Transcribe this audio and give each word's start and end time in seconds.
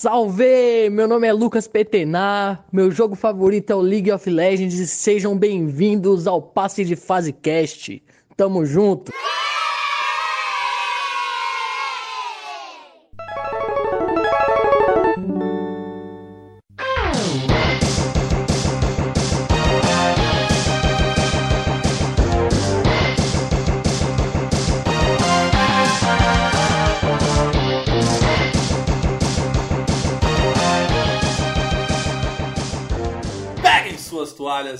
Salve! 0.00 0.88
Meu 0.92 1.08
nome 1.08 1.26
é 1.26 1.32
Lucas 1.32 1.66
Petenar, 1.66 2.64
meu 2.72 2.88
jogo 2.88 3.16
favorito 3.16 3.72
é 3.72 3.74
o 3.74 3.80
League 3.80 4.12
of 4.12 4.30
Legends 4.30 4.78
e 4.78 4.86
sejam 4.86 5.36
bem-vindos 5.36 6.28
ao 6.28 6.40
Passe 6.40 6.84
de 6.84 6.94
Fase 6.94 7.32
Cast. 7.32 8.00
Tamo 8.36 8.64
junto! 8.64 9.10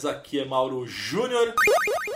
Aqui 0.04 0.40
é 0.40 0.44
Mauro 0.44 0.86
Júnior 0.86 1.54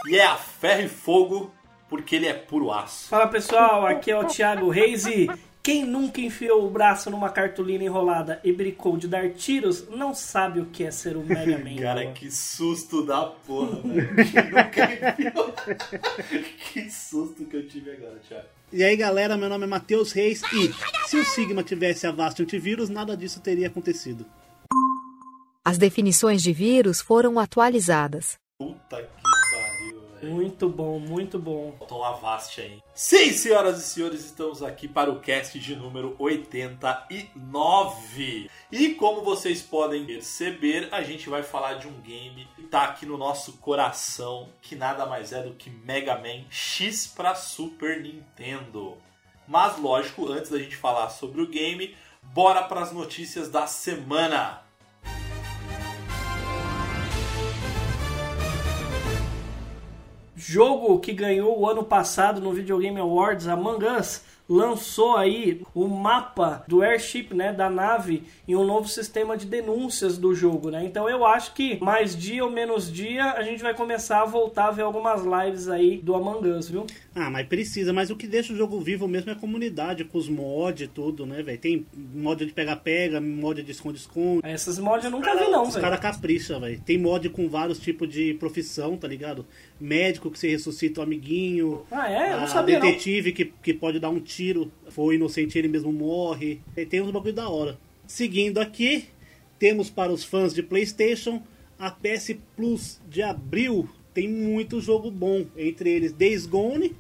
e 0.07 0.17
é 0.17 0.27
a 0.27 0.37
ferro 0.37 0.83
e 0.83 0.89
fogo 0.89 1.53
porque 1.89 2.17
ele 2.17 2.27
é 2.27 2.33
puro 2.35 2.73
aço. 2.73 3.09
Fala 3.09 3.27
pessoal, 3.27 3.87
aqui 3.87 4.11
é 4.11 4.19
o 4.19 4.25
Thiago 4.25 4.71
Reis 4.71 5.05
e 5.05 5.29
quem 5.63 5.85
nunca 5.85 6.21
enfiou 6.21 6.67
o 6.67 6.71
braço 6.71 7.09
numa 7.09 7.31
cartolina 7.31 7.85
enrolada 7.85 8.41
e 8.43 8.53
brincou 8.53 8.97
de 8.97 9.07
dar 9.07 9.31
tiros 9.31 9.89
não 9.89 10.13
sabe 10.13 10.59
o 10.59 10.67
que 10.67 10.83
é 10.83 10.91
ser 10.91 11.17
um 11.17 11.23
Mega 11.23 11.59
Man. 11.59 11.77
Cara, 11.81 12.13
que 12.13 12.31
susto 12.31 13.05
da 13.05 13.27
porra, 13.27 13.81
velho. 13.81 14.09
Quem 14.17 14.45
nunca 14.51 15.11
enfiou? 15.11 15.55
que 16.73 16.91
susto 16.91 17.45
que 17.45 17.57
eu 17.57 17.69
tive 17.69 17.93
agora, 17.93 18.21
Thiago. 18.27 18.47
E 18.73 18.83
aí 18.83 18.97
galera, 18.97 19.37
meu 19.37 19.49
nome 19.49 19.65
é 19.65 19.69
Matheus 19.69 20.13
Reis 20.13 20.43
e 20.53 20.73
se 21.07 21.17
o 21.17 21.25
Sigma 21.25 21.63
tivesse 21.63 22.07
Avast 22.07 22.43
antivírus, 22.43 22.89
nada 22.89 23.17
disso 23.17 23.39
teria 23.39 23.69
acontecido. 23.69 24.27
As 25.65 25.79
definições 25.79 26.43
de 26.43 26.53
vírus 26.53 27.01
foram 27.01 27.39
atualizadas. 27.39 28.37
Puta 28.59 29.01
que 29.01 29.23
pariu, 29.23 30.03
velho. 30.21 30.35
Muito 30.35 30.69
bom, 30.69 30.99
muito 30.99 31.39
bom. 31.39 31.73
Um 31.89 32.03
Avast 32.03 32.61
aí. 32.61 32.83
Sim, 32.93 33.31
senhoras 33.31 33.79
e 33.79 33.83
senhores, 33.83 34.25
estamos 34.25 34.61
aqui 34.61 34.89
para 34.89 35.09
o 35.09 35.21
cast 35.21 35.57
de 35.61 35.77
número 35.77 36.17
89. 36.19 38.51
E 38.73 38.89
como 38.95 39.23
vocês 39.23 39.63
podem 39.63 40.05
perceber, 40.05 40.89
a 40.91 41.05
gente 41.05 41.29
vai 41.29 41.45
falar 41.45 41.75
de 41.75 41.87
um 41.87 42.01
game 42.01 42.49
que 42.57 42.63
tá 42.63 42.83
aqui 42.83 43.07
no 43.07 43.17
nosso 43.17 43.53
coração, 43.59 44.49
que 44.61 44.75
nada 44.75 45.07
mais 45.07 45.33
é 45.33 45.45
do 45.45 45.55
que 45.55 45.71
Mega 45.71 46.19
Man 46.19 46.43
X 46.51 47.07
para 47.07 47.37
Super 47.37 48.03
Nintendo. 48.03 48.97
Mas 49.47 49.79
lógico, 49.79 50.29
antes 50.29 50.51
da 50.51 50.59
gente 50.59 50.75
falar 50.75 51.09
sobre 51.11 51.41
o 51.41 51.47
game, 51.47 51.95
bora 52.21 52.65
para 52.65 52.81
as 52.81 52.91
notícias 52.91 53.49
da 53.49 53.69
semana. 53.69 54.61
Jogo 60.45 60.99
que 60.99 61.13
ganhou 61.13 61.57
o 61.57 61.69
ano 61.69 61.85
passado 61.85 62.41
no 62.41 62.53
Video 62.53 62.77
Game 62.79 62.99
Awards, 62.99 63.47
Among 63.47 63.85
Us, 63.87 64.23
lançou 64.49 65.17
aí 65.17 65.63
o 65.73 65.87
mapa 65.87 66.65
do 66.67 66.83
airship, 66.83 67.33
né, 67.33 67.53
da 67.53 67.71
nave 67.71 68.25
e 68.47 68.57
um 68.57 68.65
novo 68.65 68.89
sistema 68.89 69.37
de 69.37 69.47
denúncias 69.47 70.19
do 70.19 70.35
jogo, 70.35 70.69
né? 70.69 70.85
Então 70.85 71.09
eu 71.09 71.25
acho 71.25 71.55
que 71.55 71.79
mais 71.83 72.17
dia 72.17 72.45
ou 72.45 72.51
menos 72.51 72.93
dia 72.93 73.33
a 73.35 73.43
gente 73.45 73.63
vai 73.63 73.73
começar 73.73 74.23
a 74.23 74.25
voltar 74.25 74.67
a 74.67 74.71
ver 74.73 74.83
algumas 74.83 75.23
lives 75.23 75.69
aí 75.69 75.99
do 75.99 76.13
Among 76.15 76.47
Us, 76.49 76.69
viu? 76.69 76.85
Ah, 77.15 77.31
mas 77.31 77.47
precisa, 77.47 77.93
mas 77.93 78.11
o 78.11 78.17
que 78.17 78.27
deixa 78.27 78.53
o 78.53 78.57
jogo 78.57 78.81
vivo 78.81 79.07
mesmo 79.07 79.31
é 79.31 79.35
a 79.35 79.37
comunidade, 79.37 80.03
com 80.05 80.19
os 80.19 80.29
mods 80.29 80.83
e 80.83 80.89
tudo, 80.89 81.25
né, 81.25 81.41
velho? 81.43 81.59
Tem 81.59 81.87
mod 81.95 82.45
de 82.45 82.53
pega-pega, 82.53 83.21
mod 83.21 83.63
de 83.63 83.71
esconde-esconde. 83.71 84.41
Essas 84.45 84.79
mods 84.79 85.05
eu 85.05 85.11
nunca 85.11 85.37
vi 85.37 85.51
não, 85.51 85.63
Os 85.63 85.75
velho. 85.75 85.83
caras 85.85 86.01
capricham, 86.01 86.61
velho. 86.61 86.81
Tem 86.81 86.99
mod 86.99 87.29
com 87.29 87.49
vários 87.49 87.79
tipos 87.79 88.09
de 88.09 88.35
profissão, 88.35 88.97
tá 88.97 89.07
ligado? 89.07 89.47
Médico 89.81 90.31
que 90.31 90.39
você 90.39 90.49
ressuscita 90.49 91.01
o 91.01 91.03
amiguinho. 91.03 91.85
Ah, 91.91 92.11
é? 92.11 92.33
Eu 92.33 92.41
não 92.41 92.47
sabia 92.47 92.79
não. 92.79 92.87
detetive 92.87 93.33
que, 93.33 93.53
que 93.63 93.75
pode 93.75 93.99
dar 93.99 94.11
um 94.11 94.21
tiro, 94.21 94.71
foi 94.89 95.17
inocente 95.17 95.59
ele 95.59 95.69
mesmo 95.69 95.93
morre. 95.93 96.61
E 96.77 96.87
tem 96.87 97.01
uns 97.01 97.11
bagulho 97.11 97.33
da 97.33 97.49
hora. 97.49 97.79
Seguindo 98.07 98.59
aqui, 98.59 99.07
temos 99.59 99.91
para 99.91 100.13
os 100.13 100.25
fãs 100.25 100.55
de 100.55 100.63
PlayStation 100.63 101.43
a 101.79 101.91
PS 101.91 102.37
Plus 102.57 103.01
de 103.09 103.23
abril. 103.23 103.89
Tem 104.15 104.29
muito 104.29 104.81
jogo 104.81 105.11
bom, 105.11 105.47
entre 105.57 105.91
eles 105.91 106.13
Days 106.13 106.47
Gone 106.47 106.95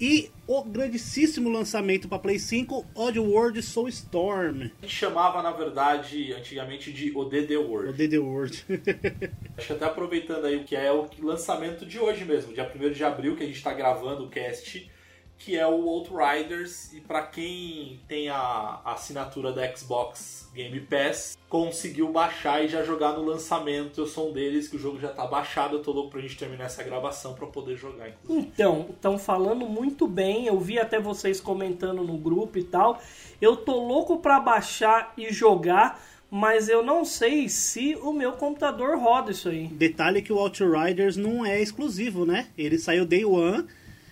e 0.00 0.30
o 0.46 0.62
grandíssimo 0.62 1.48
lançamento 1.48 2.08
para 2.08 2.18
Play 2.18 2.38
5, 2.38 2.86
Oddworld 2.94 3.62
Soulstorm. 3.62 4.70
A 4.82 4.86
gente 4.86 4.94
chamava, 4.94 5.42
na 5.42 5.50
verdade, 5.50 6.32
antigamente 6.32 6.92
de 6.92 7.16
ODD 7.16 7.56
World. 7.56 7.90
O 7.90 7.92
DD 7.92 8.18
World. 8.18 8.64
Acho 9.56 9.66
que 9.66 9.72
até 9.72 9.84
aproveitando 9.84 10.44
aí 10.44 10.56
o 10.56 10.64
que 10.64 10.76
é 10.76 10.92
o 10.92 11.08
lançamento 11.22 11.84
de 11.86 11.98
hoje 11.98 12.24
mesmo, 12.24 12.52
dia 12.52 12.70
1 12.72 12.92
de 12.92 13.04
abril, 13.04 13.36
que 13.36 13.42
a 13.42 13.46
gente 13.46 13.56
está 13.56 13.72
gravando 13.72 14.24
o 14.24 14.28
cast, 14.28 14.90
que 15.38 15.56
é 15.56 15.66
o 15.66 15.88
Outriders. 15.88 16.92
E 16.92 17.00
para 17.00 17.22
quem 17.22 18.00
tem 18.08 18.28
a 18.28 18.80
assinatura 18.84 19.52
da 19.52 19.74
Xbox 19.74 20.48
Game 20.54 20.80
Pass, 20.80 21.36
conseguiu 21.48 22.10
baixar 22.10 22.64
e 22.64 22.68
já 22.68 22.82
jogar 22.82 23.12
no 23.12 23.24
lançamento. 23.24 24.00
Eu 24.00 24.06
sou 24.06 24.30
um 24.30 24.32
deles, 24.32 24.68
que 24.68 24.76
o 24.76 24.78
jogo 24.78 24.98
já 24.98 25.08
tá 25.08 25.26
baixado. 25.26 25.76
Eu 25.76 25.82
tô 25.82 25.92
louco 25.92 26.10
pra 26.10 26.20
gente 26.20 26.36
terminar 26.36 26.64
essa 26.64 26.82
gravação 26.82 27.34
para 27.34 27.46
poder 27.46 27.76
jogar, 27.76 28.08
inclusive. 28.08 28.46
Então, 28.46 28.86
estão 28.90 29.18
falando 29.18 29.66
muito 29.66 30.06
bem. 30.06 30.46
Eu 30.46 30.58
vi 30.58 30.78
até 30.78 30.98
vocês 30.98 31.40
comentando 31.40 32.02
no 32.02 32.16
grupo 32.16 32.58
e 32.58 32.64
tal. 32.64 33.00
Eu 33.40 33.56
tô 33.56 33.86
louco 33.86 34.18
pra 34.18 34.40
baixar 34.40 35.12
e 35.16 35.32
jogar, 35.32 36.02
mas 36.30 36.68
eu 36.68 36.82
não 36.82 37.04
sei 37.04 37.48
se 37.48 37.94
o 38.02 38.12
meu 38.12 38.32
computador 38.32 38.98
roda 38.98 39.30
isso 39.30 39.48
aí. 39.48 39.66
Detalhe 39.68 40.22
que 40.22 40.32
o 40.32 40.38
Outriders 40.38 41.16
não 41.16 41.44
é 41.44 41.60
exclusivo, 41.60 42.24
né? 42.24 42.48
Ele 42.56 42.78
saiu 42.78 43.04
Day 43.04 43.24
One. 43.24 43.66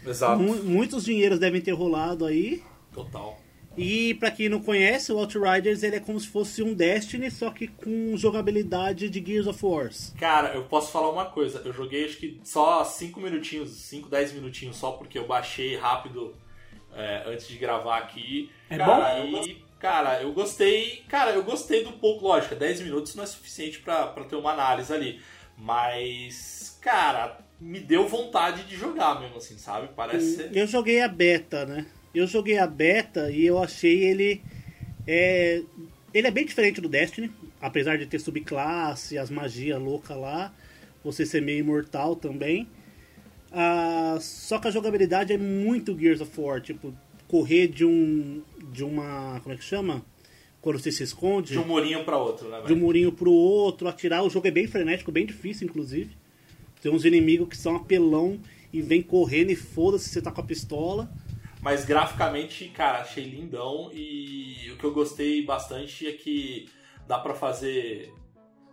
Exato. 0.06 0.42
Mu- 0.42 0.62
muitos 0.62 1.04
dinheiros 1.04 1.38
devem 1.38 1.60
ter 1.60 1.72
rolado 1.72 2.24
aí. 2.26 2.62
Total. 2.92 3.38
E 3.76 4.14
pra 4.14 4.30
quem 4.30 4.48
não 4.48 4.60
conhece, 4.62 5.12
o 5.12 5.18
Outriders 5.18 5.82
ele 5.82 5.96
é 5.96 6.00
como 6.00 6.20
se 6.20 6.28
fosse 6.28 6.62
um 6.62 6.72
Destiny, 6.74 7.28
só 7.28 7.50
que 7.50 7.66
com 7.66 8.16
jogabilidade 8.16 9.10
de 9.10 9.24
Gears 9.24 9.48
of 9.48 9.66
War. 9.66 9.90
Cara, 10.16 10.54
eu 10.54 10.62
posso 10.64 10.92
falar 10.92 11.10
uma 11.10 11.24
coisa. 11.24 11.60
Eu 11.64 11.72
joguei 11.72 12.04
acho 12.04 12.16
que 12.18 12.40
só 12.44 12.84
5 12.84 13.18
minutinhos, 13.20 13.70
5, 13.70 14.08
10 14.08 14.32
minutinhos 14.34 14.76
só, 14.76 14.92
porque 14.92 15.18
eu 15.18 15.26
baixei 15.26 15.76
rápido 15.76 16.36
é, 16.94 17.24
antes 17.26 17.48
de 17.48 17.56
gravar 17.58 17.98
aqui. 17.98 18.48
É 18.70 18.76
cara, 18.78 19.20
bom? 19.24 19.42
E, 19.42 19.64
cara, 19.80 20.22
eu 20.22 20.32
gostei. 20.32 21.02
Cara, 21.08 21.32
eu 21.32 21.42
gostei 21.42 21.82
do 21.82 21.94
pouco, 21.94 22.28
lógico, 22.28 22.54
10 22.54 22.80
minutos 22.82 23.16
não 23.16 23.24
é 23.24 23.26
suficiente 23.26 23.80
pra, 23.80 24.06
pra 24.06 24.22
ter 24.22 24.36
uma 24.36 24.52
análise 24.52 24.92
ali. 24.92 25.20
Mas, 25.58 26.78
cara, 26.80 27.38
me 27.60 27.80
deu 27.80 28.08
vontade 28.08 28.64
de 28.64 28.76
jogar 28.76 29.20
mesmo, 29.20 29.36
assim, 29.36 29.56
sabe? 29.56 29.88
Parece 29.94 30.36
ser. 30.36 30.56
Eu 30.56 30.66
joguei 30.66 31.00
a 31.00 31.08
beta, 31.08 31.64
né? 31.64 31.86
Eu 32.14 32.26
joguei 32.26 32.58
a 32.58 32.66
beta 32.66 33.30
e 33.30 33.44
eu 33.44 33.62
achei 33.62 34.04
ele. 34.04 34.42
É, 35.06 35.62
ele 36.12 36.26
é 36.26 36.30
bem 36.30 36.44
diferente 36.44 36.80
do 36.80 36.88
Destiny, 36.88 37.30
apesar 37.60 37.98
de 37.98 38.06
ter 38.06 38.18
subclasse, 38.18 39.18
as 39.18 39.30
magias 39.30 39.80
loucas 39.80 40.16
lá, 40.16 40.52
você 41.02 41.26
ser 41.26 41.42
meio 41.42 41.60
imortal 41.60 42.14
também. 42.16 42.68
Ah, 43.52 44.18
só 44.20 44.58
que 44.58 44.68
a 44.68 44.70
jogabilidade 44.70 45.32
é 45.32 45.38
muito 45.38 45.98
Gears 45.98 46.20
of 46.20 46.40
War, 46.40 46.60
tipo, 46.60 46.92
correr 47.28 47.68
de 47.68 47.84
um. 47.84 48.42
de 48.72 48.84
uma. 48.84 49.40
como 49.42 49.54
é 49.54 49.58
que 49.58 49.64
chama? 49.64 50.04
Quando 50.60 50.78
você 50.78 50.90
se 50.90 51.02
esconde. 51.02 51.52
De 51.52 51.58
um 51.58 51.66
murinho 51.66 52.04
pra 52.04 52.16
outro, 52.16 52.48
né? 52.48 52.58
de 52.58 52.64
um 52.64 52.66
velho? 52.66 52.80
murinho 52.80 53.12
pro 53.12 53.30
outro, 53.30 53.86
atirar. 53.86 54.24
O 54.24 54.30
jogo 54.30 54.48
é 54.48 54.50
bem 54.50 54.66
frenético, 54.66 55.12
bem 55.12 55.26
difícil, 55.26 55.66
inclusive. 55.66 56.16
Tem 56.84 56.92
uns 56.92 57.06
inimigos 57.06 57.48
que 57.48 57.56
são 57.56 57.76
apelão 57.76 58.38
e 58.70 58.82
vem 58.82 59.00
correndo 59.00 59.50
e 59.50 59.56
foda-se 59.56 60.10
você 60.10 60.20
tá 60.20 60.30
com 60.30 60.42
a 60.42 60.44
pistola. 60.44 61.10
Mas 61.62 61.82
graficamente, 61.82 62.68
cara, 62.68 62.98
achei 62.98 63.24
lindão 63.24 63.90
e 63.90 64.70
o 64.70 64.76
que 64.76 64.84
eu 64.84 64.92
gostei 64.92 65.42
bastante 65.42 66.06
é 66.06 66.12
que 66.12 66.68
dá 67.08 67.18
pra 67.18 67.32
fazer. 67.32 68.12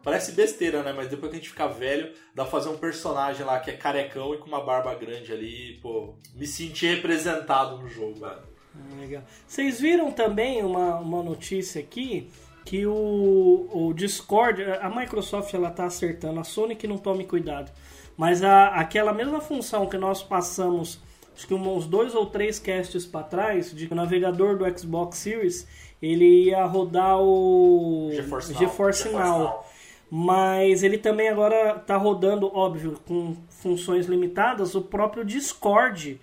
Parece 0.03 0.33
besteira, 0.33 0.83
né? 0.83 0.91
Mas 0.91 1.07
depois 1.07 1.29
que 1.29 1.37
a 1.37 1.39
gente 1.39 1.51
ficar 1.51 1.67
velho, 1.67 2.11
dá 2.35 2.43
pra 2.43 2.51
fazer 2.51 2.67
um 2.67 2.77
personagem 2.77 3.45
lá 3.45 3.61
que 3.61 3.71
é 3.71 3.77
carecão 3.77 4.35
e 4.35 4.39
com 4.39 4.47
uma 4.47 4.61
barba 4.61 4.93
grande 4.93 5.31
ali. 5.31 5.79
Pô, 5.81 6.15
me 6.35 6.45
senti 6.45 6.87
representado 6.87 7.77
no 7.77 7.87
jogo, 7.87 8.19
velho. 8.19 8.41
Ah, 8.75 8.99
Legal. 8.99 9.23
Vocês 9.47 9.79
viram 9.79 10.11
também 10.11 10.61
uma, 10.65 10.99
uma 10.99 11.23
notícia 11.23 11.79
aqui 11.79 12.29
que 12.65 12.85
o, 12.85 13.69
o 13.71 13.93
Discord, 13.93 14.63
a 14.63 14.89
Microsoft 14.89 15.53
ela 15.53 15.71
tá 15.71 15.85
acertando, 15.85 16.41
a 16.41 16.43
Sony 16.43 16.75
que 16.75 16.87
não 16.87 16.97
tome 16.97 17.25
cuidado, 17.25 17.71
mas 18.17 18.43
a, 18.43 18.67
aquela 18.67 19.13
mesma 19.13 19.41
função 19.41 19.87
que 19.87 19.97
nós 19.97 20.21
passamos, 20.21 20.99
acho 21.35 21.47
que 21.47 21.53
uns 21.53 21.87
dois 21.87 22.13
ou 22.15 22.25
três 22.25 22.59
casts 22.59 23.05
para 23.05 23.23
trás, 23.23 23.75
de 23.75 23.87
que 23.87 23.93
o 23.93 23.95
navegador 23.95 24.57
do 24.57 24.79
Xbox 24.79 25.17
Series 25.17 25.67
ele 26.01 26.45
ia 26.45 26.65
rodar 26.65 27.19
o 27.19 28.09
GeForce 28.11 28.51
Now. 28.53 28.59
GeForce 28.59 29.03
GeForce 29.03 29.09
Now. 29.09 29.65
Mas 30.13 30.83
ele 30.83 30.97
também 30.97 31.29
agora 31.29 31.75
tá 31.79 31.95
rodando, 31.95 32.53
óbvio, 32.53 32.99
com 33.07 33.37
funções 33.47 34.07
limitadas, 34.07 34.75
o 34.75 34.81
próprio 34.81 35.23
Discord. 35.23 36.19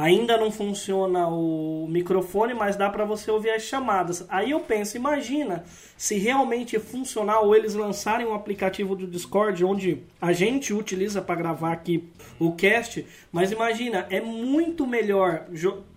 Ainda 0.00 0.38
não 0.38 0.50
funciona 0.50 1.28
o 1.28 1.86
microfone, 1.86 2.54
mas 2.54 2.74
dá 2.74 2.88
para 2.88 3.04
você 3.04 3.30
ouvir 3.30 3.50
as 3.50 3.64
chamadas. 3.64 4.24
Aí 4.30 4.52
eu 4.52 4.60
penso, 4.60 4.96
imagina 4.96 5.62
se 5.94 6.16
realmente 6.16 6.78
funcionar 6.78 7.40
ou 7.40 7.54
eles 7.54 7.74
lançarem 7.74 8.26
um 8.26 8.32
aplicativo 8.32 8.96
do 8.96 9.06
Discord 9.06 9.62
onde 9.62 9.98
a 10.18 10.32
gente 10.32 10.72
utiliza 10.72 11.20
para 11.20 11.34
gravar 11.34 11.72
aqui 11.72 12.08
o 12.38 12.52
cast, 12.52 13.04
mas 13.30 13.52
imagina, 13.52 14.06
é 14.08 14.22
muito 14.22 14.86
melhor, 14.86 15.44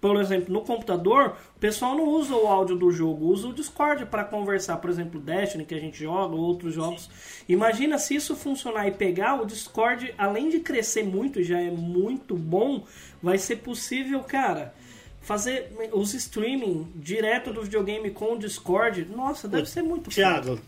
por 0.03 0.19
exemplo, 0.19 0.53
no 0.53 0.59
computador, 0.59 1.37
o 1.55 1.59
pessoal 1.61 1.95
não 1.95 2.09
usa 2.09 2.35
o 2.35 2.45
áudio 2.45 2.75
do 2.75 2.91
jogo, 2.91 3.27
usa 3.27 3.47
o 3.47 3.53
Discord 3.53 4.05
para 4.07 4.25
conversar, 4.25 4.75
por 4.75 4.89
exemplo, 4.89 5.17
Destiny 5.17 5.63
que 5.63 5.73
a 5.73 5.79
gente 5.79 5.97
joga, 6.03 6.35
ou 6.35 6.41
outros 6.41 6.73
jogos. 6.73 7.09
Imagina 7.47 7.97
se 7.97 8.13
isso 8.13 8.35
funcionar 8.35 8.85
e 8.85 8.91
pegar 8.91 9.41
o 9.41 9.45
Discord, 9.45 10.13
além 10.17 10.49
de 10.49 10.59
crescer 10.59 11.03
muito, 11.03 11.41
já 11.41 11.57
é 11.57 11.71
muito 11.71 12.35
bom, 12.35 12.83
vai 13.21 13.37
ser 13.37 13.59
possível, 13.59 14.19
cara, 14.23 14.75
fazer 15.21 15.71
os 15.93 16.13
streaming 16.13 16.91
direto 16.93 17.53
do 17.53 17.61
videogame 17.61 18.11
com 18.11 18.33
o 18.33 18.37
Discord. 18.37 19.05
Nossa, 19.05 19.47
deve 19.47 19.69
ser 19.69 19.83
muito 19.83 20.09
Thiago, 20.09 20.59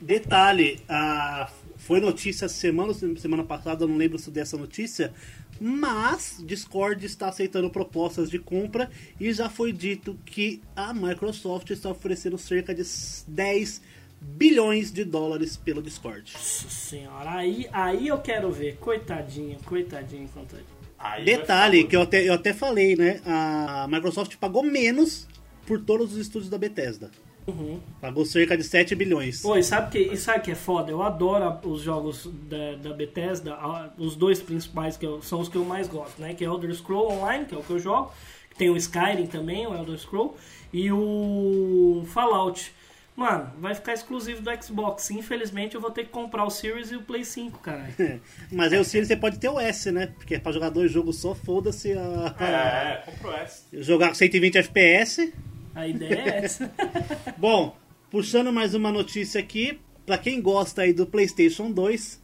detalhe, 0.00 0.80
a, 0.88 1.50
foi 1.80 1.98
notícia 1.98 2.46
semana, 2.46 2.92
semana 2.92 3.42
passada, 3.42 3.86
não 3.86 3.96
lembro 3.96 4.18
se 4.18 4.30
dessa 4.30 4.54
notícia, 4.56 5.14
mas 5.58 6.36
Discord 6.44 7.04
está 7.06 7.30
aceitando 7.30 7.70
propostas 7.70 8.28
de 8.28 8.38
compra 8.38 8.90
e 9.18 9.32
já 9.32 9.48
foi 9.48 9.72
dito 9.72 10.16
que 10.26 10.60
a 10.76 10.92
Microsoft 10.92 11.70
está 11.70 11.88
oferecendo 11.88 12.36
cerca 12.36 12.74
de 12.74 12.82
10 13.26 13.80
bilhões 14.20 14.92
de 14.92 15.04
dólares 15.04 15.56
pelo 15.56 15.82
Discord. 15.82 16.30
Nossa 16.34 16.68
senhora, 16.68 17.30
aí, 17.30 17.66
aí 17.72 18.08
eu 18.08 18.18
quero 18.18 18.52
ver. 18.52 18.76
Coitadinho, 18.76 19.58
coitadinho, 19.64 20.28
coitadinho. 20.28 20.80
Aí 20.98 21.24
Detalhe, 21.24 21.84
que 21.84 21.96
eu 21.96 22.02
até, 22.02 22.28
eu 22.28 22.34
até 22.34 22.52
falei, 22.52 22.94
né? 22.94 23.22
A 23.24 23.88
Microsoft 23.88 24.36
pagou 24.36 24.62
menos 24.62 25.26
por 25.66 25.80
todos 25.80 26.12
os 26.12 26.18
estúdios 26.18 26.50
da 26.50 26.58
Bethesda. 26.58 27.10
Uhum. 27.46 27.80
Pagou 28.00 28.24
cerca 28.24 28.56
de 28.56 28.62
7 28.62 28.94
bilhões. 28.94 29.42
Pô, 29.42 29.56
e 29.56 29.62
sabe 29.62 29.90
que, 29.90 29.98
e 29.98 30.16
sabe 30.16 30.40
que 30.40 30.50
é 30.50 30.54
foda? 30.54 30.90
Eu 30.90 31.02
adoro 31.02 31.58
os 31.68 31.82
jogos 31.82 32.28
da, 32.48 32.76
da 32.76 32.94
Bethesda, 32.94 33.58
os 33.98 34.14
dois 34.14 34.40
principais 34.40 34.96
que 34.96 35.06
eu, 35.06 35.20
são 35.22 35.40
os 35.40 35.48
que 35.48 35.56
eu 35.56 35.64
mais 35.64 35.88
gosto, 35.88 36.20
né? 36.20 36.34
Que 36.34 36.44
é 36.44 36.46
Elder 36.46 36.74
Scroll 36.74 37.12
Online, 37.12 37.44
que 37.44 37.54
é 37.54 37.58
o 37.58 37.62
que 37.62 37.70
eu 37.70 37.78
jogo. 37.78 38.12
Tem 38.56 38.68
o 38.70 38.76
Skyrim 38.76 39.26
também, 39.26 39.66
o 39.66 39.74
Elder 39.74 39.98
Scroll. 39.98 40.36
E 40.72 40.92
o 40.92 42.04
Fallout. 42.06 42.72
Mano, 43.16 43.50
vai 43.58 43.74
ficar 43.74 43.92
exclusivo 43.92 44.40
do 44.40 44.62
Xbox. 44.62 45.10
Infelizmente 45.10 45.74
eu 45.74 45.80
vou 45.80 45.90
ter 45.90 46.04
que 46.04 46.10
comprar 46.10 46.44
o 46.44 46.50
Series 46.50 46.90
e 46.90 46.96
o 46.96 47.02
Play 47.02 47.24
5, 47.24 47.58
caralho. 47.58 47.92
Mas 48.50 48.72
aí 48.72 48.78
o 48.78 48.84
Series 48.84 49.08
você 49.08 49.16
pode 49.16 49.38
ter 49.38 49.48
o 49.48 49.58
S, 49.58 49.90
né? 49.90 50.06
Porque 50.06 50.36
é 50.36 50.38
pra 50.38 50.52
jogar 50.52 50.70
dois 50.70 50.90
jogos 50.90 51.18
só, 51.18 51.34
foda-se 51.34 51.92
a. 51.92 52.34
É, 52.40 53.10
compra 53.10 53.30
o 53.30 53.34
S. 53.34 53.64
Jogar 53.72 54.14
120 54.14 54.58
FPS. 54.58 55.32
A 55.80 55.88
ideia 55.88 56.14
é 56.14 56.44
essa. 56.44 56.70
Bom, 57.38 57.74
puxando 58.10 58.52
mais 58.52 58.74
uma 58.74 58.92
notícia 58.92 59.40
aqui. 59.40 59.80
Pra 60.04 60.18
quem 60.18 60.42
gosta 60.42 60.82
aí 60.82 60.92
do 60.92 61.06
PlayStation 61.06 61.70
2, 61.70 62.20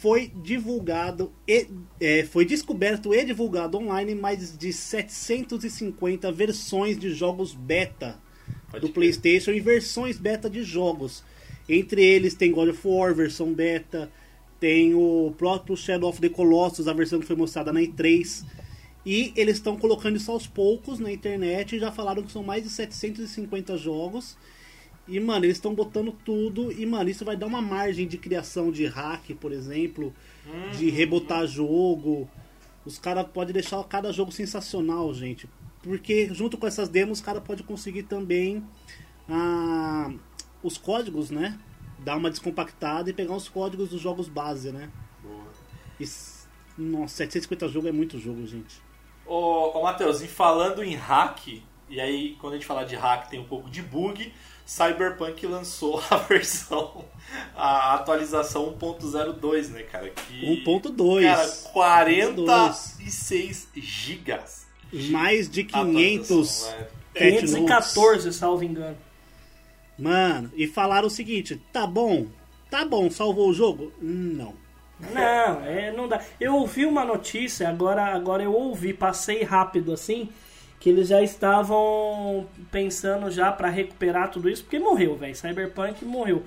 foi 0.00 0.30
divulgado 0.42 1.32
e 1.48 1.68
é, 1.98 2.22
foi 2.24 2.44
descoberto 2.44 3.14
e 3.14 3.24
divulgado 3.24 3.78
online 3.78 4.14
mais 4.14 4.58
de 4.58 4.74
750 4.74 6.30
versões 6.32 6.98
de 6.98 7.14
jogos 7.14 7.54
beta 7.54 8.18
Pode 8.70 8.86
do 8.86 8.92
PlayStation 8.92 9.52
e 9.52 9.60
versões 9.60 10.18
beta 10.18 10.50
de 10.50 10.62
jogos. 10.62 11.24
Entre 11.66 12.04
eles 12.04 12.34
tem 12.34 12.52
God 12.52 12.68
of 12.68 12.80
War, 12.84 13.14
versão 13.14 13.54
beta, 13.54 14.10
tem 14.58 14.94
o 14.94 15.32
próprio 15.38 15.76
Shadow 15.78 16.10
of 16.10 16.20
the 16.20 16.28
Colossus, 16.28 16.88
a 16.88 16.92
versão 16.92 17.20
que 17.20 17.26
foi 17.26 17.36
mostrada 17.36 17.72
na 17.72 17.80
E3. 17.80 18.44
E 19.10 19.32
eles 19.34 19.56
estão 19.56 19.76
colocando 19.76 20.14
isso 20.14 20.30
aos 20.30 20.46
poucos 20.46 21.00
na 21.00 21.10
internet 21.10 21.74
e 21.74 21.80
já 21.80 21.90
falaram 21.90 22.22
que 22.22 22.30
são 22.30 22.44
mais 22.44 22.62
de 22.62 22.70
750 22.70 23.76
jogos. 23.76 24.38
E, 25.08 25.18
mano, 25.18 25.46
eles 25.46 25.56
estão 25.56 25.74
botando 25.74 26.12
tudo. 26.24 26.70
E, 26.70 26.86
mano, 26.86 27.10
isso 27.10 27.24
vai 27.24 27.36
dar 27.36 27.46
uma 27.46 27.60
margem 27.60 28.06
de 28.06 28.16
criação 28.16 28.70
de 28.70 28.86
hack, 28.86 29.34
por 29.40 29.50
exemplo, 29.50 30.14
uhum. 30.46 30.70
de 30.78 30.90
rebotar 30.90 31.44
jogo. 31.44 32.30
Os 32.84 33.00
caras 33.00 33.26
podem 33.26 33.52
deixar 33.52 33.82
cada 33.82 34.12
jogo 34.12 34.30
sensacional, 34.30 35.12
gente. 35.12 35.48
Porque 35.82 36.32
junto 36.32 36.56
com 36.56 36.68
essas 36.68 36.88
demos, 36.88 37.18
o 37.18 37.24
cara 37.24 37.40
pode 37.40 37.64
conseguir 37.64 38.04
também 38.04 38.62
ah, 39.28 40.14
os 40.62 40.78
códigos, 40.78 41.32
né? 41.32 41.58
Dar 41.98 42.14
uma 42.14 42.30
descompactada 42.30 43.10
e 43.10 43.12
pegar 43.12 43.34
os 43.34 43.48
códigos 43.48 43.88
dos 43.88 44.00
jogos 44.00 44.28
base, 44.28 44.70
né? 44.70 44.88
Boa. 45.20 45.50
E, 45.98 46.04
nossa, 46.80 47.16
750 47.16 47.66
jogos 47.66 47.88
é 47.88 47.92
muito 47.92 48.16
jogo, 48.16 48.46
gente. 48.46 48.88
Ô, 49.30 49.78
ô 49.78 49.82
Matheus, 49.84 50.20
e 50.22 50.26
falando 50.26 50.82
em 50.82 50.96
hack, 50.96 51.62
e 51.88 52.00
aí 52.00 52.36
quando 52.40 52.54
a 52.54 52.56
gente 52.56 52.66
fala 52.66 52.84
de 52.84 52.96
hack 52.96 53.30
tem 53.30 53.38
um 53.38 53.44
pouco 53.44 53.70
de 53.70 53.80
bug, 53.80 54.34
Cyberpunk 54.66 55.46
lançou 55.46 56.02
a 56.10 56.16
versão, 56.16 57.04
a 57.54 57.94
atualização 57.94 58.76
1.02, 58.76 59.68
né, 59.68 59.84
cara? 59.84 60.10
Que, 60.10 60.64
1.2. 60.64 61.22
Cara, 61.22 61.48
46 61.72 63.68
gigas 63.76 64.66
mais 64.92 65.48
de 65.48 65.62
500 65.62 66.74
514, 67.14 68.32
salvo 68.32 68.64
engano. 68.64 68.96
Mano, 69.96 70.50
e 70.56 70.66
falaram 70.66 71.06
o 71.06 71.10
seguinte: 71.10 71.54
tá 71.72 71.86
bom, 71.86 72.26
tá 72.68 72.84
bom, 72.84 73.08
salvou 73.08 73.48
o 73.50 73.54
jogo? 73.54 73.92
Não. 74.00 74.54
Não, 75.12 75.64
é, 75.64 75.92
não 75.92 76.06
dá. 76.06 76.20
Eu 76.38 76.54
ouvi 76.54 76.84
uma 76.84 77.04
notícia, 77.04 77.68
agora, 77.68 78.04
agora 78.06 78.42
eu 78.42 78.52
ouvi, 78.52 78.92
passei 78.92 79.42
rápido 79.42 79.92
assim, 79.92 80.28
que 80.78 80.88
eles 80.90 81.08
já 81.08 81.22
estavam 81.22 82.46
pensando 82.70 83.30
já 83.30 83.50
para 83.50 83.68
recuperar 83.68 84.30
tudo 84.30 84.48
isso, 84.48 84.62
porque 84.62 84.78
morreu, 84.78 85.16
velho. 85.16 85.34
Cyberpunk 85.34 86.04
morreu. 86.04 86.42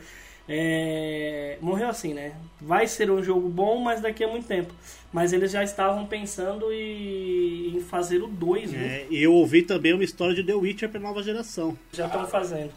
É, 0.47 1.57
morreu 1.61 1.87
assim, 1.87 2.13
né? 2.13 2.33
Vai 2.59 2.85
ser 2.85 3.09
um 3.09 3.23
jogo 3.23 3.47
bom, 3.47 3.79
mas 3.79 4.01
daqui 4.01 4.23
a 4.23 4.27
muito 4.27 4.47
tempo. 4.47 4.73
Mas 5.11 5.31
eles 5.31 5.51
já 5.51 5.63
estavam 5.63 6.05
pensando 6.05 6.71
em, 6.73 7.77
em 7.77 7.81
fazer 7.81 8.21
o 8.21 8.27
2, 8.27 8.71
né? 8.71 8.79
É, 8.79 9.07
e 9.09 9.23
eu 9.23 9.33
ouvi 9.33 9.61
também 9.61 9.93
uma 9.93 10.03
história 10.03 10.33
de 10.33 10.43
The 10.43 10.53
Witcher 10.53 10.89
para 10.89 10.99
nova 10.99 11.23
geração. 11.23 11.77
Já 11.93 12.07
estão 12.07 12.27
fazendo. 12.27 12.71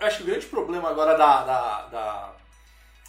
Acho 0.00 0.18
que 0.18 0.22
o 0.22 0.26
grande 0.26 0.46
problema 0.46 0.88
agora 0.88 1.16
da, 1.16 1.44
da, 1.44 1.82
da, 1.88 2.32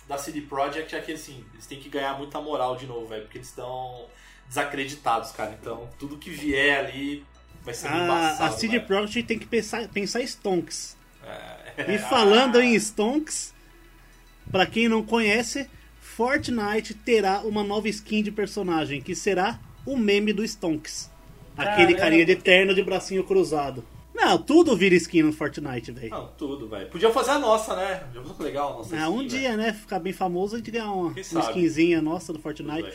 da 0.08 0.18
CD 0.18 0.42
Projekt 0.42 0.96
é 0.96 1.02
que 1.02 1.12
assim, 1.12 1.44
eles 1.54 1.66
têm 1.66 1.80
que 1.80 1.90
ganhar 1.90 2.18
muita 2.18 2.40
moral 2.40 2.76
de 2.76 2.86
novo, 2.88 3.08
velho, 3.08 3.24
porque 3.24 3.38
eles 3.38 3.50
estão 3.50 4.06
desacreditados, 4.48 5.32
cara. 5.32 5.58
Então, 5.60 5.90
tudo 6.00 6.18
que 6.18 6.30
vier 6.30 6.80
ali 6.80 7.26
vai 7.64 7.74
ser 7.74 7.88
a, 7.88 7.98
embaçado. 7.98 8.44
A 8.44 8.58
CD 8.58 8.80
Projekt 8.80 9.24
tem 9.28 9.38
que 9.38 9.46
pensar, 9.46 9.88
pensar 9.90 10.22
Stonks. 10.22 10.96
É. 11.78 11.94
E 11.94 12.00
falando 12.00 12.60
em 12.62 12.74
Stonks, 12.76 13.54
para 14.52 14.66
quem 14.66 14.88
não 14.88 15.04
conhece, 15.04 15.70
Fortnite 16.00 16.94
terá 16.94 17.42
uma 17.42 17.64
nova 17.64 17.90
skin 17.90 18.24
de 18.24 18.32
personagem, 18.32 19.02
que 19.02 19.14
será 19.14 19.60
o 19.86 19.98
meme 19.98 20.32
do 20.32 20.44
Stonks. 20.44 21.12
Aquele 21.58 21.94
Caramba. 21.94 22.00
carinha 22.00 22.26
de 22.26 22.36
terno 22.36 22.74
de 22.74 22.84
bracinho 22.84 23.24
cruzado. 23.24 23.84
Não, 24.18 24.38
tudo 24.40 24.76
vira 24.76 24.96
skin 24.96 25.22
no 25.22 25.32
Fortnite, 25.32 25.92
velho. 25.92 26.10
Não, 26.10 26.28
tudo, 26.30 26.68
velho. 26.68 26.90
Podia 26.90 27.12
fazer 27.12 27.32
a 27.32 27.40
nossa, 27.40 27.76
né? 27.76 28.04
Podia 28.12 28.34
legal 28.40 28.74
a 28.74 28.78
nossa 28.78 28.96
ah, 28.96 29.02
skin, 29.02 29.12
um 29.12 29.28
dia, 29.28 29.50
véio. 29.50 29.58
né? 29.58 29.74
Ficar 29.74 30.00
bem 30.00 30.12
famoso, 30.12 30.56
a 30.56 30.58
gente 30.58 30.72
ganhar 30.72 30.92
uma, 30.92 31.12
uma 31.12 31.42
skinzinha 31.42 32.02
nossa 32.02 32.34
do 32.34 32.40
Fortnite. 32.40 32.92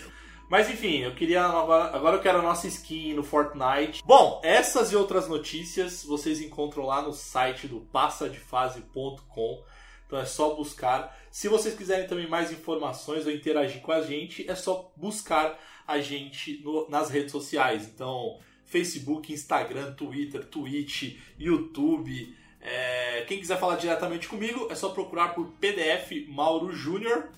Mas 0.50 0.68
enfim, 0.68 0.98
eu 0.98 1.14
queria. 1.14 1.44
Agora, 1.44 1.96
agora 1.96 2.16
eu 2.16 2.20
quero 2.20 2.40
a 2.40 2.42
nossa 2.42 2.66
skin 2.66 3.14
no 3.14 3.22
Fortnite. 3.22 4.02
Bom, 4.04 4.40
essas 4.44 4.90
e 4.92 4.96
outras 4.96 5.28
notícias 5.28 6.04
vocês 6.04 6.40
encontram 6.40 6.84
lá 6.84 7.00
no 7.00 7.12
site 7.12 7.68
do 7.68 7.80
passadefase.com. 7.80 9.62
Então 10.06 10.18
é 10.18 10.26
só 10.26 10.54
buscar. 10.54 11.16
Se 11.30 11.48
vocês 11.48 11.74
quiserem 11.74 12.06
também 12.06 12.28
mais 12.28 12.52
informações 12.52 13.24
ou 13.24 13.32
interagir 13.32 13.80
com 13.80 13.92
a 13.92 14.02
gente, 14.02 14.46
é 14.50 14.54
só 14.54 14.92
buscar 14.94 15.58
a 15.86 16.00
gente 16.00 16.60
no, 16.62 16.86
nas 16.90 17.08
redes 17.08 17.32
sociais. 17.32 17.86
Então, 17.86 18.38
Facebook, 18.72 19.30
Instagram, 19.30 19.92
Twitter, 19.92 20.42
Twitch, 20.46 21.16
YouTube. 21.38 22.34
É, 22.58 23.22
quem 23.28 23.38
quiser 23.38 23.60
falar 23.60 23.76
diretamente 23.76 24.26
comigo, 24.26 24.66
é 24.70 24.74
só 24.74 24.88
procurar 24.88 25.34
por 25.34 25.48
PDF 25.60 26.26
Mauro 26.26 26.72
Júnior. 26.72 27.28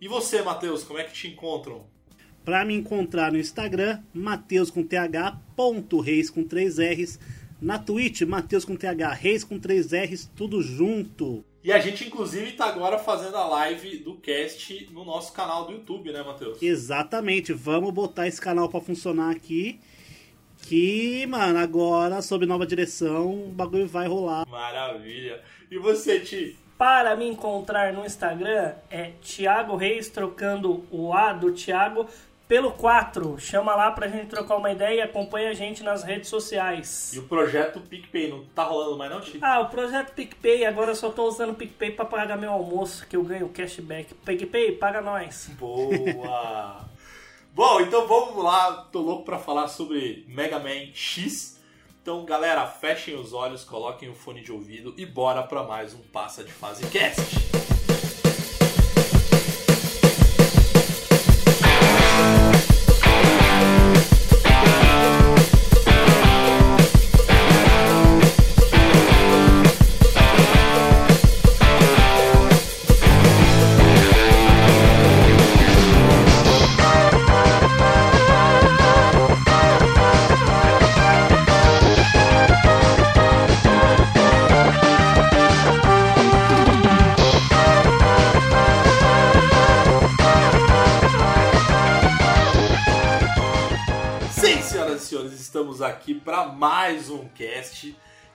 E 0.00 0.06
você, 0.06 0.40
Matheus, 0.40 0.84
como 0.84 1.00
é 1.00 1.04
que 1.04 1.12
te 1.12 1.26
encontram? 1.26 1.84
Para 2.44 2.64
me 2.64 2.74
encontrar 2.74 3.32
no 3.32 3.38
Instagram, 3.38 4.02
Mateus 4.12 4.70
com 4.70 4.84
TH, 4.84 5.36
ponto 5.56 5.98
Reis 5.98 6.30
com 6.30 6.44
3 6.44 6.78
R's. 6.78 7.18
Na 7.60 7.78
Twitch, 7.78 8.22
Mateus 8.22 8.64
com 8.64 8.76
TH, 8.76 9.12
Reis 9.14 9.42
com 9.42 9.58
3 9.58 9.92
R's, 9.92 10.30
tudo 10.36 10.62
junto. 10.62 11.44
E 11.64 11.72
a 11.72 11.80
gente, 11.80 12.06
inclusive, 12.06 12.50
está 12.50 12.66
agora 12.66 12.98
fazendo 12.98 13.36
a 13.36 13.46
live 13.48 13.96
do 13.98 14.16
cast 14.16 14.88
no 14.92 15.04
nosso 15.04 15.32
canal 15.32 15.64
do 15.64 15.72
YouTube, 15.72 16.12
né, 16.12 16.22
Matheus? 16.22 16.62
Exatamente. 16.62 17.52
Vamos 17.52 17.92
botar 17.92 18.28
esse 18.28 18.40
canal 18.40 18.68
para 18.68 18.80
funcionar 18.82 19.30
aqui. 19.30 19.80
Que, 20.66 21.26
mano, 21.26 21.58
agora, 21.58 22.22
sob 22.22 22.46
nova 22.46 22.66
direção, 22.66 23.48
o 23.48 23.48
bagulho 23.50 23.86
vai 23.86 24.08
rolar. 24.08 24.46
Maravilha. 24.48 25.42
E 25.70 25.76
você, 25.76 26.20
Ti? 26.20 26.56
Para 26.78 27.14
me 27.14 27.28
encontrar 27.28 27.92
no 27.92 28.04
Instagram 28.04 28.72
é 28.90 29.12
Thiago 29.22 29.76
Reis, 29.76 30.08
trocando 30.08 30.84
o 30.90 31.12
A 31.12 31.32
do 31.32 31.52
Thiago 31.52 32.06
pelo 32.48 32.72
4. 32.72 33.38
Chama 33.38 33.74
lá 33.74 33.90
pra 33.90 34.08
gente 34.08 34.26
trocar 34.26 34.56
uma 34.56 34.70
ideia 34.70 34.98
e 34.98 35.02
acompanha 35.02 35.50
a 35.50 35.54
gente 35.54 35.82
nas 35.82 36.02
redes 36.02 36.28
sociais. 36.28 37.12
E 37.14 37.18
o 37.18 37.24
projeto 37.24 37.80
PicPay 37.80 38.30
não 38.30 38.44
tá 38.54 38.64
rolando 38.64 38.96
mais 38.96 39.10
não, 39.10 39.22
Chico? 39.22 39.44
Ah, 39.44 39.60
o 39.60 39.68
projeto 39.68 40.12
PicPay, 40.14 40.64
agora 40.64 40.92
eu 40.92 40.96
só 40.96 41.10
tô 41.10 41.28
usando 41.28 41.50
o 41.50 41.54
PicPay 41.54 41.90
pra 41.92 42.04
pagar 42.04 42.36
meu 42.36 42.50
almoço, 42.50 43.06
que 43.06 43.16
eu 43.16 43.22
ganho 43.22 43.48
cashback. 43.50 44.14
PicPay, 44.14 44.72
paga 44.72 45.00
nós. 45.00 45.50
Boa! 45.58 46.84
Bom, 47.54 47.80
então 47.80 48.08
vamos 48.08 48.42
lá. 48.42 48.88
Tô 48.90 49.00
louco 49.00 49.24
pra 49.24 49.38
falar 49.38 49.68
sobre 49.68 50.24
Mega 50.26 50.58
Man 50.58 50.92
X. 50.92 51.60
Então, 52.02 52.24
galera, 52.24 52.66
fechem 52.66 53.14
os 53.14 53.32
olhos, 53.32 53.62
coloquem 53.62 54.08
o 54.08 54.14
fone 54.14 54.42
de 54.42 54.50
ouvido 54.50 54.92
e 54.96 55.06
bora 55.06 55.40
pra 55.40 55.62
mais 55.62 55.94
um 55.94 56.02
Passa 56.12 56.42
de 56.42 56.50
Fase 56.50 56.84
Cast. 56.90 57.53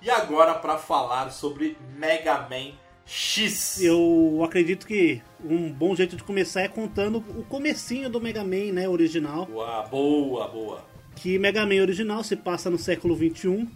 E 0.01 0.09
agora 0.09 0.53
para 0.53 0.77
falar 0.77 1.31
sobre 1.31 1.77
Mega 1.97 2.47
Man 2.49 2.73
X. 3.05 3.81
Eu 3.81 4.41
acredito 4.43 4.85
que 4.85 5.21
um 5.43 5.71
bom 5.71 5.95
jeito 5.95 6.15
de 6.15 6.23
começar 6.23 6.61
é 6.61 6.67
contando 6.67 7.17
o 7.17 7.43
comecinho 7.43 8.09
do 8.09 8.21
Mega 8.21 8.43
Man, 8.43 8.71
né, 8.71 8.87
original. 8.87 9.47
Boa, 9.47 9.81
boa, 9.83 10.47
boa. 10.47 10.85
Que 11.15 11.39
Mega 11.39 11.65
Man 11.65 11.81
original 11.81 12.23
se 12.23 12.35
passa 12.35 12.69
no 12.69 12.77
século 12.77 13.15
21, 13.15 13.67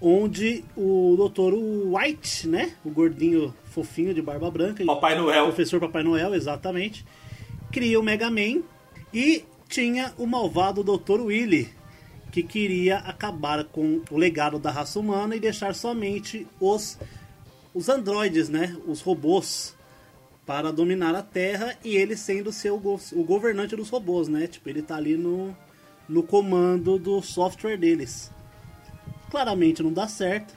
onde 0.00 0.64
o 0.76 1.16
Dr. 1.16 1.54
White, 1.54 2.48
né, 2.48 2.74
o 2.84 2.90
gordinho 2.90 3.54
fofinho 3.66 4.12
de 4.12 4.20
barba 4.20 4.50
branca, 4.50 4.84
Papai 4.84 5.16
Noel. 5.16 5.44
professor 5.44 5.78
Papai 5.78 6.02
Noel, 6.02 6.34
exatamente, 6.34 7.06
cria 7.70 7.98
o 8.00 8.02
Mega 8.02 8.30
Man 8.30 8.62
e 9.14 9.44
tinha 9.68 10.12
o 10.18 10.26
malvado 10.26 10.82
Dr. 10.82 11.20
Willy, 11.20 11.72
que 12.32 12.42
queria 12.42 12.96
acabar 12.98 13.62
com 13.64 14.00
o 14.10 14.16
legado 14.16 14.58
da 14.58 14.70
raça 14.72 14.98
humana 14.98 15.36
e 15.36 15.40
deixar 15.40 15.74
somente 15.74 16.46
os 16.58 16.98
os 17.74 17.88
androides, 17.88 18.48
né, 18.50 18.76
os 18.86 19.00
robôs 19.00 19.74
para 20.44 20.70
dominar 20.72 21.14
a 21.14 21.22
Terra 21.22 21.76
e 21.84 21.96
ele 21.96 22.16
sendo 22.16 22.50
seu 22.52 22.78
go- 22.78 23.00
o 23.12 23.22
governante 23.22 23.76
dos 23.76 23.88
robôs, 23.88 24.28
né? 24.28 24.46
Tipo, 24.46 24.68
ele 24.68 24.82
tá 24.82 24.96
ali 24.96 25.16
no 25.16 25.56
no 26.08 26.22
comando 26.22 26.98
do 26.98 27.22
software 27.22 27.76
deles. 27.78 28.30
Claramente 29.30 29.82
não 29.82 29.92
dá 29.92 30.08
certo. 30.08 30.54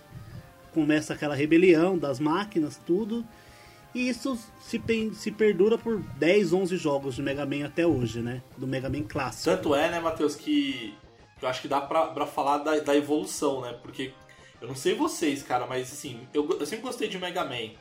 Começa 0.74 1.14
aquela 1.14 1.36
rebelião 1.36 1.98
das 1.98 2.20
máquinas, 2.20 2.80
tudo. 2.86 3.24
E 3.94 4.10
isso 4.10 4.38
se, 4.60 4.82
se 5.14 5.32
perdura 5.32 5.78
por 5.78 6.02
10, 6.18 6.52
11 6.52 6.76
jogos 6.76 7.16
de 7.16 7.22
Mega 7.22 7.46
Man 7.46 7.64
até 7.66 7.88
hoje, 7.88 8.20
né? 8.22 8.42
Do 8.58 8.68
Mega 8.68 8.90
Man 8.90 9.04
clássico. 9.04 9.56
Tanto 9.56 9.74
é, 9.74 9.90
né, 9.90 10.00
Matheus, 10.02 10.36
que 10.36 10.94
eu 11.42 11.48
acho 11.48 11.62
que 11.62 11.68
dá 11.68 11.82
pra, 11.82 12.08
pra 12.08 12.26
falar 12.26 12.60
da, 12.60 12.80
da 12.80 12.96
evolução, 12.96 13.62
né? 13.62 13.78
Porque 13.82 14.14
eu 14.62 14.68
não 14.68 14.76
sei 14.76 14.96
vocês, 14.96 15.44
cara, 15.44 15.66
mas 15.66 15.92
assim, 15.92 16.28
eu, 16.34 16.48
eu 16.60 16.66
sempre 16.66 16.86
gostei 16.86 17.08
de 17.08 17.18
Mega 17.18 17.44
Man. 17.44 17.72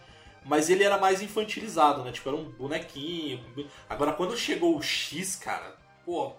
Mas 0.44 0.68
ele 0.68 0.84
era 0.84 0.98
mais 0.98 1.22
infantilizado, 1.22 2.02
né? 2.02 2.12
Tipo, 2.12 2.28
era 2.28 2.36
um 2.36 2.44
bonequinho. 2.44 3.42
Agora, 3.88 4.12
quando 4.12 4.36
chegou 4.36 4.76
o 4.76 4.82
X, 4.82 5.36
cara, 5.36 5.74
pô, 6.04 6.34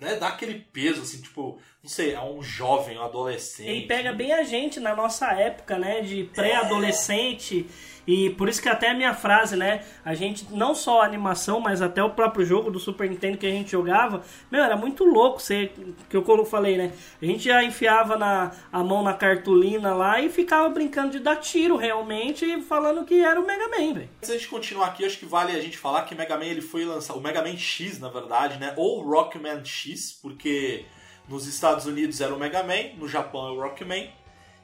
né? 0.00 0.16
Dá 0.16 0.28
aquele 0.28 0.60
peso, 0.60 1.02
assim, 1.02 1.20
tipo, 1.20 1.58
não 1.82 1.90
sei, 1.90 2.14
é 2.14 2.20
um 2.20 2.42
jovem, 2.42 2.96
um 2.96 3.02
adolescente. 3.02 3.68
Ele 3.68 3.86
pega 3.86 4.12
bem 4.12 4.32
a 4.32 4.44
gente 4.44 4.80
na 4.80 4.94
nossa 4.94 5.32
época, 5.32 5.78
né? 5.78 6.00
De 6.00 6.24
pré-adolescente. 6.24 7.66
E 8.08 8.30
por 8.30 8.48
isso 8.48 8.62
que 8.62 8.70
até 8.70 8.88
a 8.88 8.94
minha 8.94 9.12
frase, 9.12 9.54
né? 9.54 9.84
A 10.02 10.14
gente, 10.14 10.46
não 10.50 10.74
só 10.74 11.02
a 11.02 11.04
animação, 11.04 11.60
mas 11.60 11.82
até 11.82 12.02
o 12.02 12.08
próprio 12.08 12.42
jogo 12.42 12.70
do 12.70 12.80
Super 12.80 13.06
Nintendo 13.06 13.36
que 13.36 13.46
a 13.46 13.50
gente 13.50 13.70
jogava, 13.70 14.22
meu, 14.50 14.64
era 14.64 14.78
muito 14.78 15.04
louco. 15.04 15.42
Você, 15.42 15.70
que 16.08 16.16
eu 16.16 16.44
falei, 16.46 16.78
né? 16.78 16.90
A 17.20 17.26
gente 17.26 17.44
já 17.44 17.62
enfiava 17.62 18.16
na, 18.16 18.52
a 18.72 18.82
mão 18.82 19.02
na 19.02 19.12
cartolina 19.12 19.92
lá 19.92 20.18
e 20.22 20.30
ficava 20.30 20.70
brincando 20.70 21.10
de 21.10 21.18
dar 21.18 21.36
tiro 21.36 21.76
realmente, 21.76 22.62
falando 22.62 23.04
que 23.04 23.20
era 23.22 23.38
o 23.38 23.46
Mega 23.46 23.68
Man, 23.68 23.92
velho. 23.92 24.08
Antes 24.16 24.30
da 24.30 24.36
gente 24.36 24.48
continuar 24.48 24.86
aqui, 24.86 25.04
acho 25.04 25.18
que 25.18 25.26
vale 25.26 25.52
a 25.52 25.60
gente 25.60 25.76
falar 25.76 26.02
que 26.04 26.14
Mega 26.14 26.38
Man 26.38 26.46
ele 26.46 26.62
foi 26.62 26.86
lançado, 26.86 27.18
o 27.18 27.22
Mega 27.22 27.42
Man 27.42 27.58
X, 27.58 28.00
na 28.00 28.08
verdade, 28.08 28.58
né? 28.58 28.72
Ou 28.78 29.02
Rockman 29.02 29.62
X, 29.62 30.18
porque 30.22 30.86
nos 31.28 31.46
Estados 31.46 31.84
Unidos 31.84 32.22
era 32.22 32.34
o 32.34 32.38
Mega 32.38 32.62
Man, 32.62 32.96
no 32.96 33.06
Japão 33.06 33.48
é 33.48 33.50
o 33.50 33.60
Rockman, 33.60 34.10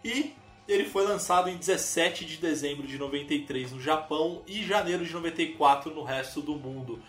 e 0.02 0.32
ele 0.68 0.84
foi 0.84 1.06
lançado 1.06 1.48
em 1.48 1.56
17 1.56 2.24
de 2.24 2.36
dezembro 2.38 2.86
de 2.86 2.98
93 2.98 3.72
no 3.72 3.80
Japão 3.80 4.42
e 4.46 4.62
janeiro 4.62 5.04
de 5.04 5.12
94 5.12 5.94
no 5.94 6.02
resto 6.02 6.40
do 6.40 6.54
mundo. 6.54 7.00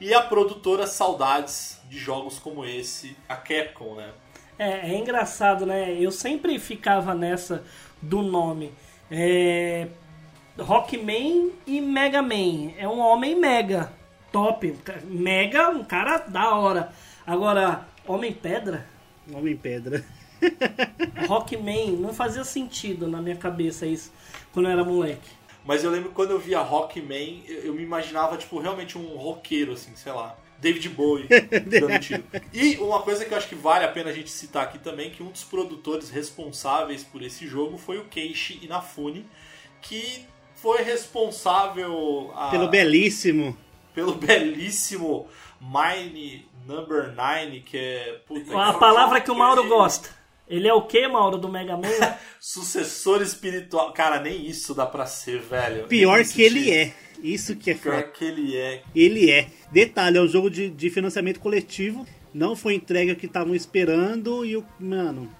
E 0.00 0.12
a 0.12 0.22
produtora 0.22 0.86
Saudades 0.86 1.80
de 1.88 1.98
jogos 1.98 2.38
como 2.38 2.64
esse, 2.64 3.16
a 3.28 3.36
Capcom, 3.36 3.94
né? 3.94 4.10
É, 4.58 4.92
é 4.92 4.98
engraçado, 4.98 5.66
né? 5.66 5.96
Eu 5.98 6.10
sempre 6.10 6.58
ficava 6.58 7.14
nessa 7.14 7.64
do 8.00 8.22
nome. 8.22 8.72
É... 9.10 9.88
Rockman 10.58 11.50
e 11.66 11.80
Mega 11.80 12.22
Man. 12.22 12.72
É 12.78 12.88
um 12.88 13.00
homem 13.00 13.34
mega. 13.38 13.92
Top. 14.30 14.76
Mega, 15.04 15.70
um 15.70 15.84
cara 15.84 16.18
da 16.18 16.54
hora. 16.54 16.92
Agora, 17.26 17.86
Homem 18.06 18.32
Pedra? 18.32 18.86
Homem 19.32 19.56
Pedra. 19.56 20.04
Rockman 21.26 21.92
não 21.92 22.12
fazia 22.12 22.44
sentido 22.44 23.06
na 23.08 23.20
minha 23.20 23.36
cabeça 23.36 23.86
isso 23.86 24.12
quando 24.52 24.66
eu 24.66 24.72
era 24.72 24.84
moleque. 24.84 25.28
Mas 25.64 25.82
eu 25.82 25.90
lembro 25.90 26.10
quando 26.10 26.30
eu 26.32 26.38
via 26.38 26.60
Rockman, 26.60 27.42
eu, 27.48 27.64
eu 27.66 27.74
me 27.74 27.82
imaginava, 27.82 28.36
tipo, 28.36 28.58
realmente 28.58 28.98
um 28.98 29.16
roqueiro, 29.16 29.72
assim, 29.72 29.92
sei 29.96 30.12
lá. 30.12 30.36
David 30.58 30.88
Bowie 30.90 31.26
dando 31.66 31.98
tiro. 31.98 32.22
E 32.52 32.76
uma 32.76 33.00
coisa 33.02 33.24
que 33.24 33.32
eu 33.34 33.38
acho 33.38 33.48
que 33.48 33.54
vale 33.54 33.84
a 33.84 33.88
pena 33.88 34.10
a 34.10 34.12
gente 34.12 34.30
citar 34.30 34.62
aqui 34.64 34.78
também, 34.78 35.10
que 35.10 35.22
um 35.22 35.30
dos 35.30 35.42
produtores 35.44 36.10
responsáveis 36.10 37.02
por 37.02 37.22
esse 37.22 37.46
jogo 37.46 37.76
foi 37.76 37.98
o 37.98 38.04
Keiichi 38.04 38.60
Inafune, 38.62 39.26
que 39.82 40.24
foi 40.54 40.82
responsável 40.82 42.30
a- 42.34 42.50
Pelo 42.50 42.68
belíssimo. 42.68 43.56
pelo 43.94 44.14
belíssimo 44.14 45.28
Mine 45.60 46.46
Number 46.66 47.12
9, 47.14 47.60
que 47.60 47.76
é... 47.76 48.20
puta, 48.26 48.58
A 48.58 48.72
que- 48.72 48.78
palavra 48.80 49.20
que 49.20 49.30
o 49.30 49.34
Mauro 49.34 49.66
gosta. 49.68 50.08
Ele 50.48 50.68
é 50.68 50.74
o 50.74 50.82
que, 50.82 51.06
Mauro, 51.08 51.38
do 51.38 51.48
Mega 51.48 51.76
Man? 51.76 51.88
Sucessor 52.38 53.22
espiritual. 53.22 53.92
Cara, 53.92 54.20
nem 54.20 54.46
isso 54.46 54.74
dá 54.74 54.84
pra 54.84 55.06
ser, 55.06 55.40
velho. 55.40 55.86
Pior 55.86 56.22
que 56.24 56.42
ele 56.42 56.70
é. 56.70 56.94
Isso 57.22 57.56
que 57.56 57.70
é 57.70 57.74
Pior 57.74 57.94
foda. 57.94 58.08
que 58.08 58.24
ele 58.24 58.56
é. 58.56 58.82
Ele 58.94 59.30
é. 59.30 59.48
Detalhe, 59.72 60.18
é 60.18 60.20
um 60.20 60.28
jogo 60.28 60.50
de, 60.50 60.68
de 60.68 60.90
financiamento 60.90 61.40
coletivo. 61.40 62.06
Não 62.34 62.54
foi 62.54 62.74
entregue 62.74 63.12
o 63.12 63.16
que 63.16 63.26
estavam 63.26 63.54
esperando 63.54 64.44
e 64.44 64.56
o. 64.56 64.64
Mano. 64.78 65.34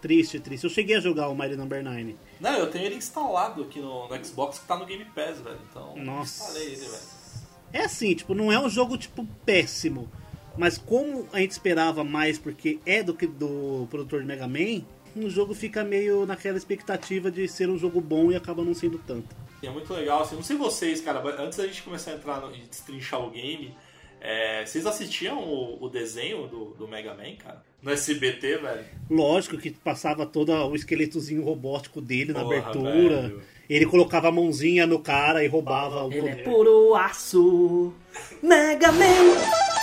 Triste, 0.00 0.40
triste. 0.40 0.64
Eu 0.64 0.70
cheguei 0.70 0.96
a 0.96 1.00
jogar 1.00 1.28
o 1.28 1.34
Mighty 1.36 1.54
Number 1.54 1.84
9. 1.84 2.16
Não, 2.40 2.54
eu 2.54 2.68
tenho 2.68 2.86
ele 2.86 2.96
instalado 2.96 3.62
aqui 3.62 3.78
no, 3.80 4.08
no 4.08 4.24
Xbox 4.24 4.58
que 4.58 4.66
tá 4.66 4.76
no 4.76 4.84
Game 4.84 5.04
Pass, 5.14 5.38
velho. 5.38 5.60
Então, 5.70 5.96
Nossa. 5.96 6.42
instalei 6.42 6.66
ele, 6.72 6.86
velho. 6.86 7.02
É 7.72 7.84
assim, 7.84 8.12
tipo, 8.14 8.34
não 8.34 8.50
é 8.50 8.58
um 8.58 8.68
jogo, 8.68 8.98
tipo, 8.98 9.24
péssimo. 9.46 10.10
Mas 10.56 10.78
como 10.78 11.26
a 11.32 11.40
gente 11.40 11.52
esperava 11.52 12.04
mais, 12.04 12.38
porque 12.38 12.78
é 12.84 13.02
do 13.02 13.14
que 13.14 13.26
do 13.26 13.86
produtor 13.90 14.20
de 14.20 14.26
Mega 14.26 14.46
Man, 14.46 14.82
o 15.16 15.28
jogo 15.28 15.54
fica 15.54 15.84
meio 15.84 16.26
naquela 16.26 16.56
expectativa 16.56 17.30
de 17.30 17.46
ser 17.48 17.68
um 17.68 17.78
jogo 17.78 18.00
bom 18.00 18.30
e 18.30 18.36
acaba 18.36 18.64
não 18.64 18.74
sendo 18.74 18.98
tanto. 18.98 19.34
E 19.62 19.66
é 19.66 19.70
muito 19.70 19.92
legal, 19.92 20.22
assim, 20.22 20.34
não 20.34 20.42
sei 20.42 20.56
vocês, 20.56 21.00
cara, 21.00 21.20
mas 21.22 21.38
antes 21.38 21.58
da 21.58 21.66
gente 21.66 21.82
começar 21.82 22.12
a 22.12 22.14
entrar 22.14 22.40
no, 22.40 22.54
e 22.54 22.60
destrinchar 22.62 23.20
o 23.24 23.30
game, 23.30 23.74
é, 24.20 24.64
vocês 24.64 24.86
assistiam 24.86 25.38
o, 25.38 25.84
o 25.84 25.88
desenho 25.88 26.46
do, 26.48 26.66
do 26.78 26.88
Mega 26.88 27.14
Man, 27.14 27.36
cara? 27.36 27.62
No 27.80 27.90
SBT, 27.90 28.58
velho? 28.58 28.84
Lógico 29.10 29.58
que 29.58 29.70
passava 29.70 30.24
todo 30.26 30.52
o 30.52 30.74
esqueletozinho 30.74 31.42
robótico 31.44 32.00
dele 32.00 32.32
na 32.32 32.42
Porra, 32.42 32.58
abertura. 32.58 33.22
velho. 33.22 33.42
Ele 33.68 33.86
colocava 33.86 34.28
a 34.28 34.32
mãozinha 34.32 34.86
no 34.86 34.98
cara 34.98 35.44
e 35.44 35.48
roubava 35.48 36.04
o 36.04 36.12
Ele 36.12 36.22
Man, 36.22 36.28
ele 36.30 36.40
é 36.40 36.44
puro 36.44 36.94
aço. 36.94 37.92
Mega 38.42 38.92
Man, 38.92 39.71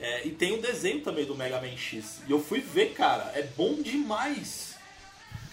É, 0.00 0.26
e 0.26 0.30
tem 0.30 0.52
um 0.52 0.60
desenho 0.60 1.00
também 1.00 1.24
do 1.24 1.34
Mega 1.34 1.60
Man 1.60 1.76
X. 1.76 2.22
E 2.26 2.30
eu 2.30 2.40
fui 2.40 2.60
ver, 2.60 2.92
cara. 2.92 3.32
É 3.34 3.42
bom 3.56 3.74
demais. 3.82 4.76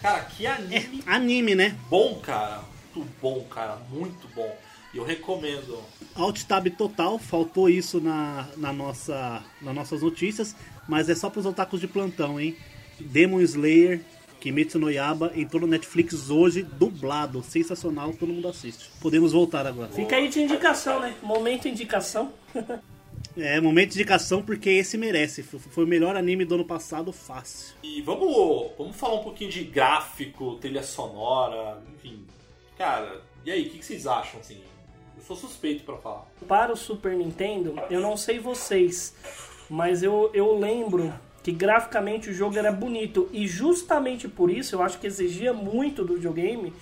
Cara, 0.00 0.20
que 0.24 0.46
anime 0.46 1.02
Anime, 1.06 1.54
né? 1.54 1.76
bom, 1.88 2.20
cara. 2.20 2.62
Muito 2.94 3.10
bom, 3.20 3.44
cara. 3.44 3.76
Muito 3.90 4.28
bom. 4.34 4.56
E 4.94 4.98
eu 4.98 5.04
recomendo. 5.04 5.82
Alt 6.14 6.44
Tab 6.44 6.68
total, 6.70 7.18
faltou 7.18 7.68
isso 7.68 8.00
na, 8.00 8.48
na 8.56 8.72
nossa, 8.72 9.42
nas 9.60 9.74
nossas 9.74 10.00
notícias, 10.00 10.56
mas 10.88 11.08
é 11.08 11.14
só 11.14 11.28
pros 11.28 11.44
otakus 11.44 11.80
de 11.80 11.88
plantão, 11.88 12.40
hein? 12.40 12.56
Demon 12.98 13.40
Slayer, 13.40 14.00
Kimetsu 14.40 14.78
no 14.78 14.90
Yaba, 14.90 15.32
entrou 15.34 15.60
no 15.60 15.66
Netflix 15.66 16.30
hoje, 16.30 16.62
dublado, 16.62 17.42
sensacional, 17.42 18.14
todo 18.14 18.32
mundo 18.32 18.48
assiste. 18.48 18.90
Podemos 19.00 19.32
voltar 19.32 19.66
agora. 19.66 19.90
Fica 19.90 20.16
aí 20.16 20.28
de 20.28 20.40
indicação, 20.40 21.00
né? 21.00 21.14
Momento 21.22 21.68
indicação. 21.68 22.32
É, 23.36 23.60
momento 23.60 23.90
de 23.90 23.96
indicação 23.96 24.42
porque 24.42 24.70
esse 24.70 24.96
merece, 24.96 25.42
foi 25.42 25.84
o 25.84 25.86
melhor 25.86 26.16
anime 26.16 26.44
do 26.44 26.54
ano 26.54 26.64
passado, 26.64 27.12
fácil. 27.12 27.74
E 27.82 28.00
vamos, 28.00 28.70
vamos 28.78 28.96
falar 28.96 29.16
um 29.16 29.22
pouquinho 29.22 29.50
de 29.50 29.64
gráfico, 29.64 30.54
trilha 30.56 30.82
sonora, 30.82 31.82
enfim. 31.94 32.24
Cara, 32.78 33.20
e 33.44 33.50
aí, 33.50 33.66
o 33.66 33.70
que, 33.70 33.78
que 33.78 33.84
vocês 33.84 34.06
acham, 34.06 34.40
assim? 34.40 34.60
Eu 35.16 35.22
sou 35.22 35.36
suspeito 35.36 35.84
pra 35.84 35.96
falar. 35.96 36.26
Para 36.48 36.72
o 36.72 36.76
Super 36.76 37.14
Nintendo, 37.14 37.74
eu 37.90 38.00
não 38.00 38.16
sei 38.16 38.38
vocês, 38.38 39.14
mas 39.68 40.02
eu, 40.02 40.30
eu 40.34 40.58
lembro 40.58 41.12
que 41.42 41.52
graficamente 41.52 42.28
o 42.28 42.32
jogo 42.32 42.58
era 42.58 42.72
bonito. 42.72 43.28
E 43.32 43.46
justamente 43.46 44.26
por 44.26 44.50
isso 44.50 44.74
eu 44.74 44.82
acho 44.82 44.98
que 44.98 45.06
exigia 45.06 45.52
muito 45.52 46.04
do 46.04 46.14
videogame. 46.14 46.72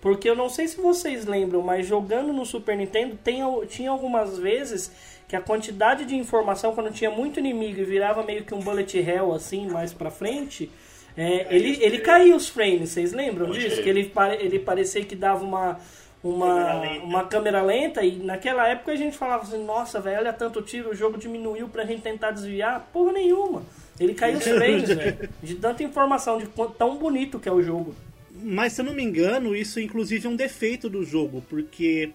Porque 0.00 0.28
eu 0.28 0.36
não 0.36 0.48
sei 0.48 0.68
se 0.68 0.76
vocês 0.76 1.24
lembram, 1.24 1.62
mas 1.62 1.86
jogando 1.86 2.32
no 2.32 2.44
Super 2.44 2.76
Nintendo 2.76 3.18
tem, 3.22 3.42
tinha 3.66 3.90
algumas 3.90 4.38
vezes 4.38 4.92
que 5.30 5.36
a 5.36 5.40
quantidade 5.40 6.04
de 6.04 6.16
informação, 6.16 6.74
quando 6.74 6.92
tinha 6.92 7.08
muito 7.08 7.38
inimigo 7.38 7.78
e 7.80 7.84
virava 7.84 8.24
meio 8.24 8.42
que 8.42 8.52
um 8.52 8.58
bullet 8.58 8.98
hell 8.98 9.32
assim 9.32 9.68
mais 9.68 9.92
pra 9.92 10.10
frente, 10.10 10.68
é, 11.16 11.46
ele, 11.54 11.78
ele 11.80 11.98
caía 12.00 12.34
os 12.34 12.48
frames, 12.48 12.90
vocês 12.90 13.12
lembram 13.12 13.46
Pode 13.46 13.60
disso? 13.60 13.74
crer. 13.76 13.84
Que 13.84 13.88
ele, 13.90 14.04
pare- 14.06 14.38
ele 14.42 14.58
parecia 14.58 15.04
que 15.04 15.14
dava 15.14 15.44
uma, 15.44 15.78
uma, 16.20 16.46
Câmera 16.48 16.80
lenta. 16.80 17.04
uma 17.04 17.24
câmera 17.26 17.62
lenta 17.62 18.02
e 18.04 18.16
naquela 18.16 18.66
época 18.68 18.90
a 18.90 18.96
gente 18.96 19.16
falava 19.16 19.44
assim, 19.44 19.64
nossa, 19.64 20.00
velho, 20.00 20.18
olha 20.18 20.32
tanto 20.32 20.60
tiro, 20.62 20.90
o 20.90 20.94
jogo 20.96 21.16
diminuiu 21.16 21.68
pra 21.68 21.84
gente 21.84 22.02
tentar 22.02 22.32
desviar. 22.32 22.90
Porra 22.92 23.12
nenhuma. 23.12 23.62
Ele 24.00 24.14
caiu 24.14 24.36
os 24.38 24.42
frames, 24.44 24.88
velho. 24.92 25.28
De 25.40 25.54
tanta 25.54 25.84
informação, 25.84 26.38
de 26.38 26.48
tão 26.76 26.96
bonito 26.96 27.38
que 27.38 27.48
é 27.48 27.52
o 27.52 27.62
jogo. 27.62 27.94
Mas 28.42 28.72
se 28.72 28.80
eu 28.80 28.84
não 28.84 28.94
me 28.94 29.04
engano, 29.04 29.54
isso 29.54 29.78
inclusive 29.78 30.26
é 30.26 30.28
um 30.28 30.34
defeito 30.34 30.88
do 30.88 31.04
jogo, 31.04 31.40
porque 31.48 32.10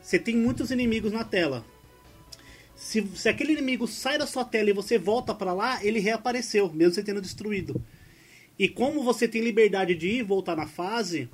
você 0.00 0.20
tem 0.20 0.36
muitos 0.36 0.70
inimigos 0.70 1.10
na 1.10 1.24
tela. 1.24 1.64
Se, 2.94 3.04
se 3.16 3.28
aquele 3.28 3.54
inimigo 3.54 3.88
sai 3.88 4.16
da 4.16 4.24
sua 4.24 4.44
tela 4.44 4.70
e 4.70 4.72
você 4.72 4.96
volta 4.96 5.34
pra 5.34 5.52
lá, 5.52 5.84
ele 5.84 5.98
reapareceu, 5.98 6.72
mesmo 6.72 6.94
você 6.94 7.02
tendo 7.02 7.20
destruído. 7.20 7.84
E 8.56 8.68
como 8.68 9.02
você 9.02 9.26
tem 9.26 9.42
liberdade 9.42 9.96
de 9.96 10.06
ir 10.06 10.18
e 10.18 10.22
voltar 10.22 10.54
na 10.54 10.68
fase, 10.68 11.28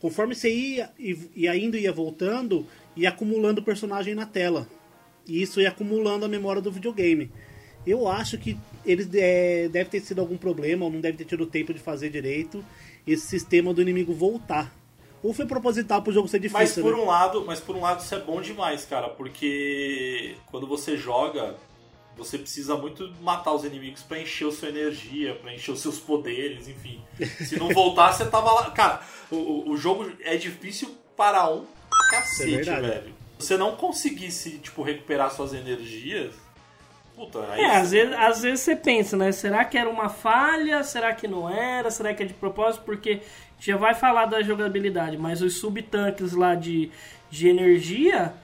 conforme 0.00 0.34
você 0.34 0.50
ia 0.50 0.90
e, 0.98 1.46
ainda 1.46 1.78
ia 1.78 1.92
voltando, 1.92 2.66
ia 2.96 3.10
acumulando 3.10 3.62
personagem 3.62 4.14
na 4.14 4.24
tela. 4.24 4.66
E 5.26 5.42
isso 5.42 5.60
ia 5.60 5.68
acumulando 5.68 6.24
a 6.24 6.28
memória 6.28 6.62
do 6.62 6.72
videogame. 6.72 7.30
Eu 7.86 8.08
acho 8.08 8.38
que 8.38 8.56
eles 8.82 9.06
é, 9.12 9.68
deve 9.68 9.90
ter 9.90 10.00
sido 10.00 10.22
algum 10.22 10.38
problema, 10.38 10.86
ou 10.86 10.90
não 10.90 11.02
deve 11.02 11.18
ter 11.18 11.26
tido 11.26 11.44
tempo 11.44 11.74
de 11.74 11.78
fazer 11.78 12.08
direito 12.08 12.64
esse 13.06 13.26
sistema 13.26 13.74
do 13.74 13.82
inimigo 13.82 14.14
voltar. 14.14 14.74
Ou 15.22 15.32
foi 15.32 15.46
proposital 15.46 16.02
pro 16.02 16.12
jogo 16.12 16.26
ser 16.28 16.40
difícil, 16.40 16.58
Mas 16.60 16.74
por 16.74 16.96
né? 16.96 17.02
um 17.02 17.06
lado, 17.06 17.44
mas 17.46 17.60
por 17.60 17.76
um 17.76 17.80
lado 17.80 18.00
isso 18.00 18.14
é 18.14 18.18
bom 18.18 18.40
demais, 18.40 18.84
cara, 18.84 19.08
porque 19.08 20.36
quando 20.50 20.66
você 20.66 20.96
joga, 20.96 21.54
você 22.16 22.36
precisa 22.38 22.76
muito 22.76 23.08
matar 23.20 23.52
os 23.52 23.64
inimigos 23.64 24.02
pra 24.02 24.18
encher 24.20 24.48
a 24.48 24.52
sua 24.52 24.68
energia, 24.68 25.34
pra 25.36 25.54
encher 25.54 25.70
os 25.72 25.80
seus 25.80 25.98
poderes, 25.98 26.66
enfim. 26.68 27.00
Se 27.44 27.56
não 27.58 27.68
voltar, 27.72 28.12
você 28.12 28.24
tava 28.26 28.52
lá. 28.52 28.70
Cara, 28.72 29.00
o- 29.30 29.70
o, 29.70 29.76
jogo 29.76 30.10
é 30.22 30.36
difícil 30.36 30.92
para 31.16 31.48
um 31.48 31.64
cacete, 32.10 32.50
Isso 32.60 32.70
é 32.70 32.74
verdade. 32.74 32.86
velho. 32.88 33.14
Se 33.38 33.46
você 33.48 33.56
não 33.56 33.76
conseguisse, 33.76 34.58
tipo, 34.58 34.82
recuperar 34.82 35.30
suas 35.32 35.54
energias, 35.54 36.34
puta, 37.14 37.40
aí 37.50 37.60
É, 37.60 37.76
às 37.76 37.90
vezes, 37.92 38.14
às 38.16 38.42
vezes 38.42 38.60
você 38.60 38.76
pensa, 38.76 39.16
né? 39.16 39.30
Será 39.32 39.64
que 39.64 39.76
era 39.78 39.88
uma 39.88 40.08
falha? 40.08 40.82
Será 40.84 41.14
que 41.14 41.26
não 41.28 41.48
era? 41.48 41.90
Será 41.90 42.12
que 42.14 42.22
é 42.22 42.26
de 42.26 42.34
propósito? 42.34 42.84
Porque 42.84 43.20
já 43.64 43.76
vai 43.76 43.94
falar 43.94 44.26
da 44.26 44.42
jogabilidade, 44.42 45.16
mas 45.16 45.40
os 45.42 45.54
subtanques 45.58 46.32
lá 46.32 46.54
de, 46.54 46.90
de 47.30 47.48
energia, 47.48 48.34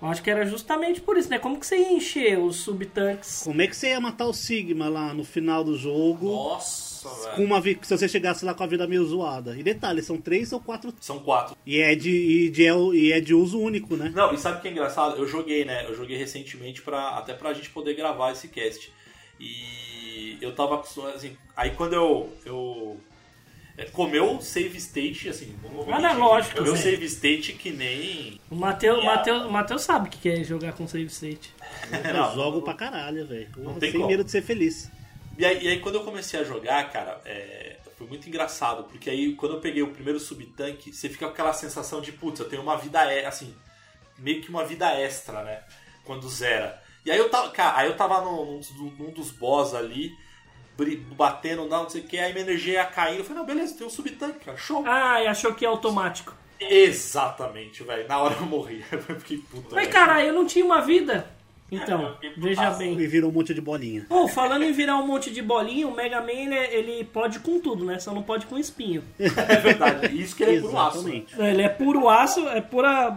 eu 0.00 0.08
acho 0.08 0.22
que 0.22 0.30
era 0.30 0.46
justamente 0.46 1.00
por 1.00 1.16
isso, 1.16 1.28
né? 1.28 1.38
Como 1.38 1.58
que 1.58 1.66
você 1.66 1.76
ia 1.76 1.92
encher 1.92 2.38
os 2.38 2.56
subtanques? 2.56 3.42
Como 3.44 3.60
é 3.60 3.66
que 3.66 3.76
você 3.76 3.88
ia 3.88 4.00
matar 4.00 4.26
o 4.26 4.32
Sigma 4.32 4.88
lá 4.88 5.12
no 5.12 5.24
final 5.24 5.64
do 5.64 5.76
jogo? 5.76 6.26
Nossa, 6.30 7.08
Com 7.30 7.30
velho. 7.36 7.44
uma, 7.46 7.60
vi- 7.60 7.78
se 7.82 7.96
você 7.96 8.08
chegasse 8.08 8.44
lá 8.44 8.54
com 8.54 8.62
a 8.62 8.66
vida 8.68 8.86
meio 8.86 9.04
zoada. 9.04 9.56
E 9.58 9.62
detalhe, 9.64 10.00
são 10.02 10.16
três 10.18 10.52
ou 10.52 10.60
quatro. 10.60 10.94
São 11.00 11.18
quatro. 11.18 11.56
E 11.66 11.80
é 11.80 11.94
de, 11.96 12.10
e 12.10 12.48
de, 12.50 12.62
e 12.94 13.12
é 13.12 13.20
de 13.20 13.34
uso 13.34 13.58
único, 13.60 13.96
né? 13.96 14.12
Não, 14.14 14.32
e 14.32 14.38
sabe 14.38 14.58
o 14.58 14.60
que 14.60 14.68
é 14.68 14.70
engraçado? 14.70 15.16
Eu 15.16 15.26
joguei, 15.26 15.64
né? 15.64 15.84
Eu 15.88 15.94
joguei 15.96 16.16
recentemente 16.16 16.82
pra, 16.82 17.16
até 17.18 17.34
pra 17.34 17.52
gente 17.52 17.70
poder 17.70 17.94
gravar 17.94 18.30
esse 18.32 18.46
cast. 18.48 18.92
E 19.40 20.36
eu 20.40 20.54
tava 20.54 20.76
acostumado, 20.76 21.14
assim. 21.16 21.36
Aí 21.56 21.70
quando 21.70 21.94
eu. 21.94 22.32
eu 22.44 23.00
é, 23.00 23.07
comeu 23.86 24.40
save 24.40 24.76
state, 24.78 25.28
assim. 25.28 25.54
vamos 25.62 25.86
ver, 25.86 25.92
Analógico, 25.92 26.56
Comeu 26.58 26.76
save 26.76 27.04
state 27.06 27.52
que 27.52 27.70
nem. 27.70 28.40
O 28.50 28.56
Matheus, 28.56 29.02
o 29.46 29.50
Matheus 29.50 29.82
sabe 29.82 30.08
o 30.08 30.10
que 30.10 30.28
é 30.28 30.42
jogar 30.44 30.72
com 30.72 30.86
save 30.88 31.06
state. 31.06 31.54
Eu 31.92 32.34
jogo 32.34 32.62
pra 32.62 32.74
caralho, 32.74 33.26
velho. 33.26 33.48
tem 33.78 33.90
Sem 33.90 34.00
como. 34.00 34.06
medo 34.08 34.24
de 34.24 34.30
ser 34.30 34.42
feliz. 34.42 34.90
E 35.36 35.44
aí, 35.44 35.64
e 35.64 35.68
aí 35.68 35.80
quando 35.80 35.96
eu 35.96 36.04
comecei 36.04 36.40
a 36.40 36.44
jogar, 36.44 36.90
cara, 36.90 37.20
é, 37.24 37.76
foi 37.96 38.06
muito 38.08 38.28
engraçado, 38.28 38.84
porque 38.84 39.08
aí 39.08 39.34
quando 39.34 39.54
eu 39.54 39.60
peguei 39.60 39.82
o 39.82 39.92
primeiro 39.92 40.18
subtanque, 40.18 40.92
você 40.92 41.08
fica 41.08 41.26
com 41.26 41.32
aquela 41.32 41.52
sensação 41.52 42.00
de, 42.00 42.10
putz, 42.10 42.40
eu 42.40 42.48
tenho 42.48 42.62
uma 42.62 42.76
vida, 42.76 43.00
assim, 43.26 43.54
meio 44.18 44.40
que 44.42 44.50
uma 44.50 44.64
vida 44.64 44.92
extra, 44.98 45.44
né? 45.44 45.60
Quando 46.04 46.28
zera. 46.28 46.82
E 47.06 47.10
aí 47.12 47.18
eu 47.18 47.30
tava, 47.30 47.50
cara, 47.50 47.78
aí 47.78 47.86
eu 47.86 47.96
tava 47.96 48.20
num, 48.22 48.60
num- 48.76 48.90
num 48.98 49.10
dos 49.12 49.30
boss 49.30 49.74
ali, 49.74 50.10
batendo, 51.16 51.66
não, 51.66 51.82
não 51.84 51.90
sei 51.90 52.00
o 52.02 52.04
que, 52.04 52.18
aí 52.18 52.32
minha 52.32 52.44
energia 52.44 52.74
ia 52.74 52.84
caindo. 52.84 53.18
Eu 53.18 53.24
falei, 53.24 53.38
não, 53.40 53.46
beleza, 53.46 53.76
tem 53.76 53.86
um 53.86 53.90
subtanque, 53.90 54.44
cara, 54.44 54.56
show. 54.56 54.84
Ah, 54.86 55.22
e 55.22 55.26
achou 55.26 55.54
que 55.54 55.64
é 55.64 55.68
automático. 55.68 56.34
Exatamente, 56.60 57.82
velho. 57.82 58.06
Na 58.08 58.18
hora 58.18 58.34
eu 58.34 58.46
morri. 58.46 58.84
Eu 58.90 59.00
fiquei 59.20 59.38
puto. 59.38 59.74
Mas 59.74 59.88
caralho, 59.88 60.28
eu 60.28 60.34
não 60.34 60.44
tinha 60.44 60.64
uma 60.64 60.80
vida. 60.80 61.30
Então, 61.70 62.16
veja 62.36 62.70
bem. 62.70 62.98
E 62.98 63.06
virou 63.06 63.30
um 63.30 63.32
monte 63.32 63.52
de 63.52 63.60
bolinha. 63.60 64.06
Pô, 64.08 64.26
falando 64.26 64.64
em 64.64 64.72
virar 64.72 64.96
um 64.96 65.06
monte 65.06 65.30
de 65.30 65.42
bolinha, 65.42 65.86
o 65.86 65.94
Mega 65.94 66.20
Man 66.20 66.32
ele, 66.32 66.54
ele 66.56 67.04
pode 67.04 67.40
com 67.40 67.60
tudo, 67.60 67.84
né? 67.84 67.98
Só 67.98 68.12
não 68.14 68.22
pode 68.22 68.46
com 68.46 68.58
espinho. 68.58 69.04
É 69.18 69.56
verdade. 69.56 70.20
Isso 70.20 70.34
que 70.34 70.42
ele 70.42 70.56
é 70.56 70.60
puro 70.60 70.78
aço. 70.78 71.02
né? 71.08 71.24
Ele 71.38 71.62
é 71.62 71.68
puro 71.68 72.08
aço, 72.08 72.48
é 72.48 72.60
pura 72.60 73.10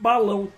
balão. 0.00 0.52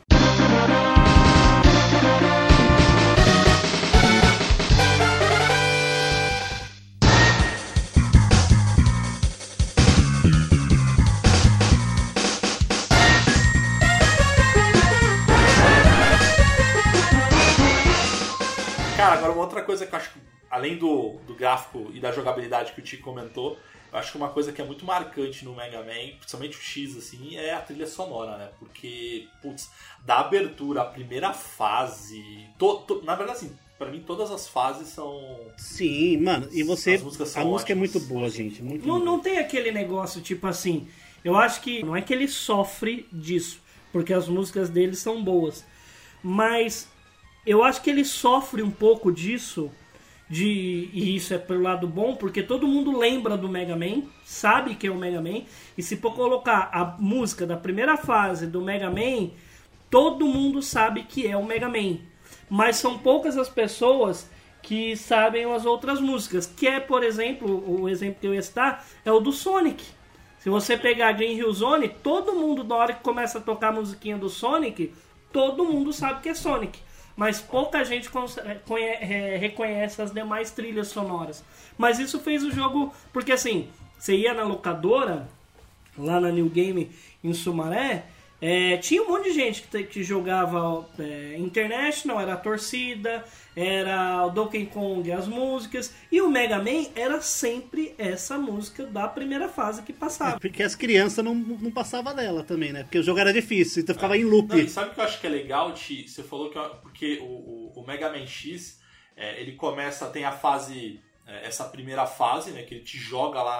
Agora 19.14 19.32
uma 19.32 19.42
outra 19.42 19.62
coisa 19.62 19.86
que 19.86 19.94
eu 19.94 19.98
acho 19.98 20.12
que, 20.12 20.18
além 20.50 20.76
do, 20.76 21.18
do 21.26 21.34
gráfico 21.34 21.90
e 21.94 22.00
da 22.00 22.12
jogabilidade 22.12 22.72
que 22.72 22.80
o 22.80 22.84
Tico 22.84 23.02
comentou, 23.04 23.58
eu 23.92 23.98
acho 23.98 24.10
que 24.12 24.16
uma 24.18 24.28
coisa 24.28 24.52
que 24.52 24.60
é 24.60 24.64
muito 24.64 24.84
marcante 24.84 25.44
no 25.44 25.54
Mega 25.54 25.78
Man, 25.78 26.16
principalmente 26.18 26.56
o 26.56 26.60
X, 26.60 26.96
assim, 26.96 27.36
é 27.36 27.54
a 27.54 27.60
trilha 27.60 27.86
sonora, 27.86 28.36
né? 28.36 28.48
Porque, 28.58 29.26
putz, 29.40 29.70
da 30.04 30.18
abertura, 30.18 30.82
a 30.82 30.84
primeira 30.84 31.32
fase. 31.32 32.22
to- 32.58 32.78
to- 32.86 33.02
na 33.04 33.14
verdade, 33.14 33.38
assim, 33.38 33.56
pra 33.78 33.88
mim 33.90 34.00
todas 34.00 34.30
as 34.32 34.48
fases 34.48 34.88
são. 34.88 35.38
Sim, 35.56 36.16
mano. 36.18 36.48
E 36.52 36.62
você. 36.64 36.94
As 36.94 37.02
músicas 37.02 37.28
são 37.28 37.42
A 37.42 37.44
música 37.44 37.72
é 37.72 37.76
ótimas. 37.76 37.92
muito 37.92 38.08
boa, 38.12 38.28
gente. 38.28 38.62
Muito 38.62 38.86
Não, 38.86 38.94
boa. 38.98 39.04
não 39.04 39.20
tem 39.20 39.38
aquele 39.38 39.70
negócio 39.70 40.20
tipo 40.20 40.46
assim. 40.46 40.88
Eu 41.24 41.36
acho 41.36 41.60
que 41.60 41.82
não 41.84 41.94
é 41.96 42.02
que 42.02 42.12
ele 42.12 42.26
sofre 42.28 43.08
disso, 43.12 43.60
porque 43.92 44.12
as 44.12 44.28
músicas 44.28 44.68
dele 44.68 44.94
são 44.96 45.22
boas. 45.22 45.64
Mas 46.22 46.88
eu 47.46 47.62
acho 47.62 47.82
que 47.82 47.90
ele 47.90 48.04
sofre 48.04 48.62
um 48.62 48.70
pouco 48.70 49.12
disso. 49.12 49.70
De, 50.28 50.88
e 50.92 51.14
isso 51.14 51.34
é 51.34 51.38
pelo 51.38 51.62
lado 51.62 51.86
bom, 51.86 52.16
porque 52.16 52.42
todo 52.42 52.66
mundo 52.66 52.96
lembra 52.96 53.36
do 53.36 53.46
Mega 53.46 53.76
Man, 53.76 54.04
sabe 54.24 54.74
que 54.74 54.86
é 54.86 54.90
o 54.90 54.96
Mega 54.96 55.20
Man, 55.20 55.42
e 55.76 55.82
se 55.82 55.98
for 55.98 56.14
colocar 56.14 56.70
a 56.72 56.96
música 56.98 57.46
da 57.46 57.58
primeira 57.58 57.98
fase 57.98 58.46
do 58.46 58.62
Mega 58.62 58.90
Man, 58.90 59.30
todo 59.90 60.26
mundo 60.26 60.62
sabe 60.62 61.02
que 61.02 61.26
é 61.26 61.36
o 61.36 61.44
Mega 61.44 61.68
Man. 61.68 61.98
Mas 62.48 62.76
são 62.76 62.98
poucas 62.98 63.36
as 63.36 63.50
pessoas 63.50 64.28
que 64.62 64.96
sabem 64.96 65.44
as 65.44 65.66
outras 65.66 66.00
músicas. 66.00 66.46
Que 66.46 66.66
é, 66.66 66.80
por 66.80 67.04
exemplo, 67.04 67.62
o 67.80 67.88
exemplo 67.88 68.18
que 68.20 68.26
eu 68.26 68.34
ia 68.34 68.42
citar 68.42 68.84
é 69.04 69.12
o 69.12 69.20
do 69.20 69.30
Sonic. 69.30 69.84
Se 70.38 70.50
você 70.50 70.76
pegar 70.76 71.12
Green 71.12 71.36
Hill 71.36 71.52
Zone, 71.52 71.88
todo 71.88 72.34
mundo, 72.34 72.64
na 72.64 72.74
hora 72.76 72.92
que 72.92 73.02
começa 73.02 73.38
a 73.38 73.40
tocar 73.40 73.68
a 73.68 73.72
musiquinha 73.72 74.18
do 74.18 74.28
Sonic, 74.28 74.92
todo 75.32 75.64
mundo 75.64 75.92
sabe 75.92 76.22
que 76.22 76.28
é 76.28 76.34
Sonic. 76.34 76.78
Mas 77.16 77.40
pouca 77.40 77.84
gente 77.84 78.10
reconhece 79.38 80.02
as 80.02 80.10
demais 80.12 80.50
trilhas 80.50 80.88
sonoras. 80.88 81.44
Mas 81.78 81.98
isso 81.98 82.18
fez 82.20 82.42
o 82.42 82.50
jogo. 82.50 82.92
Porque 83.12 83.32
assim, 83.32 83.68
você 83.98 84.16
ia 84.16 84.34
na 84.34 84.42
locadora, 84.42 85.28
lá 85.96 86.20
na 86.20 86.30
New 86.30 86.48
Game 86.48 86.90
em 87.22 87.32
Sumaré, 87.32 88.06
é, 88.46 88.76
tinha 88.76 89.02
um 89.02 89.08
monte 89.08 89.30
de 89.30 89.32
gente 89.32 89.62
que, 89.62 89.84
que 89.84 90.04
jogava 90.04 90.86
é, 90.98 91.34
International, 91.38 92.20
era 92.20 92.34
a 92.34 92.36
torcida, 92.36 93.24
era 93.56 94.26
o 94.26 94.28
Donkey 94.28 94.66
Kong, 94.66 95.10
as 95.10 95.26
músicas, 95.26 95.94
e 96.12 96.20
o 96.20 96.30
Mega 96.30 96.58
Man 96.58 96.90
era 96.94 97.22
sempre 97.22 97.94
essa 97.96 98.36
música 98.36 98.84
da 98.84 99.08
primeira 99.08 99.48
fase 99.48 99.80
que 99.82 99.94
passava. 99.94 100.38
Porque 100.38 100.62
as 100.62 100.74
crianças 100.74 101.24
não, 101.24 101.34
não 101.34 101.70
passavam 101.70 102.14
dela 102.14 102.44
também, 102.44 102.70
né? 102.70 102.82
Porque 102.82 102.98
o 102.98 103.02
jogo 103.02 103.18
era 103.18 103.32
difícil, 103.32 103.82
então 103.82 103.94
ficava 103.94 104.14
em 104.14 104.24
loop. 104.24 104.50
Não, 104.50 104.58
e 104.58 104.68
sabe 104.68 104.90
o 104.90 104.92
que 104.92 105.00
eu 105.00 105.04
acho 105.04 105.18
que 105.22 105.26
é 105.26 105.30
legal, 105.30 105.72
Ti? 105.72 106.06
Você 106.06 106.22
falou 106.22 106.50
que. 106.50 106.58
Porque 106.82 107.20
o, 107.22 107.24
o, 107.24 107.72
o 107.76 107.86
Mega 107.86 108.10
Man 108.10 108.26
X, 108.26 108.78
é, 109.16 109.40
ele 109.40 109.52
começa, 109.52 110.10
tem 110.10 110.26
a 110.26 110.32
fase. 110.32 111.00
é, 111.26 111.46
essa 111.46 111.64
primeira 111.64 112.04
fase, 112.04 112.50
né? 112.50 112.62
Que 112.62 112.74
ele 112.74 112.84
te 112.84 112.98
joga 112.98 113.42
lá 113.42 113.56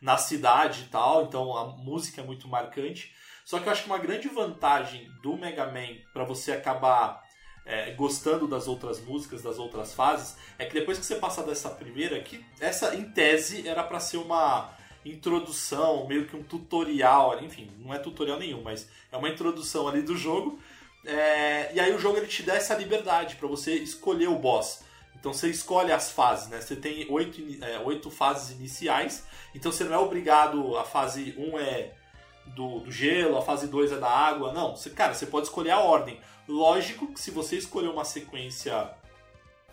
na, 0.00 0.12
na 0.12 0.18
cidade 0.18 0.86
e 0.88 0.90
tal, 0.90 1.22
então 1.22 1.56
a 1.56 1.68
música 1.76 2.20
é 2.20 2.24
muito 2.24 2.48
marcante. 2.48 3.14
Só 3.44 3.58
que 3.58 3.68
eu 3.68 3.72
acho 3.72 3.82
que 3.82 3.88
uma 3.88 3.98
grande 3.98 4.28
vantagem 4.28 5.10
do 5.22 5.36
Mega 5.36 5.66
Man 5.66 5.98
para 6.12 6.24
você 6.24 6.52
acabar 6.52 7.22
é, 7.66 7.90
gostando 7.92 8.46
das 8.46 8.68
outras 8.68 9.00
músicas, 9.00 9.42
das 9.42 9.58
outras 9.58 9.94
fases, 9.94 10.36
é 10.58 10.64
que 10.64 10.74
depois 10.74 10.98
que 10.98 11.04
você 11.04 11.16
passar 11.16 11.42
dessa 11.42 11.70
primeira, 11.70 12.20
que 12.20 12.44
essa 12.60 12.94
em 12.94 13.10
tese 13.10 13.66
era 13.66 13.82
para 13.82 14.00
ser 14.00 14.18
uma 14.18 14.74
introdução, 15.04 16.06
meio 16.06 16.26
que 16.26 16.36
um 16.36 16.42
tutorial, 16.42 17.42
enfim, 17.42 17.70
não 17.78 17.92
é 17.92 17.98
tutorial 17.98 18.38
nenhum, 18.38 18.62
mas 18.62 18.88
é 19.12 19.16
uma 19.16 19.28
introdução 19.28 19.86
ali 19.86 20.02
do 20.02 20.16
jogo. 20.16 20.58
É, 21.04 21.74
e 21.74 21.80
aí 21.80 21.94
o 21.94 21.98
jogo 21.98 22.16
ele 22.16 22.26
te 22.26 22.42
dá 22.42 22.54
essa 22.54 22.74
liberdade 22.74 23.36
para 23.36 23.46
você 23.46 23.74
escolher 23.74 24.28
o 24.28 24.38
boss. 24.38 24.82
Então 25.14 25.32
você 25.32 25.48
escolhe 25.48 25.92
as 25.92 26.10
fases, 26.10 26.48
né? 26.48 26.60
Você 26.60 26.76
tem 26.76 27.06
oito, 27.10 27.40
é, 27.62 27.78
oito 27.80 28.10
fases 28.10 28.56
iniciais, 28.58 29.26
então 29.54 29.70
você 29.70 29.84
não 29.84 29.94
é 29.94 29.98
obrigado, 29.98 30.76
a 30.76 30.84
fase 30.84 31.34
1 31.38 31.58
é 31.58 31.92
do, 32.46 32.80
do 32.80 32.90
gelo, 32.90 33.36
a 33.36 33.42
fase 33.42 33.66
2 33.66 33.92
é 33.92 33.98
da 33.98 34.08
água. 34.08 34.52
Não, 34.52 34.76
você, 34.76 34.90
cara, 34.90 35.14
você 35.14 35.26
pode 35.26 35.46
escolher 35.46 35.70
a 35.70 35.80
ordem. 35.80 36.20
Lógico 36.48 37.12
que 37.12 37.20
se 37.20 37.30
você 37.30 37.56
escolher 37.56 37.88
uma 37.88 38.04
sequência, 38.04 38.90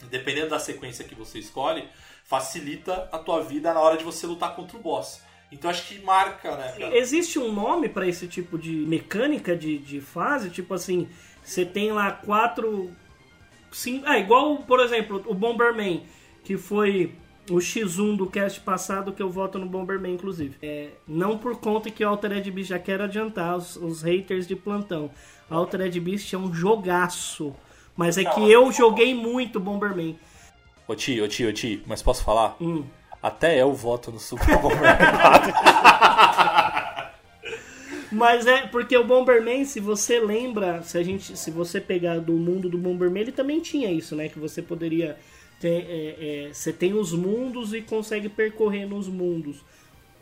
dependendo 0.10 0.50
da 0.50 0.60
sequência 0.60 1.06
que 1.06 1.16
você 1.16 1.40
escolhe, 1.40 1.88
facilita 2.24 3.10
a 3.12 3.20
tua 3.20 3.42
vida 3.44 3.74
na 3.74 3.80
hora 3.82 3.98
de 3.98 4.04
você 4.04 4.26
lutar 4.26 4.56
contra 4.56 4.78
o 4.78 4.82
boss. 4.82 5.22
Então 5.52 5.70
acho 5.70 5.86
que 5.88 6.00
marca, 6.00 6.56
né? 6.56 6.72
cara? 6.80 6.98
Existe 6.98 7.38
um 7.38 7.52
nome 7.52 7.90
pra 7.90 8.08
esse 8.08 8.26
tipo 8.28 8.58
de 8.58 8.72
mecânica 8.72 9.56
de, 9.56 9.78
de 9.78 10.00
fase? 10.00 10.50
Tipo 10.50 10.74
assim, 10.74 11.10
você 11.44 11.66
tem 11.66 11.92
lá 11.92 12.12
quatro. 12.12 12.92
Cinco, 13.72 14.06
ah, 14.08 14.18
igual, 14.18 14.58
por 14.64 14.80
exemplo, 14.80 15.24
o 15.26 15.34
Bomberman, 15.34 16.06
que 16.44 16.58
foi 16.58 17.16
o 17.50 17.56
X1 17.56 18.18
do 18.18 18.28
cast 18.28 18.60
passado 18.62 19.12
que 19.12 19.22
eu 19.22 19.30
voto 19.30 19.58
no 19.58 19.66
Bomberman, 19.66 20.14
inclusive. 20.14 20.56
É, 20.62 20.90
não 21.08 21.38
por 21.38 21.58
conta 21.58 21.90
que 21.90 22.04
o 22.04 22.08
Altered 22.08 22.50
Beast, 22.52 22.70
já 22.70 22.80
quero 22.80 23.04
adiantar 23.04 23.58
os, 23.58 23.76
os 23.76 24.02
haters 24.02 24.48
de 24.48 24.56
plantão. 24.56 25.10
Altered 25.50 26.00
Beast 26.00 26.34
é 26.34 26.38
um 26.38 26.54
jogaço. 26.54 27.56
Mas 27.96 28.18
é 28.18 28.24
que 28.24 28.50
eu 28.50 28.72
joguei 28.72 29.14
muito 29.14 29.60
Bomberman. 29.60 30.18
Ô 30.88 30.96
Ti, 30.96 31.22
ô 31.22 31.28
Ti, 31.28 31.46
ô 31.46 31.54
Ti, 31.54 31.84
mas 31.86 32.02
posso 32.02 32.24
falar? 32.24 32.56
Hum. 32.60 32.84
Até 33.22 33.62
eu 33.62 33.74
voto 33.74 34.12
no 34.12 34.20
Super 34.20 34.58
Bomberman 34.58 34.98
4. 34.98 35.54
Mas 38.12 38.46
é 38.46 38.68
porque 38.68 38.98
o 38.98 39.06
Bomberman, 39.06 39.64
se 39.64 39.80
você 39.80 40.20
lembra, 40.20 40.84
se 40.84 40.98
a 40.98 41.04
gente, 41.04 41.38
se 41.38 41.50
você 41.50 41.80
pegar 41.80 42.20
do 42.20 42.34
mundo 42.34 42.68
do 42.68 42.78
Bomberman, 42.78 43.22
ele 43.22 43.32
também 43.32 43.62
tinha 43.62 43.90
isso, 43.90 44.18
né? 44.18 44.28
Que 44.28 44.38
você 44.38 44.62
poderia 44.62 45.18
ter, 45.62 45.86
é, 45.88 46.48
é, 46.48 46.54
você 46.54 46.74
tem 46.74 46.94
os 46.94 47.14
mundos 47.14 47.74
e 47.74 47.82
consegue 47.82 48.28
percorrer 48.28 48.88
nos 48.88 49.08
mundos 49.08 49.64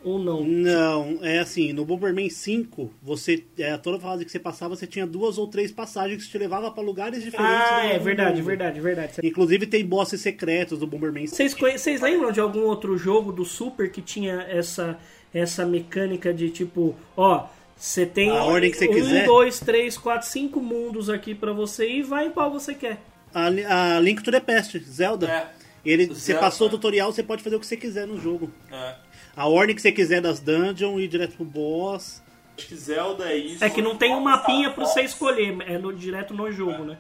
ou 0.04 0.20
não? 0.20 0.44
Não, 0.44 1.20
é 1.22 1.40
assim, 1.40 1.72
no 1.72 1.86
Bomberman 1.86 2.30
5, 2.30 2.94
você, 3.02 3.44
é, 3.58 3.78
toda 3.78 4.00
fase 4.00 4.26
que 4.26 4.32
você 4.32 4.40
passava, 4.40 4.76
você 4.76 4.86
tinha 4.86 5.08
duas 5.08 5.38
ou 5.38 5.48
três 5.48 5.72
passagens 5.72 6.26
que 6.26 6.30
te 6.30 6.38
levava 6.38 6.70
pra 6.72 6.84
lugares 6.84 7.24
diferentes. 7.24 7.56
Ah, 7.72 7.86
é 7.86 7.98
verdade, 7.98 8.38
mundo. 8.38 8.46
verdade, 8.46 8.82
verdade. 8.82 9.14
Inclusive 9.24 9.66
tem 9.66 9.86
bosses 9.86 10.20
secretos 10.20 10.80
do 10.80 10.86
Bomberman 10.88 11.28
5. 11.28 11.60
Vocês, 11.60 12.02
lembram 12.02 12.32
de 12.32 12.40
algum 12.40 12.64
outro 12.64 12.98
jogo 12.98 13.32
do 13.32 13.46
Super 13.46 13.90
que 13.92 14.02
tinha 14.02 14.46
essa, 14.50 15.00
essa 15.34 15.66
mecânica 15.66 16.34
de 16.34 16.50
tipo, 16.50 16.96
ó, 17.16 17.48
você 17.76 18.06
tem 18.06 18.30
A 18.30 18.44
ordem 18.44 18.72
que 18.72 18.78
você 18.78 18.90
um, 18.90 18.94
quiser? 18.94 19.26
dois, 19.26 19.60
três, 19.60 19.98
quatro, 19.98 20.28
cinco 20.28 20.60
mundos 20.60 21.10
aqui 21.10 21.34
pra 21.34 21.54
você 21.54 21.88
ir 21.88 22.00
e 22.00 22.04
vai 22.04 22.28
em 22.28 22.32
qual 22.32 22.52
você 22.52 22.74
quer. 22.74 23.00
A, 23.34 23.96
a 23.96 24.00
Link 24.00 24.22
to 24.24 24.32
the 24.32 24.40
Past, 24.40 24.78
Zelda. 24.80 25.30
É. 25.30 25.50
Ele, 25.86 26.08
você 26.08 26.34
Zelda. 26.34 26.42
passou 26.42 26.68
o 26.68 26.70
tutorial, 26.70 27.12
você 27.12 27.24
pode 27.24 27.42
fazer 27.44 27.56
o 27.56 27.60
que 27.60 27.66
você 27.68 27.78
quiser 27.78 28.06
no 28.06 28.20
jogo. 28.20 28.52
É. 28.72 28.96
A 29.36 29.48
ordem 29.48 29.76
que 29.76 29.82
você 29.82 29.92
quiser 29.92 30.22
das 30.22 30.40
dungeons, 30.40 31.00
ir 31.02 31.08
direto 31.08 31.36
pro 31.36 31.46
boss. 31.46 32.22
Acho 32.58 32.68
que 32.68 32.76
Zelda 32.76 33.32
é 33.32 33.38
isso. 33.38 33.64
É 33.64 33.70
que 33.70 33.82
não 33.82 33.96
tem 33.96 34.14
um 34.14 34.20
mapinha 34.20 34.72
pra 34.72 34.86
você 34.86 35.02
escolher, 35.02 35.56
é 35.62 35.78
no, 35.78 35.94
direto 35.94 36.34
no 36.34 36.52
jogo, 36.52 36.84
né? 36.84 36.98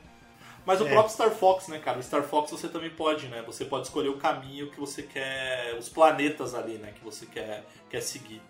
Mas 0.66 0.80
o 0.80 0.88
É. 0.88 0.90
próprio 0.90 1.12
Star 1.14 1.32
Fox, 1.32 1.68
né, 1.68 1.80
cara? 1.80 2.00
O 2.00 2.04
Star 2.04 2.24
Fox 2.24 2.52
você 2.52 2.68
também 2.70 2.90
pode, 2.92 3.28
né? 3.28 3.44
Você 3.46 3.66
pode 3.66 3.88
escolher 3.88 4.10
o 4.10 4.18
caminho 4.18 4.70
que 4.70 4.80
você 4.80 5.02
quer. 5.04 5.76
Os 5.78 5.90
planetas 5.90 6.54
ali, 6.54 6.78
né? 6.78 6.94
Que 6.96 7.04
você 7.04 7.26
quer, 7.26 7.66
quer 7.90 8.02
seguir. 8.02 8.42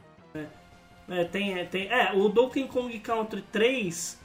É, 1.07 1.23
tem, 1.23 1.57
é, 1.57 1.65
tem, 1.65 1.87
é, 1.87 2.11
o 2.13 2.29
Donkey 2.29 2.67
Kong 2.67 2.99
Country 2.99 3.41
3, 3.51 4.19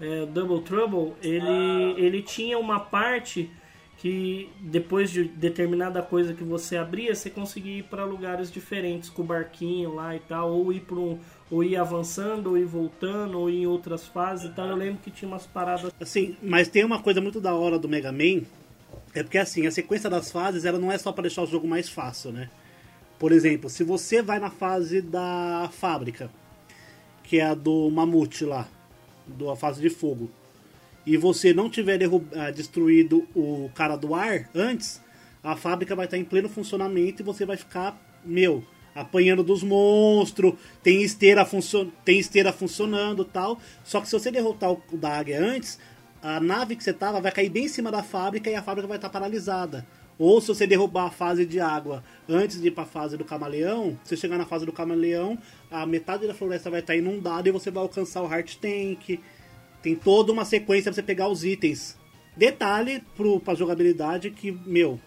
é, 0.00 0.26
Double 0.26 0.62
Trouble, 0.62 1.14
ele, 1.22 1.94
ele 1.98 2.22
tinha 2.22 2.58
uma 2.58 2.80
parte 2.80 3.50
que 3.98 4.48
depois 4.60 5.10
de 5.10 5.24
determinada 5.24 6.00
coisa 6.00 6.32
que 6.32 6.42
você 6.42 6.78
abria, 6.78 7.14
você 7.14 7.28
conseguia 7.28 7.80
ir 7.80 7.82
para 7.82 8.02
lugares 8.02 8.50
diferentes 8.50 9.10
com 9.10 9.20
o 9.20 9.24
barquinho 9.24 9.94
lá 9.94 10.16
e 10.16 10.20
tal, 10.20 10.52
ou 10.52 10.72
ir 10.72 10.80
para 10.80 10.96
um, 10.96 11.18
ou 11.50 11.62
ir 11.62 11.76
avançando, 11.76 12.48
ou 12.48 12.56
ir 12.56 12.64
voltando, 12.64 13.38
ou 13.38 13.50
ir 13.50 13.58
em 13.58 13.66
outras 13.66 14.06
fases 14.06 14.50
e 14.50 14.54
tal. 14.54 14.68
Eu 14.68 14.76
lembro 14.76 15.02
que 15.02 15.10
tinha 15.10 15.28
umas 15.28 15.46
paradas. 15.46 15.92
Assim, 16.00 16.34
mas 16.42 16.68
tem 16.68 16.82
uma 16.82 17.02
coisa 17.02 17.20
muito 17.20 17.42
da 17.42 17.54
hora 17.54 17.78
do 17.78 17.90
Mega 17.90 18.10
Man. 18.10 18.42
É 19.14 19.22
porque 19.22 19.36
assim, 19.36 19.66
a 19.66 19.70
sequência 19.70 20.08
das 20.08 20.32
fases 20.32 20.64
ela 20.64 20.78
não 20.78 20.90
é 20.90 20.96
só 20.96 21.12
pra 21.12 21.22
deixar 21.22 21.42
o 21.42 21.46
jogo 21.46 21.68
mais 21.68 21.88
fácil, 21.90 22.32
né? 22.32 22.48
Por 23.18 23.32
exemplo, 23.32 23.68
se 23.68 23.84
você 23.84 24.22
vai 24.22 24.38
na 24.38 24.50
fase 24.50 25.02
da 25.02 25.68
fábrica, 25.72 26.30
que 27.22 27.38
é 27.38 27.44
a 27.44 27.54
do 27.54 27.90
mamute 27.90 28.46
lá, 28.46 28.66
do, 29.30 29.50
a 29.50 29.56
fase 29.56 29.80
de 29.80 29.90
fogo, 29.90 30.30
e 31.06 31.16
você 31.16 31.52
não 31.52 31.70
tiver 31.70 31.98
ah, 32.36 32.50
destruído 32.50 33.26
o 33.34 33.70
cara 33.74 33.96
do 33.96 34.14
ar 34.14 34.48
antes, 34.54 35.00
a 35.42 35.56
fábrica 35.56 35.96
vai 35.96 36.04
estar 36.04 36.18
em 36.18 36.24
pleno 36.24 36.48
funcionamento 36.48 37.22
e 37.22 37.24
você 37.24 37.46
vai 37.46 37.56
ficar, 37.56 37.98
meu, 38.24 38.62
apanhando 38.94 39.42
dos 39.42 39.62
monstros, 39.62 40.54
tem 40.82 41.02
esteira, 41.02 41.44
funcio 41.44 41.90
tem 42.04 42.18
esteira 42.18 42.52
funcionando 42.52 43.24
tal. 43.24 43.58
Só 43.82 44.00
que 44.00 44.08
se 44.08 44.12
você 44.12 44.30
derrotar 44.30 44.72
o 44.72 44.82
da 44.92 45.18
águia 45.18 45.42
antes, 45.42 45.78
a 46.22 46.38
nave 46.38 46.76
que 46.76 46.84
você 46.84 46.92
tava 46.92 47.20
vai 47.20 47.32
cair 47.32 47.48
bem 47.48 47.64
em 47.64 47.68
cima 47.68 47.90
da 47.90 48.02
fábrica 48.02 48.50
e 48.50 48.54
a 48.54 48.62
fábrica 48.62 48.86
vai 48.86 48.98
estar 48.98 49.08
paralisada. 49.08 49.86
Ou 50.20 50.38
se 50.38 50.48
você 50.48 50.66
derrubar 50.66 51.06
a 51.06 51.10
fase 51.10 51.46
de 51.46 51.58
água 51.58 52.04
antes 52.28 52.60
de 52.60 52.68
ir 52.68 52.72
para 52.72 52.82
a 52.82 52.86
fase 52.86 53.16
do 53.16 53.24
camaleão, 53.24 53.98
se 54.04 54.10
você 54.10 54.16
chegar 54.18 54.36
na 54.36 54.44
fase 54.44 54.66
do 54.66 54.72
camaleão, 54.72 55.38
a 55.70 55.86
metade 55.86 56.26
da 56.26 56.34
floresta 56.34 56.68
vai 56.68 56.80
estar 56.80 56.94
inundada 56.94 57.48
e 57.48 57.52
você 57.52 57.70
vai 57.70 57.82
alcançar 57.82 58.20
o 58.22 58.30
Heart 58.30 58.56
Tank. 58.56 59.18
Tem 59.82 59.96
toda 59.96 60.30
uma 60.30 60.44
sequência 60.44 60.90
pra 60.90 60.96
você 60.96 61.02
pegar 61.02 61.28
os 61.28 61.42
itens. 61.42 61.96
Detalhe 62.36 63.02
pro, 63.16 63.40
pra 63.40 63.54
jogabilidade 63.54 64.30
que, 64.30 64.52
meu, 64.52 65.00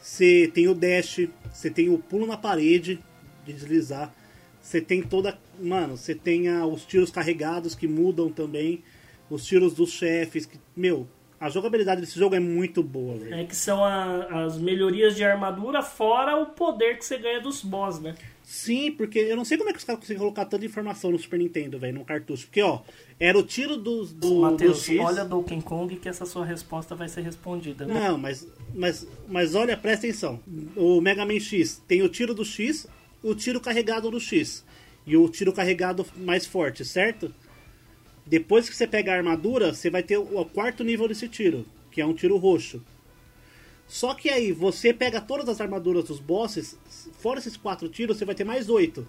você 0.00 0.50
tem 0.52 0.66
o 0.66 0.74
dash, 0.74 1.28
você 1.52 1.70
tem 1.70 1.88
o 1.88 1.96
pulo 1.96 2.26
na 2.26 2.36
parede 2.36 2.98
de 3.46 3.52
deslizar, 3.52 4.12
você 4.60 4.80
tem 4.80 5.00
toda. 5.00 5.38
Mano, 5.60 5.96
você 5.96 6.12
tem 6.12 6.48
a- 6.48 6.66
os 6.66 6.84
tiros 6.84 7.08
carregados 7.08 7.76
que 7.76 7.86
mudam 7.86 8.28
também, 8.32 8.82
os 9.30 9.46
tiros 9.46 9.74
dos 9.74 9.92
chefes, 9.92 10.44
que, 10.44 10.58
meu, 10.76 11.06
a 11.44 11.48
jogabilidade 11.50 12.00
desse 12.00 12.18
jogo 12.18 12.34
é 12.34 12.40
muito 12.40 12.82
boa, 12.82 13.16
velho. 13.16 13.34
É 13.34 13.44
que 13.44 13.54
são 13.56 13.84
a- 13.84 14.44
as 14.44 14.58
melhorias 14.58 15.14
de 15.14 15.22
armadura, 15.24 15.82
fora 15.82 16.36
o 16.36 16.46
poder 16.46 16.96
que 16.98 17.04
você 17.04 17.18
ganha 17.18 17.40
dos 17.40 17.62
boss, 17.62 18.00
né? 18.00 18.14
Sim, 18.42 18.92
porque 18.92 19.18
eu 19.18 19.36
não 19.36 19.44
sei 19.44 19.56
como 19.56 19.70
é 19.70 19.72
que 19.72 19.78
os 19.78 19.84
caras 19.84 20.00
conseguem 20.00 20.20
colocar 20.20 20.44
tanta 20.44 20.64
informação 20.66 21.10
no 21.10 21.18
Super 21.18 21.38
Nintendo, 21.38 21.78
velho, 21.78 21.98
no 21.98 22.04
cartucho. 22.04 22.44
Porque, 22.46 22.60
ó, 22.60 22.80
era 23.18 23.38
o 23.38 23.42
tiro 23.42 23.76
dos, 23.76 24.12
do, 24.12 24.28
do 24.28 24.40
Matheus, 24.42 24.84
X. 24.84 25.00
olha 25.00 25.24
Donkey 25.24 25.62
Kong 25.62 25.96
que 25.96 26.08
essa 26.08 26.26
sua 26.26 26.44
resposta 26.44 26.94
vai 26.94 27.08
ser 27.08 27.22
respondida. 27.22 27.86
Não, 27.86 28.18
mas, 28.18 28.46
mas, 28.74 29.06
mas 29.28 29.54
olha, 29.54 29.76
presta 29.78 30.06
atenção. 30.06 30.40
O 30.76 31.00
Mega 31.00 31.24
Man 31.24 31.40
X 31.40 31.82
tem 31.88 32.02
o 32.02 32.08
tiro 32.08 32.34
do 32.34 32.44
X, 32.44 32.86
o 33.22 33.34
tiro 33.34 33.60
carregado 33.60 34.10
do 34.10 34.20
X. 34.20 34.62
E 35.06 35.16
o 35.16 35.28
tiro 35.28 35.52
carregado 35.52 36.04
mais 36.16 36.46
forte, 36.46 36.84
certo? 36.84 37.34
Depois 38.26 38.68
que 38.68 38.76
você 38.76 38.86
pega 38.86 39.12
a 39.12 39.16
armadura, 39.16 39.74
você 39.74 39.90
vai 39.90 40.02
ter 40.02 40.16
o, 40.16 40.44
quarto 40.46 40.82
nível 40.82 41.06
desse 41.06 41.28
tiro, 41.28 41.66
que 41.90 42.00
é 42.00 42.06
um 42.06 42.14
tiro 42.14 42.36
roxo. 42.36 42.82
Só 43.86 44.14
que 44.14 44.30
aí, 44.30 44.50
você 44.50 44.94
pega 44.94 45.20
todas 45.20 45.48
as 45.48 45.60
armaduras 45.60 46.04
dos 46.04 46.18
bosses, 46.18 46.78
fora 47.18 47.38
esses 47.38 47.56
quatro 47.56 47.88
tiros, 47.88 48.16
você 48.16 48.24
vai 48.24 48.34
ter 48.34 48.44
mais 48.44 48.70
oito. 48.70 49.06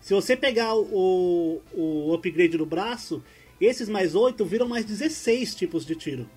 Se 0.00 0.12
você 0.12 0.36
pegar 0.36 0.74
o, 0.74 1.62
o 1.72 2.14
upgrade 2.14 2.58
do 2.58 2.66
braço, 2.66 3.22
esses 3.60 3.88
mais 3.88 4.14
8 4.14 4.44
viram 4.44 4.68
mais 4.68 4.84
16 4.84 5.54
tipos 5.54 5.86
de 5.86 5.94
tiro. 5.94 6.28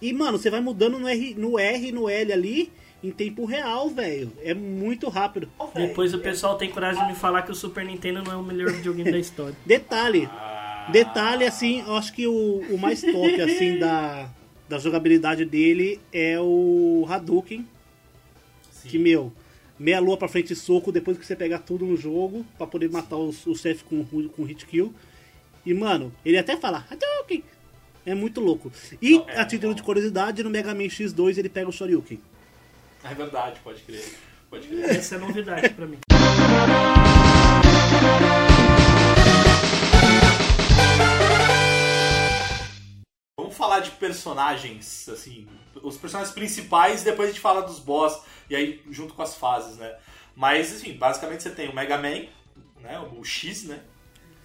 E, 0.00 0.12
mano, 0.12 0.38
você 0.38 0.50
vai 0.50 0.60
mudando 0.60 0.98
no 0.98 1.08
R, 1.08 1.34
no 1.34 1.58
R 1.58 1.88
e 1.88 1.92
no 1.92 2.08
L 2.08 2.32
ali 2.32 2.72
em 3.02 3.10
tempo 3.10 3.44
real, 3.44 3.88
velho. 3.88 4.32
É 4.42 4.54
muito 4.54 5.08
rápido. 5.08 5.48
Depois 5.74 6.14
o 6.14 6.18
pessoal 6.18 6.56
tem 6.56 6.70
coragem 6.70 7.02
de 7.02 7.08
me 7.08 7.14
falar 7.14 7.42
que 7.42 7.50
o 7.50 7.54
Super 7.54 7.84
Nintendo 7.84 8.22
não 8.22 8.32
é 8.32 8.36
o 8.36 8.42
melhor 8.42 8.70
videogame 8.72 9.10
da 9.10 9.18
história. 9.18 9.56
Detalhe, 9.64 10.28
detalhe 10.90 11.44
assim, 11.44 11.80
eu 11.86 11.94
acho 11.96 12.12
que 12.12 12.26
o, 12.26 12.60
o 12.70 12.78
mais 12.78 13.00
top 13.00 13.40
assim 13.40 13.78
da, 13.78 14.28
da 14.68 14.78
jogabilidade 14.78 15.44
dele 15.44 16.00
é 16.12 16.38
o 16.40 17.06
Hadouken, 17.08 17.66
Sim. 18.70 18.88
que 18.88 18.98
meu, 18.98 19.32
meia 19.78 20.00
lua 20.00 20.16
pra 20.16 20.28
frente 20.28 20.52
e 20.52 20.56
soco 20.56 20.90
depois 20.92 21.18
que 21.18 21.26
você 21.26 21.36
pegar 21.36 21.60
tudo 21.60 21.84
no 21.84 21.96
jogo 21.96 22.44
pra 22.56 22.66
poder 22.66 22.90
matar 22.90 23.16
os, 23.16 23.46
o 23.46 23.54
chefe 23.54 23.84
com, 23.84 24.04
com 24.04 24.44
hit 24.44 24.66
kill. 24.66 24.94
E 25.64 25.74
mano, 25.74 26.12
ele 26.24 26.38
até 26.38 26.56
fala 26.56 26.84
Hadouken. 26.90 27.42
É 28.06 28.14
muito 28.14 28.40
louco. 28.40 28.72
E 29.02 29.18
Não, 29.18 29.28
é 29.28 29.38
a 29.40 29.44
título 29.44 29.74
de 29.74 29.82
curiosidade, 29.82 30.42
no 30.42 30.48
Mega 30.48 30.74
Man 30.74 30.84
X2 30.84 31.36
ele 31.36 31.50
pega 31.50 31.68
o 31.68 31.72
Shoryuken. 31.72 32.18
É 33.04 33.14
verdade, 33.14 33.60
pode 33.62 33.82
crer. 33.82 34.04
Pode 34.48 34.66
crer. 34.66 34.84
Essa 34.96 35.16
é 35.16 35.18
novidade 35.18 35.68
pra 35.70 35.86
mim. 35.86 35.98
Vamos 43.38 43.56
falar 43.56 43.78
de 43.78 43.92
personagens, 43.92 45.08
assim, 45.08 45.46
os 45.80 45.96
personagens 45.96 46.34
principais, 46.34 47.04
depois 47.04 47.28
a 47.28 47.32
gente 47.32 47.40
fala 47.40 47.62
dos 47.62 47.78
boss, 47.78 48.20
e 48.50 48.56
aí 48.56 48.82
junto 48.90 49.14
com 49.14 49.22
as 49.22 49.36
fases, 49.36 49.76
né? 49.76 49.94
Mas, 50.34 50.72
assim, 50.74 50.92
basicamente 50.94 51.44
você 51.44 51.50
tem 51.50 51.68
o 51.68 51.74
Mega 51.74 51.96
Man, 51.96 52.26
né? 52.82 52.98
O 53.16 53.22
X, 53.24 53.62
né? 53.62 53.78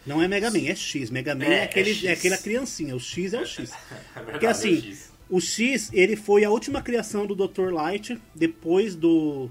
Não 0.05 0.21
é 0.21 0.27
Mega 0.27 0.51
Man, 0.51 0.59
é 0.67 0.75
X. 0.75 1.09
Mega 1.09 1.33
Man 1.33 1.45
É, 1.45 1.53
é, 1.53 1.57
é 1.57 1.63
aquele, 1.63 1.91
X. 1.91 2.03
é 2.03 2.11
aquela 2.11 2.37
criancinha, 2.37 2.95
o 2.95 2.99
X 2.99 3.33
é 3.33 3.41
o 3.41 3.45
X. 3.47 3.71
É 4.15 4.19
verdade, 4.19 4.31
Porque 4.31 4.45
é 4.45 4.49
assim, 4.49 4.73
o 4.73 4.81
X. 4.83 5.11
o 5.27 5.41
X, 5.41 5.89
ele 5.91 6.15
foi 6.15 6.43
a 6.43 6.51
última 6.51 6.79
criação 6.79 7.25
do 7.25 7.35
Dr. 7.35 7.73
Light, 7.73 8.21
depois 8.35 8.95
do 8.95 9.49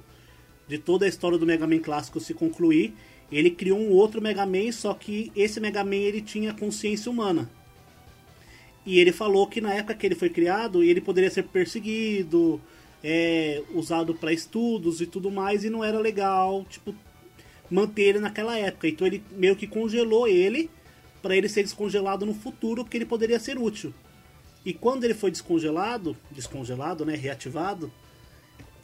de 0.68 0.78
toda 0.78 1.04
a 1.04 1.08
história 1.08 1.36
do 1.36 1.44
Mega 1.44 1.66
Man 1.66 1.80
clássico 1.80 2.20
se 2.20 2.32
concluir. 2.32 2.94
Ele 3.30 3.50
criou 3.50 3.78
um 3.78 3.90
outro 3.90 4.22
Mega 4.22 4.46
Man, 4.46 4.70
só 4.70 4.94
que 4.94 5.32
esse 5.34 5.58
Mega 5.58 5.82
Man 5.82 5.96
ele 5.96 6.22
tinha 6.22 6.54
consciência 6.54 7.10
humana. 7.10 7.50
E 8.84 8.98
ele 8.98 9.12
falou 9.12 9.46
que 9.46 9.60
na 9.60 9.72
época 9.72 9.94
que 9.94 10.06
ele 10.06 10.14
foi 10.14 10.28
criado, 10.28 10.82
ele 10.82 11.00
poderia 11.00 11.30
ser 11.30 11.44
perseguido, 11.44 12.60
é, 13.02 13.62
usado 13.74 14.14
para 14.14 14.32
estudos 14.32 15.00
e 15.00 15.06
tudo 15.06 15.30
mais, 15.30 15.64
e 15.64 15.70
não 15.70 15.84
era 15.84 15.98
legal, 15.98 16.64
tipo, 16.68 16.94
manter 17.70 18.02
ele 18.02 18.18
naquela 18.18 18.58
época. 18.58 18.88
Então 18.88 19.06
ele 19.06 19.22
meio 19.32 19.56
que 19.56 19.66
congelou 19.66 20.26
ele 20.26 20.70
para 21.20 21.36
ele 21.36 21.48
ser 21.48 21.62
descongelado 21.62 22.26
no 22.26 22.34
futuro, 22.34 22.84
que 22.84 22.96
ele 22.96 23.06
poderia 23.06 23.38
ser 23.38 23.56
útil. 23.56 23.94
E 24.64 24.72
quando 24.72 25.04
ele 25.04 25.14
foi 25.14 25.30
descongelado, 25.30 26.16
descongelado, 26.30 27.04
né, 27.04 27.14
reativado, 27.14 27.92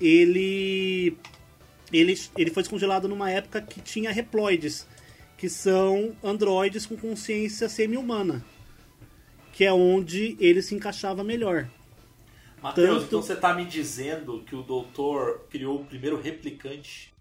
ele 0.00 1.16
ele, 1.92 2.18
ele 2.36 2.50
foi 2.50 2.62
descongelado 2.62 3.08
numa 3.08 3.30
época 3.30 3.60
que 3.62 3.80
tinha 3.80 4.12
reploides, 4.12 4.86
que 5.36 5.48
são 5.48 6.14
androides 6.22 6.84
com 6.84 6.96
consciência 6.96 7.68
semi-humana, 7.68 8.44
que 9.58 9.64
é 9.64 9.72
onde 9.72 10.36
ele 10.38 10.62
se 10.62 10.72
encaixava 10.72 11.24
melhor. 11.24 11.66
Matheus, 12.62 12.88
tanto- 12.90 13.06
então 13.06 13.20
você 13.22 13.34
tá 13.34 13.52
me 13.52 13.64
dizendo 13.64 14.40
que 14.46 14.54
o 14.54 14.62
doutor 14.62 15.46
criou 15.50 15.80
o 15.80 15.84
primeiro 15.84 16.16
replicante? 16.20 17.12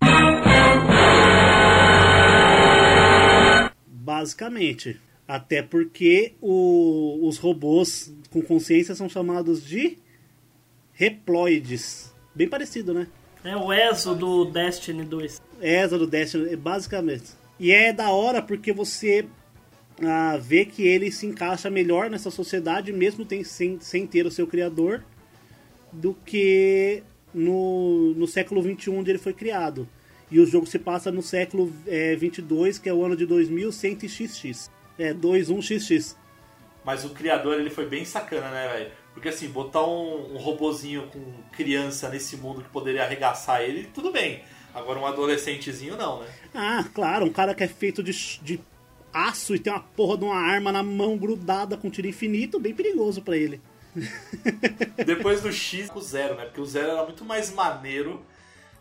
Basicamente. 3.89 4.99
Até 5.27 5.63
porque 5.63 6.35
o- 6.39 7.27
os 7.27 7.39
robôs 7.39 8.13
com 8.29 8.39
consciência 8.43 8.93
são 8.93 9.09
chamados 9.09 9.65
de 9.65 9.97
reploides. 10.93 12.13
Bem 12.35 12.47
parecido, 12.47 12.93
né? 12.93 13.07
É 13.43 13.55
o 13.57 13.73
Ezo 13.73 14.13
do 14.13 14.45
Destiny 14.45 15.03
2. 15.03 15.41
Essa 15.59 15.97
do 15.97 16.05
Destiny, 16.05 16.55
basicamente. 16.55 17.31
E 17.59 17.71
é 17.71 17.91
da 17.91 18.11
hora 18.11 18.43
porque 18.43 18.71
você 18.71 19.25
ah, 20.03 20.37
vê 20.37 20.65
que 20.65 20.85
ele 20.85 21.11
se 21.11 21.25
encaixa 21.25 21.69
melhor 21.69 22.09
nessa 22.09 22.29
sociedade, 22.29 22.91
mesmo 22.93 23.25
tem- 23.25 23.43
sem, 23.43 23.79
sem 23.79 24.05
ter 24.05 24.25
o 24.25 24.31
seu 24.31 24.45
criador, 24.45 25.03
do 25.91 26.13
que 26.25 27.03
no, 27.33 28.13
no 28.15 28.27
século 28.27 28.61
XXI 28.61 28.89
onde 28.91 29.11
ele 29.11 29.17
foi 29.17 29.33
criado. 29.33 29.87
E 30.29 30.39
o 30.39 30.45
jogo 30.45 30.65
se 30.65 30.77
passa 30.77 31.09
no 31.11 31.21
século 31.21 31.71
eh, 31.87 32.15
22, 32.15 32.77
que 32.77 32.89
é 32.89 32.93
o 32.93 33.03
ano 33.03 33.15
de 33.15 33.25
2100XX. 33.25 34.69
É, 34.99 35.13
21XX. 35.13 36.15
Mas 36.83 37.05
o 37.05 37.09
criador 37.09 37.59
ele 37.59 37.69
foi 37.69 37.85
bem 37.85 38.03
sacana, 38.03 38.49
né, 38.49 38.67
velho? 38.73 38.91
Porque 39.13 39.29
assim, 39.29 39.47
botar 39.47 39.85
um, 39.85 40.33
um 40.33 40.37
robozinho 40.37 41.07
com 41.07 41.19
criança 41.51 42.09
nesse 42.09 42.37
mundo 42.37 42.61
que 42.61 42.69
poderia 42.69 43.03
arregaçar 43.03 43.61
ele, 43.61 43.89
tudo 43.93 44.11
bem. 44.11 44.41
Agora 44.73 44.99
um 44.99 45.05
adolescentezinho 45.05 45.95
não, 45.97 46.21
né? 46.21 46.27
Ah, 46.53 46.85
claro, 46.93 47.25
um 47.25 47.31
cara 47.31 47.55
que 47.55 47.63
é 47.63 47.67
feito 47.67 48.03
de, 48.03 48.11
de 48.41 48.59
aço 49.25 49.55
e 49.55 49.59
tem 49.59 49.71
uma 49.71 49.79
porra 49.81 50.17
de 50.17 50.25
uma 50.25 50.35
arma 50.35 50.71
na 50.71 50.83
mão 50.83 51.17
grudada 51.17 51.77
com 51.77 51.89
tiro 51.89 52.07
infinito, 52.07 52.59
bem 52.59 52.73
perigoso 52.73 53.21
pra 53.21 53.35
ele. 53.37 53.61
Depois 55.05 55.41
do 55.41 55.51
X, 55.51 55.89
o 55.93 56.01
Zero, 56.01 56.35
né? 56.35 56.45
Porque 56.45 56.61
o 56.61 56.65
Zero 56.65 56.91
era 56.91 57.03
muito 57.03 57.25
mais 57.25 57.51
maneiro. 57.51 58.23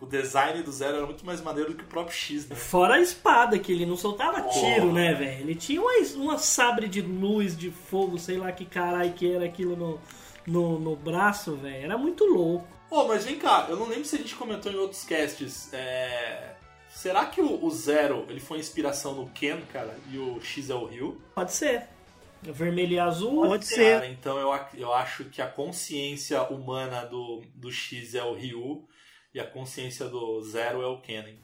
O 0.01 0.05
design 0.05 0.62
do 0.62 0.70
Zero 0.70 0.99
era 0.99 1.07
muito 1.07 1.25
mais 1.25 1.40
maneiro 1.40 1.70
do 1.70 1.77
que 1.77 1.85
o 1.85 1.87
próprio 1.87 2.14
X, 2.14 2.46
né? 2.46 2.55
Fora 2.55 2.96
a 2.96 3.01
espada, 3.01 3.59
que 3.59 3.72
ele 3.72 3.87
não 3.87 3.96
soltava 3.96 4.42
tiro, 4.42 4.83
Porra. 4.83 4.92
né, 4.92 5.14
velho? 5.14 5.40
Ele 5.40 5.55
tinha 5.55 5.81
uma, 5.81 5.92
uma 6.16 6.38
sabre 6.38 6.87
de 6.87 7.01
luz, 7.01 7.57
de 7.57 7.70
fogo, 7.70 8.18
sei 8.18 8.37
lá 8.37 8.53
que 8.53 8.66
caralho 8.66 9.14
que 9.14 9.33
era 9.33 9.46
aquilo 9.46 9.75
no, 9.75 10.01
no, 10.46 10.79
no 10.79 10.96
braço, 10.96 11.57
velho. 11.57 11.85
Era 11.85 11.96
muito 11.96 12.25
louco. 12.27 12.68
Pô, 12.90 13.09
mas 13.09 13.25
vem 13.25 13.37
cá, 13.38 13.66
eu 13.70 13.77
não 13.77 13.88
lembro 13.88 14.05
se 14.05 14.16
a 14.16 14.18
gente 14.18 14.35
comentou 14.37 14.70
em 14.70 14.77
outros 14.77 15.03
casts. 15.05 15.72
é, 15.72 16.56
Será 16.96 17.26
que 17.26 17.42
o, 17.42 17.62
o 17.62 17.70
Zero 17.70 18.24
ele 18.30 18.40
foi 18.40 18.59
inspiração 18.59 19.14
no 19.14 19.28
Ken, 19.28 19.59
cara, 19.70 19.94
e 20.11 20.16
o 20.16 20.40
X 20.40 20.70
é 20.70 20.74
o 20.74 20.87
Ryu? 20.87 21.20
Pode 21.35 21.52
ser. 21.52 21.82
Vermelho 22.42 22.94
e 22.94 22.98
azul. 22.98 23.42
Pode 23.46 23.66
ser. 23.66 23.96
Cara, 24.00 24.09
então 24.09 24.38
eu, 24.38 24.59
eu 24.78 24.92
acho 24.94 25.24
que 25.24 25.42
a 25.42 25.46
consciência 25.46 26.42
humana 26.44 27.02
do, 27.04 27.42
do 27.54 27.70
X 27.70 28.14
é 28.14 28.24
o 28.24 28.32
Ryu 28.35 28.82
e 29.35 29.38
a 29.38 29.44
consciência 29.44 30.06
do 30.09 30.40
Zero 30.42 30.80
é 30.80 30.87
o 30.87 30.96
Ken. 30.98 31.20
hein? 31.28 31.38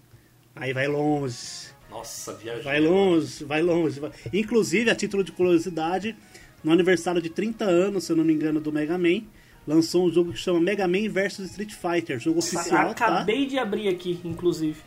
Aí 0.57 0.73
vai 0.73 0.89
longe. 0.89 1.69
Nossa, 1.91 2.33
viajei. 2.35 2.63
Vai 2.63 2.81
longe, 2.81 3.45
vai 3.45 3.61
longe. 3.61 4.01
vai- 4.01 4.11
Inclusive, 4.33 4.89
a 4.91 4.95
título 4.95 5.23
de 5.23 5.33
curiosidade, 5.33 6.17
no 6.65 6.73
aniversário 6.73 7.21
de 7.21 7.29
30 7.29 7.67
anos, 7.67 8.05
se 8.05 8.13
eu 8.13 8.17
não 8.17 8.25
me 8.25 8.33
engano, 8.33 8.59
do 8.59 8.73
Mega 8.73 8.97
Man, 8.97 9.23
lançou 9.67 10.07
um 10.07 10.11
jogo 10.11 10.33
que 10.33 10.39
chama 10.39 10.61
Mega 10.61 10.89
Man 10.89 11.11
vs 11.11 11.41
Street 11.41 11.73
Fighter, 11.75 12.19
jogo 12.19 12.39
oficial, 12.39 12.95
tá? 12.95 13.07
Acabei 13.19 13.45
de 13.47 13.59
abrir 13.59 13.89
aqui, 13.89 14.19
inclusive. 14.25 14.81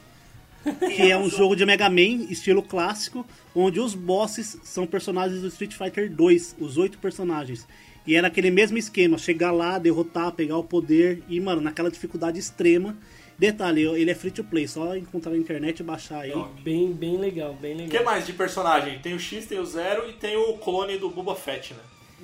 Que 0.96 1.12
é 1.12 1.18
um 1.18 1.30
jogo 1.30 1.56
de 1.56 1.66
Mega 1.66 1.90
Man, 1.90 2.26
estilo 2.30 2.62
clássico, 2.62 3.26
onde 3.56 3.80
os 3.80 3.94
bosses 3.94 4.58
são 4.64 4.86
personagens 4.88 5.42
do 5.42 5.48
Street 5.48 5.74
Fighter 5.74 6.12
2, 6.12 6.56
os 6.60 6.78
oito 6.78 6.98
personagens. 6.98 7.68
E 8.08 8.16
era 8.16 8.28
aquele 8.28 8.52
mesmo 8.52 8.78
esquema, 8.78 9.18
chegar 9.18 9.52
lá, 9.52 9.80
derrotar, 9.80 10.32
pegar 10.32 10.58
o 10.58 10.64
poder, 10.64 11.24
e, 11.28 11.40
mano, 11.40 11.62
naquela 11.62 11.90
dificuldade 11.90 12.40
extrema. 12.40 12.96
Detalhe, 13.38 13.82
ele 13.82 14.10
é 14.10 14.16
free 14.16 14.32
to 14.32 14.44
play, 14.44 14.68
só 14.68 14.96
encontrar 14.96 15.32
na 15.32 15.38
internet 15.38 15.80
e 15.80 15.84
baixar 15.84 16.22
aí. 16.22 16.34
Bem, 16.64 16.94
bem 16.94 17.18
legal, 17.18 17.54
bem 17.54 17.74
O 17.74 17.78
que 17.78 17.84
legal. 17.84 18.06
mais 18.06 18.26
de 18.26 18.34
personagem? 18.34 19.00
Tem 19.00 19.14
o 19.14 19.20
X, 19.20 19.46
tem 19.46 19.60
o 19.60 19.66
Zero 19.66 20.10
e 20.10 20.14
tem 20.14 20.38
o 20.38 20.54
clone 20.54 20.98
do 20.98 21.10
Boba 21.10 21.36
Fett, 21.36 21.74
né? 21.74 21.80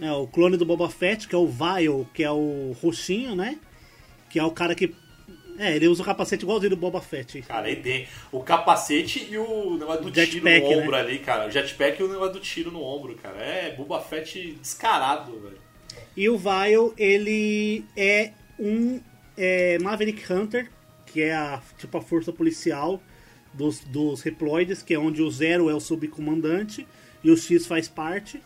É, 0.08 0.12
o 0.13 0.25
clone 0.25 0.56
do 0.56 0.65
Boba 0.65 0.89
Fett, 0.89 1.27
que 1.27 1.36
é 1.36 1.38
o 1.38 1.47
Vile, 1.47 2.08
que 2.13 2.23
é 2.23 2.32
o 2.32 2.73
roxinho, 2.82 3.36
né? 3.36 3.58
Que 4.30 4.39
é 4.39 4.43
o 4.43 4.51
cara 4.51 4.73
que. 4.73 4.95
É, 5.62 5.76
ele 5.76 5.88
usa 5.88 6.02
o 6.02 6.06
capacete 6.06 6.43
igualzinho 6.43 6.71
do 6.71 6.76
Boba 6.76 7.00
Fett. 7.00 7.43
Cara, 7.43 7.67
aí 7.67 7.76
tem 7.76 8.08
o 8.32 8.39
capacete 8.41 9.28
e 9.30 9.38
o 9.38 9.78
negócio 9.78 10.02
do 10.02 10.08
O 10.08 10.12
tiro 10.12 10.26
jetpack, 10.26 10.63
no 10.63 10.69
né? 10.69 10.76
ombro 10.78 10.95
ali, 10.95 11.19
cara. 11.19 11.47
O 11.47 11.52
jetpack 11.52 12.02
e 12.02 12.04
o 12.04 12.10
negócio 12.12 12.34
do 12.34 12.39
tiro 12.39 12.71
no 12.71 12.82
ombro, 12.82 13.13
cara. 13.13 13.38
É 13.38 13.76
Boba 13.76 14.02
Fett 14.02 14.58
descarado, 14.60 15.39
velho. 15.39 15.60
E 16.17 16.28
o 16.28 16.36
Vile, 16.36 16.93
ele 16.97 17.86
é 17.95 18.32
um 18.58 19.00
é, 19.38 19.78
Maverick 19.78 20.34
Hunter, 20.34 20.67
que 21.06 21.21
é 21.21 21.36
a, 21.36 21.62
tipo 21.78 21.95
a 21.95 22.02
força 22.02 22.34
policial 22.34 23.00
dos, 23.54 23.82
dos 23.82 24.24
Reploides, 24.24 24.82
que 24.82 24.95
é 24.95 24.97
onde 24.97 25.21
o 25.21 25.30
Zero 25.30 25.69
é 25.69 25.76
o 25.76 25.80
subcomandante 25.80 26.88
e 27.24 27.30
o 27.30 27.38
X 27.38 27.67
faz 27.67 27.88
parte. 27.88 28.41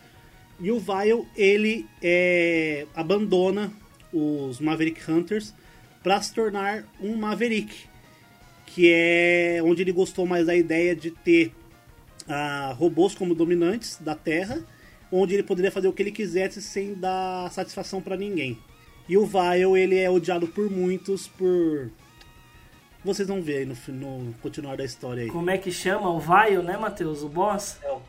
E 0.60 0.70
o 0.70 0.80
Vile, 0.80 1.26
ele 1.38 1.88
é, 2.02 2.86
abandona 2.94 3.72
os 4.12 4.60
Maverick 4.60 5.00
Hunters 5.10 5.54
para 6.06 6.22
se 6.22 6.32
tornar 6.32 6.84
um 7.02 7.18
Maverick, 7.18 7.88
que 8.64 8.92
é 8.94 9.60
onde 9.64 9.82
ele 9.82 9.92
gostou 9.92 10.28
mais 10.28 10.46
da 10.46 10.56
ideia 10.56 10.96
de 10.96 11.10
ter 11.10 11.52
ah, 12.30 12.76
robôs 12.78 13.16
como 13.16 13.34
dominantes 13.34 13.98
da 14.00 14.14
Terra, 14.14 14.64
onde 15.12 15.34
ele 15.34 15.42
poderia 15.42 15.72
fazer 15.72 15.88
o 15.88 15.94
que 15.94 16.04
ele 16.04 16.12
quisesse 16.12 16.62
sem 16.62 16.94
dar 16.94 17.52
satisfação 17.52 18.04
para 18.04 18.16
ninguém. 18.16 18.56
E 19.10 19.18
o 19.18 19.26
Vile, 19.26 19.80
ele 19.80 19.98
é 19.98 20.08
odiado 20.08 20.48
por 20.48 20.70
muitos 20.70 21.28
por 21.28 21.90
Vocês 23.04 23.28
vão 23.28 23.42
ver 23.42 23.58
aí 23.58 23.66
no, 23.66 23.76
no 23.92 24.34
continuar 24.44 24.78
da 24.78 24.86
história 24.86 25.24
aí. 25.24 25.30
Como 25.30 25.50
é 25.50 25.58
que 25.58 25.72
chama? 25.72 26.08
O 26.12 26.20
Vile, 26.20 26.62
né, 26.62 26.78
Matheus? 26.78 27.24
O 27.24 27.30
boss? 27.30 27.80
É 27.82 27.92
o. 27.92 28.00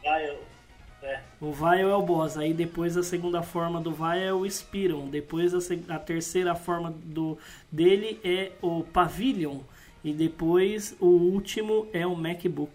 O 1.39 1.53
Vile 1.53 1.83
é 1.83 1.95
o 1.95 2.01
boss. 2.01 2.39
Aí 2.39 2.55
depois 2.55 2.97
a 2.97 3.03
segunda 3.03 3.43
forma 3.43 3.79
do 3.79 3.93
Vile 3.93 4.25
é 4.25 4.33
o 4.33 4.49
Spiron. 4.49 5.09
Depois 5.09 5.53
a, 5.55 5.95
a 5.95 5.99
terceira 5.99 6.55
forma 6.55 6.95
do, 7.05 7.37
dele 7.71 8.19
é 8.25 8.53
o 8.63 8.83
Pavilion. 8.83 9.59
E 10.03 10.15
depois 10.15 10.97
o 10.99 11.07
último 11.07 11.89
é 11.93 12.07
o 12.07 12.17
MacBook. 12.17 12.73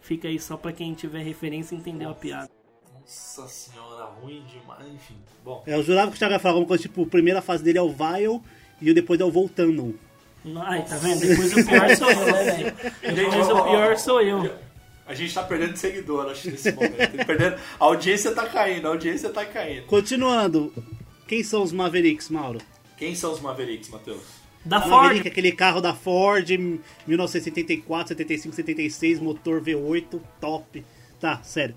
Fica 0.00 0.26
aí 0.26 0.40
só 0.40 0.56
pra 0.56 0.72
quem 0.72 0.94
tiver 0.94 1.22
referência 1.22 1.74
e 1.74 1.78
entendeu 1.78 2.10
a 2.10 2.14
piada. 2.14 2.48
Nossa 2.98 3.46
senhora, 3.46 4.04
ruim 4.04 4.42
demais. 4.44 4.86
Enfim, 4.88 5.16
bom. 5.44 5.62
É, 5.66 5.74
eu 5.74 5.82
jurava 5.82 6.10
que 6.10 6.16
o 6.16 6.18
Thiago 6.18 6.34
ia 6.34 6.38
falar 6.38 6.54
alguma 6.54 6.68
coisa 6.68 6.82
tipo, 6.82 7.02
a 7.02 7.06
primeira 7.06 7.42
fase 7.42 7.62
dele 7.62 7.78
é 7.78 7.82
o 7.82 7.90
Vile 7.90 8.40
e 8.80 8.90
o 8.90 8.94
depois 8.94 9.20
é 9.20 9.24
o 9.24 9.30
Voltando. 9.30 9.98
Ai, 10.56 10.84
tá 10.86 10.96
vendo? 10.96 11.20
Depois 11.20 11.52
o 11.52 11.66
pior 11.66 11.96
sou 11.96 12.10
eu, 12.10 12.26
né, 12.32 12.44
velho? 12.44 13.14
Depois 13.14 13.48
o 13.48 13.62
pior 13.64 13.96
sou 13.98 14.22
eu. 14.22 14.54
A 15.06 15.14
gente 15.14 15.34
tá 15.34 15.42
perdendo 15.42 15.76
seguidor, 15.76 16.30
acho, 16.30 16.50
nesse 16.50 16.70
momento. 16.72 17.16
Tá 17.16 17.24
perdendo... 17.24 17.56
A 17.80 17.84
audiência 17.84 18.30
tá 18.32 18.46
caindo, 18.46 18.86
a 18.86 18.90
audiência 18.90 19.28
tá 19.30 19.44
caindo. 19.44 19.84
Continuando, 19.86 20.72
quem 21.26 21.42
são 21.42 21.62
os 21.62 21.72
Mavericks, 21.72 22.28
Mauro? 22.30 22.60
Quem 22.96 23.14
são 23.14 23.32
os 23.32 23.40
Mavericks, 23.40 23.88
Matheus? 23.90 24.22
Da 24.64 24.78
Maverick, 24.78 25.22
Ford. 25.22 25.26
aquele 25.26 25.52
carro 25.52 25.80
da 25.80 25.94
Ford, 25.94 26.48
1974, 27.06 28.08
75, 28.08 28.54
76, 28.54 29.18
motor 29.20 29.60
V8, 29.60 30.20
top. 30.40 30.84
Tá, 31.18 31.40
sério. 31.42 31.74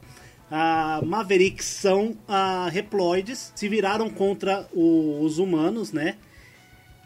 A 0.51 1.01
Mavericks 1.03 1.65
são 1.65 2.15
ah, 2.27 2.69
reploides, 2.71 3.51
se 3.55 3.67
viraram 3.67 4.09
contra 4.09 4.67
o- 4.71 5.21
os 5.23 5.39
humanos, 5.39 5.91
né? 5.91 6.17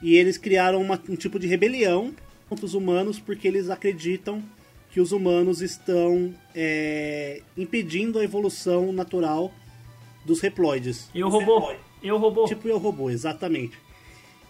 E 0.02 0.16
eles 0.16 0.38
criaram 0.38 0.82
uma- 0.82 1.02
um 1.10 1.16
tipo 1.16 1.40
de 1.40 1.48
rebelião 1.48 2.14
contra 2.48 2.66
os 2.66 2.74
humanos 2.74 3.20
porque 3.20 3.48
eles 3.48 3.70
acreditam 3.70 4.44
que 4.92 5.02
os 5.02 5.12
humanos 5.12 5.62
estão 5.62 6.34
é, 6.56 7.42
impedindo 7.58 8.20
a 8.20 8.24
evolução 8.24 8.92
natural 8.92 9.52
dos 10.26 10.40
reploides. 10.42 11.10
Eu 11.14 11.30
robô. 11.30 11.74
Eu 12.02 12.18
robô. 12.18 12.46
Tipo 12.46 12.68
eu 12.68 12.78
robô, 12.78 13.10
exatamente. 13.10 13.78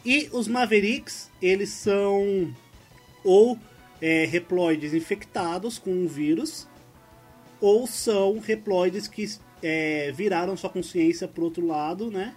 E 0.05 0.29
os 0.31 0.47
Mavericks, 0.47 1.29
eles 1.41 1.69
são 1.69 2.53
ou 3.23 3.57
é, 4.01 4.25
reploides 4.25 4.93
infectados 4.93 5.77
com 5.79 5.91
um 5.91 6.07
vírus, 6.07 6.67
ou 7.59 7.87
são 7.87 8.39
reploides 8.39 9.07
que 9.07 9.27
é, 9.61 10.11
viraram 10.15 10.55
sua 10.55 10.69
consciência 10.69 11.27
pro 11.27 11.43
outro 11.45 11.65
lado, 11.65 12.11
né? 12.11 12.35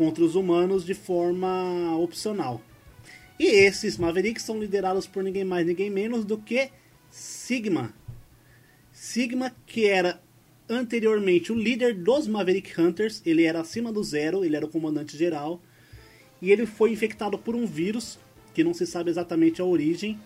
Contra 0.00 0.24
os 0.24 0.34
humanos 0.34 0.82
de 0.82 0.94
forma 0.94 1.94
opcional. 1.98 2.62
E 3.38 3.44
esses 3.44 3.98
Mavericks 3.98 4.42
são 4.42 4.58
liderados 4.58 5.06
por 5.06 5.22
ninguém 5.22 5.44
mais, 5.44 5.66
ninguém 5.66 5.90
menos 5.90 6.24
do 6.24 6.38
que 6.38 6.70
Sigma. 7.10 7.92
Sigma, 8.90 9.54
que 9.66 9.84
era 9.84 10.18
anteriormente 10.66 11.52
o 11.52 11.54
líder 11.54 11.92
dos 11.92 12.26
Maverick 12.26 12.80
Hunters, 12.80 13.20
ele 13.26 13.44
era 13.44 13.60
acima 13.60 13.92
do 13.92 14.02
zero, 14.02 14.42
ele 14.42 14.56
era 14.56 14.64
o 14.64 14.70
comandante 14.70 15.18
geral, 15.18 15.60
e 16.40 16.50
ele 16.50 16.64
foi 16.64 16.92
infectado 16.92 17.36
por 17.36 17.54
um 17.54 17.66
vírus, 17.66 18.18
que 18.54 18.64
não 18.64 18.72
se 18.72 18.86
sabe 18.86 19.10
exatamente 19.10 19.60
a 19.60 19.66
origem. 19.66 20.18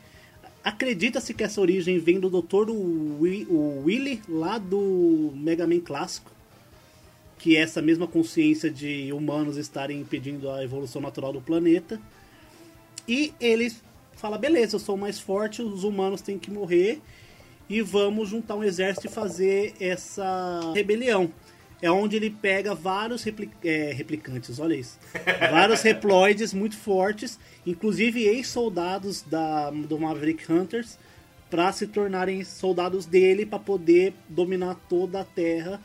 Acredita-se 0.62 1.34
que 1.34 1.42
essa 1.42 1.60
origem 1.60 1.98
vem 1.98 2.20
do 2.20 2.30
Dr. 2.30 2.70
Willy, 2.70 4.22
lá 4.28 4.56
do 4.56 5.32
Mega 5.34 5.66
Man 5.66 5.80
clássico, 5.80 6.30
que 7.44 7.58
é 7.58 7.60
essa 7.60 7.82
mesma 7.82 8.06
consciência 8.06 8.70
de 8.70 9.12
humanos 9.12 9.58
estarem 9.58 10.00
impedindo 10.00 10.48
a 10.48 10.64
evolução 10.64 11.02
natural 11.02 11.30
do 11.30 11.42
planeta. 11.42 12.00
E 13.06 13.34
ele 13.38 13.70
fala: 14.14 14.38
beleza, 14.38 14.76
eu 14.76 14.80
sou 14.80 14.96
mais 14.96 15.20
forte, 15.20 15.60
os 15.60 15.84
humanos 15.84 16.22
têm 16.22 16.38
que 16.38 16.50
morrer 16.50 17.02
e 17.68 17.82
vamos 17.82 18.30
juntar 18.30 18.54
um 18.54 18.64
exército 18.64 19.08
e 19.08 19.10
fazer 19.10 19.74
essa 19.78 20.72
rebelião. 20.74 21.30
É 21.82 21.90
onde 21.90 22.16
ele 22.16 22.30
pega 22.30 22.74
vários 22.74 23.22
repli- 23.22 23.50
é, 23.62 23.92
replicantes, 23.92 24.58
olha 24.58 24.74
isso. 24.74 24.98
vários 25.52 25.82
reploides 25.82 26.54
muito 26.54 26.78
fortes, 26.78 27.38
inclusive 27.66 28.22
ex-soldados 28.22 29.20
da, 29.20 29.70
do 29.70 29.98
Maverick 29.98 30.50
Hunters, 30.50 30.98
para 31.50 31.70
se 31.72 31.86
tornarem 31.86 32.42
soldados 32.42 33.04
dele 33.04 33.44
para 33.44 33.58
poder 33.58 34.14
dominar 34.30 34.76
toda 34.88 35.20
a 35.20 35.24
Terra. 35.24 35.78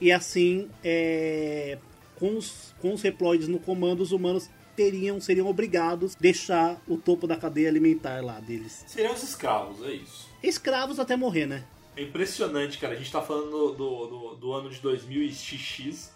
E 0.00 0.12
assim, 0.12 0.68
é, 0.84 1.78
com, 2.16 2.36
os, 2.36 2.74
com 2.80 2.92
os 2.92 3.02
reploides 3.02 3.48
no 3.48 3.58
comando, 3.58 4.02
os 4.02 4.12
humanos 4.12 4.50
teriam, 4.74 5.20
seriam 5.20 5.46
obrigados 5.48 6.14
a 6.14 6.18
deixar 6.20 6.80
o 6.86 6.96
topo 6.96 7.26
da 7.26 7.36
cadeia 7.36 7.68
alimentar 7.68 8.22
lá 8.22 8.38
deles. 8.40 8.84
Seriam 8.86 9.14
os 9.14 9.22
escravos, 9.22 9.82
é 9.86 9.92
isso. 9.92 10.28
Escravos 10.42 11.00
até 11.00 11.16
morrer, 11.16 11.46
né? 11.46 11.64
É 11.96 12.02
impressionante, 12.02 12.76
cara. 12.78 12.92
A 12.92 12.96
gente 12.96 13.10
tá 13.10 13.22
falando 13.22 13.72
do, 13.72 14.06
do, 14.06 14.34
do 14.34 14.52
ano 14.52 14.68
de 14.68 14.78
2000 14.80 15.22
e 15.22 15.32
XX 15.32 16.10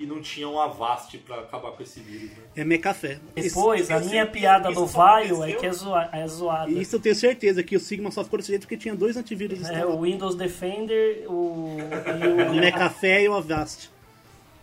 e 0.00 0.06
não 0.06 0.22
tinha 0.22 0.48
um 0.48 0.58
Avast 0.58 1.18
pra 1.18 1.40
acabar 1.40 1.72
com 1.72 1.82
esse 1.82 2.00
vírus, 2.00 2.30
né? 2.30 2.36
É 2.56 2.64
Mecafé. 2.64 3.18
Depois, 3.34 3.90
a 3.90 3.98
Isso- 3.98 4.08
minha 4.08 4.22
isso- 4.22 4.32
piada 4.32 4.72
do? 4.72 4.86
Vile 4.86 5.52
é 5.52 5.56
que 5.56 5.66
é, 5.66 5.72
zoa- 5.72 6.08
é 6.10 6.26
zoada. 6.26 6.70
Isso 6.70 6.96
eu 6.96 7.00
tenho 7.00 7.14
certeza 7.14 7.62
que 7.62 7.76
o 7.76 7.80
Sigma 7.80 8.10
só 8.10 8.24
ficou 8.24 8.38
desse 8.38 8.48
jeito 8.48 8.62
porque 8.62 8.78
tinha 8.78 8.94
dois 8.94 9.18
antivírus 9.18 9.68
É 9.68 9.84
o 9.84 10.00
Windows 10.00 10.34
Defender 10.34 11.26
o, 11.28 11.32
O 11.32 11.76
e 11.78 11.82
o. 12.50 12.54
Mecafé 12.54 13.24
e 13.24 13.28
o 13.28 13.34
Avast. 13.34 13.90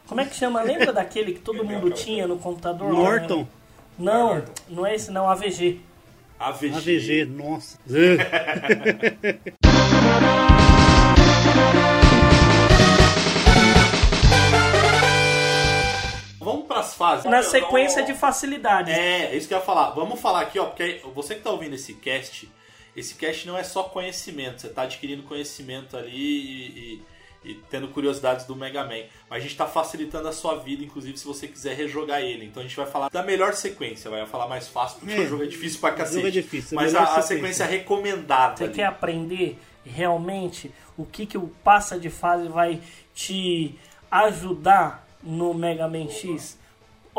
Como 0.08 0.22
é 0.22 0.26
que 0.26 0.36
chama? 0.36 0.64
Lembra 0.64 0.92
daquele 0.92 1.34
que 1.34 1.40
todo 1.40 1.64
mundo 1.64 1.92
tinha 1.92 2.26
no 2.26 2.40
computador? 2.40 2.92
Norton, 2.92 3.48
Não, 4.00 4.44
não 4.70 4.88
é 4.88 4.96
esse 4.96 5.12
não, 5.12 5.30
AVG. 5.30 5.82
AVG. 6.40 6.76
AVG, 6.76 7.26
nossa. 7.26 7.78
fases. 16.98 17.26
Na 17.26 17.42
sequência 17.44 18.04
de 18.04 18.14
facilidades. 18.14 18.94
É, 18.94 19.28
é 19.32 19.36
isso 19.38 19.48
que 19.48 19.54
eu 19.54 19.60
ia 19.60 19.64
falar. 19.64 19.92
Vamos 19.92 20.20
falar 20.20 20.42
aqui, 20.42 20.60
ó, 20.60 20.66
porque 20.66 21.02
você 21.14 21.36
que 21.36 21.42
tá 21.42 21.52
ouvindo 21.52 21.76
esse 21.76 21.94
cast, 21.94 22.52
esse 22.96 23.14
cast 23.16 23.48
não 23.48 23.58
é 23.58 23.64
só 23.64 23.84
conhecimento, 23.84 24.60
você 24.62 24.70
tá 24.70 24.82
adquirindo 24.82 25.24
conhecimento 25.24 25.96
ali 25.96 26.12
e, 26.18 27.02
e- 27.04 27.18
e 27.46 27.54
tendo 27.70 27.88
curiosidades 27.90 28.46
do 28.46 28.56
Mega 28.56 28.84
Man. 28.84 29.04
Mas 29.30 29.40
a 29.40 29.40
gente 29.40 29.56
tá 29.56 29.66
facilitando 29.68 30.28
a 30.28 30.34
sua 30.34 30.56
vida, 30.56 30.84
inclusive, 30.84 31.18
se 31.18 31.24
você 31.26 31.48
quiser 31.48 31.78
rejogar 31.78 32.20
ele. 32.22 32.46
Então 32.46 32.60
a 32.62 32.66
gente 32.66 32.76
vai 32.76 32.86
falar 32.88 33.10
da 33.10 33.24
melhor 33.24 33.54
sequência, 33.54 34.10
vai 34.10 34.26
falar 34.26 34.48
mais 34.50 34.68
fácil, 34.68 35.00
porque 35.00 35.14
É. 35.14 35.20
o 35.20 35.28
jogo 35.28 35.44
é 35.44 35.46
difícil 35.46 35.80
pra 35.80 35.92
cacete. 35.92 36.16
jogo 36.16 36.28
é 36.28 36.32
difícil, 36.32 36.76
mas 36.76 36.94
a, 36.96 37.04
a 37.04 37.06
sequência. 37.22 37.36
sequência 37.36 37.66
recomendada. 37.66 38.58
Você 38.58 38.64
ali. 38.66 38.74
quer 38.74 38.86
aprender 38.86 39.58
realmente 39.86 40.72
o 40.98 41.06
que, 41.06 41.26
que 41.26 41.38
o 41.38 41.48
passa 41.64 41.98
de 41.98 42.10
fase 42.10 42.50
vai 42.50 42.82
te 43.16 43.78
ajudar 44.12 45.08
no 45.24 45.54
Mega 45.54 45.88
Man 45.88 46.10
X? 46.10 46.58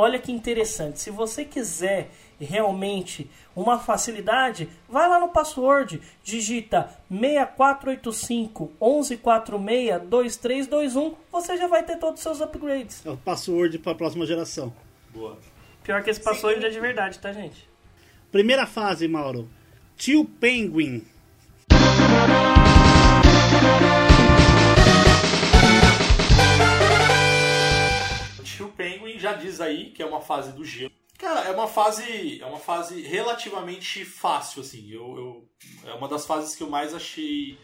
Olha 0.00 0.20
que 0.20 0.30
interessante. 0.30 1.00
Se 1.00 1.11
você 1.11 1.44
quiser 1.44 2.08
realmente 2.40 3.28
uma 3.56 3.80
facilidade, 3.80 4.68
vai 4.88 5.08
lá 5.08 5.18
no 5.18 5.30
password, 5.30 6.00
digita 6.22 6.88
6485 7.11 8.70
1146 8.80 10.02
2321, 10.08 11.16
você 11.32 11.56
já 11.56 11.66
vai 11.66 11.82
ter 11.82 11.96
todos 11.96 12.20
os 12.20 12.22
seus 12.22 12.40
upgrades. 12.40 13.04
É 13.04 13.11
o 13.11 13.16
password 13.16 13.80
para 13.80 13.90
a 13.90 13.94
próxima 13.96 14.24
geração. 14.24 14.72
Boa. 15.12 15.37
Pior 15.82 16.00
que 16.04 16.11
esse 16.11 16.20
password 16.20 16.64
é 16.64 16.68
de 16.68 16.78
verdade, 16.78 17.18
tá, 17.18 17.32
gente? 17.32 17.68
Primeira 18.30 18.66
fase, 18.66 19.08
Mauro. 19.08 19.48
Tio 19.96 20.24
Penguin. 20.24 21.04
Já 29.33 29.37
diz 29.37 29.60
aí 29.60 29.90
que 29.90 30.02
é 30.02 30.06
uma 30.06 30.20
fase 30.20 30.52
do 30.52 30.64
gelo. 30.64 30.92
Cara, 31.18 31.40
é 31.40 31.50
uma 31.50 31.66
fase, 31.66 32.40
é 32.40 32.46
uma 32.46 32.58
fase 32.60 33.02
relativamente 33.02 34.04
fácil, 34.04 34.60
assim. 34.62 34.88
Eu, 34.90 35.16
eu- 35.16 35.48
é 35.90 35.94
uma 35.94 36.06
das 36.08 36.24
fases 36.24 36.54
que 36.54 36.62
eu 36.62 36.70
mais 36.70 36.94
achei, 36.94 37.58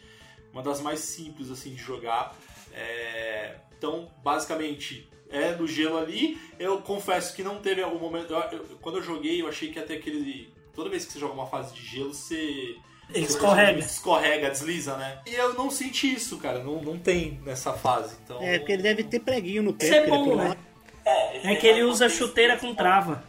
uma 0.52 0.62
das 0.62 0.80
mais 0.80 1.00
simples 1.00 1.50
assim 1.50 1.70
de 1.74 1.80
jogar. 1.82 2.34
É, 2.72 3.56
então, 3.78 4.10
basicamente, 4.22 5.08
é 5.30 5.52
do 5.52 5.66
gelo 5.66 5.96
ali. 5.98 6.36
Eu 6.58 6.80
confesso 6.82 7.34
que 7.34 7.42
não 7.44 7.60
teve 7.60 7.80
algum 7.82 7.98
momento. 7.98 8.32
eu- 8.32 8.40
eu- 8.58 8.78
quando 8.80 8.98
eu 8.98 9.02
joguei, 9.02 9.40
eu 9.40 9.48
achei 9.48 9.70
que 9.70 9.80
ter 9.80 9.94
aquele. 9.94 10.52
Toda 10.74 10.90
vez 10.90 11.04
que 11.06 11.12
você 11.12 11.20
joga 11.20 11.34
uma 11.34 11.46
fase 11.46 11.72
de 11.74 11.84
gelo, 11.86 12.12
você. 12.12 12.76
você 13.08 13.20
Escorrega. 13.20 13.78
Escorrega, 13.78 14.50
desliza, 14.50 14.96
né? 14.96 15.22
E 15.26 15.34
eu 15.34 15.54
não 15.54 15.70
senti 15.70 16.12
isso, 16.12 16.38
cara. 16.38 16.62
Não, 16.64 16.82
não 16.82 16.98
tem 16.98 17.40
nessa 17.44 17.72
fase. 17.72 18.16
Então, 18.24 18.42
É, 18.42 18.58
porque 18.58 18.72
ele 18.72 18.82
deve 18.82 19.04
ter 19.04 19.20
preguinho 19.20 19.62
no 19.62 19.72
pé. 19.74 19.84
Isso 19.84 19.94
é 19.94 20.06
bom, 20.08 20.34
né? 20.36 20.56
Lá. 21.04 21.50
É 21.50 21.54
que 21.56 21.66
ele 21.66 21.82
usa 21.82 22.08
chuteira 22.08 22.56
com 22.56 22.74
trava. 22.74 23.24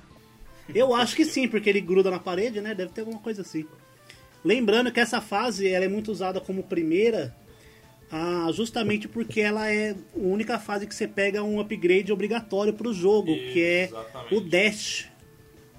Eu 0.73 0.95
acho 0.95 1.15
que 1.15 1.25
sim, 1.25 1.47
porque 1.47 1.69
ele 1.69 1.81
gruda 1.81 2.09
na 2.09 2.19
parede, 2.19 2.59
né? 2.61 2.73
Deve 2.73 2.91
ter 2.91 3.01
alguma 3.01 3.19
coisa 3.19 3.41
assim. 3.41 3.65
Lembrando 4.43 4.91
que 4.91 4.99
essa 4.99 5.21
fase 5.21 5.67
ela 5.67 5.85
é 5.85 5.87
muito 5.87 6.11
usada 6.11 6.39
como 6.39 6.63
primeira 6.63 7.35
Ah, 8.11 8.47
justamente 8.53 9.07
porque 9.07 9.41
ela 9.41 9.69
é 9.71 9.91
a 9.91 9.95
única 10.15 10.59
fase 10.59 10.85
que 10.85 10.93
você 10.93 11.07
pega 11.07 11.41
um 11.43 11.59
upgrade 11.59 12.13
obrigatório 12.13 12.71
pro 12.71 12.93
jogo, 12.93 13.33
que 13.33 13.61
é 13.63 13.83
Exatamente. 13.85 14.35
o 14.35 14.41
dash. 14.41 15.09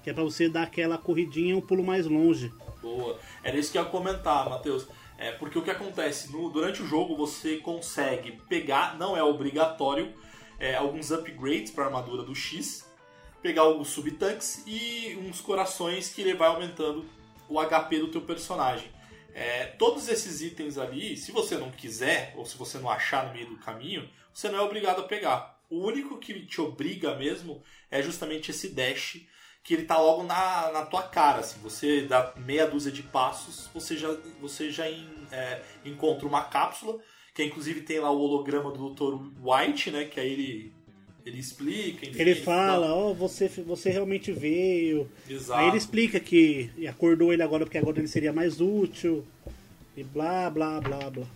Que 0.03 0.09
é 0.09 0.13
pra 0.13 0.23
você 0.23 0.49
dar 0.49 0.63
aquela 0.63 0.97
corridinha 0.97 1.55
um 1.57 1.61
pulo 1.61 1.83
mais 1.83 2.05
longe. 2.05 2.51
Boa. 2.81 3.17
Era 3.43 3.57
isso 3.57 3.71
que 3.71 3.77
eu 3.77 3.83
ia 3.83 3.89
comentar, 3.89 4.47
Matheus. 4.49 4.87
É, 5.17 5.31
porque 5.31 5.57
o 5.57 5.61
que 5.63 5.71
acontece? 5.71 6.31
No- 6.31 6.49
durante 6.49 6.81
o 6.83 6.85
jogo 6.85 7.15
você 7.15 7.57
consegue 7.57 8.33
pegar, 8.49 8.97
não 8.99 9.15
é 9.17 9.23
obrigatório, 9.23 10.09
é, 10.59 10.75
alguns 10.75 11.11
upgrades 11.11 11.71
para 11.71 11.85
armadura 11.85 12.23
do 12.23 12.33
X, 12.35 12.85
pegar 13.41 13.61
alguns 13.63 13.89
subtanques 13.89 14.63
e 14.65 15.15
uns 15.27 15.39
corações 15.41 16.09
que 16.09 16.21
ele 16.21 16.33
vai 16.33 16.47
aumentando 16.47 17.05
o 17.47 17.59
HP 17.63 17.99
do 17.99 18.07
teu 18.09 18.21
personagem. 18.21 18.89
É, 19.33 19.65
todos 19.65 20.07
esses 20.09 20.41
itens 20.41 20.77
ali, 20.77 21.15
se 21.15 21.31
você 21.31 21.57
não 21.57 21.69
quiser, 21.71 22.33
ou 22.35 22.45
se 22.45 22.57
você 22.57 22.79
não 22.79 22.89
achar 22.89 23.27
no 23.27 23.33
meio 23.33 23.47
do 23.47 23.57
caminho, 23.57 24.09
você 24.33 24.49
não 24.49 24.57
é 24.57 24.61
obrigado 24.61 25.01
a 25.01 25.03
pegar. 25.03 25.59
O 25.69 25.85
único 25.85 26.17
que 26.17 26.45
te 26.45 26.59
obriga 26.59 27.15
mesmo 27.15 27.61
é 27.91 28.01
justamente 28.01 28.49
esse 28.51 28.69
dash, 28.69 29.19
que 29.63 29.73
ele 29.73 29.83
tá 29.85 29.99
logo 29.99 30.23
na, 30.23 30.71
na 30.71 30.85
tua 30.85 31.03
cara. 31.03 31.39
Assim, 31.41 31.59
você 31.59 32.01
dá 32.01 32.33
meia 32.37 32.65
dúzia 32.65 32.91
de 32.91 33.03
passos, 33.03 33.69
você 33.73 33.95
já, 33.97 34.07
você 34.41 34.71
já 34.71 34.89
en- 34.89 35.27
é, 35.31 35.61
encontra 35.85 36.25
uma 36.27 36.45
cápsula, 36.45 36.99
que 37.37 37.43
inclusive 37.43 37.81
tem 37.81 37.99
lá 37.99 38.09
o 38.09 38.19
holograma 38.19 38.71
do 38.71 38.89
Dr. 38.89 39.15
White, 39.43 39.91
né? 39.91 40.05
Que 40.05 40.19
aí 40.19 40.33
ele, 40.33 40.73
ele 41.23 41.39
explica. 41.39 42.03
enfim, 42.07 42.19
Ele 42.19 42.33
fala, 42.33 42.91
ó, 42.91 43.13
você, 43.13 43.47
você 43.47 43.91
realmente 43.91 44.31
veio. 44.31 45.07
Exato. 45.29 45.59
Aí 45.59 45.67
ele 45.67 45.77
explica 45.77 46.19
que 46.19 46.71
acordou 46.89 47.31
ele 47.31 47.43
agora 47.43 47.63
porque 47.63 47.77
agora 47.77 47.99
ele 47.99 48.07
seria 48.07 48.33
mais 48.33 48.59
útil. 48.59 49.23
E 49.95 50.03
blá, 50.03 50.49
blá, 50.49 50.81
blá, 50.81 51.11
blá. 51.11 51.27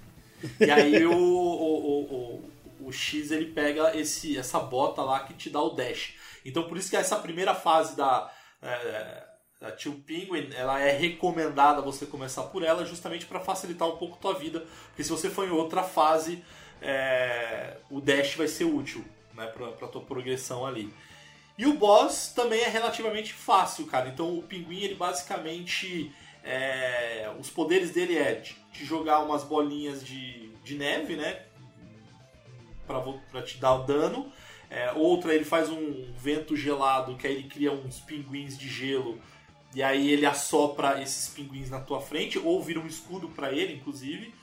E 0.60 0.72
aí 0.72 1.06
o, 1.06 1.14
o, 1.14 1.20
o, 1.20 2.42
o, 2.82 2.88
o 2.88 2.92
X 2.92 3.30
ele 3.30 3.52
pega 3.52 3.96
esse, 3.96 4.36
essa 4.36 4.60
bota 4.60 5.04
lá 5.04 5.20
que 5.20 5.36
te 5.36 5.52
dá 5.52 5.62
o 5.62 5.70
dash. 5.70 6.16
Então 6.44 6.64
por 6.64 6.80
isso 6.80 6.90
que 6.90 6.96
essa 6.96 7.18
primeira 7.18 7.54
fase 7.54 7.96
da, 7.96 8.34
é, 8.60 9.24
da 9.62 9.72
Tio 9.72 9.94
Penguin 9.94 10.50
ela 10.56 10.80
é 10.80 10.92
recomendada 10.92 11.84
você 11.84 12.08
começar 12.08 12.42
por 12.44 12.64
ela 12.64 12.84
justamente 12.84 13.28
para 13.28 13.40
facilitar 13.40 13.88
um 13.88 13.96
pouco 13.96 14.16
a 14.16 14.18
tua 14.18 14.34
vida. 14.34 14.66
Porque 14.88 15.04
se 15.04 15.12
você 15.12 15.30
for 15.30 15.48
em 15.48 15.52
outra 15.52 15.84
fase, 15.84 16.44
é, 16.82 17.78
o 17.92 18.02
dash 18.02 18.34
vai 18.34 18.48
ser 18.48 18.66
útil 18.66 19.06
né, 19.36 19.46
pra 19.46 19.88
tua 19.88 20.02
progressão 20.02 20.66
ali. 20.66 20.92
E 21.58 21.68
o 21.68 21.76
boss 21.76 22.34
também 22.36 22.62
é 22.62 22.68
relativamente 22.68 23.34
fácil, 23.34 23.86
cara. 23.86 24.10
Então 24.10 24.36
o 24.36 24.42
pinguim, 24.42 24.82
ele 24.82 24.96
basicamente. 24.96 26.12
é, 26.44 27.32
os 27.40 27.52
poderes 27.52 27.92
dele 27.92 28.18
é 28.18 28.34
de, 28.34 28.58
de 28.74 28.84
jogar 28.84 29.20
umas 29.20 29.44
bolinhas 29.44 30.04
de, 30.04 30.50
de 30.64 30.76
neve, 30.76 31.16
né? 31.16 31.44
Pra 32.88 33.44
te 33.44 33.60
dar 33.60 33.76
o 33.76 33.84
dano. 33.84 34.34
É, 34.72 34.92
outra, 34.94 35.36
ele 35.36 35.46
faz 35.46 35.70
um 35.70 36.12
vento 36.18 36.56
gelado, 36.56 37.16
que 37.16 37.28
aí 37.28 37.34
ele 37.34 37.48
cria 37.48 37.72
uns 37.72 38.00
pinguins 38.00 38.58
de 38.58 38.68
gelo. 38.68 39.22
E 39.74 39.82
aí 39.82 40.10
ele 40.12 40.26
assopra 40.26 41.02
esses 41.02 41.30
pinguins 41.30 41.70
na 41.70 41.80
tua 41.80 42.02
frente, 42.02 42.38
ou 42.38 42.62
vira 42.62 42.80
um 42.80 42.88
escudo 42.88 43.30
pra 43.30 43.52
ele, 43.54 43.74
inclusive. 43.74 44.34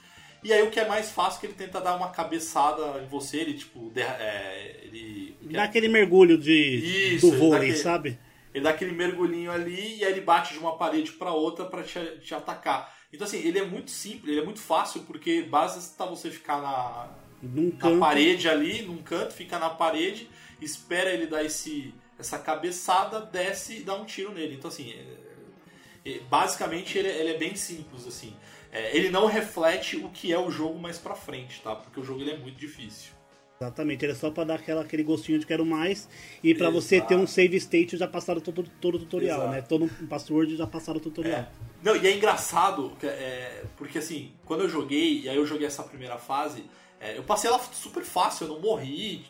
E 0.43 0.51
aí 0.53 0.61
o 0.63 0.71
que 0.71 0.79
é 0.79 0.87
mais 0.87 1.11
fácil, 1.11 1.39
que 1.39 1.45
ele 1.47 1.53
tenta 1.53 1.79
dar 1.81 1.95
uma 1.95 2.09
cabeçada 2.11 3.01
em 3.03 3.07
você, 3.07 3.37
ele 3.37 3.53
tipo. 3.53 3.89
de- 3.91 4.01
é, 4.01 4.79
ele, 4.83 5.37
Dá 5.41 5.63
aquele 5.63 5.87
mergulho 5.87 6.37
de, 6.37 7.15
Isso, 7.15 7.29
do 7.29 7.37
vôlei, 7.37 7.69
aquele- 7.69 7.75
sabe? 7.83 8.19
ele 8.53 8.63
dá 8.63 8.71
aquele 8.71 8.91
mergulhinho 8.91 9.51
ali 9.51 9.97
e 9.97 10.05
aí 10.05 10.11
ele 10.13 10.21
bate 10.21 10.53
de 10.53 10.59
uma 10.59 10.75
parede 10.77 11.11
para 11.11 11.31
outra 11.31 11.65
para 11.65 11.83
te, 11.83 11.99
te 12.23 12.33
atacar. 12.33 12.91
Então 13.13 13.25
assim, 13.27 13.37
ele 13.39 13.59
é 13.59 13.65
muito 13.65 13.91
simples, 13.91 14.31
ele 14.31 14.41
é 14.41 14.45
muito 14.45 14.59
fácil 14.59 15.01
porque 15.01 15.43
basta 15.43 16.05
você 16.05 16.31
ficar 16.31 16.61
na, 16.61 17.09
Num 17.43 17.69
na 17.71 17.77
canto. 17.77 17.99
parede 17.99 18.47
ali, 18.49 18.81
num 18.83 18.97
canto, 18.97 19.33
fica 19.33 19.59
na 19.59 19.69
parede, 19.69 20.27
espera 20.61 21.11
ele 21.11 21.27
dar 21.27 21.43
esse 21.43 21.93
essa 22.19 22.37
cabeçada, 22.37 23.21
desce 23.21 23.77
e 23.77 23.83
dá 23.83 23.95
um 23.95 24.05
tiro 24.05 24.33
nele. 24.33 24.55
Então 24.55 24.69
assim, 24.69 24.91
é- 24.91 26.09
é- 26.09 26.19
basicamente 26.29 26.97
ele, 26.97 27.07
ele 27.07 27.29
é 27.29 27.37
bem 27.37 27.55
simples 27.55 28.05
assim. 28.05 28.35
É, 28.71 28.95
ele 28.95 29.09
não 29.09 29.25
reflete 29.25 29.97
o 29.97 30.09
que 30.09 30.31
é 30.31 30.37
o 30.37 30.51
jogo 30.51 30.77
mais 30.77 30.97
pra 30.97 31.15
frente, 31.15 31.59
tá? 31.61 31.75
Porque 31.75 31.99
o 31.99 32.03
jogo 32.03 32.21
ele 32.21 32.31
é 32.31 32.37
muito 32.37 32.57
difícil. 32.57 33.13
Exatamente, 33.61 34.05
ele 34.05 34.13
é 34.13 34.15
só 34.15 34.31
pra 34.31 34.45
dar 34.45 34.55
aquela, 34.55 34.81
aquele 34.81 35.03
gostinho 35.03 35.37
de 35.37 35.45
quero 35.45 35.65
mais. 35.65 36.07
E 36.41 36.55
pra 36.55 36.69
você 36.69 37.01
ter 37.01 37.15
um 37.15 37.27
save 37.27 37.57
state 37.57 37.97
já 37.97 38.07
passaram 38.07 38.39
todo, 38.39 38.63
todo 38.79 38.95
o 38.95 38.99
tutorial, 38.99 39.39
Exato. 39.39 39.51
né? 39.53 39.61
Todo 39.61 39.83
um 39.85 40.07
password 40.07 40.55
já 40.55 40.65
passaram 40.65 40.97
o 40.97 41.01
tutorial. 41.01 41.41
É. 41.41 41.49
Não, 41.83 41.95
e 41.95 42.07
é 42.07 42.15
engraçado, 42.15 42.95
é, 43.03 43.63
porque 43.75 43.97
assim, 43.97 44.31
quando 44.45 44.61
eu 44.61 44.69
joguei, 44.69 45.21
e 45.21 45.29
aí 45.29 45.35
eu 45.35 45.45
joguei 45.45 45.67
essa 45.67 45.83
primeira 45.83 46.17
fase, 46.17 46.63
é, 47.01 47.17
eu 47.17 47.23
passei 47.23 47.49
ela 47.49 47.59
super 47.59 48.03
fácil, 48.03 48.47
eu 48.47 48.53
não 48.53 48.61
morri, 48.61 49.25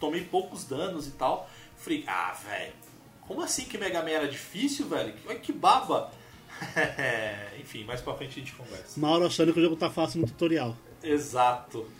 tomei 0.00 0.22
poucos 0.22 0.64
danos 0.64 1.06
e 1.06 1.12
tal. 1.12 1.48
Falei, 1.76 2.04
ah, 2.06 2.32
velho, 2.48 2.72
como 3.22 3.42
assim 3.42 3.64
que 3.64 3.76
Mega 3.78 4.02
Man 4.02 4.10
era 4.10 4.28
difícil, 4.28 4.88
velho? 4.88 5.14
Olha 5.26 5.38
que 5.38 5.52
baba! 5.52 6.10
Enfim, 7.60 7.84
mais 7.84 8.00
pra 8.00 8.14
frente 8.14 8.30
a 8.30 8.42
gente 8.42 8.52
conversa. 8.52 8.98
Mauro 9.00 9.26
achando 9.26 9.52
que 9.52 9.58
o 9.58 9.62
jogo 9.62 9.76
tá 9.76 9.90
fácil 9.90 10.20
no 10.20 10.26
tutorial. 10.26 10.76
Exato. 11.02 11.90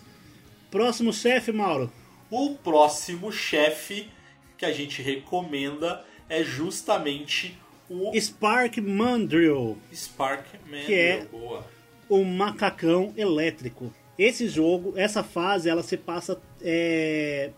Próximo 0.70 1.12
chefe, 1.12 1.52
Mauro. 1.52 1.92
O 2.30 2.54
próximo 2.54 3.30
chefe 3.32 4.08
que 4.56 4.64
a 4.64 4.72
gente 4.72 5.02
recomenda 5.02 6.04
é 6.28 6.42
justamente 6.42 7.58
o 7.90 8.18
Spark 8.18 8.78
Mandrill, 8.78 9.76
Spark 9.92 10.46
Man. 10.66 10.82
Que 10.86 10.94
é- 10.94 11.24
Boa. 11.26 11.66
o 12.08 12.24
macacão 12.24 13.12
elétrico. 13.16 13.92
Esse 14.18 14.48
jogo, 14.48 14.94
essa 14.96 15.22
fase, 15.24 15.68
ela 15.68 15.82
se 15.82 15.96
passa 15.96 16.40
é, 16.62 17.50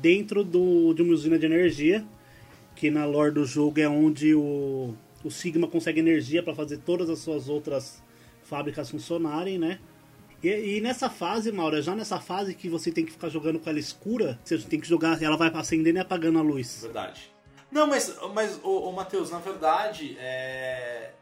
dentro 0.00 0.44
do, 0.44 0.94
de 0.94 1.02
uma 1.02 1.12
usina 1.12 1.38
de 1.38 1.46
energia, 1.46 2.06
que 2.76 2.90
na 2.90 3.04
lore 3.04 3.32
do 3.34 3.44
jogo 3.44 3.80
é 3.80 3.88
onde 3.88 4.34
o, 4.34 4.94
o 5.24 5.30
Sigma 5.30 5.66
consegue 5.66 6.00
energia 6.00 6.42
para 6.42 6.54
fazer 6.54 6.78
todas 6.78 7.10
as 7.10 7.18
suas 7.18 7.48
outras 7.48 8.02
fábricas 8.42 8.90
funcionarem, 8.90 9.58
né? 9.58 9.80
E, 10.42 10.48
e 10.76 10.80
nessa 10.80 11.10
fase, 11.10 11.52
Maura, 11.52 11.82
já 11.82 11.94
nessa 11.94 12.18
fase 12.18 12.54
que 12.54 12.68
você 12.68 12.90
tem 12.90 13.04
que 13.04 13.12
ficar 13.12 13.28
jogando 13.28 13.58
com 13.58 13.68
ela 13.68 13.78
escura, 13.78 14.38
você 14.44 14.58
tem 14.58 14.80
que 14.80 14.88
jogar, 14.88 15.22
ela 15.22 15.36
vai 15.36 15.50
acendendo 15.54 15.98
e 15.98 16.00
apagando 16.00 16.38
a 16.38 16.42
luz. 16.42 16.80
Verdade. 16.82 17.30
Não, 17.70 17.86
mas, 17.86 18.16
mas 18.34 18.58
ô, 18.62 18.88
ô 18.88 18.92
Matheus, 18.92 19.30
na 19.30 19.38
verdade, 19.38 20.16
é... 20.18 21.12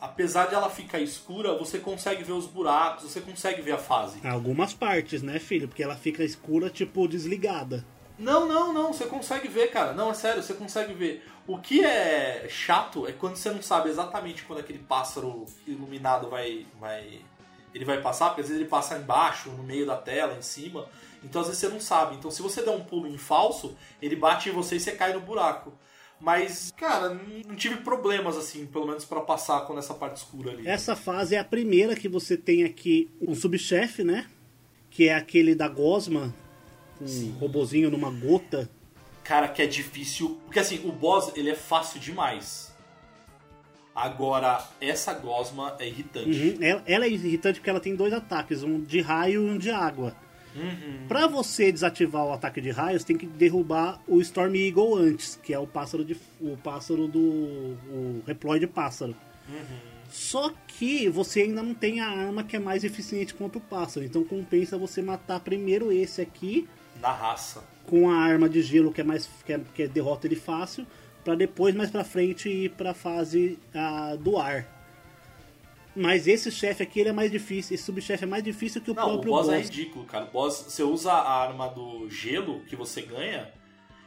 apesar 0.00 0.46
de 0.46 0.54
ela 0.54 0.70
ficar 0.70 0.98
escura, 0.98 1.56
você 1.56 1.78
consegue 1.78 2.24
ver 2.24 2.32
os 2.32 2.46
buracos, 2.46 3.04
você 3.04 3.20
consegue 3.20 3.60
ver 3.60 3.72
a 3.72 3.78
fase. 3.78 4.26
Algumas 4.26 4.72
partes, 4.72 5.22
né, 5.22 5.38
filho? 5.38 5.68
Porque 5.68 5.82
ela 5.82 5.96
fica 5.96 6.24
escura, 6.24 6.70
tipo, 6.70 7.06
desligada. 7.06 7.84
Não, 8.18 8.46
não, 8.46 8.72
não, 8.72 8.92
você 8.92 9.06
consegue 9.06 9.48
ver, 9.48 9.70
cara. 9.70 9.92
Não, 9.92 10.10
é 10.10 10.14
sério, 10.14 10.42
você 10.42 10.54
consegue 10.54 10.92
ver. 10.92 11.24
O 11.46 11.58
que 11.58 11.84
é 11.84 12.46
chato 12.48 13.06
é 13.06 13.12
quando 13.12 13.36
você 13.36 13.50
não 13.50 13.62
sabe 13.62 13.88
exatamente 13.88 14.44
quando 14.44 14.60
aquele 14.60 14.78
pássaro 14.78 15.46
iluminado 15.66 16.28
vai, 16.28 16.66
vai. 16.78 17.20
Ele 17.74 17.84
vai 17.84 18.00
passar, 18.00 18.28
porque 18.28 18.42
às 18.42 18.48
vezes 18.48 18.60
ele 18.60 18.68
passa 18.68 18.98
embaixo, 18.98 19.50
no 19.50 19.62
meio 19.62 19.86
da 19.86 19.96
tela, 19.96 20.34
em 20.34 20.42
cima. 20.42 20.86
Então 21.24 21.40
às 21.40 21.48
vezes 21.48 21.60
você 21.60 21.68
não 21.68 21.80
sabe. 21.80 22.16
Então 22.16 22.30
se 22.30 22.42
você 22.42 22.62
der 22.62 22.70
um 22.70 22.84
pulo 22.84 23.06
em 23.06 23.16
falso, 23.16 23.76
ele 24.02 24.16
bate 24.16 24.50
em 24.50 24.52
você 24.52 24.76
e 24.76 24.80
você 24.80 24.92
cai 24.92 25.12
no 25.12 25.20
buraco. 25.20 25.72
Mas, 26.20 26.70
cara, 26.76 27.18
não 27.46 27.56
tive 27.56 27.76
problemas 27.76 28.36
assim, 28.36 28.66
pelo 28.66 28.86
menos 28.86 29.06
pra 29.06 29.20
passar 29.22 29.62
com 29.62 29.78
essa 29.78 29.94
parte 29.94 30.18
escura 30.18 30.52
ali. 30.52 30.68
Essa 30.68 30.94
fase 30.94 31.34
é 31.34 31.38
a 31.38 31.44
primeira 31.44 31.96
que 31.96 32.08
você 32.08 32.36
tem 32.36 32.62
aqui 32.62 33.08
um 33.20 33.34
subchefe, 33.34 34.04
né? 34.04 34.26
Que 34.90 35.08
é 35.08 35.14
aquele 35.14 35.54
da 35.54 35.66
Gosma, 35.66 36.34
um 37.00 37.30
robozinho 37.38 37.90
numa 37.90 38.10
gota. 38.10 38.68
Cara, 39.24 39.48
que 39.48 39.62
é 39.62 39.66
difícil. 39.66 40.38
Porque 40.44 40.58
assim, 40.58 40.80
o 40.84 40.92
boss 40.92 41.32
ele 41.36 41.50
é 41.50 41.54
fácil 41.54 41.98
demais. 42.00 42.70
Agora, 43.94 44.66
essa 44.80 45.12
gosma 45.14 45.76
é 45.78 45.86
irritante. 45.86 46.30
Uhum. 46.30 46.56
Ela, 46.60 46.82
ela 46.86 47.04
é 47.04 47.08
irritante 47.10 47.60
porque 47.60 47.70
ela 47.70 47.80
tem 47.80 47.94
dois 47.94 48.12
ataques, 48.12 48.62
um 48.62 48.80
de 48.80 49.00
raio 49.00 49.46
e 49.46 49.50
um 49.50 49.58
de 49.58 49.70
água. 49.70 50.14
Pra 51.08 51.26
você 51.26 51.70
desativar 51.70 52.24
o 52.24 52.32
ataque 52.32 52.60
de 52.60 52.70
raio, 52.70 52.98
você 52.98 53.06
tem 53.06 53.16
que 53.16 53.26
derrubar 53.26 54.00
o 54.06 54.20
Storm 54.20 54.54
Eagle 54.54 54.96
antes, 54.96 55.38
que 55.42 55.54
é 55.54 55.58
o 55.58 55.66
pássaro 55.66 56.04
de 56.04 56.16
o 56.40 56.56
pássaro 56.56 57.06
do 57.06 57.20
o 57.20 58.22
reploide 58.26 58.66
pássaro. 58.66 59.14
Só 60.10 60.52
que 60.66 61.08
você 61.08 61.42
ainda 61.42 61.62
não 61.62 61.72
tem 61.74 62.00
a 62.00 62.08
arma 62.08 62.42
que 62.42 62.56
é 62.56 62.58
mais 62.58 62.82
eficiente 62.82 63.32
contra 63.32 63.58
o 63.58 63.60
pássaro, 63.60 64.04
então 64.04 64.24
compensa 64.24 64.76
você 64.76 65.00
matar 65.00 65.38
primeiro 65.40 65.92
esse 65.92 66.20
aqui 66.20 66.68
Na 67.00 67.12
raça. 67.12 67.62
com 67.86 68.10
a 68.10 68.16
arma 68.16 68.48
de 68.48 68.60
gelo 68.60 68.92
que 68.92 69.00
é 69.00 69.04
mais 69.04 69.28
que, 69.46 69.52
é, 69.52 69.60
que 69.74 69.82
é 69.84 69.88
derrota 69.88 70.26
ele 70.26 70.34
fácil, 70.34 70.84
pra 71.24 71.36
depois 71.36 71.74
mais 71.76 71.90
pra 71.90 72.02
frente 72.02 72.48
ir 72.48 72.70
pra 72.70 72.92
fase 72.92 73.56
ah, 73.72 74.16
do 74.18 74.36
ar. 74.36 74.79
Mas 76.00 76.26
esse 76.26 76.50
chefe 76.50 76.82
aqui 76.82 77.00
ele 77.00 77.10
é 77.10 77.12
mais 77.12 77.30
difícil, 77.30 77.74
esse 77.74 77.84
subchefe 77.84 78.24
é 78.24 78.26
mais 78.26 78.42
difícil 78.42 78.80
que 78.80 78.90
o 78.90 78.94
Não, 78.94 79.02
o 79.02 79.06
próprio 79.10 79.32
boss, 79.32 79.46
boss. 79.48 79.54
é 79.54 79.60
ridículo, 79.60 80.06
cara. 80.06 80.24
O 80.24 80.30
boss, 80.30 80.64
você 80.66 80.82
usa 80.82 81.12
a 81.12 81.30
arma 81.30 81.68
do 81.68 82.08
gelo 82.08 82.60
que 82.60 82.74
você 82.74 83.02
ganha 83.02 83.52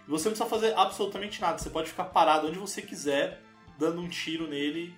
e 0.07 0.09
você 0.09 0.27
não 0.27 0.35
precisa 0.35 0.49
fazer 0.49 0.73
absolutamente 0.75 1.39
nada. 1.39 1.59
Você 1.59 1.69
pode 1.69 1.89
ficar 1.89 2.05
parado 2.05 2.47
onde 2.47 2.57
você 2.57 2.81
quiser, 2.81 3.39
dando 3.77 4.01
um 4.01 4.07
tiro 4.07 4.47
nele 4.47 4.91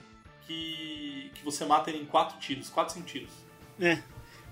que, 0.47 1.31
que 1.35 1.43
você 1.43 1.65
mata 1.65 1.89
ele 1.89 2.01
em 2.01 2.05
quatro 2.05 2.39
tiros, 2.39 2.69
quatro, 2.69 2.93
cinco 2.93 3.07
tiros. 3.07 3.31
É. 3.77 3.99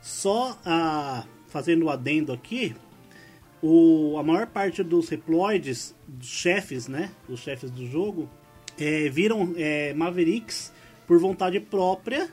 Só 0.02 0.60
a, 0.66 1.24
fazendo 1.48 1.86
o 1.86 1.90
adendo 1.90 2.34
aqui, 2.34 2.76
o, 3.62 4.18
a 4.20 4.24
maior 4.24 4.48
parte 4.48 4.84
dos 4.84 5.08
Reploids, 5.08 5.96
dos 6.06 6.28
chefes, 6.28 6.90
né? 6.90 7.10
Dos 7.26 7.40
chefes 7.40 7.72
do 7.72 7.88
jogo, 7.88 8.30
é, 8.78 9.08
viram 9.08 9.54
é, 9.56 9.94
Mavericks 9.94 10.74
por 11.08 11.20
vontade 11.20 11.60
própria, 11.60 12.30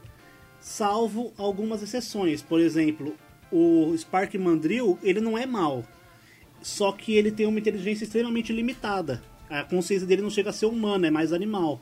salvo 0.60 1.32
algumas 1.36 1.82
exceções. 1.82 2.42
Por 2.42 2.60
exemplo, 2.60 3.14
o 3.50 3.94
Spark 3.96 4.34
Mandrill, 4.34 4.98
ele 5.02 5.20
não 5.20 5.36
é 5.36 5.46
mal, 5.46 5.84
só 6.62 6.92
que 6.92 7.14
ele 7.14 7.30
tem 7.30 7.46
uma 7.46 7.58
inteligência 7.58 8.04
extremamente 8.04 8.52
limitada. 8.52 9.22
A 9.48 9.64
consciência 9.64 10.06
dele 10.06 10.22
não 10.22 10.30
chega 10.30 10.50
a 10.50 10.52
ser 10.52 10.66
humana, 10.66 11.08
é 11.08 11.10
mais 11.10 11.32
animal. 11.32 11.80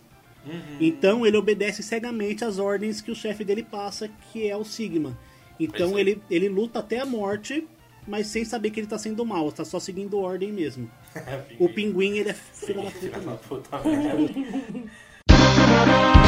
Então 0.81 1.27
ele 1.27 1.37
obedece 1.37 1.83
cegamente 1.83 2.45
às 2.45 2.59
ordens 2.59 3.01
que 3.01 3.11
o 3.11 3.15
chefe 3.15 3.45
dele 3.45 3.63
passa, 3.63 4.09
que 4.33 4.49
é 4.49 4.57
o 4.57 4.65
Sigma. 4.65 5.19
Então 5.61 5.99
ele, 5.99 6.23
ele 6.31 6.49
luta 6.49 6.79
até 6.79 7.01
a 7.01 7.07
morte, 7.07 7.67
mas 8.07 8.29
sem 8.29 8.45
saber 8.45 8.71
que 8.71 8.81
ele 8.81 8.87
tá 8.87 8.97
sendo 8.97 9.27
mal, 9.27 9.53
tá 9.53 9.65
só 9.65 9.79
seguindo 9.79 10.19
ordem 10.19 10.53
mesmo. 10.53 10.91
O 11.59 11.69
pinguim, 11.69 12.19
ele 12.19 12.31
é 12.31 12.35
filho 12.35 12.83
da 13.25 13.37
puta 13.37 13.83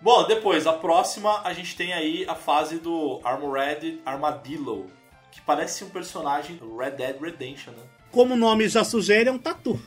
Bom, 0.00 0.26
depois, 0.26 0.66
a 0.66 0.72
próxima, 0.74 1.40
a 1.44 1.52
gente 1.54 1.74
tem 1.76 1.92
aí 1.94 2.26
a 2.28 2.34
fase 2.34 2.78
do 2.78 3.20
Armored 3.24 4.00
Armadillo, 4.04 4.90
que 5.32 5.40
parece 5.40 5.82
um 5.82 5.88
personagem 5.88 6.56
do 6.56 6.76
Red 6.76 6.90
Dead 6.92 7.18
Redemption, 7.20 7.72
né? 7.72 7.82
Como 8.10 8.34
o 8.34 8.36
nome 8.36 8.68
já 8.68 8.84
sugere, 8.84 9.28
é 9.30 9.32
um 9.32 9.38
tatu. 9.38 9.80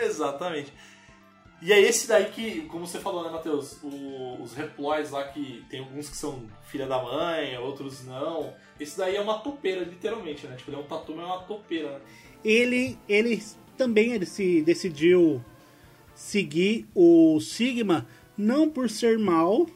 Exatamente. 0.00 0.72
E 1.60 1.72
é 1.72 1.80
esse 1.80 2.06
daí 2.06 2.26
que, 2.26 2.62
como 2.62 2.86
você 2.86 3.00
falou, 3.00 3.24
né, 3.24 3.30
Matheus? 3.30 3.78
O- 3.82 4.40
os 4.40 4.54
reploys 4.54 5.10
lá 5.10 5.24
que 5.24 5.64
tem 5.68 5.80
alguns 5.80 6.08
que 6.08 6.16
são 6.16 6.46
filha 6.70 6.86
da 6.86 7.02
mãe, 7.02 7.58
outros 7.58 8.04
não. 8.04 8.54
Esse 8.78 8.96
daí 8.96 9.16
é 9.16 9.20
uma 9.20 9.38
topeira, 9.40 9.80
literalmente, 9.82 10.46
né? 10.46 10.54
Tipo, 10.56 10.70
ele 10.70 10.76
é 10.76 10.80
um 10.80 10.86
tatu, 10.86 11.12
mas 11.16 11.24
é 11.24 11.26
uma 11.26 11.42
topeira, 11.42 11.90
né? 11.92 12.00
Ele, 12.44 12.96
ele 13.08 13.42
também 13.76 14.12
ele 14.12 14.26
se 14.26 14.62
decidiu 14.62 15.40
seguir 16.14 16.86
o 16.94 17.38
Sigma, 17.40 18.06
não 18.36 18.68
por 18.68 18.88
ser 18.90 19.18
mal, 19.18 19.66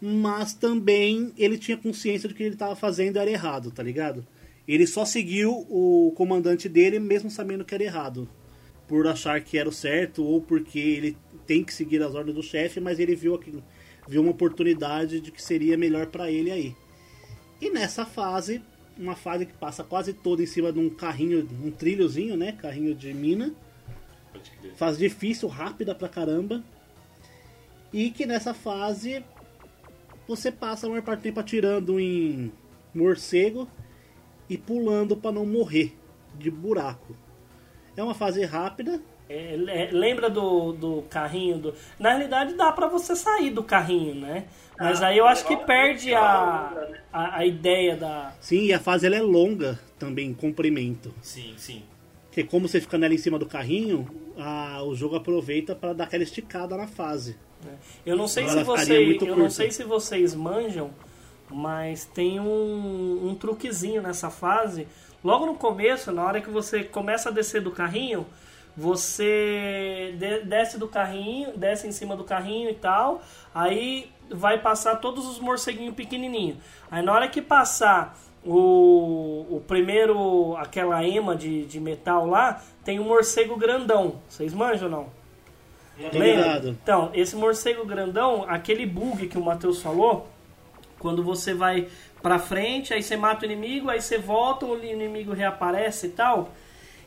mas 0.00 0.52
também 0.52 1.32
ele 1.38 1.56
tinha 1.56 1.76
consciência 1.76 2.28
de 2.28 2.34
que 2.34 2.42
ele 2.42 2.54
estava 2.54 2.74
fazendo 2.74 3.18
era 3.18 3.30
errado, 3.30 3.70
tá 3.70 3.82
ligado? 3.82 4.26
Ele 4.66 4.86
só 4.86 5.04
seguiu 5.04 5.66
o 5.70 6.12
comandante 6.16 6.68
dele, 6.68 6.98
mesmo 6.98 7.30
sabendo 7.30 7.64
que 7.64 7.74
era 7.74 7.84
errado. 7.84 8.28
Por 8.88 9.06
achar 9.06 9.40
que 9.40 9.56
era 9.56 9.68
o 9.68 9.72
certo, 9.72 10.24
ou 10.24 10.40
porque 10.40 10.78
ele 10.78 11.16
tem 11.46 11.64
que 11.64 11.72
seguir 11.72 12.02
as 12.02 12.14
ordens 12.14 12.34
do 12.34 12.42
chefe, 12.42 12.80
mas 12.80 12.98
ele 12.98 13.14
viu, 13.14 13.34
aquilo, 13.34 13.62
viu 14.08 14.22
uma 14.22 14.30
oportunidade 14.30 15.20
de 15.20 15.30
que 15.30 15.42
seria 15.42 15.76
melhor 15.76 16.06
para 16.06 16.30
ele 16.30 16.50
aí. 16.50 16.74
E 17.60 17.70
nessa 17.70 18.04
fase, 18.04 18.60
uma 18.98 19.16
fase 19.16 19.46
que 19.46 19.52
passa 19.52 19.82
quase 19.82 20.12
toda 20.12 20.42
em 20.42 20.46
cima 20.46 20.72
de 20.72 20.78
um 20.78 20.90
carrinho, 20.90 21.48
um 21.62 21.70
trilhozinho, 21.70 22.36
né? 22.36 22.52
Carrinho 22.52 22.94
de 22.94 23.12
mina. 23.12 23.54
Fase 24.76 24.98
difícil, 24.98 25.48
rápida 25.48 25.94
pra 25.94 26.08
caramba. 26.08 26.62
E 27.92 28.10
que 28.10 28.26
nessa 28.26 28.54
fase 28.54 29.24
você 30.26 30.50
passa 30.50 30.86
a 30.86 30.90
maior 30.90 31.02
parte 31.02 31.20
do 31.20 31.22
tempo 31.24 31.40
atirando 31.40 32.00
em 32.00 32.52
morcego 32.94 33.68
e 34.48 34.56
pulando 34.56 35.16
pra 35.16 35.32
não 35.32 35.44
morrer 35.44 35.96
de 36.34 36.50
buraco. 36.50 37.14
É 37.96 38.02
uma 38.02 38.14
fase 38.14 38.44
rápida, 38.44 39.00
É, 39.34 39.88
lembra 39.92 40.28
do, 40.28 40.72
do 40.72 41.02
carrinho? 41.08 41.56
Do... 41.56 41.74
Na 41.98 42.10
realidade 42.10 42.54
dá 42.54 42.70
pra 42.70 42.86
você 42.86 43.16
sair 43.16 43.50
do 43.50 43.62
carrinho, 43.62 44.14
né? 44.14 44.46
Mas 44.82 45.02
aí 45.02 45.18
eu 45.18 45.26
acho 45.26 45.46
que 45.46 45.56
perde 45.56 46.14
a, 46.14 46.72
a, 47.12 47.38
a 47.38 47.46
ideia 47.46 47.96
da. 47.96 48.32
sim, 48.40 48.66
e 48.66 48.72
a 48.72 48.78
fase 48.80 49.06
ela 49.06 49.16
é 49.16 49.22
longa 49.22 49.78
também, 49.98 50.28
em 50.30 50.34
comprimento. 50.34 51.14
Sim, 51.22 51.54
sim. 51.56 51.82
Porque 52.26 52.44
como 52.44 52.66
você 52.68 52.80
fica 52.80 52.96
nela 52.96 53.12
em 53.14 53.18
cima 53.18 53.38
do 53.38 53.44
carrinho, 53.46 54.08
a- 54.38 54.82
o 54.84 54.94
jogo 54.94 55.16
aproveita 55.16 55.74
pra 55.74 55.92
dar 55.92 56.04
aquela 56.04 56.22
esticada 56.22 56.76
na 56.76 56.86
fase. 56.86 57.36
Eu 58.04 58.16
não 58.16 58.26
sei 58.26 58.44
Ela 58.44 58.52
se 58.58 58.64
vocês, 58.64 59.22
eu 59.22 59.36
não 59.36 59.50
sei 59.50 59.70
se 59.70 59.84
vocês 59.84 60.34
manjam, 60.34 60.90
mas 61.50 62.04
tem 62.06 62.40
um, 62.40 63.28
um 63.28 63.34
truquezinho 63.36 64.02
nessa 64.02 64.30
fase. 64.30 64.88
Logo 65.22 65.46
no 65.46 65.54
começo, 65.54 66.10
na 66.10 66.24
hora 66.24 66.40
que 66.40 66.50
você 66.50 66.82
começa 66.82 67.28
a 67.28 67.32
descer 67.32 67.60
do 67.60 67.70
carrinho, 67.70 68.26
você 68.76 70.14
de- 70.18 70.40
desce 70.44 70.78
do 70.78 70.88
carrinho, 70.88 71.56
desce 71.56 71.86
em 71.86 71.92
cima 71.92 72.16
do 72.16 72.24
carrinho 72.24 72.70
e 72.70 72.74
tal, 72.74 73.22
aí 73.54 74.10
vai 74.32 74.58
passar 74.58 74.96
todos 74.96 75.26
os 75.26 75.38
morceguinhos 75.38 75.94
pequenininhos. 75.94 76.58
Aí 76.90 77.02
na 77.02 77.12
hora 77.12 77.28
que 77.28 77.40
passar 77.40 78.18
o, 78.44 79.46
o 79.56 79.60
primeiro, 79.66 80.56
aquela 80.56 81.06
ema 81.06 81.36
de, 81.36 81.64
de 81.64 81.80
metal 81.80 82.26
lá, 82.26 82.62
tem 82.84 82.98
um 82.98 83.04
morcego 83.04 83.56
grandão. 83.56 84.20
Vocês 84.28 84.52
manjam 84.52 84.88
ou 84.88 84.90
não? 84.90 85.22
Tô 86.10 86.18
Lembra? 86.18 86.68
Então, 86.68 87.10
esse 87.14 87.36
morcego 87.36 87.84
grandão, 87.84 88.44
aquele 88.48 88.86
bug 88.86 89.28
que 89.28 89.38
o 89.38 89.44
Matheus 89.44 89.80
falou, 89.80 90.26
quando 90.98 91.22
você 91.22 91.54
vai 91.54 91.88
pra 92.20 92.38
frente, 92.38 92.94
aí 92.94 93.02
você 93.02 93.16
mata 93.16 93.42
o 93.42 93.44
inimigo, 93.44 93.90
aí 93.90 94.00
você 94.00 94.18
volta, 94.18 94.64
o 94.64 94.82
inimigo 94.82 95.32
reaparece 95.32 96.06
e 96.06 96.10
tal. 96.10 96.52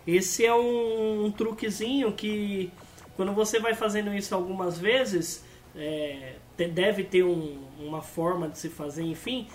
Esse 0.05 0.45
é 0.45 0.53
um, 0.53 1.25
um 1.25 1.31
truquezinho 1.31 2.11
que, 2.11 2.71
quando 3.15 3.33
você 3.33 3.59
vai 3.59 3.73
fazendo 3.73 4.13
isso 4.13 4.35
algumas 4.35 4.77
vezes, 4.77 5.43
é, 5.75 6.35
deve 6.57 7.03
ter 7.03 7.23
um- 7.23 7.57
uma 7.79 8.01
forma 8.01 8.47
de 8.47 8.57
se 8.57 8.69
fazer, 8.69 9.03
enfim. 9.03 9.47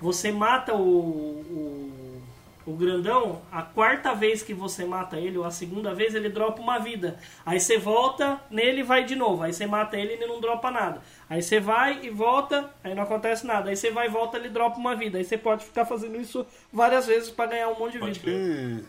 Você 0.00 0.30
mata 0.32 0.74
o, 0.74 0.80
o, 0.80 2.22
o 2.66 2.72
grandão, 2.72 3.40
a 3.50 3.62
quarta 3.62 4.14
vez 4.14 4.42
que 4.42 4.52
você 4.52 4.84
mata 4.84 5.18
ele, 5.18 5.38
ou 5.38 5.44
a 5.44 5.50
segunda 5.50 5.94
vez, 5.94 6.14
ele 6.14 6.28
dropa 6.28 6.60
uma 6.60 6.78
vida. 6.78 7.18
Aí 7.44 7.60
você 7.60 7.78
volta 7.78 8.40
nele 8.50 8.80
e 8.80 8.82
vai 8.82 9.04
de 9.04 9.14
novo. 9.14 9.42
Aí 9.42 9.52
você 9.52 9.66
mata 9.66 9.96
ele 9.96 10.12
e 10.12 10.16
ele 10.16 10.26
não 10.26 10.40
dropa 10.40 10.70
nada. 10.70 11.00
Aí 11.30 11.42
você 11.42 11.60
vai 11.60 12.04
e 12.04 12.10
volta, 12.10 12.70
aí 12.82 12.94
não 12.94 13.04
acontece 13.04 13.46
nada. 13.46 13.70
Aí 13.70 13.76
você 13.76 13.90
vai 13.90 14.06
e 14.06 14.10
volta, 14.10 14.36
ele 14.36 14.48
dropa 14.48 14.78
uma 14.78 14.94
vida. 14.96 15.16
Aí 15.18 15.24
você 15.24 15.38
pode 15.38 15.64
ficar 15.64 15.84
fazendo 15.86 16.20
isso 16.20 16.44
várias 16.72 17.06
vezes 17.06 17.30
pra 17.30 17.46
ganhar 17.46 17.68
um 17.68 17.78
monte 17.78 17.92
de 17.92 17.98
Pode 18.00 18.18
vida. 18.20 18.32
Hum. 18.36 18.82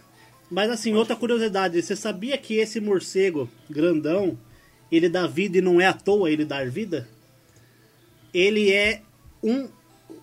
Mas 0.50 0.70
assim, 0.72 0.94
outra 0.96 1.16
curiosidade, 1.16 1.82
você 1.82 1.96
sabia 1.96 2.38
que 2.38 2.56
esse 2.56 2.80
morcego 2.80 3.50
grandão, 3.70 4.38
ele 4.92 5.10
dá 5.10 5.28
vida 5.28 5.58
e 5.58 5.62
não 5.62 5.80
é 5.80 5.86
à 5.86 5.94
toa 5.94 6.32
ele 6.32 6.46
dar 6.46 6.68
vida? 6.70 7.08
Ele 8.38 8.72
é 8.72 9.02
um, 9.44 9.68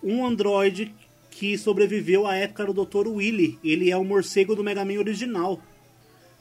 um 0.01 0.25
androide 0.25 0.93
que 1.29 1.57
sobreviveu 1.57 2.25
à 2.25 2.35
época 2.35 2.65
do 2.71 2.85
Dr. 2.85 3.07
Willy. 3.09 3.59
Ele 3.61 3.91
é 3.91 3.97
o 3.97 4.05
morcego 4.05 4.55
do 4.55 4.63
Mega 4.63 4.85
Man 4.85 4.97
original. 4.99 5.59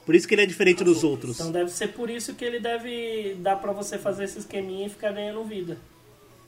Por 0.07 0.15
isso 0.15 0.29
que 0.29 0.35
ele 0.35 0.43
é 0.43 0.47
diferente 0.47 0.85
dos 0.85 1.03
outros. 1.03 1.41
Então 1.41 1.51
deve 1.51 1.71
ser 1.71 1.89
por 1.89 2.09
isso 2.09 2.35
que 2.35 2.45
ele 2.45 2.61
deve 2.61 3.35
dar 3.41 3.57
pra 3.57 3.73
você 3.73 3.99
fazer 3.99 4.25
esse 4.25 4.39
esqueminha 4.39 4.87
e 4.87 4.91
ficar 4.91 5.11
ganhando 5.13 5.43
vida. 5.45 5.77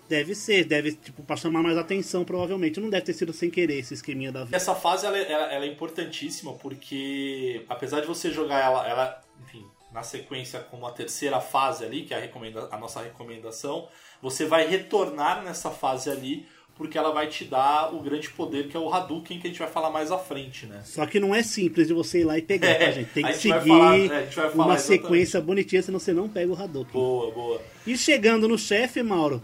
Deve 0.09 0.37
ser, 0.37 0.65
deve, 0.65 0.93
tipo, 0.93 1.25
pra 1.25 1.35
chamar 1.35 1.63
mais 1.65 1.77
atenção, 1.77 2.25
provavelmente. 2.25 2.79
Não 2.79 2.89
deve 2.89 3.07
ter 3.07 3.13
sido 3.15 3.33
sem 3.33 3.51
querer 3.51 3.81
esse 3.81 3.95
esqueminha 3.95 4.31
da 4.31 4.45
vida. 4.45 4.57
Essa 4.57 4.75
fase 4.77 5.05
ela, 5.07 5.19
é- 5.19 5.33
ela- 5.33 5.53
ela 5.53 5.65
é 5.65 5.69
importantíssima 5.69 6.53
porque, 6.53 7.65
apesar 7.69 8.01
de 8.03 8.07
você 8.07 8.31
jogar 8.31 8.63
ela, 8.65 8.87
ela, 8.89 9.21
enfim, 9.45 9.65
na 9.93 10.05
sequência 10.05 10.61
como 10.61 10.87
a 10.87 10.93
terceira 10.93 11.41
fase 11.41 11.85
ali, 11.85 12.05
que 12.05 12.15
é 12.15 12.19
a, 12.19 12.21
recomenda 12.21 12.69
a 12.71 12.79
nossa 12.79 13.01
recomendação, 13.03 13.89
você 14.31 14.45
vai 14.45 14.67
retornar 14.67 15.43
nessa 15.45 15.71
fase 15.71 16.11
ali 16.11 16.47
porque 16.77 16.99
ela 16.99 17.11
vai 17.11 17.27
te 17.27 17.45
dar 17.45 17.95
o 17.95 18.01
grande 18.01 18.29
poder 18.29 18.69
que 18.69 18.77
é 18.77 18.81
o 18.81 18.93
Hadouken, 18.93 19.39
que 19.41 19.47
a 19.47 19.51
gente 19.51 19.59
vai 19.59 19.69
falar 19.69 19.89
mais 19.91 20.11
à 20.13 20.19
frente, 20.19 20.67
né? 20.67 20.83
Só 20.85 21.07
que 21.07 21.19
não 21.19 21.35
é 21.35 21.43
simples 21.43 21.87
de 21.89 21.95
você 21.95 22.21
ir 22.21 22.25
lá 22.25 22.37
e 22.37 22.43
pegar, 22.43 22.69
É, 22.69 22.75
tá, 22.75 22.91
gente? 22.93 23.11
Tem 23.13 23.25
que 23.25 23.33
seguir 23.35 23.69
falar- 23.69 23.97
é, 23.99 24.27
falar 24.27 24.53
uma 24.53 24.75
exatamente. 24.75 24.83
sequência 24.83 25.41
bonitinha, 25.41 25.83
senão 25.83 25.99
você 25.99 26.13
não 26.13 26.29
pega 26.29 26.53
o 26.53 26.55
Hadouken. 26.63 26.93
Boa, 26.93 27.31
boa. 27.33 27.63
E 27.87 27.97
chegando 27.97 28.47
no 28.47 28.59
chefe, 28.59 29.03
Mauro, 29.03 29.43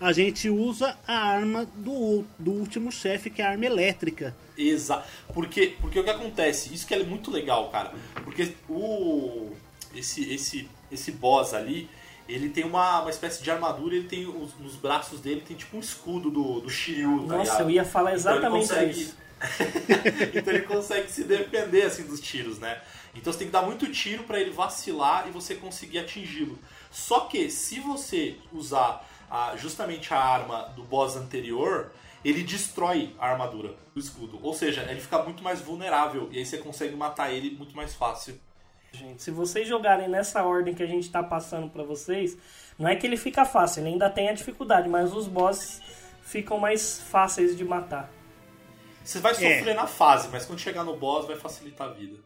a 0.00 0.10
gente 0.12 0.48
usa 0.48 0.96
a 1.06 1.18
arma 1.18 1.66
do, 1.74 2.24
do 2.38 2.50
último 2.52 2.90
chefe, 2.90 3.28
que 3.28 3.42
é 3.42 3.44
a 3.44 3.50
arma 3.50 3.66
elétrica. 3.66 4.34
Exato. 4.56 5.06
Porque, 5.34 5.74
porque 5.82 6.00
o 6.00 6.04
que 6.04 6.08
acontece? 6.10 6.72
Isso 6.72 6.86
que 6.86 6.94
é 6.94 7.02
muito 7.04 7.30
legal, 7.30 7.68
cara. 7.68 7.92
Porque 8.24 8.52
o 8.70 9.50
esse 9.94 10.32
esse 10.32 10.66
esse 10.90 11.12
boss 11.12 11.52
ali, 11.52 11.88
ele 12.32 12.48
tem 12.50 12.64
uma, 12.64 13.00
uma 13.02 13.10
espécie 13.10 13.42
de 13.42 13.50
armadura, 13.50 13.94
ele 13.94 14.08
tem 14.08 14.26
os, 14.26 14.54
nos 14.58 14.76
braços 14.76 15.20
dele 15.20 15.40
tem 15.46 15.56
tipo 15.56 15.76
um 15.76 15.80
escudo 15.80 16.30
do, 16.30 16.60
do 16.60 16.68
Shiryu, 16.70 17.26
tá 17.26 17.36
Nossa, 17.36 17.52
ligado? 17.52 17.60
eu 17.62 17.70
ia 17.70 17.84
falar 17.84 18.10
Então 18.16 18.32
exatamente 18.34 18.68
consegue- 18.68 19.00
isso. 19.00 19.16
então 20.34 20.52
ele 20.54 20.62
consegue 20.64 21.10
se 21.10 21.24
defender 21.24 21.82
assim 21.82 22.04
dos 22.04 22.20
tiros, 22.20 22.58
né? 22.58 22.80
Então 23.14 23.32
você 23.32 23.38
tem 23.38 23.48
que 23.48 23.52
dar 23.52 23.62
muito 23.62 23.90
tiro 23.90 24.24
pra 24.24 24.38
ele 24.38 24.50
vacilar 24.50 25.26
e 25.28 25.30
você 25.30 25.54
conseguir 25.54 25.98
atingi-lo. 25.98 26.58
Só 26.90 27.20
que 27.20 27.50
se 27.50 27.80
você 27.80 28.36
usar 28.52 29.06
a- 29.30 29.56
justamente 29.56 30.12
a 30.12 30.18
arma 30.18 30.64
do 30.76 30.82
boss 30.82 31.16
anterior, 31.16 31.90
ele 32.24 32.42
destrói 32.42 33.14
a 33.18 33.28
armadura 33.30 33.74
do 33.94 33.98
escudo. 34.00 34.38
Ou 34.42 34.52
seja, 34.52 34.82
ele 34.90 35.00
fica 35.00 35.22
muito 35.22 35.42
mais 35.42 35.60
vulnerável 35.60 36.28
e 36.30 36.38
aí 36.38 36.44
você 36.44 36.58
consegue 36.58 36.94
matar 36.94 37.32
ele 37.32 37.50
muito 37.56 37.74
mais 37.74 37.94
fácil. 37.94 38.38
Gente, 38.92 39.22
se 39.22 39.30
vocês 39.30 39.68
jogarem 39.68 40.08
nessa 40.08 40.42
ordem 40.42 40.74
que 40.74 40.82
a 40.82 40.86
gente 40.86 41.08
tá 41.10 41.22
passando 41.22 41.70
pra 41.70 41.84
vocês, 41.84 42.36
não 42.76 42.88
é 42.88 42.96
que 42.96 43.06
ele 43.06 43.16
fica 43.16 43.44
fácil, 43.44 43.80
ele 43.80 43.90
ainda 43.90 44.10
tem 44.10 44.28
a 44.28 44.32
dificuldade, 44.32 44.88
mas 44.88 45.14
os 45.14 45.28
bosses 45.28 45.80
ficam 46.22 46.58
mais 46.58 47.00
fáceis 47.00 47.56
de 47.56 47.64
matar. 47.64 48.10
Você 49.04 49.20
vai 49.20 49.32
sofrer 49.34 49.74
na 49.74 49.86
fase, 49.86 50.28
mas 50.32 50.44
quando 50.44 50.58
chegar 50.58 50.82
no 50.82 50.96
boss 50.96 51.26
vai 51.26 51.36
facilitar 51.36 51.88
a 51.88 51.92
vida. 51.92 52.18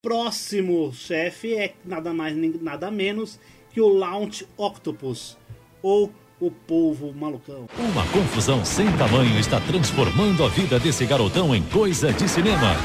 Próximo 0.00 0.92
chefe 0.92 1.56
é 1.56 1.74
nada 1.84 2.14
mais 2.14 2.36
nada 2.62 2.90
menos 2.90 3.38
que 3.70 3.80
o 3.80 3.88
Launch 3.88 4.48
Octopus, 4.56 5.36
ou 5.82 6.12
o 6.40 6.50
polvo 6.50 7.12
malucão. 7.12 7.66
Uma 7.78 8.06
confusão 8.08 8.64
sem 8.64 8.86
tamanho 8.96 9.38
está 9.38 9.60
transformando 9.60 10.44
a 10.44 10.48
vida 10.48 10.78
desse 10.78 11.04
garotão 11.04 11.54
em 11.54 11.62
coisa 11.62 12.12
de 12.12 12.28
cinema. 12.28 12.76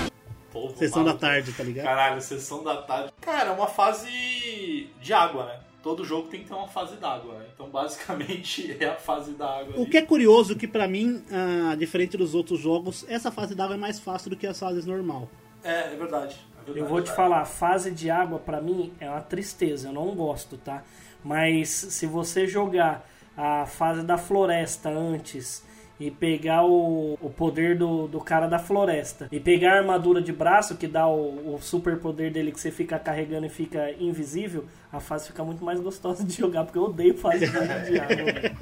Povo 0.52 0.76
Sessão 0.78 1.00
da 1.04 1.08
maluco. 1.10 1.22
tarde, 1.22 1.52
tá 1.54 1.64
ligado? 1.64 1.86
Caralho, 1.86 2.22
sessão 2.22 2.64
da 2.64 2.78
tarde. 2.78 3.12
Cara, 3.22 3.50
é 3.50 3.54
uma 3.54 3.68
fase 3.68 4.90
de 5.02 5.14
água, 5.14 5.46
né? 5.46 5.60
Todo 5.84 6.06
jogo 6.06 6.30
tem 6.30 6.40
que 6.42 6.48
ter 6.48 6.54
uma 6.54 6.68
fase 6.68 6.96
d'água, 6.96 7.34
né? 7.40 7.46
Então, 7.54 7.70
basicamente, 7.70 8.76
é 8.80 8.88
a 8.88 8.96
fase 8.96 9.34
da 9.34 9.60
água. 9.60 9.74
O 9.78 9.86
que 9.86 9.98
é 9.98 10.02
curioso 10.02 10.56
que 10.56 10.68
pra 10.68 10.88
mim, 10.88 11.22
ah, 11.32 11.76
diferente 11.76 12.16
dos 12.16 12.34
outros 12.34 12.60
jogos, 12.60 13.06
essa 13.10 13.30
fase 13.32 13.54
d'água 13.54 13.76
é 13.76 13.80
mais 13.80 14.00
fácil 14.00 14.30
do 14.30 14.38
que 14.38 14.48
as 14.48 14.58
fases 14.58 14.86
normal. 14.86 15.30
É, 15.64 15.94
é 15.94 15.96
verdade. 15.98 16.38
é 16.62 16.66
verdade, 16.66 16.80
Eu 16.80 16.86
vou 16.88 17.02
te 17.02 17.12
é 17.12 17.14
falar, 17.14 17.44
fase 17.46 17.92
de 17.92 18.10
água 18.10 18.40
pra 18.40 18.62
mim 18.62 18.94
é 19.00 19.10
uma 19.10 19.22
tristeza, 19.22 19.90
eu 19.90 19.94
não 19.94 20.16
gosto, 20.16 20.58
tá? 20.58 20.84
Mas 21.24 21.70
se 21.70 22.06
você 22.06 22.48
jogar 22.48 23.06
a 23.36 23.66
fase 23.66 24.04
da 24.04 24.18
floresta 24.18 24.90
antes 24.90 25.64
e 26.00 26.10
pegar 26.12 26.66
o, 26.66 27.14
o 27.22 27.30
poder 27.30 27.78
do, 27.78 28.08
do 28.08 28.20
cara 28.20 28.48
da 28.48 28.60
floresta 28.60 29.28
e 29.32 29.40
pegar 29.40 29.74
a 29.74 29.78
armadura 29.78 30.22
de 30.22 30.34
braço 30.34 30.76
que 30.76 30.88
dá 30.88 31.08
o, 31.08 31.56
o 31.56 31.62
super 31.62 31.98
poder 32.00 32.32
dele 32.32 32.52
que 32.52 32.60
você 32.60 32.72
fica 32.72 32.98
carregando 33.00 33.46
e 33.46 33.50
fica 33.50 33.92
invisível, 34.00 34.66
a 34.92 35.00
fase 35.00 35.28
fica 35.28 35.44
muito 35.44 35.64
mais 35.64 35.80
gostosa 35.80 36.24
de 36.24 36.34
jogar, 36.34 36.66
porque 36.66 36.78
eu 36.78 36.84
odeio 36.84 37.18
fase 37.18 37.46
de 37.48 38.00
água. 38.00 38.56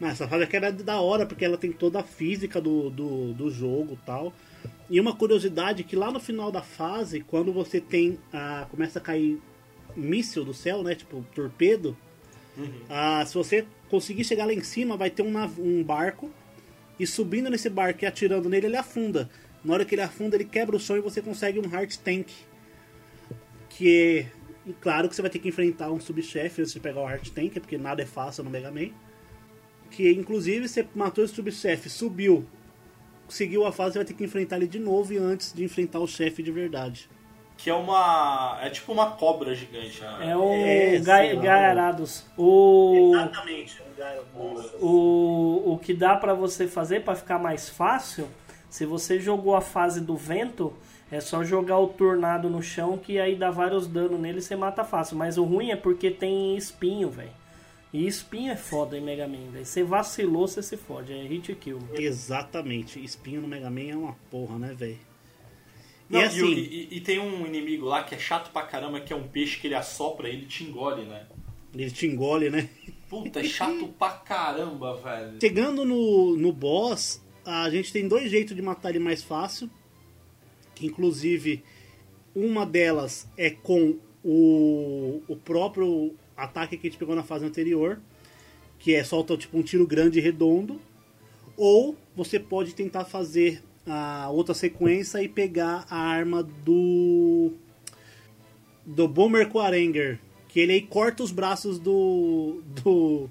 Mas 0.00 0.12
essa 0.12 0.26
fase 0.26 0.44
aqui 0.44 0.56
era 0.56 0.72
da 0.72 0.98
hora, 1.00 1.26
porque 1.26 1.44
ela 1.44 1.58
tem 1.58 1.70
toda 1.70 2.00
a 2.00 2.02
física 2.02 2.58
do, 2.58 2.88
do, 2.88 3.34
do 3.34 3.50
jogo 3.50 3.98
tal. 4.06 4.32
E 4.88 4.98
uma 4.98 5.14
curiosidade 5.14 5.84
que 5.84 5.94
lá 5.94 6.10
no 6.10 6.18
final 6.18 6.50
da 6.50 6.62
fase, 6.62 7.20
quando 7.20 7.52
você 7.52 7.80
tem. 7.80 8.18
ah, 8.32 8.66
começa 8.70 8.98
a 8.98 9.02
cair 9.02 9.38
míssil 9.94 10.42
do 10.42 10.54
céu, 10.54 10.82
né? 10.82 10.94
Tipo, 10.94 11.22
torpedo. 11.34 11.94
Ah, 12.88 13.24
se 13.24 13.34
você 13.34 13.66
conseguir 13.88 14.24
chegar 14.24 14.46
lá 14.46 14.52
em 14.52 14.62
cima, 14.62 14.96
vai 14.96 15.10
ter 15.10 15.22
um, 15.22 15.36
um 15.58 15.82
barco. 15.82 16.30
E 16.98 17.06
subindo 17.06 17.48
nesse 17.48 17.70
barco 17.70 18.04
e 18.04 18.06
atirando 18.06 18.48
nele, 18.48 18.66
ele 18.66 18.76
afunda. 18.76 19.30
Na 19.64 19.74
hora 19.74 19.84
que 19.84 19.94
ele 19.94 20.02
afunda, 20.02 20.36
ele 20.36 20.44
quebra 20.44 20.76
o 20.76 20.80
chão 20.80 20.96
e 20.96 21.00
você 21.00 21.22
consegue 21.22 21.58
um 21.58 21.70
Heart 21.70 21.96
Tank. 21.98 22.30
Que 23.68 24.26
é. 24.28 24.40
E 24.66 24.72
claro 24.74 25.08
que 25.08 25.16
você 25.16 25.22
vai 25.22 25.30
ter 25.30 25.38
que 25.38 25.48
enfrentar 25.48 25.90
um 25.90 25.98
subchefe 25.98 26.60
antes 26.60 26.72
de 26.72 26.80
pegar 26.80 27.00
o 27.00 27.08
Heart 27.08 27.30
Tank, 27.30 27.54
porque 27.54 27.78
nada 27.78 28.02
é 28.02 28.06
fácil 28.06 28.44
no 28.44 28.50
Mega 28.50 28.70
Man. 28.70 28.90
Que 29.90 30.12
inclusive 30.12 30.68
você 30.68 30.86
matou 30.94 31.24
esse 31.24 31.34
subchefe, 31.34 31.88
subiu, 31.88 32.46
seguiu 33.28 33.64
a 33.64 33.72
fase, 33.72 33.94
você 33.94 33.98
vai 33.98 34.06
ter 34.06 34.14
que 34.14 34.24
enfrentar 34.24 34.56
ele 34.56 34.66
de 34.66 34.78
novo 34.78 35.12
e 35.12 35.16
antes 35.16 35.52
de 35.52 35.64
enfrentar 35.64 36.00
o 36.00 36.06
chefe 36.06 36.42
de 36.42 36.52
verdade. 36.52 37.08
Que 37.62 37.68
é 37.68 37.74
uma. 37.74 38.58
É 38.62 38.70
tipo 38.70 38.90
uma 38.92 39.10
cobra 39.12 39.54
gigante. 39.54 40.00
né? 40.00 40.30
É 40.30 40.36
o 40.36 40.50
É, 40.52 40.98
Gai- 40.98 41.34
lá. 41.34 41.42
Gaiarados. 41.42 42.24
O, 42.36 43.10
Exatamente. 43.14 43.76
o, 44.80 45.62
o 45.74 45.78
que 45.78 45.92
dá 45.94 46.16
pra 46.16 46.34
você 46.34 46.66
fazer 46.66 47.02
pra 47.04 47.14
ficar 47.14 47.38
mais 47.38 47.68
fácil, 47.68 48.28
se 48.68 48.86
você 48.86 49.18
jogou 49.20 49.54
a 49.54 49.60
fase 49.60 50.00
do 50.00 50.16
vento, 50.16 50.72
é 51.10 51.20
só 51.20 51.44
jogar 51.44 51.78
o 51.78 51.88
tornado 51.88 52.48
no 52.48 52.62
chão 52.62 52.96
que 52.96 53.18
aí 53.18 53.34
dá 53.36 53.50
vários 53.50 53.86
danos 53.86 54.18
nele 54.18 54.38
e 54.38 54.42
você 54.42 54.56
mata 54.56 54.84
fácil. 54.84 55.16
Mas 55.16 55.36
o 55.36 55.44
ruim 55.44 55.70
é 55.70 55.76
porque 55.76 56.10
tem 56.10 56.56
espinho, 56.56 57.10
velho. 57.10 57.30
E 57.92 58.06
espinho 58.06 58.52
é 58.52 58.56
foda 58.56 58.96
em 58.96 59.00
Mega 59.00 59.26
Man, 59.26 59.50
velho. 59.50 59.66
Você 59.66 59.82
vacilou, 59.82 60.46
você 60.46 60.62
se 60.62 60.76
fode. 60.76 61.12
É 61.12 61.22
hit 61.24 61.52
kill. 61.56 61.78
mano. 61.80 62.00
Exatamente. 62.00 63.02
Espinho 63.04 63.40
no 63.40 63.48
Mega 63.48 63.68
Man 63.68 63.90
é 63.90 63.96
uma 63.96 64.16
porra, 64.30 64.58
né, 64.58 64.72
velho? 64.74 64.98
E 66.10 66.12
Não, 66.12 66.20
e, 66.20 66.24
assim, 66.24 66.42
o- 66.42 66.48
e- 66.58 66.88
e 66.90 67.00
tem 67.00 67.20
um 67.20 67.46
inimigo 67.46 67.86
lá 67.86 68.02
que 68.02 68.14
é 68.14 68.18
chato 68.18 68.50
pra 68.52 68.62
caramba, 68.62 69.00
que 69.00 69.12
é 69.12 69.16
um 69.16 69.28
peixe 69.28 69.60
que 69.60 69.68
ele 69.68 69.76
assopra 69.76 70.28
e 70.28 70.32
ele 70.32 70.46
te 70.46 70.64
engole, 70.64 71.04
né? 71.04 71.26
ele 71.72 71.88
te 71.90 72.04
engole, 72.04 72.50
né? 72.50 72.68
Puta, 73.08 73.38
é 73.40 73.44
chato 73.44 73.86
pra 73.96 74.10
caramba, 74.10 74.96
velho. 74.96 75.38
Chegando 75.40 75.84
no, 75.84 76.36
no 76.36 76.52
boss, 76.52 77.22
a 77.44 77.70
gente 77.70 77.92
tem 77.92 78.08
dois 78.08 78.28
jeitos 78.28 78.56
de 78.56 78.60
matar 78.62 78.90
ele 78.90 78.98
mais 78.98 79.22
fácil. 79.22 79.70
Que 80.74 80.86
inclusive 80.86 81.62
uma 82.34 82.66
delas 82.66 83.28
é 83.36 83.50
com 83.50 83.96
o, 84.24 85.22
o 85.28 85.36
próprio 85.36 86.14
ataque 86.36 86.76
que 86.76 86.86
a 86.88 86.90
gente 86.90 86.98
pegou 86.98 87.14
na 87.14 87.22
fase 87.22 87.44
anterior. 87.44 88.00
Que 88.78 88.94
é 88.94 89.04
solta 89.04 89.36
tipo 89.36 89.56
um 89.58 89.62
tiro 89.62 89.86
grande 89.86 90.18
e 90.18 90.22
redondo. 90.22 90.80
Ou 91.56 91.96
você 92.16 92.40
pode 92.40 92.74
tentar 92.74 93.04
fazer 93.04 93.62
a 93.86 94.28
outra 94.30 94.54
sequência 94.54 95.22
e 95.22 95.28
pegar 95.28 95.86
a 95.90 95.98
arma 95.98 96.42
do. 96.42 97.52
Do 98.84 99.06
Boomer 99.06 99.48
Quarenger. 99.48 100.18
Que 100.48 100.60
ele 100.60 100.72
aí 100.72 100.82
corta 100.82 101.22
os 101.22 101.30
braços 101.30 101.78
do. 101.78 102.62
do. 102.82 103.28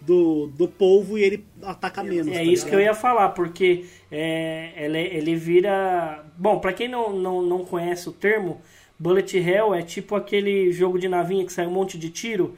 do, 0.00 0.46
do 0.48 0.68
polvo 0.68 1.18
e 1.18 1.22
ele 1.22 1.44
ataca 1.62 2.02
menos. 2.02 2.28
É 2.28 2.38
tá 2.38 2.42
isso 2.42 2.66
que 2.66 2.74
eu 2.74 2.78
ligado? 2.78 2.94
ia 2.94 3.00
falar, 3.00 3.28
porque 3.30 3.84
é, 4.10 4.72
ele, 4.76 4.98
ele 4.98 5.34
vira. 5.34 6.24
Bom, 6.36 6.58
pra 6.58 6.72
quem 6.72 6.88
não, 6.88 7.12
não, 7.12 7.42
não 7.42 7.64
conhece 7.64 8.08
o 8.08 8.12
termo, 8.12 8.60
Bullet 8.98 9.36
Hell 9.36 9.74
é 9.74 9.82
tipo 9.82 10.14
aquele 10.14 10.72
jogo 10.72 10.98
de 10.98 11.08
navinha 11.08 11.44
que 11.44 11.52
sai 11.52 11.66
um 11.66 11.72
monte 11.72 11.98
de 11.98 12.08
tiro. 12.10 12.56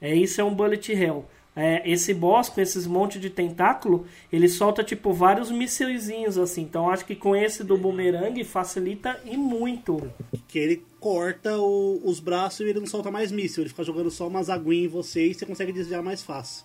É, 0.00 0.14
isso 0.14 0.40
é 0.40 0.44
um 0.44 0.54
Bullet 0.54 0.92
Hell. 0.92 1.26
É, 1.62 1.82
esse 1.84 2.14
boss 2.14 2.48
com 2.48 2.58
esses 2.58 2.86
monte 2.86 3.18
de 3.20 3.28
tentáculo, 3.28 4.06
ele 4.32 4.48
solta 4.48 4.82
tipo 4.82 5.12
vários 5.12 5.50
mísselzinhos 5.50 6.38
assim. 6.38 6.62
Então 6.62 6.88
acho 6.88 7.04
que 7.04 7.14
com 7.14 7.36
esse 7.36 7.62
do 7.62 7.76
boomerang 7.76 8.42
facilita 8.44 9.20
e 9.26 9.36
muito. 9.36 10.10
Que 10.48 10.58
ele 10.58 10.82
corta 10.98 11.58
o- 11.58 12.00
os 12.02 12.18
braços 12.18 12.60
e 12.60 12.70
ele 12.70 12.80
não 12.80 12.86
solta 12.86 13.10
mais 13.10 13.30
míssil. 13.30 13.62
Ele 13.62 13.68
fica 13.68 13.84
jogando 13.84 14.10
só 14.10 14.26
umas 14.26 14.48
aguinhas 14.48 14.86
em 14.86 14.88
você 14.88 15.26
e 15.26 15.34
você 15.34 15.44
consegue 15.44 15.70
desviar 15.70 16.02
mais 16.02 16.22
fácil. 16.22 16.64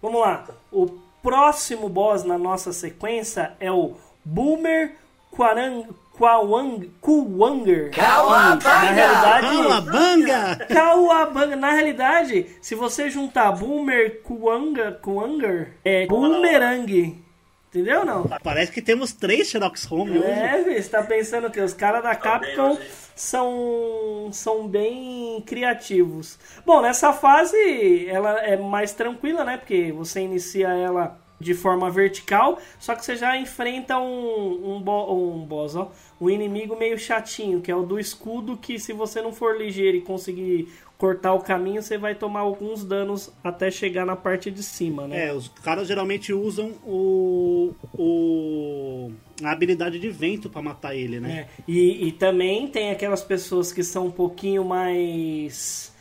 Vamos 0.00 0.20
lá. 0.20 0.46
O 0.70 0.86
próximo 1.22 1.88
boss 1.88 2.22
na 2.24 2.38
nossa 2.38 2.72
sequência 2.72 3.54
é 3.58 3.70
o 3.72 3.94
Boomer 4.24 4.96
Quarang, 5.30 5.88
Kwawang, 6.16 6.90
Kuwanger. 7.00 7.90
Na 7.96 8.80
realidade, 8.80 9.46
Calabanga! 9.46 10.66
Kawabanga. 10.66 11.56
Na 11.56 11.72
realidade, 11.72 12.46
se 12.60 12.74
você 12.74 13.10
juntar 13.10 13.52
Boomer 13.52 14.22
Kuwanga, 14.22 14.92
Kuwanger, 14.92 15.74
é 15.84 16.06
Boomerang. 16.06 17.22
Entendeu 17.68 18.00
ou 18.00 18.06
não? 18.06 18.22
Parece 18.42 18.72
que 18.72 18.80
temos 18.80 19.12
três 19.12 19.48
Sherlock 19.48 19.78
Holmes 19.86 20.22
hoje. 20.22 20.30
É, 20.30 20.62
velho, 20.62 20.82
você 20.82 20.88
tá 20.88 21.02
pensando 21.02 21.50
que 21.50 21.60
os 21.60 21.74
caras 21.74 22.02
da 22.02 22.14
Capcom 22.14 22.78
são, 23.14 24.30
são 24.32 24.66
bem 24.66 25.42
criativos. 25.44 26.38
Bom, 26.64 26.80
nessa 26.80 27.12
fase 27.12 28.08
ela 28.08 28.40
é 28.40 28.56
mais 28.56 28.92
tranquila, 28.92 29.44
né? 29.44 29.58
Porque 29.58 29.92
você 29.92 30.20
inicia 30.20 30.68
ela 30.68 31.18
de 31.38 31.52
forma 31.54 31.90
vertical, 31.90 32.58
só 32.78 32.94
que 32.94 33.04
você 33.04 33.14
já 33.16 33.36
enfrenta 33.36 33.98
um, 33.98 34.76
um, 34.76 34.80
bo- 34.80 35.12
um 35.14 35.44
boss, 35.44 35.76
ó, 35.76 35.90
um 36.20 36.30
inimigo 36.30 36.76
meio 36.78 36.98
chatinho, 36.98 37.60
que 37.60 37.70
é 37.70 37.76
o 37.76 37.82
do 37.82 37.98
escudo, 38.00 38.56
que 38.56 38.78
se 38.78 38.92
você 38.92 39.20
não 39.20 39.32
for 39.32 39.56
ligeiro 39.58 39.98
e 39.98 40.00
conseguir 40.00 40.68
cortar 40.96 41.34
o 41.34 41.40
caminho, 41.40 41.82
você 41.82 41.98
vai 41.98 42.14
tomar 42.14 42.40
alguns 42.40 42.82
danos 42.82 43.30
até 43.44 43.70
chegar 43.70 44.06
na 44.06 44.16
parte 44.16 44.50
de 44.50 44.62
cima, 44.62 45.06
né? 45.06 45.26
É, 45.26 45.32
os 45.34 45.48
caras 45.62 45.86
geralmente 45.86 46.32
usam 46.32 46.72
o, 46.86 47.74
o 47.92 49.12
a 49.42 49.50
habilidade 49.50 49.98
de 49.98 50.08
vento 50.08 50.48
pra 50.48 50.62
matar 50.62 50.94
ele, 50.96 51.20
né? 51.20 51.46
É, 51.58 51.62
E, 51.68 52.08
e 52.08 52.12
também 52.12 52.66
tem 52.68 52.90
aquelas 52.90 53.22
pessoas 53.22 53.70
que 53.72 53.82
são 53.82 54.06
um 54.06 54.10
pouquinho 54.10 54.64
mais 54.64 55.92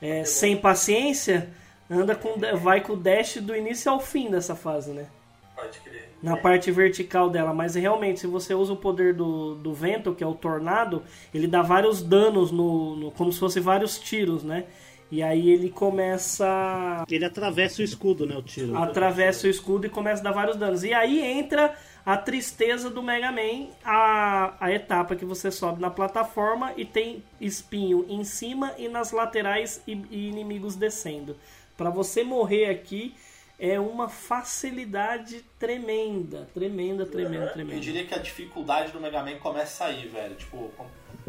é, 0.00 0.24
sem 0.24 0.56
paciência, 0.56 1.48
anda 1.90 2.14
com 2.14 2.34
vai 2.58 2.80
com 2.80 2.94
o 2.94 2.96
dash 2.96 3.36
do 3.38 3.54
início 3.54 3.90
ao 3.90 4.00
fim 4.00 4.30
dessa 4.30 4.54
fase, 4.54 4.92
né? 4.92 5.06
Pode 5.54 5.78
crer. 5.80 6.06
Na 6.22 6.36
parte 6.36 6.70
vertical 6.70 7.30
dela, 7.30 7.52
mas 7.54 7.74
realmente 7.74 8.20
se 8.20 8.26
você 8.26 8.54
usa 8.54 8.72
o 8.72 8.76
poder 8.76 9.14
do, 9.14 9.54
do 9.54 9.72
vento, 9.72 10.14
que 10.14 10.24
é 10.24 10.26
o 10.26 10.34
tornado, 10.34 11.02
ele 11.32 11.46
dá 11.46 11.62
vários 11.62 12.02
danos 12.02 12.50
no, 12.50 12.96
no- 12.96 13.10
como 13.12 13.32
se 13.32 13.38
fosse 13.38 13.60
vários 13.60 13.98
tiros, 13.98 14.42
né? 14.42 14.64
E 15.10 15.22
aí 15.22 15.48
ele 15.50 15.70
começa 15.70 17.04
Ele 17.08 17.24
atravessa 17.24 17.80
o 17.80 17.84
escudo, 17.84 18.26
né? 18.26 18.36
O 18.36 18.42
tiro. 18.42 18.76
atravessa 18.76 19.46
o 19.46 19.50
escudo 19.50 19.86
e 19.86 19.90
começa 19.90 20.20
a 20.20 20.24
dar 20.24 20.32
vários 20.32 20.56
danos. 20.56 20.82
E 20.84 20.92
aí 20.92 21.20
entra 21.20 21.74
a 22.04 22.16
tristeza 22.16 22.90
do 22.90 23.02
Mega 23.02 23.30
Man, 23.30 23.68
a, 23.84 24.54
a 24.58 24.72
etapa 24.72 25.14
que 25.14 25.24
você 25.24 25.50
sobe 25.50 25.80
na 25.80 25.90
plataforma 25.90 26.72
e 26.76 26.84
tem 26.84 27.22
espinho 27.40 28.04
em 28.08 28.24
cima 28.24 28.72
e 28.78 28.88
nas 28.88 29.12
laterais 29.12 29.80
e, 29.86 29.92
e 30.10 30.28
inimigos 30.28 30.74
descendo. 30.76 31.36
Pra 31.76 31.90
você 31.90 32.24
morrer 32.24 32.66
aqui 32.66 33.14
é 33.58 33.80
uma 33.80 34.08
facilidade 34.08 35.42
tremenda, 35.58 36.48
tremenda, 36.52 37.06
tremenda, 37.06 37.44
Eu 37.46 37.52
tremenda. 37.52 37.80
diria 37.80 38.04
que 38.04 38.14
a 38.14 38.18
dificuldade 38.18 38.92
do 38.92 39.00
Mega 39.00 39.22
Man 39.22 39.36
começa 39.36 39.86
aí, 39.86 40.06
velho. 40.08 40.34
Tipo, 40.34 40.70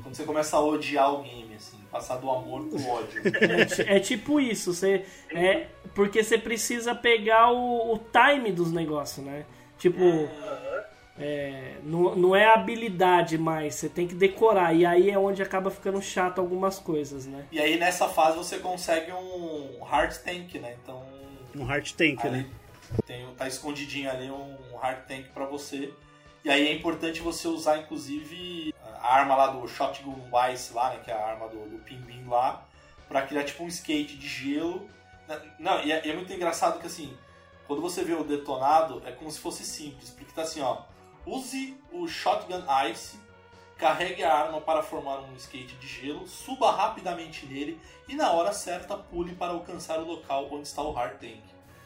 quando 0.01 0.13
você 0.15 0.23
começa 0.23 0.57
a 0.57 0.61
odiar 0.61 1.13
o 1.13 1.23
game, 1.23 1.55
assim, 1.55 1.77
passar 1.91 2.17
do 2.17 2.29
amor 2.29 2.65
pro 2.65 2.85
ódio. 2.87 3.21
É, 3.87 3.97
é 3.97 3.99
tipo 3.99 4.39
isso, 4.39 4.73
você 4.73 5.05
é 5.33 5.67
porque 5.95 6.23
você 6.23 6.37
precisa 6.37 6.93
pegar 6.93 7.51
o, 7.51 7.93
o 7.93 7.99
time 7.99 8.51
dos 8.51 8.71
negócios, 8.71 9.25
né? 9.25 9.45
Tipo, 9.79 10.01
é, 10.03 10.29
não, 11.83 12.15
não 12.15 12.35
é 12.35 12.45
habilidade 12.45 13.37
mais, 13.37 13.75
você 13.75 13.89
tem 13.89 14.07
que 14.07 14.13
decorar 14.13 14.73
e 14.73 14.85
aí 14.85 15.09
é 15.09 15.17
onde 15.17 15.41
acaba 15.41 15.71
ficando 15.71 16.01
chato 16.01 16.39
algumas 16.39 16.77
coisas, 16.77 17.25
né? 17.25 17.45
E 17.51 17.59
aí 17.59 17.77
nessa 17.77 18.07
fase 18.07 18.37
você 18.37 18.59
consegue 18.59 19.11
um 19.11 19.83
hard 19.83 20.15
tank, 20.17 20.59
né? 20.59 20.75
Então 20.83 21.03
Um 21.55 21.67
heart 21.67 21.93
tank, 21.93 22.25
ali 22.25 22.37
né? 22.37 22.49
tem, 23.05 23.25
tá 23.35 23.47
escondidinho 23.47 24.09
ali 24.09 24.29
um 24.29 24.77
hard 24.77 25.05
tank 25.07 25.29
pra 25.29 25.45
você. 25.45 25.93
E 26.43 26.49
aí 26.49 26.67
é 26.67 26.73
importante 26.73 27.19
você 27.21 27.47
usar 27.47 27.77
inclusive 27.79 28.73
a 29.01 29.13
arma 29.15 29.35
lá 29.35 29.47
do 29.47 29.67
Shotgun 29.67 30.15
Vice 30.31 30.73
lá, 30.73 30.91
né? 30.91 30.99
Que 31.03 31.11
é 31.11 31.13
a 31.13 31.25
arma 31.25 31.47
do, 31.47 31.57
do 31.69 31.77
Pinbin 31.79 32.25
lá, 32.27 32.65
pra 33.07 33.21
criar 33.23 33.43
tipo 33.43 33.63
um 33.63 33.67
skate 33.67 34.15
de 34.15 34.27
gelo. 34.27 34.87
Não, 35.59 35.83
e 35.83 35.91
é, 35.91 36.05
e 36.05 36.11
é 36.11 36.13
muito 36.13 36.31
engraçado 36.31 36.79
que 36.79 36.87
assim, 36.87 37.13
quando 37.67 37.81
você 37.81 38.03
vê 38.03 38.13
o 38.13 38.23
detonado, 38.23 39.01
é 39.05 39.11
como 39.11 39.29
se 39.29 39.39
fosse 39.39 39.65
simples, 39.65 40.09
porque 40.09 40.31
tá 40.31 40.43
assim, 40.43 40.61
ó. 40.61 40.83
Use 41.27 41.75
o 41.91 42.07
Shotgun 42.07 42.63
Ice, 42.89 43.17
carregue 43.77 44.23
a 44.23 44.33
arma 44.33 44.61
para 44.61 44.81
formar 44.81 45.19
um 45.19 45.35
skate 45.35 45.75
de 45.75 45.85
gelo, 45.85 46.25
suba 46.25 46.71
rapidamente 46.71 47.45
nele 47.45 47.77
e 48.07 48.15
na 48.15 48.31
hora 48.31 48.53
certa 48.53 48.95
pule 48.95 49.33
para 49.33 49.51
alcançar 49.51 49.99
o 49.99 50.05
local 50.05 50.47
onde 50.49 50.67
está 50.67 50.81
o 50.81 50.93
Hard 50.93 51.19
Tank. 51.19 51.41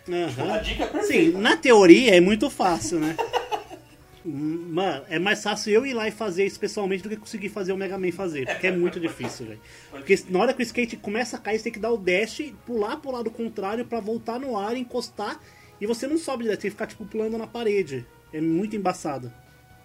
Aham. 0.07 0.53
A 0.53 0.57
dica 0.59 0.83
é 0.83 1.03
Sim, 1.03 1.31
na 1.31 1.57
teoria 1.57 2.15
é 2.15 2.21
muito 2.21 2.49
fácil, 2.51 2.99
né? 2.99 3.15
Mano, 4.23 5.03
é 5.09 5.17
mais 5.17 5.41
fácil 5.41 5.73
eu 5.73 5.85
ir 5.85 5.93
lá 5.93 6.07
e 6.07 6.11
fazer 6.11 6.45
isso 6.45 6.59
pessoalmente 6.59 7.01
do 7.01 7.09
que 7.09 7.15
conseguir 7.15 7.49
fazer 7.49 7.73
o 7.73 7.77
Mega 7.77 7.97
Man 7.97 8.11
fazer, 8.11 8.45
porque 8.45 8.67
é 8.67 8.71
muito 8.71 8.99
difícil, 8.99 9.47
velho. 9.47 9.61
Porque 9.89 10.23
na 10.29 10.39
hora 10.39 10.53
que 10.53 10.61
o 10.61 10.63
skate 10.63 10.95
começa 10.95 11.37
a 11.37 11.39
cair, 11.39 11.57
você 11.57 11.63
tem 11.63 11.73
que 11.73 11.79
dar 11.79 11.91
o 11.91 11.97
dash, 11.97 12.53
pular 12.63 12.97
pro 12.97 13.09
lado 13.09 13.31
contrário 13.31 13.83
pra 13.83 13.99
voltar 13.99 14.39
no 14.39 14.55
ar, 14.55 14.77
encostar, 14.77 15.39
e 15.79 15.87
você 15.87 16.05
não 16.05 16.19
sobe 16.19 16.43
direto, 16.43 16.61
tem 16.61 16.69
que 16.69 16.75
ficar 16.75 16.85
tipo 16.85 17.03
pulando 17.05 17.35
na 17.35 17.47
parede. 17.47 18.05
É 18.33 18.39
muito 18.41 18.75
embaçado. 18.75 19.31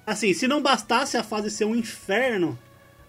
Assim, 0.06 0.32
se 0.32 0.46
não 0.46 0.62
bastasse 0.62 1.16
a 1.16 1.22
fase 1.22 1.50
ser 1.50 1.64
um 1.64 1.74
inferno, 1.74 2.56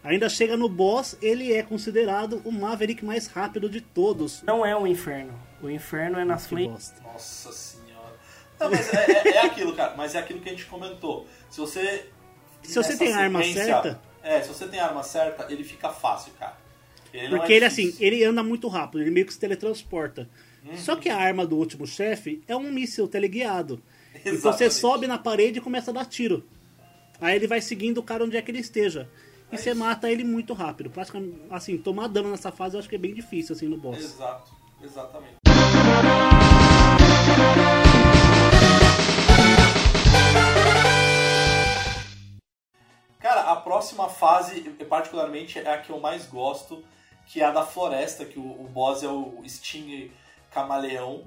ainda 0.04 0.28
chega 0.30 0.58
no 0.58 0.68
boss, 0.68 1.16
ele 1.22 1.54
é 1.54 1.62
considerado 1.62 2.42
o 2.44 2.52
Maverick 2.52 3.06
mais 3.06 3.28
rápido 3.28 3.70
de 3.70 3.82
todos. 3.82 4.42
Não 4.44 4.66
é 4.66 4.76
um 4.76 4.88
inferno. 4.88 5.34
O 5.62 5.70
inferno 5.70 6.18
é 6.20 6.26
nas 6.26 6.48
flames. 6.48 6.70
bosta. 6.72 7.02
Nossa 7.04 7.52
senhora. 7.52 8.14
Não, 8.60 8.72
mas 8.72 8.92
é, 8.94 9.12
é- 9.12 9.28
é 9.36 9.46
aquilo, 9.46 9.76
cara. 9.76 9.94
Mas 9.96 10.16
é 10.16 10.20
aquilo 10.20 10.40
que 10.40 10.50
a 10.50 10.52
gente 10.52 10.66
comentou. 10.66 11.28
Se 11.50 11.60
você. 11.60 12.10
Se 12.64 12.74
você 12.76 12.98
tem 12.98 13.14
a 13.14 13.18
arma 13.18 13.44
certa- 13.44 14.02
É, 14.24 14.42
se 14.42 14.50
você 14.50 14.68
tem 14.68 14.80
a 14.80 14.88
arma 14.88 15.04
certa, 15.04 15.46
ele 15.54 15.64
fica 15.64 15.90
fácil, 15.90 16.34
cara. 16.40 16.58
Ele 17.14 17.30
Porque 17.38 17.54
é 17.54 17.56
ele, 17.58 17.66
assim, 17.66 17.96
ele 18.00 18.24
anda 18.24 18.44
muito 18.44 18.68
rápido, 18.68 19.02
ele 19.02 19.12
meio 19.12 19.26
que 19.26 19.32
se 19.34 19.40
teletransporta. 19.40 20.28
Uhum. 20.66 20.76
Só 20.76 20.96
que 20.98 21.08
a 21.10 21.16
arma 21.18 21.46
do 21.46 21.56
último 21.56 21.88
chefe 21.88 22.42
é 22.48 22.56
um 22.56 22.70
míssil 22.72 23.08
teleguiado. 23.08 23.82
Então 24.26 24.34
você 24.34 24.66
Exatamente. 24.66 24.74
sobe 24.74 25.08
na 25.08 25.18
parede 25.18 25.60
e 25.60 25.62
começa 25.62 25.92
a 25.92 25.94
dar 25.94 26.06
tiro. 26.06 26.48
Aí 27.20 27.36
ele 27.36 27.48
vai 27.48 27.62
seguindo 27.62 27.98
o 28.00 28.04
cara 28.04 28.24
onde 28.24 28.38
é 28.38 28.42
que 28.42 28.52
ele 28.52 28.60
esteja. 28.60 29.10
E 29.52 29.56
É 29.56 29.58
você 29.58 29.74
mata 29.74 30.12
ele 30.12 30.24
muito 30.24 30.54
rápido. 30.54 30.90
Praticamente, 30.90 31.40
assim, 31.50 31.78
tomar 31.78 32.08
dano 32.08 32.30
nessa 32.30 32.52
fase 32.52 32.76
eu 32.76 32.80
acho 32.80 32.90
que 32.90 32.96
é 32.96 33.00
bem 33.00 33.14
difícil, 33.14 33.56
assim, 33.56 33.68
no 33.68 33.78
boss. 33.78 33.98
Exato, 33.98 34.52
exatamente. 34.84 35.36
Cara, 43.20 43.52
a 43.52 43.56
próxima 43.56 44.08
fase, 44.10 44.62
particularmente, 44.88 45.60
é 45.60 45.74
a 45.74 45.78
que 45.78 45.90
eu 45.90 46.00
mais 46.00 46.26
gosto, 46.26 46.84
que 47.26 47.42
é 47.42 47.46
a 47.46 47.52
da 47.52 47.64
floresta, 47.66 48.24
que 48.26 48.40
o, 48.40 48.44
o 48.44 48.70
boss 48.72 49.04
é 49.04 49.08
o 49.08 49.42
Sting 49.46 50.12
Camaleão, 50.52 51.26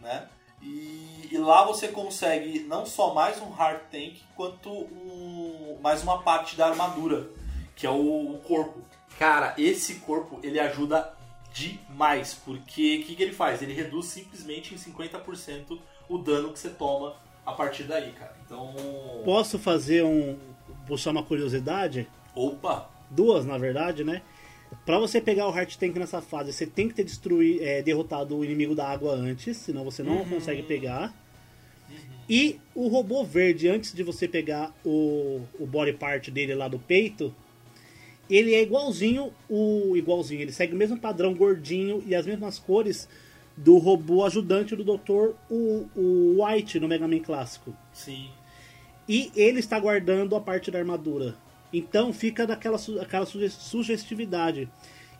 né? 0.00 0.28
E, 0.62 1.28
e 1.30 1.38
lá 1.38 1.64
você 1.64 1.88
consegue 1.88 2.60
não 2.60 2.86
só 2.86 3.14
mais 3.14 3.40
um 3.40 3.50
hard 3.50 3.80
tank, 3.90 4.20
quanto 4.34 4.70
um, 4.70 5.78
mais 5.80 6.02
uma 6.02 6.22
parte 6.22 6.56
da 6.56 6.68
armadura, 6.68 7.28
que 7.74 7.86
é 7.86 7.90
o, 7.90 8.34
o 8.34 8.40
corpo. 8.40 8.80
Cara, 9.18 9.54
esse 9.58 9.96
corpo 9.96 10.40
ele 10.42 10.58
ajuda 10.60 11.14
demais, 11.52 12.34
porque 12.44 13.00
o 13.00 13.06
que, 13.06 13.16
que 13.16 13.22
ele 13.22 13.32
faz? 13.32 13.62
Ele 13.62 13.72
reduz 13.72 14.06
simplesmente 14.06 14.74
em 14.74 14.78
50% 14.78 15.78
o 16.08 16.18
dano 16.18 16.52
que 16.52 16.58
você 16.58 16.70
toma 16.70 17.16
a 17.44 17.52
partir 17.52 17.84
daí, 17.84 18.12
cara. 18.12 18.36
Então. 18.44 18.74
Posso 19.24 19.58
fazer 19.58 20.04
um. 20.04 20.38
puxar 20.86 21.12
uma 21.12 21.22
curiosidade? 21.22 22.08
Opa! 22.34 22.90
Duas, 23.08 23.46
na 23.46 23.56
verdade, 23.56 24.04
né? 24.04 24.22
Pra 24.86 25.00
você 25.00 25.20
pegar 25.20 25.48
o 25.48 25.54
Heart 25.54 25.78
Tank 25.78 25.96
nessa 25.96 26.22
fase, 26.22 26.52
você 26.52 26.64
tem 26.64 26.86
que 26.86 26.94
ter 26.94 27.02
destruído, 27.02 27.60
é, 27.60 27.82
derrotado 27.82 28.36
o 28.36 28.44
inimigo 28.44 28.72
da 28.72 28.88
água 28.88 29.12
antes, 29.12 29.56
senão 29.56 29.82
você 29.82 30.00
não 30.00 30.24
consegue 30.24 30.62
pegar. 30.62 31.12
E 32.30 32.60
o 32.72 32.86
robô 32.86 33.24
verde, 33.24 33.68
antes 33.68 33.92
de 33.92 34.04
você 34.04 34.28
pegar 34.28 34.72
o, 34.84 35.42
o 35.58 35.66
body 35.66 35.92
part 35.92 36.30
dele 36.30 36.54
lá 36.54 36.68
do 36.68 36.78
peito, 36.78 37.34
ele 38.30 38.54
é 38.54 38.62
igualzinho 38.62 39.32
o 39.48 39.96
igualzinho, 39.96 40.42
ele 40.42 40.52
segue 40.52 40.72
o 40.72 40.76
mesmo 40.76 40.96
padrão 40.96 41.34
gordinho 41.34 42.02
e 42.06 42.14
as 42.14 42.24
mesmas 42.24 42.60
cores 42.60 43.08
do 43.56 43.78
robô 43.78 44.24
ajudante 44.24 44.76
do 44.76 44.84
Dr. 44.84 45.34
O, 45.50 45.88
o 45.96 46.44
White 46.44 46.78
no 46.78 46.86
Mega 46.86 47.08
Man 47.08 47.20
clássico. 47.20 47.74
Sim. 47.92 48.28
E 49.08 49.32
ele 49.34 49.58
está 49.58 49.80
guardando 49.80 50.36
a 50.36 50.40
parte 50.40 50.70
da 50.70 50.78
armadura. 50.78 51.34
Então 51.72 52.12
fica 52.12 52.46
daquela 52.46 52.78
su- 52.78 53.00
aquela 53.00 53.26
suge- 53.26 53.50
sugestividade. 53.50 54.68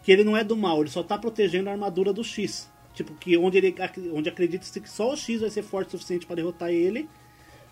Que 0.02 0.12
ele 0.12 0.24
não 0.24 0.36
é 0.36 0.44
do 0.44 0.56
mal, 0.56 0.80
ele 0.80 0.90
só 0.90 1.00
está 1.00 1.18
protegendo 1.18 1.68
a 1.68 1.72
armadura 1.72 2.12
do 2.12 2.22
X. 2.22 2.70
Tipo, 2.94 3.14
que 3.16 3.36
onde, 3.36 3.58
ele, 3.58 3.74
ac- 3.82 4.10
onde 4.12 4.28
acredita-se 4.28 4.80
que 4.80 4.88
só 4.88 5.12
o 5.12 5.16
X 5.16 5.40
vai 5.40 5.50
ser 5.50 5.62
forte 5.62 5.88
o 5.88 5.90
suficiente 5.92 6.24
para 6.26 6.36
derrotar 6.36 6.70
ele. 6.70 7.08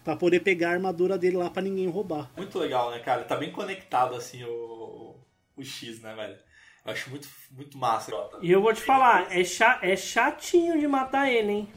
Pra 0.03 0.15
poder 0.17 0.41
pegar 0.41 0.71
a 0.71 0.73
armadura 0.73 1.17
dele 1.17 1.39
lá 1.39 1.49
pra 1.49 1.63
ninguém 1.63 1.89
roubar. 1.89 2.31
Muito 2.37 2.59
legal, 2.59 2.91
né, 2.91 2.99
cara? 2.99 3.25
Tá 3.25 3.37
bem 3.37 3.51
conectado 3.51 4.15
assim 4.15 4.45
o, 4.45 5.17
o 5.57 5.63
X, 5.65 6.03
né, 6.03 6.15
velho? 6.15 6.37
Eu 6.85 6.93
acho 6.93 7.09
muito, 7.09 7.27
muito 7.51 7.79
massa. 7.79 8.13
E 8.43 8.51
eu 8.53 8.61
vou 8.61 8.75
te 8.75 8.83
falar, 8.83 9.35
é, 9.35 9.43
cha- 9.45 9.79
é 9.81 9.97
chatinho 9.97 10.79
de 10.79 10.87
matar 10.87 11.33
ele, 11.33 11.51
hein? 11.53 11.69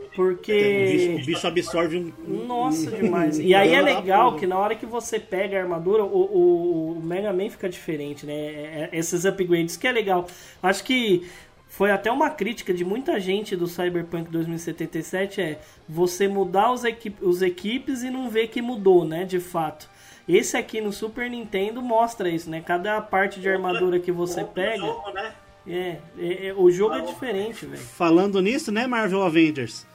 O 0.00 0.02
bicho, 0.02 0.16
Porque. 0.16 1.18
o 1.20 1.24
bicho 1.26 1.46
absorve 1.46 1.96
um. 1.98 2.12
Nossa, 2.46 2.90
demais. 2.96 3.38
E 3.38 3.54
aí 3.54 3.74
é 3.74 3.80
legal 3.80 4.36
que 4.36 4.46
na 4.46 4.58
hora 4.58 4.74
que 4.74 4.86
você 4.86 5.18
pega 5.20 5.58
a 5.58 5.62
armadura, 5.62 6.02
o, 6.04 6.96
o- 6.96 7.00
Mega 7.02 7.32
Man 7.32 7.48
fica 7.50 7.68
diferente, 7.68 8.26
né? 8.26 8.32
É- 8.34 8.88
é- 8.92 8.98
Esses 8.98 9.24
upgrades 9.24 9.76
que 9.76 9.86
é 9.86 9.92
legal. 9.92 10.26
Acho 10.62 10.82
que 10.84 11.26
foi 11.68 11.90
até 11.92 12.10
uma 12.10 12.28
crítica 12.30 12.74
de 12.74 12.84
muita 12.84 13.20
gente 13.20 13.54
do 13.54 13.66
Cyberpunk 13.68 14.30
2077 14.30 15.40
é 15.40 15.60
você 15.88 16.26
mudar 16.26 16.72
os, 16.72 16.84
equi 16.84 17.14
os 17.22 17.42
equipes 17.42 18.02
e 18.02 18.10
não 18.10 18.28
ver 18.28 18.48
que 18.48 18.60
mudou, 18.60 19.04
né? 19.04 19.24
De 19.24 19.38
fato. 19.38 19.88
Esse 20.28 20.56
aqui 20.56 20.80
no 20.80 20.92
Super 20.92 21.28
Nintendo 21.30 21.80
mostra 21.82 22.28
isso, 22.28 22.48
né? 22.50 22.60
Cada 22.64 23.00
parte 23.00 23.40
de 23.40 23.48
armadura 23.48 23.98
que 23.98 24.12
você 24.12 24.44
pega. 24.44 24.84
né? 25.14 25.32
É, 25.68 25.96
é- 26.18 26.46
é- 26.48 26.54
o 26.54 26.70
jogo 26.70 26.94
é 26.94 27.00
diferente, 27.02 27.66
velho. 27.66 27.82
Falando 27.82 28.40
nisso, 28.40 28.72
né, 28.72 28.86
Marvel 28.86 29.22
Avengers? 29.22 29.86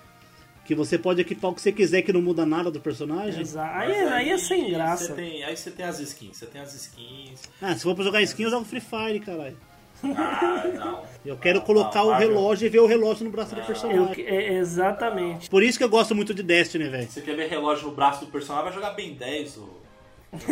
Que 0.66 0.74
você 0.76 0.98
pode 0.98 1.22
equipar 1.22 1.52
o 1.52 1.54
que 1.56 1.62
você 1.62 1.72
quiser 1.72 2.02
que 2.02 2.12
não 2.12 2.22
muda 2.22 2.46
nada 2.46 2.72
do 2.72 2.80
personagem. 2.80 3.42
Exa- 3.42 3.64
Aí, 3.72 3.88
Mas 4.04 4.12
aí 4.14 4.30
é 4.32 4.38
sem 4.38 4.64
você 4.66 4.72
graça. 4.72 5.14
tem- 5.14 5.44
aí 5.44 5.56
você 5.56 5.70
tem 5.72 5.86
as 5.86 6.00
skins, 6.00 6.38
você 6.38 6.46
tem 6.48 6.60
as 6.62 6.74
skins. 6.74 7.42
Ah, 7.62 7.76
se 7.76 7.84
for 7.84 7.94
pra 7.96 8.04
jogar 8.04 8.22
skin, 8.24 8.44
eu 8.44 8.50
jogo 8.50 8.66
Free 8.66 8.82
Fire, 8.82 9.20
caralho. 9.20 9.56
Ah, 10.04 10.64
não. 10.74 11.04
Eu 11.26 11.38
quero 11.38 11.60
Não, 11.60 11.66
colocar 11.66 12.00
não, 12.04 12.10
o 12.10 12.14
relógio 12.14 12.66
e 12.68 12.70
ver 12.70 12.80
o 12.80 12.86
relógio 12.86 13.24
no 13.26 13.32
braço 13.32 13.56
do 13.56 13.62
Eu, 13.62 13.66
personagem. 13.66 14.26
é, 14.28 14.54
exatamente. 14.58 15.50
Por 15.50 15.64
isso 15.64 15.78
que 15.78 15.84
eu 15.84 15.90
gosto 15.90 16.14
muito 16.14 16.34
de 16.34 16.44
Destiny, 16.44 16.88
velho. 16.90 17.10
Você 17.10 17.22
quer 17.22 17.36
ver 17.36 17.48
relógio 17.50 17.88
no 17.88 17.96
braço 17.96 18.26
do 18.26 18.32
personagem, 18.32 18.66
vai 18.66 18.74
jogar 18.74 18.92
bem 18.92 19.14
10. 19.16 19.58
Ou... 19.58 19.82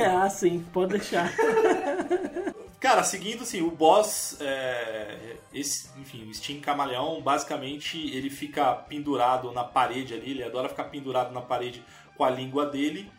Ah, 0.04 0.28
sim, 0.30 0.66
pode 0.74 0.94
deixar. 0.94 1.32
Cara, 2.84 3.02
seguindo 3.02 3.44
assim, 3.44 3.62
o 3.62 3.72
boss, 3.72 4.36
é, 4.42 5.38
esse, 5.54 5.88
enfim, 5.98 6.30
o 6.30 6.34
Steam 6.34 6.60
Camaleão, 6.60 7.22
basicamente 7.22 7.98
ele 8.14 8.30
fica 8.30 8.76
pendurado 8.76 9.54
na 9.54 9.64
parede 9.64 10.14
ali, 10.14 10.32
ele 10.32 10.44
adora 10.44 10.68
ficar 10.68 10.84
pendurado 10.84 11.34
na 11.34 11.40
parede 11.40 11.82
com 12.18 12.26
a 12.26 12.30
língua 12.30 12.66
dele. 12.66 13.10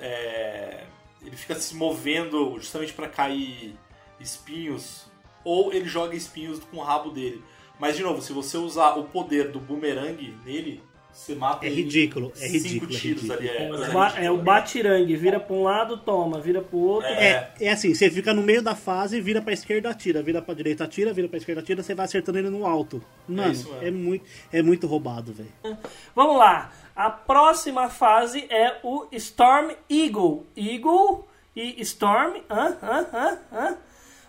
É, 0.00 0.84
ele 1.22 1.36
fica 1.36 1.54
se 1.54 1.76
movendo 1.76 2.58
justamente 2.58 2.92
para 2.92 3.06
cair 3.06 3.78
espinhos, 4.18 5.06
ou 5.44 5.72
ele 5.72 5.88
joga 5.88 6.16
espinhos 6.16 6.58
com 6.64 6.78
o 6.78 6.82
rabo 6.82 7.10
dele. 7.10 7.40
Mas, 7.78 7.96
de 7.96 8.02
novo, 8.02 8.20
se 8.20 8.32
você 8.32 8.58
usar 8.58 8.96
o 8.96 9.04
poder 9.04 9.52
do 9.52 9.60
boomerang 9.60 10.36
nele, 10.44 10.82
você 11.14 11.34
mata 11.34 11.64
É 11.64 11.68
ridículo, 11.68 12.32
é 12.36 12.48
cinco 12.48 12.52
ridículo, 12.64 12.92
é 12.94 12.98
tiros 12.98 13.22
ridículo. 13.22 13.32
ali. 13.38 13.48
É, 13.48 13.62
É, 13.64 13.68
coisa 13.68 13.88
o 13.90 13.92
ba- 13.94 14.04
ridícula. 14.08 14.26
é 14.26 14.30
o 14.30 14.36
batirangue, 14.38 15.16
vira 15.16 15.40
pra 15.40 15.54
um 15.54 15.62
lado, 15.62 15.96
toma, 15.98 16.40
vira 16.40 16.60
pro 16.60 16.76
outro. 16.78 17.08
É. 17.08 17.52
É, 17.60 17.66
é 17.66 17.68
assim, 17.70 17.94
você 17.94 18.10
fica 18.10 18.34
no 18.34 18.42
meio 18.42 18.60
da 18.62 18.74
fase, 18.74 19.20
vira 19.20 19.40
pra 19.40 19.52
esquerda, 19.52 19.90
atira, 19.90 20.22
vira 20.22 20.42
pra 20.42 20.54
direita, 20.54 20.84
atira, 20.84 21.12
vira 21.12 21.28
pra 21.28 21.38
esquerda, 21.38 21.60
atira, 21.60 21.82
você 21.82 21.94
vai 21.94 22.04
acertando 22.04 22.38
ele 22.38 22.50
no 22.50 22.66
alto. 22.66 23.02
Mano, 23.28 23.52
isso 23.52 23.68
mesmo. 23.74 23.86
é, 23.86 23.90
muito, 23.90 24.24
é 24.52 24.62
muito 24.62 24.86
roubado, 24.86 25.32
velho. 25.32 25.78
Vamos 26.14 26.36
lá. 26.36 26.72
A 26.96 27.10
próxima 27.10 27.88
fase 27.88 28.46
é 28.50 28.78
o 28.82 29.06
Storm 29.12 29.72
Eagle. 29.90 30.46
Eagle 30.56 31.26
e 31.56 31.80
Storm. 31.82 32.36
Hã? 32.50 32.76
Hã? 32.82 33.06
Hã? 33.12 33.38
Hã? 33.52 33.76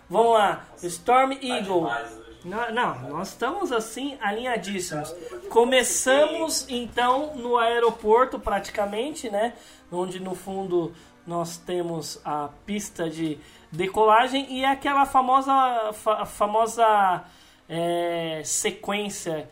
Vamos 0.08 0.32
lá. 0.34 0.66
Storm 0.82 1.32
Eagle. 1.42 1.80
demais 1.80 2.12
hoje. 2.12 2.25
Não, 2.46 2.72
não, 2.72 3.08
nós 3.10 3.28
estamos 3.28 3.72
assim 3.72 4.16
alinhadíssimos. 4.20 5.12
Começamos 5.50 6.66
então 6.68 7.34
no 7.36 7.56
aeroporto 7.58 8.38
praticamente, 8.38 9.28
né? 9.28 9.52
Onde 9.90 10.20
no 10.20 10.34
fundo 10.34 10.94
nós 11.26 11.56
temos 11.56 12.20
a 12.24 12.48
pista 12.64 13.10
de 13.10 13.38
decolagem 13.72 14.46
e 14.48 14.64
aquela 14.64 15.04
famosa 15.04 15.92
fa- 15.92 16.24
famosa 16.24 17.24
é, 17.68 18.42
sequência 18.44 19.48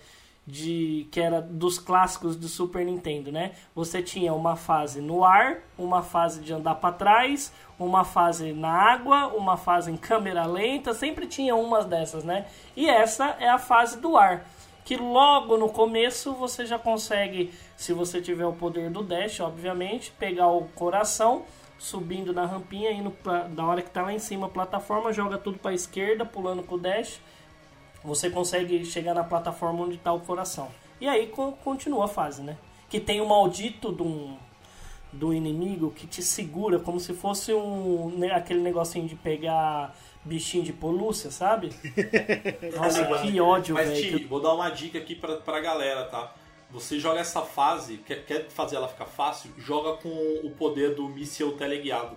de 0.46 1.08
que 1.10 1.20
era 1.20 1.40
dos 1.40 1.78
clássicos 1.78 2.36
do 2.36 2.48
Super 2.48 2.84
Nintendo, 2.84 3.32
né? 3.32 3.52
Você 3.74 4.02
tinha 4.02 4.34
uma 4.34 4.56
fase 4.56 5.00
no 5.00 5.24
ar, 5.24 5.58
uma 5.78 6.02
fase 6.02 6.40
de 6.42 6.52
andar 6.52 6.74
para 6.76 6.94
trás, 6.94 7.52
uma 7.78 8.04
fase 8.04 8.52
na 8.52 8.70
água, 8.70 9.28
uma 9.28 9.56
fase 9.56 9.90
em 9.90 9.96
câmera 9.96 10.44
lenta, 10.44 10.92
sempre 10.92 11.26
tinha 11.26 11.54
umas 11.56 11.86
dessas, 11.86 12.24
né? 12.24 12.46
E 12.76 12.88
essa 12.88 13.36
é 13.40 13.48
a 13.48 13.58
fase 13.58 13.98
do 13.98 14.16
ar, 14.16 14.46
que 14.84 14.96
logo 14.96 15.56
no 15.56 15.70
começo 15.70 16.34
você 16.34 16.66
já 16.66 16.78
consegue, 16.78 17.52
se 17.76 17.94
você 17.94 18.20
tiver 18.20 18.46
o 18.46 18.52
poder 18.52 18.90
do 18.90 19.02
dash, 19.02 19.40
obviamente, 19.40 20.12
pegar 20.12 20.48
o 20.48 20.68
coração 20.74 21.44
subindo 21.78 22.32
na 22.32 22.44
rampinha, 22.46 22.90
indo 22.92 23.10
pra, 23.10 23.42
da 23.48 23.64
hora 23.64 23.82
que 23.82 23.90
tá 23.90 24.02
lá 24.02 24.12
em 24.12 24.18
cima 24.18 24.46
a 24.46 24.50
plataforma, 24.50 25.12
joga 25.12 25.38
tudo 25.38 25.58
para 25.58 25.74
esquerda, 25.74 26.24
pulando 26.24 26.62
com 26.62 26.74
o 26.76 26.78
dash 26.78 27.20
você 28.04 28.30
consegue 28.30 28.84
chegar 28.84 29.14
na 29.14 29.24
plataforma 29.24 29.82
onde 29.84 29.96
está 29.96 30.12
o 30.12 30.20
coração. 30.20 30.68
E 31.00 31.08
aí 31.08 31.26
co- 31.28 31.52
continua 31.64 32.04
a 32.04 32.08
fase, 32.08 32.42
né? 32.42 32.56
Que 32.88 33.00
tem 33.00 33.20
o 33.20 33.26
maldito 33.28 33.90
do, 33.90 34.36
do 35.12 35.32
inimigo 35.32 35.90
que 35.90 36.06
te 36.06 36.22
segura 36.22 36.78
como 36.78 37.00
se 37.00 37.14
fosse 37.14 37.52
um 37.52 38.10
né, 38.16 38.32
aquele 38.32 38.60
negocinho 38.60 39.08
de 39.08 39.14
pegar 39.16 39.96
bichinho 40.24 40.62
de 40.64 40.72
pelúcia, 40.72 41.30
sabe? 41.30 41.70
Nossa, 42.76 43.04
que 43.22 43.40
ódio, 43.40 43.74
Mas, 43.74 43.88
velho. 43.90 44.18
Ti, 44.18 44.24
vou 44.24 44.40
dar 44.40 44.54
uma 44.54 44.70
dica 44.70 44.98
aqui 44.98 45.14
pra, 45.14 45.36
pra 45.36 45.60
galera, 45.60 46.04
tá? 46.04 46.32
Você 46.70 46.98
joga 46.98 47.20
essa 47.20 47.42
fase, 47.42 47.98
quer, 47.98 48.24
quer 48.24 48.48
fazer 48.48 48.76
ela 48.76 48.88
ficar 48.88 49.06
fácil, 49.06 49.50
joga 49.58 49.96
com 49.98 50.08
o 50.42 50.50
poder 50.50 50.94
do 50.94 51.08
míssil 51.08 51.52
teleguiado. 51.56 52.16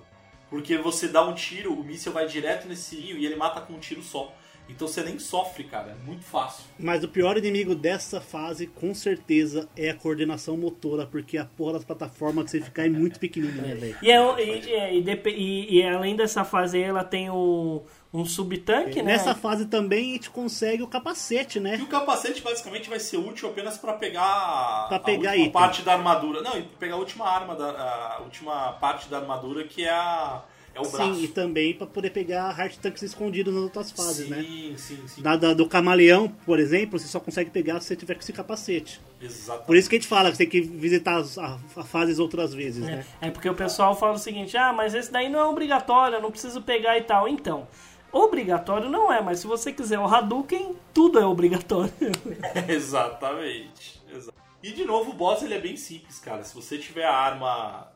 Porque 0.50 0.78
você 0.78 1.10
dá 1.10 1.24
um 1.24 1.34
tiro, 1.34 1.74
o 1.74 1.84
míssil 1.84 2.12
vai 2.14 2.26
direto 2.26 2.68
nesse 2.68 2.96
rio 2.96 3.18
e 3.18 3.26
ele 3.26 3.36
mata 3.36 3.60
com 3.62 3.74
um 3.74 3.80
tiro 3.80 4.02
só. 4.02 4.32
Então 4.70 4.88
você 4.88 5.02
nem 5.02 5.18
sofre, 5.18 5.64
cara. 5.64 5.92
É 6.00 6.06
muito 6.06 6.24
fácil. 6.26 6.66
Mas 6.78 7.04
o 7.04 7.08
pior 7.08 7.38
inimigo 7.38 7.74
dessa 7.74 8.20
fase, 8.22 8.68
com 8.68 8.94
certeza, 8.94 9.68
é 9.76 9.90
a 9.90 9.96
coordenação 9.96 10.58
motora, 10.58 11.06
porque 11.06 11.38
a 11.38 11.46
porra 11.46 11.74
das 11.74 11.84
plataformas 11.86 12.46
que 12.46 12.52
você 12.52 12.62
ficar 12.62 12.86
é 12.86 12.90
muito 12.90 13.20
pequenininha, 13.20 13.76
velho. 13.76 13.98
E, 14.02 14.12
é, 14.12 14.22
um- 14.22 14.38
e, 14.38 14.72
é, 14.74 14.94
e, 14.96 15.04
e- 15.28 15.78
e 15.80 15.84
além 15.84 16.16
dessa 16.16 16.44
fase 16.44 16.78
aí, 16.78 16.84
ela 16.84 17.04
tem 17.04 17.30
um, 17.30 17.82
um 18.14 18.26
subtanque, 18.26 19.02
né? 19.02 19.14
Nessa 19.14 19.34
fase 19.34 19.66
também 19.68 20.12
a 20.12 20.14
gente 20.14 20.30
consegue 20.30 20.84
o 20.84 20.88
capacete, 20.88 21.58
E 21.58 21.62
né? 21.62 21.80
o 21.82 21.88
capacete 21.88 22.42
basicamente 22.42 22.90
vai 22.90 23.00
ser 23.00 23.18
útil 23.18 23.50
apenas 23.50 23.78
pra 23.78 23.94
pegar, 23.94 24.88
Pra 24.90 25.00
pegar 25.00 25.30
a 25.30 25.34
última 25.34 25.36
item. 25.48 25.52
parte 25.52 25.82
da 25.82 25.94
armadura. 25.94 26.42
Não, 26.42 26.58
e 26.58 26.64
pegar 26.64 26.96
a 26.96 27.00
última 27.00 27.26
arma, 27.28 27.56
da, 27.56 28.18
a 28.18 28.22
última 28.22 28.74
parte 28.74 29.08
da 29.10 29.18
armadura 29.18 29.64
que 29.64 29.84
é, 29.84 29.90
a, 29.90 30.44
é 30.78 30.82
o 30.88 30.90
braço. 30.90 31.16
Sim, 31.16 31.24
e 31.24 31.28
também 31.28 31.74
pra 31.74 31.88
poder 31.88 32.12
pegar 32.12 32.50
hard 32.52 32.76
tanks 32.78 33.02
escondidos 33.02 33.54
nas 33.54 33.64
outras 33.64 33.92
fases, 33.92 34.26
sim, 34.26 34.30
né? 34.32 34.44
sim, 34.78 35.08
sim. 35.08 35.22
Da, 35.22 35.36
da- 35.36 35.54
do 35.54 35.68
camaleão, 35.68 36.28
por 36.46 36.60
exemplo, 36.60 36.98
você 37.00 37.08
só 37.08 37.20
consegue 37.20 37.50
pegar 37.50 37.80
se 37.80 37.88
você 37.88 37.96
tiver 37.96 38.14
com 38.14 38.22
esse 38.22 38.32
capacete. 38.34 39.02
Exatamente. 39.22 39.66
Por 39.68 39.76
isso 39.76 39.90
que 39.90 39.96
a 39.96 40.00
gente 40.00 40.08
fala 40.08 40.30
que 40.32 40.38
você 40.38 40.46
tem 40.46 40.50
que 40.50 40.62
visitar 40.62 41.18
as 41.18 41.38
a, 41.38 41.60
a 41.76 41.84
fases 41.84 42.20
outras 42.20 42.54
vezes, 42.54 42.86
né? 42.86 43.06
É 43.20 43.30
porque 43.32 43.50
o 43.50 43.56
pessoal 43.56 43.96
fala 43.96 44.14
o 44.14 44.18
seguinte: 44.20 44.56
ah, 44.56 44.72
mas 44.72 44.94
esse 44.94 45.12
daí 45.12 45.28
não 45.30 45.40
é 45.40 45.46
obrigatório, 45.46 46.18
eu 46.18 46.22
não 46.22 46.30
preciso 46.32 46.62
pegar 46.62 46.98
e 46.98 47.02
tal. 47.02 47.28
Então, 47.28 47.68
obrigatório 48.12 48.90
não 48.90 49.12
é, 49.12 49.22
mas 49.22 49.40
se 49.40 49.48
você 49.48 49.74
quiser 49.74 50.00
o 50.00 50.06
Hadouken, 50.06 50.76
tudo 50.94 51.18
é 51.20 51.26
obrigatório. 51.26 51.92
Exatamente. 52.70 54.02
Exa- 54.14 54.32
E 54.62 54.72
de 54.72 54.86
novo, 54.86 55.12
o 55.12 55.14
boss 55.14 55.42
ele 55.42 55.54
é 55.56 55.60
bem 55.60 55.76
simples, 55.76 56.20
cara. 56.20 56.44
Se 56.44 56.54
você 56.54 56.78
tiver 56.78 57.06
a 57.06 57.14
arma 57.16 57.92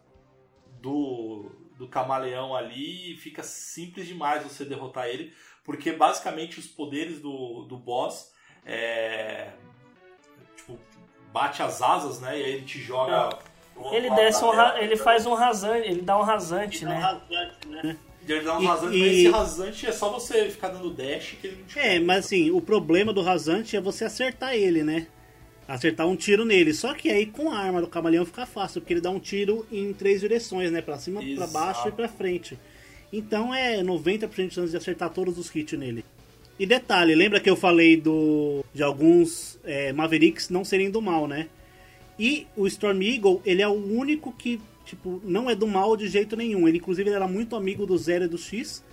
do, 0.81 1.51
do 1.81 1.87
camaleão 1.87 2.55
ali, 2.55 3.17
fica 3.17 3.41
simples 3.41 4.07
demais 4.07 4.43
você 4.43 4.63
derrotar 4.63 5.07
ele. 5.07 5.33
Porque 5.63 5.91
basicamente 5.91 6.59
os 6.59 6.67
poderes 6.67 7.19
do, 7.19 7.63
do 7.63 7.75
boss 7.75 8.31
é. 8.63 9.49
Tipo, 10.55 10.77
bate 11.33 11.63
as 11.63 11.81
asas, 11.81 12.19
né? 12.21 12.39
E 12.39 12.43
aí 12.43 12.51
ele 12.53 12.65
te 12.65 12.79
joga. 12.79 13.29
outro 13.75 13.95
Ele 13.95 14.09
desce 14.11 14.43
um, 14.45 14.51
ra- 14.51 14.71
tela. 14.73 14.83
ele 14.83 14.95
faz 14.95 15.25
um 15.25 15.33
rasante, 15.33 15.87
ele 15.89 16.01
dá 16.01 16.17
um 16.19 16.21
rasante, 16.21 16.85
né? 16.85 17.01
Ele 18.27 18.41
dá 18.41 18.57
uns 18.57 18.61
E- 18.63 18.67
rasantes, 18.67 18.95
e- 18.95 18.99
mas 18.99 19.11
esse 19.17 19.29
rasante 19.29 19.87
é 19.87 19.91
só 19.91 20.09
você 20.09 20.49
ficar 20.51 20.69
dando 20.69 20.91
dash 20.93 21.35
que 21.41 21.47
ele 21.47 21.55
não 21.61 21.65
te 21.65 21.79
É, 21.79 21.99
mas 21.99 22.25
assim, 22.25 22.51
o 22.51 22.61
problema 22.61 23.11
do 23.11 23.23
rasante 23.23 23.75
é 23.75 23.81
você 23.81 24.05
acertar 24.05 24.53
ele, 24.53 24.83
né? 24.83 25.07
Acertar 25.73 26.07
um 26.07 26.15
tiro 26.15 26.43
nele. 26.43 26.73
Só 26.73 26.93
que 26.93 27.09
aí 27.09 27.25
com 27.25 27.49
a 27.49 27.57
arma 27.57 27.81
do 27.81 27.87
camaleão 27.87 28.25
fica 28.25 28.45
fácil, 28.45 28.81
porque 28.81 28.93
ele 28.93 29.01
dá 29.01 29.09
um 29.09 29.19
tiro 29.19 29.65
em 29.71 29.93
três 29.93 30.19
direções, 30.19 30.71
né? 30.71 30.81
Pra 30.81 30.97
cima, 30.97 31.21
pra 31.21 31.29
Exato. 31.29 31.53
baixo 31.53 31.87
e 31.87 31.91
pra 31.91 32.07
frente. 32.09 32.57
Então 33.11 33.53
é 33.53 33.81
90% 33.81 34.47
de 34.47 34.53
chance 34.53 34.71
de 34.71 34.77
acertar 34.77 35.09
todos 35.09 35.37
os 35.37 35.53
hits 35.53 35.77
nele. 35.79 36.03
E 36.59 36.65
detalhe, 36.65 37.15
lembra 37.15 37.39
que 37.39 37.49
eu 37.49 37.55
falei 37.55 37.95
do 37.95 38.63
de 38.73 38.83
alguns 38.83 39.59
é, 39.63 39.91
Mavericks 39.93 40.49
não 40.49 40.63
serem 40.63 40.91
do 40.91 41.01
mal, 41.01 41.27
né? 41.27 41.47
E 42.19 42.45
o 42.55 42.67
Storm 42.67 43.01
Eagle, 43.01 43.41
ele 43.45 43.61
é 43.61 43.67
o 43.67 43.71
único 43.71 44.31
que, 44.31 44.61
tipo, 44.85 45.21
não 45.23 45.49
é 45.49 45.55
do 45.55 45.65
mal 45.65 45.95
de 45.97 46.07
jeito 46.07 46.35
nenhum. 46.35 46.67
Ele, 46.67 46.77
inclusive, 46.77 47.09
ele 47.09 47.15
era 47.15 47.27
muito 47.27 47.55
amigo 47.55 47.85
do 47.85 47.97
Zero 47.97 48.25
e 48.25 48.27
do 48.27 48.37
X. 48.37 48.83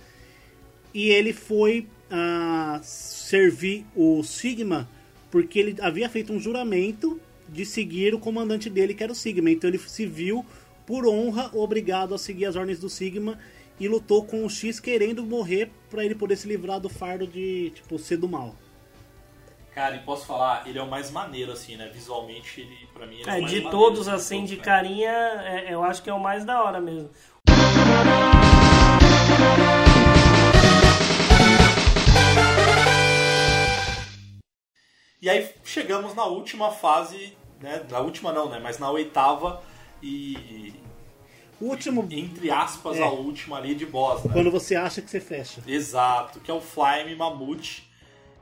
E 0.93 1.09
ele 1.09 1.31
foi 1.33 1.85
ah, 2.09 2.79
servir 2.81 3.85
o 3.95 4.23
Sigma 4.23 4.89
porque 5.31 5.59
ele 5.59 5.75
havia 5.81 6.09
feito 6.09 6.33
um 6.33 6.39
juramento 6.39 7.19
de 7.47 7.65
seguir 7.65 8.13
o 8.13 8.19
comandante 8.19 8.69
dele, 8.69 8.93
que 8.93 9.03
era 9.03 9.11
o 9.11 9.15
Sigma. 9.15 9.49
Então 9.49 9.69
ele 9.69 9.79
se 9.79 10.05
viu, 10.05 10.45
por 10.85 11.07
honra, 11.07 11.49
obrigado 11.53 12.13
a 12.13 12.17
seguir 12.17 12.45
as 12.45 12.55
ordens 12.55 12.79
do 12.79 12.89
Sigma 12.89 13.37
e 13.79 13.87
lutou 13.87 14.25
com 14.25 14.45
o 14.45 14.49
X 14.49 14.79
querendo 14.79 15.25
morrer 15.25 15.71
para 15.89 16.03
ele 16.03 16.13
poder 16.15 16.35
se 16.35 16.47
livrar 16.47 16.79
do 16.79 16.89
fardo 16.89 17.25
de, 17.25 17.71
tipo, 17.71 17.97
ser 17.97 18.17
do 18.17 18.27
mal. 18.27 18.55
Cara, 19.73 19.95
e 19.95 19.99
posso 19.99 20.25
falar, 20.25 20.67
ele 20.67 20.77
é 20.77 20.83
o 20.83 20.89
mais 20.89 21.09
maneiro, 21.11 21.51
assim, 21.53 21.77
né? 21.77 21.89
Visualmente, 21.93 22.59
ele, 22.61 22.75
pra 22.93 23.05
mim, 23.07 23.19
ele 23.21 23.29
é, 23.29 23.33
É, 23.33 23.37
o 23.37 23.41
mais 23.41 23.53
de 23.53 23.61
maneiro 23.61 23.69
todos, 23.69 24.07
assim, 24.09 24.37
todos, 24.37 24.49
de 24.49 24.57
né? 24.57 24.63
carinha, 24.63 25.09
é- 25.09 25.73
eu 25.73 25.83
acho 25.83 26.03
que 26.03 26.09
é 26.09 26.13
o 26.13 26.19
mais 26.19 26.43
da 26.43 26.61
hora 26.61 26.81
mesmo. 26.81 27.09
E 35.21 35.29
aí 35.29 35.49
chegamos 35.63 36.13
na 36.15 36.25
última 36.25 36.71
fase, 36.71 37.37
né? 37.59 37.85
Na 37.89 37.99
última 37.99 38.31
não, 38.31 38.49
né? 38.49 38.59
Mas 38.61 38.79
na 38.79 38.89
oitava 38.89 39.61
e. 40.01 40.73
O 41.59 41.65
último, 41.65 42.07
Entre 42.09 42.49
aspas, 42.49 42.95
É. 42.97 43.03
a 43.03 43.09
última 43.09 43.57
ali 43.57 43.75
de 43.75 43.85
boss, 43.85 44.23
né? 44.23 44.31
quando 44.31 44.49
você 44.49 44.75
acha 44.77 45.01
que 45.01 45.09
você 45.09 45.19
fecha. 45.19 45.61
Exato, 45.67 46.39
que 46.39 46.49
é 46.49 46.53
o 46.53 46.61
Flyme 46.61 47.13
Mamute, 47.17 47.91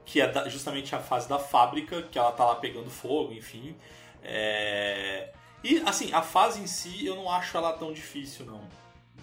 que 0.05 0.21
é 0.21 0.49
justamente 0.49 0.93
a 0.93 0.99
fase 0.99 1.27
da 1.27 1.39
fábrica, 1.39 2.03
que 2.03 2.19
ela 2.19 2.31
tá 2.31 2.45
lá 2.45 2.55
pegando 2.55 2.91
fogo, 2.91 3.33
enfim. 3.33 3.75
É, 4.23 5.29
E 5.63 5.81
assim, 5.87 6.13
a 6.13 6.21
fase 6.21 6.61
em 6.61 6.67
si 6.67 7.07
eu 7.07 7.15
não 7.15 7.31
acho 7.31 7.57
ela 7.57 7.73
tão 7.73 7.91
difícil, 7.91 8.45
não. 8.45 8.61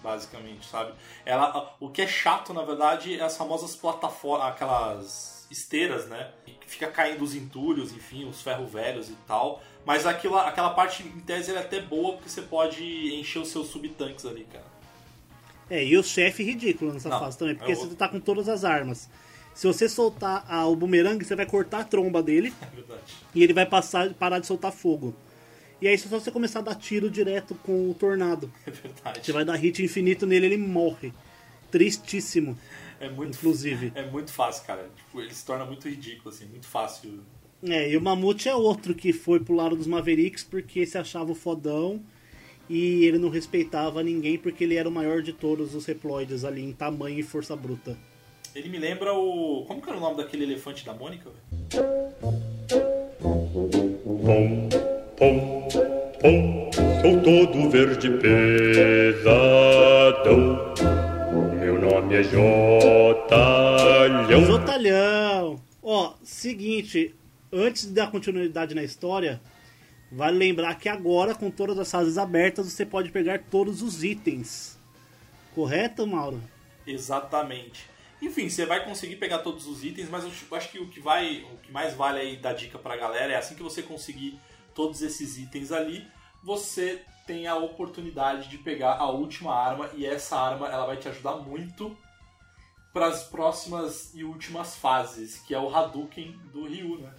Basicamente, 0.03 0.65
sabe? 0.67 0.93
Ela, 1.25 1.73
o 1.79 1.89
que 1.89 2.01
é 2.01 2.07
chato, 2.07 2.53
na 2.53 2.63
verdade, 2.63 3.17
é 3.17 3.23
as 3.23 3.37
famosas 3.37 3.77
plataformas, 3.77 4.47
aquelas 4.49 5.47
esteiras, 5.49 6.05
né? 6.07 6.31
Fica 6.67 6.87
caindo 6.87 7.23
os 7.23 7.35
entulhos, 7.35 7.91
enfim, 7.93 8.25
os 8.27 8.41
ferro 8.41 8.65
velhos 8.65 9.09
e 9.09 9.15
tal. 9.27 9.63
Mas 9.85 10.05
aquilo, 10.05 10.35
aquela 10.37 10.71
parte, 10.71 11.03
em 11.03 11.19
tese, 11.19 11.51
é 11.53 11.59
até 11.59 11.79
boa, 11.81 12.13
porque 12.13 12.29
você 12.29 12.41
pode 12.41 12.83
encher 13.15 13.39
os 13.39 13.49
seus 13.49 13.67
subtanques 13.67 14.25
ali, 14.25 14.45
cara. 14.51 14.65
É, 15.69 15.83
e 15.83 15.97
o 15.97 16.03
chefe 16.03 16.43
ridículo 16.43 16.93
nessa 16.93 17.09
Não, 17.09 17.19
fase 17.19 17.37
também, 17.37 17.55
porque 17.55 17.71
é 17.71 17.75
você 17.75 17.95
tá 17.95 18.07
com 18.07 18.19
todas 18.19 18.47
as 18.49 18.63
armas. 18.63 19.09
Se 19.53 19.65
você 19.67 19.87
soltar 19.87 20.45
a- 20.49 20.65
o 20.67 20.75
bumerangue, 20.75 21.23
você 21.23 21.35
vai 21.35 21.45
cortar 21.45 21.79
a 21.79 21.83
tromba 21.83 22.21
dele 22.21 22.53
É 22.61 22.65
verdade. 22.75 23.13
e 23.33 23.41
ele 23.43 23.53
vai 23.53 23.65
passar 23.65 24.13
parar 24.13 24.39
de 24.39 24.47
soltar 24.47 24.71
fogo. 24.71 25.15
E 25.81 25.87
aí, 25.87 25.97
se 25.97 26.07
só 26.09 26.19
você 26.19 26.31
começar 26.31 26.59
a 26.59 26.61
dar 26.63 26.75
tiro 26.75 27.09
direto 27.09 27.53
com 27.63 27.89
o 27.89 27.93
tornado, 27.93 28.51
É 28.65 28.71
verdade. 28.71 29.19
você 29.23 29.31
vai 29.31 29.45
dar 29.45 29.55
hit 29.55 29.83
infinito 29.83 30.25
nele 30.25 30.45
ele 30.47 30.57
morre. 30.57 31.13
Tristíssimo. 31.71 32.57
É 32.99 33.09
muito, 33.09 33.37
inclusive. 33.37 33.91
é 33.95 34.05
muito 34.05 34.31
fácil, 34.31 34.65
cara. 34.65 34.89
Tipo, 34.95 35.21
ele 35.21 35.33
se 35.33 35.45
torna 35.45 35.65
muito 35.65 35.87
ridículo, 35.87 36.29
assim, 36.33 36.45
muito 36.45 36.67
fácil. 36.67 37.19
É, 37.63 37.89
e 37.91 37.97
o 37.97 38.01
Mamute 38.01 38.47
é 38.47 38.55
outro 38.55 38.93
que 38.93 39.11
foi 39.11 39.39
pro 39.39 39.55
lado 39.55 39.75
dos 39.75 39.87
Mavericks 39.87 40.43
porque 40.43 40.85
se 40.85 40.97
achava 40.97 41.31
o 41.31 41.35
fodão 41.35 42.01
e 42.69 43.05
ele 43.05 43.17
não 43.17 43.29
respeitava 43.29 44.03
ninguém 44.03 44.37
porque 44.37 44.63
ele 44.63 44.75
era 44.75 44.87
o 44.87 44.91
maior 44.91 45.21
de 45.21 45.33
todos 45.33 45.73
os 45.73 45.85
reploides 45.85 46.43
ali 46.43 46.63
em 46.63 46.71
tamanho 46.73 47.19
e 47.19 47.23
força 47.23 47.55
bruta. 47.55 47.97
Ele 48.53 48.69
me 48.69 48.77
lembra 48.77 49.13
o. 49.13 49.65
Como 49.67 49.81
que 49.81 49.89
era 49.89 49.97
o 49.97 50.01
nome 50.01 50.17
daquele 50.17 50.43
elefante 50.43 50.85
da 50.85 50.93
Mônica? 50.93 51.29
velho? 51.29 51.45
Pom, 54.25 54.69
pom, 55.17 55.67
pom, 56.21 56.71
sou 57.01 57.21
todo 57.21 57.69
verde 57.69 58.09
pesadão. 58.17 59.55
É 62.15 62.23
Jotalhão. 62.23 63.75
Zotalhão! 64.45 65.61
Ó, 65.83 66.13
seguinte, 66.23 67.13
antes 67.51 67.91
da 67.91 68.07
continuidade 68.07 68.73
na 68.73 68.81
história, 68.83 69.41
vale 70.09 70.37
lembrar 70.37 70.75
que 70.75 70.87
agora, 70.87 71.35
com 71.35 71.51
todas 71.51 71.77
as 71.77 71.91
fases 71.91 72.17
abertas, 72.17 72.67
você 72.67 72.85
pode 72.85 73.11
pegar 73.11 73.43
todos 73.51 73.81
os 73.81 74.01
itens. 74.01 74.79
Correto, 75.53 76.07
Mauro? 76.07 76.41
Exatamente. 76.87 77.85
Enfim, 78.21 78.47
você 78.47 78.65
vai 78.65 78.85
conseguir 78.85 79.17
pegar 79.17 79.39
todos 79.39 79.67
os 79.67 79.83
itens, 79.83 80.09
mas 80.09 80.23
eu 80.23 80.31
acho 80.57 80.71
que 80.71 80.79
o 80.79 80.87
que 80.87 81.01
vai, 81.01 81.45
o 81.53 81.57
que 81.57 81.69
mais 81.69 81.93
vale 81.95 82.21
aí 82.21 82.37
dar 82.37 82.53
dica 82.53 82.79
pra 82.79 82.95
galera 82.95 83.33
é 83.33 83.35
assim 83.35 83.55
que 83.55 83.63
você 83.63 83.81
conseguir 83.81 84.39
todos 84.73 85.01
esses 85.01 85.37
itens 85.37 85.69
ali, 85.69 86.07
você 86.41 87.01
tem 87.27 87.45
a 87.45 87.57
oportunidade 87.57 88.47
de 88.47 88.57
pegar 88.57 88.93
a 88.93 89.09
última 89.09 89.53
arma 89.53 89.89
e 89.95 90.05
essa 90.05 90.39
arma 90.39 90.69
ela 90.69 90.85
vai 90.85 90.95
te 90.95 91.09
ajudar 91.09 91.35
muito 91.35 91.93
para 92.95 93.07
as 93.07 93.23
próximas 93.23 94.11
e 94.15 94.23
últimas 94.23 94.77
fases, 94.77 95.39
que 95.45 95.53
é 95.53 95.59
o 95.59 95.67
Hadouken 95.75 96.33
do 96.53 96.65
Ryu, 96.65 96.97
né? 97.01 97.09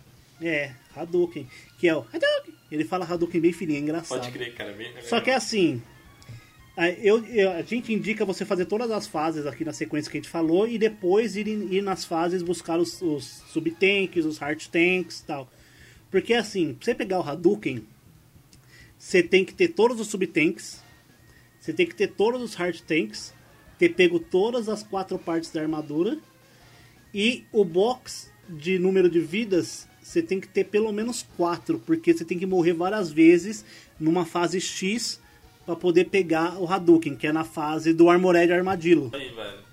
É, 0.41 0.75
Hadouken. 0.97 1.47
Que 1.79 1.87
é 1.87 1.95
o 1.95 1.99
Hadouken. 2.01 2.55
Ele 2.73 2.83
fala 2.87 3.05
Hadouken 3.05 3.43
bem 3.43 3.53
fininho, 3.53 3.77
é 3.81 3.83
engraçado. 3.83 4.21
Pode 4.21 4.33
crer, 4.33 4.55
cara. 4.55 4.71
é 4.71 4.75
bem- 4.75 4.93
é 4.97 5.03
Só 5.03 5.21
que 5.21 5.31
é 5.31 5.35
assim. 5.35 5.83
a- 6.79 6.89
Eu, 6.89 7.23
eu- 7.27 7.53
a 7.53 7.61
gente 7.61 7.93
indica 7.93 8.25
você 8.25 8.43
fazer 8.47 8.65
todas 8.65 8.91
as 8.91 9.07
fases 9.07 9.45
aqui 9.47 9.67
na 9.67 9.73
sequência 9.75 10.11
que 10.11 10.17
a 10.17 10.21
gente 10.23 10.31
falou 10.31 10.67
e 10.67 10.79
depois 10.79 11.37
ir, 11.37 11.47
ir 11.47 11.83
nas 11.83 12.07
fases 12.07 12.43
buscar 12.43 12.79
os, 12.79 13.03
os 13.03 13.25
subtanks, 13.53 14.25
os 14.25 14.39
hard 14.39 14.67
tanks 14.69 15.21
e 15.21 15.25
tal. 15.27 15.47
Porque 16.11 16.33
assim, 16.33 16.73
pra 16.73 16.87
você 16.87 16.95
pegar 16.95 17.19
o 17.21 17.23
Hadouken, 17.23 17.87
você 18.99 19.23
tem 19.23 19.45
que 19.45 19.53
ter 19.53 19.69
todos 19.69 20.01
os 20.01 20.07
subtanks, 20.09 20.83
você 21.61 21.73
tem 21.75 21.87
que 21.87 21.95
ter 21.95 22.09
todos 22.09 22.41
os 22.41 22.55
hard 22.55 22.81
tanks, 22.81 23.35
ter 23.79 23.91
pego 23.91 24.19
todas 24.19 24.69
as 24.69 24.83
quatro 24.83 25.19
partes 25.19 25.51
da 25.51 25.61
armadura 25.61 26.19
e 27.15 27.45
o 27.53 27.65
box 27.65 28.31
de 28.49 28.79
número 28.79 29.09
de 29.11 29.21
vidas 29.21 29.87
você 30.03 30.23
tem 30.23 30.39
que 30.41 30.47
ter 30.47 30.65
pelo 30.65 30.93
menos 30.93 31.27
quatro, 31.37 31.83
porque 31.85 32.13
você 32.15 32.25
tem 32.25 32.39
que 32.39 32.47
morrer 32.47 32.73
várias 32.73 33.11
vezes 33.11 33.65
numa 33.99 34.25
fase 34.25 34.61
X 34.61 35.21
pra 35.65 35.75
poder 35.75 36.05
pegar 36.05 36.59
o 36.61 36.67
Hadouken, 36.73 37.17
que 37.17 37.27
é 37.27 37.33
na 37.33 37.43
fase 37.43 37.93
do 37.93 38.09
Armored 38.09 38.53
Armadillo. 38.53 39.11
aí, 39.13 39.29
velho. 39.31 39.67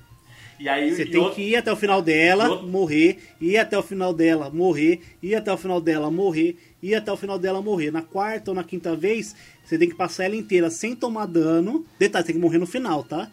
E 0.60 0.68
aí 0.70 0.92
Você 0.96 1.04
e 1.04 1.06
tem 1.12 1.20
outro- 1.20 1.36
que 1.36 1.42
ir 1.44 1.56
até 1.56 1.72
o 1.72 1.76
final 1.76 2.02
dela, 2.02 2.50
outro- 2.50 2.68
morrer, 2.68 3.20
ir 3.40 3.58
até 3.58 3.78
o 3.78 3.84
final 3.84 4.12
dela, 4.14 4.50
morrer, 4.50 5.02
ir 5.22 5.36
até 5.36 5.52
o 5.54 5.58
final 5.58 5.80
dela, 5.80 6.10
morrer, 6.10 6.58
ir 6.82 6.96
até 6.96 7.12
o 7.12 7.18
final 7.18 7.38
dela, 7.38 7.62
morrer. 7.62 7.92
Na 7.92 8.02
quarta 8.02 8.50
ou 8.50 8.56
na 8.56 8.64
quinta 8.64 8.96
vez, 8.96 9.36
você 9.64 9.78
tem 9.78 9.88
que 9.90 9.96
passar 9.96 10.24
ela 10.26 10.36
inteira 10.36 10.70
sem 10.72 10.96
tomar 10.96 11.28
dano. 11.28 11.86
Detalhe, 12.00 12.24
você 12.26 12.28
tem 12.34 12.36
que 12.38 12.42
morrer 12.42 12.58
no 12.60 12.66
final, 12.66 13.04
tá? 13.04 13.30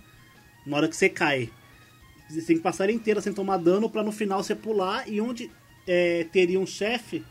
Na 0.70 0.76
hora 0.76 0.88
que 0.88 0.94
você 0.94 1.08
cai. 1.08 1.50
Você 2.28 2.42
tem 2.42 2.56
que 2.56 2.62
passar 2.62 2.84
ela 2.84 2.92
inteira 2.92 3.20
sem 3.20 3.32
tomar 3.32 3.56
dano 3.56 3.90
pra 3.90 4.04
no 4.04 4.12
final 4.12 4.40
você 4.40 4.54
pular 4.54 5.08
e 5.08 5.20
onde 5.20 5.50
é, 5.84 6.22
teria 6.32 6.60
um 6.60 6.66
chefe, 6.66 7.24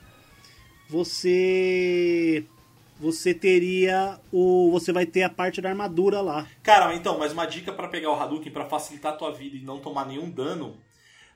você 0.90 2.46
você 3.00 3.34
teria 3.34 4.20
o 4.30 4.70
você 4.72 4.92
vai 4.92 5.06
ter 5.06 5.24
a 5.24 5.30
parte 5.30 5.62
da 5.62 5.70
armadura 5.70 6.20
lá. 6.20 6.46
Cara, 6.62 6.94
então, 6.94 7.18
mas 7.18 7.32
uma 7.32 7.46
dica 7.46 7.72
pra 7.72 7.88
pegar 7.88 8.12
o 8.12 8.22
Hadouken 8.22 8.52
pra 8.52 8.66
facilitar 8.66 9.14
a 9.14 9.16
tua 9.16 9.32
vida 9.32 9.56
e 9.56 9.62
não 9.62 9.80
tomar 9.80 10.06
nenhum 10.06 10.30
dano, 10.30 10.78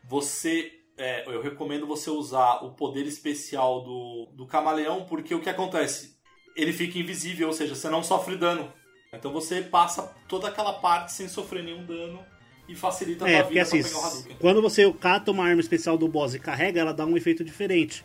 você 0.04 0.74
é, 0.98 1.24
eu 1.26 1.42
recomendo 1.42 1.88
você 1.88 2.10
usar 2.10 2.66
o 2.66 2.72
poder 2.72 3.06
especial 3.08 3.82
do, 3.82 4.28
do 4.34 4.46
camaleão, 4.46 5.06
porque 5.06 5.34
o 5.34 5.40
que 5.40 5.50
acontece? 5.50 6.18
Ele 6.54 6.74
fica 6.74 7.00
invisível, 7.00 7.48
ou 7.48 7.54
seja, 7.54 7.74
você 7.74 7.90
não 7.90 8.04
sofre 8.04 8.36
dano. 8.36 8.72
Então 9.14 9.32
você 9.32 9.62
passa 9.62 10.12
toda 10.28 10.48
aquela 10.48 10.74
parte 10.74 11.12
sem 11.12 11.28
sofrer 11.28 11.64
nenhum 11.64 11.86
dano 11.86 12.20
e 12.68 12.76
facilita 12.76 13.26
a 13.26 13.28
tua 13.28 13.38
É, 13.38 13.44
porque 13.44 13.64
vida 13.64 13.78
assim, 13.78 14.36
quando 14.40 14.62
você 14.62 14.92
cata 14.94 15.32
uma 15.32 15.46
arma 15.46 15.62
especial 15.62 15.98
do 15.98 16.08
boss 16.08 16.34
e 16.34 16.40
carrega, 16.40 16.82
ela 16.82 16.94
dá 16.94 17.06
um 17.06 17.16
efeito 17.16 17.44
diferente. 17.44 18.04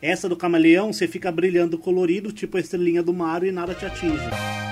Essa 0.00 0.28
do 0.28 0.36
camaleão, 0.36 0.92
você 0.92 1.06
fica 1.06 1.30
brilhando 1.30 1.78
colorido, 1.78 2.32
tipo 2.32 2.56
a 2.56 2.60
estrelinha 2.60 3.02
do 3.02 3.12
Mario 3.12 3.48
e 3.48 3.52
nada 3.52 3.74
te 3.74 3.86
atinge. 3.86 4.71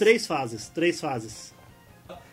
Três 0.00 0.26
fases, 0.26 0.68
três 0.68 0.98
fases. 0.98 1.54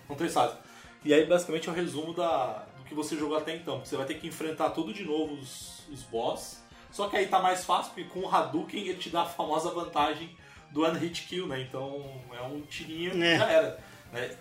São 0.08 0.16
três 0.16 0.34
fases. 0.34 0.58
E 1.04 1.14
aí, 1.14 1.26
basicamente, 1.26 1.68
é 1.68 1.72
o 1.72 1.76
resumo 1.76 2.14
da, 2.14 2.66
do 2.78 2.84
que 2.86 2.96
você 2.96 3.18
jogou 3.18 3.38
até 3.38 3.54
então. 3.54 3.84
Você 3.84 3.98
vai 3.98 4.06
ter 4.06 4.14
que 4.14 4.26
enfrentar 4.26 4.70
tudo 4.70 4.94
de 4.94 5.04
novo 5.04 5.34
os, 5.34 5.84
os 5.92 6.02
boss. 6.04 6.62
Só 6.90 7.10
que 7.10 7.18
aí 7.18 7.28
tá 7.28 7.42
mais 7.42 7.66
fácil, 7.66 7.92
porque 7.94 8.10
com 8.10 8.22
o 8.22 8.34
Hadouken 8.34 8.88
ele 8.88 8.98
te 8.98 9.10
dá 9.10 9.24
a 9.24 9.26
famosa 9.26 9.70
vantagem 9.72 10.30
do 10.72 10.84
One 10.84 10.98
Hit 10.98 11.24
Kill, 11.28 11.46
né? 11.46 11.60
Então 11.62 12.22
é 12.34 12.42
um 12.42 12.62
tirinho 12.62 13.14
e 13.18 13.22
É. 13.22 13.38
já 13.38 13.52
era. 13.52 13.80
Né? 14.14 14.38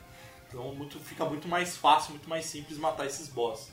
Então 0.49 0.73
muito, 0.73 1.01
fica 1.01 1.25
muito 1.25 1.49
mais 1.49 1.77
fácil, 1.77 2.13
muito 2.13 2.29
mais 2.29 2.45
simples 2.47 2.79
matar 2.79 3.07
esses 3.07 3.29
boss. 3.29 3.73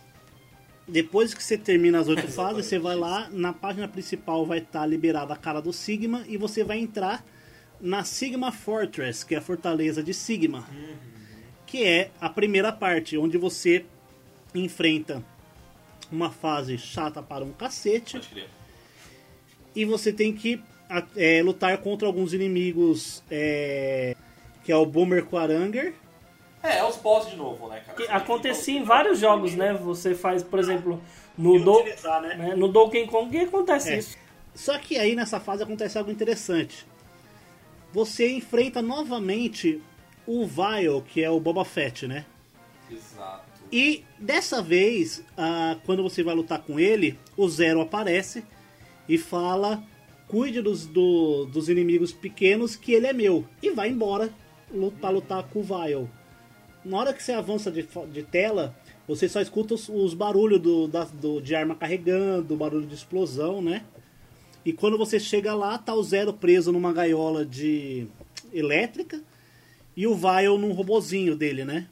Depois 0.87 1.33
que 1.33 1.43
você 1.43 1.59
termina 1.59 1.99
as 1.99 2.07
oito 2.07 2.27
fases, 2.33 2.65
você 2.65 2.79
vai 2.79 2.95
lá, 2.95 3.29
na 3.31 3.53
página 3.53 3.87
principal 3.87 4.45
vai 4.47 4.57
estar 4.57 4.85
liberada 4.87 5.31
a 5.31 5.37
cara 5.37 5.61
do 5.61 5.71
Sigma 5.71 6.23
e 6.27 6.37
você 6.37 6.63
vai 6.63 6.79
entrar 6.79 7.23
na 7.83 8.05
Sigma 8.05 8.49
Fortress, 8.49 9.25
que 9.25 9.35
é 9.35 9.37
a 9.37 9.41
fortaleza 9.41 10.01
de 10.01 10.13
Sigma. 10.13 10.65
Que 11.67 11.83
é 11.83 12.11
a 12.21 12.29
primeira 12.29 12.71
parte, 12.71 13.17
onde 13.17 13.37
você 13.37 13.85
enfrenta 14.55 15.21
uma 16.09 16.31
fase 16.31 16.77
chata 16.77 17.21
para 17.21 17.43
um 17.43 17.51
cacete. 17.51 18.21
E 19.75 19.83
você 19.83 20.13
tem 20.13 20.31
que 20.31 20.63
é, 21.17 21.43
lutar 21.43 21.77
contra 21.79 22.07
alguns 22.07 22.33
inimigos 22.33 23.21
é, 23.29 24.15
que 24.63 24.71
é 24.71 24.75
o 24.75 24.85
Boomer 24.85 25.25
Quaranger 25.25 25.93
É, 26.61 26.77
é 26.77 26.85
os 26.85 26.95
boss 26.97 27.29
de 27.29 27.35
novo, 27.35 27.67
né, 27.67 27.81
cara? 27.85 27.97
Que 27.97 28.05
que 28.05 28.11
acontecia 28.11 28.79
em 28.79 28.83
vários 28.83 29.15
os 29.15 29.19
jogos, 29.19 29.55
né? 29.55 29.73
Você 29.73 30.15
faz, 30.15 30.41
por 30.41 30.59
exemplo, 30.59 31.01
no, 31.37 31.59
do, 31.59 31.79
utilizar, 31.79 32.21
né? 32.21 32.35
né, 32.35 32.55
no 32.55 32.69
Donkey 32.69 33.07
Kong 33.07 33.37
acontece 33.39 33.91
É. 33.91 33.97
isso. 33.97 34.17
Só 34.55 34.77
que 34.77 34.97
aí 34.97 35.15
nessa 35.15 35.39
fase 35.39 35.63
acontece 35.63 35.97
algo 35.97 36.11
interessante. 36.11 36.85
Você 37.93 38.29
enfrenta 38.31 38.81
novamente 38.81 39.81
o 40.25 40.45
Vile, 40.45 41.01
que 41.07 41.23
é 41.23 41.29
o 41.29 41.39
Boba 41.39 41.63
Fett, 41.63 42.07
né? 42.07 42.25
Exato. 42.91 43.43
E 43.71 44.03
dessa 44.19 44.61
vez, 44.61 45.23
ah, 45.37 45.77
quando 45.85 46.03
você 46.03 46.23
vai 46.23 46.35
lutar 46.35 46.59
com 46.61 46.79
ele, 46.79 47.17
o 47.37 47.47
Zero 47.47 47.81
aparece 47.81 48.43
e 49.07 49.17
fala: 49.17 49.83
cuide 50.27 50.61
dos, 50.61 50.85
do- 50.85 51.45
dos 51.45 51.69
inimigos 51.69 52.11
pequenos, 52.11 52.75
que 52.75 52.93
ele 52.93 53.07
é 53.07 53.13
meu. 53.13 53.45
E 53.61 53.71
vai 53.71 53.89
embora 53.89 54.29
lu- 54.71 54.91
pra 54.91 55.09
lutar 55.09 55.43
com 55.43 55.59
o 55.59 55.63
Vile. 55.63 56.09
Na 56.85 56.97
hora 56.97 57.13
que 57.13 57.23
você 57.23 57.31
avança 57.31 57.71
de, 57.71 57.87
de 58.11 58.23
tela, 58.23 58.75
você 59.07 59.27
só 59.29 59.39
escuta 59.41 59.73
os, 59.73 59.87
os 59.89 60.13
barulhos 60.13 60.59
do, 60.61 60.87
da- 60.87 61.05
do- 61.05 61.41
de 61.41 61.55
arma 61.55 61.75
carregando, 61.75 62.55
barulho 62.55 62.85
de 62.87 62.93
explosão, 62.95 63.61
né? 63.61 63.83
E 64.65 64.71
quando 64.71 64.97
você 64.97 65.19
chega 65.19 65.53
lá, 65.53 65.77
tá 65.77 65.93
o 65.93 66.03
Zero 66.03 66.33
preso 66.33 66.71
numa 66.71 66.93
gaiola 66.93 67.45
de 67.45 68.07
elétrica 68.53 69.21
e 69.95 70.07
o 70.07 70.15
Vile 70.15 70.57
num 70.57 70.71
robozinho 70.71 71.35
dele, 71.35 71.65
né? 71.65 71.87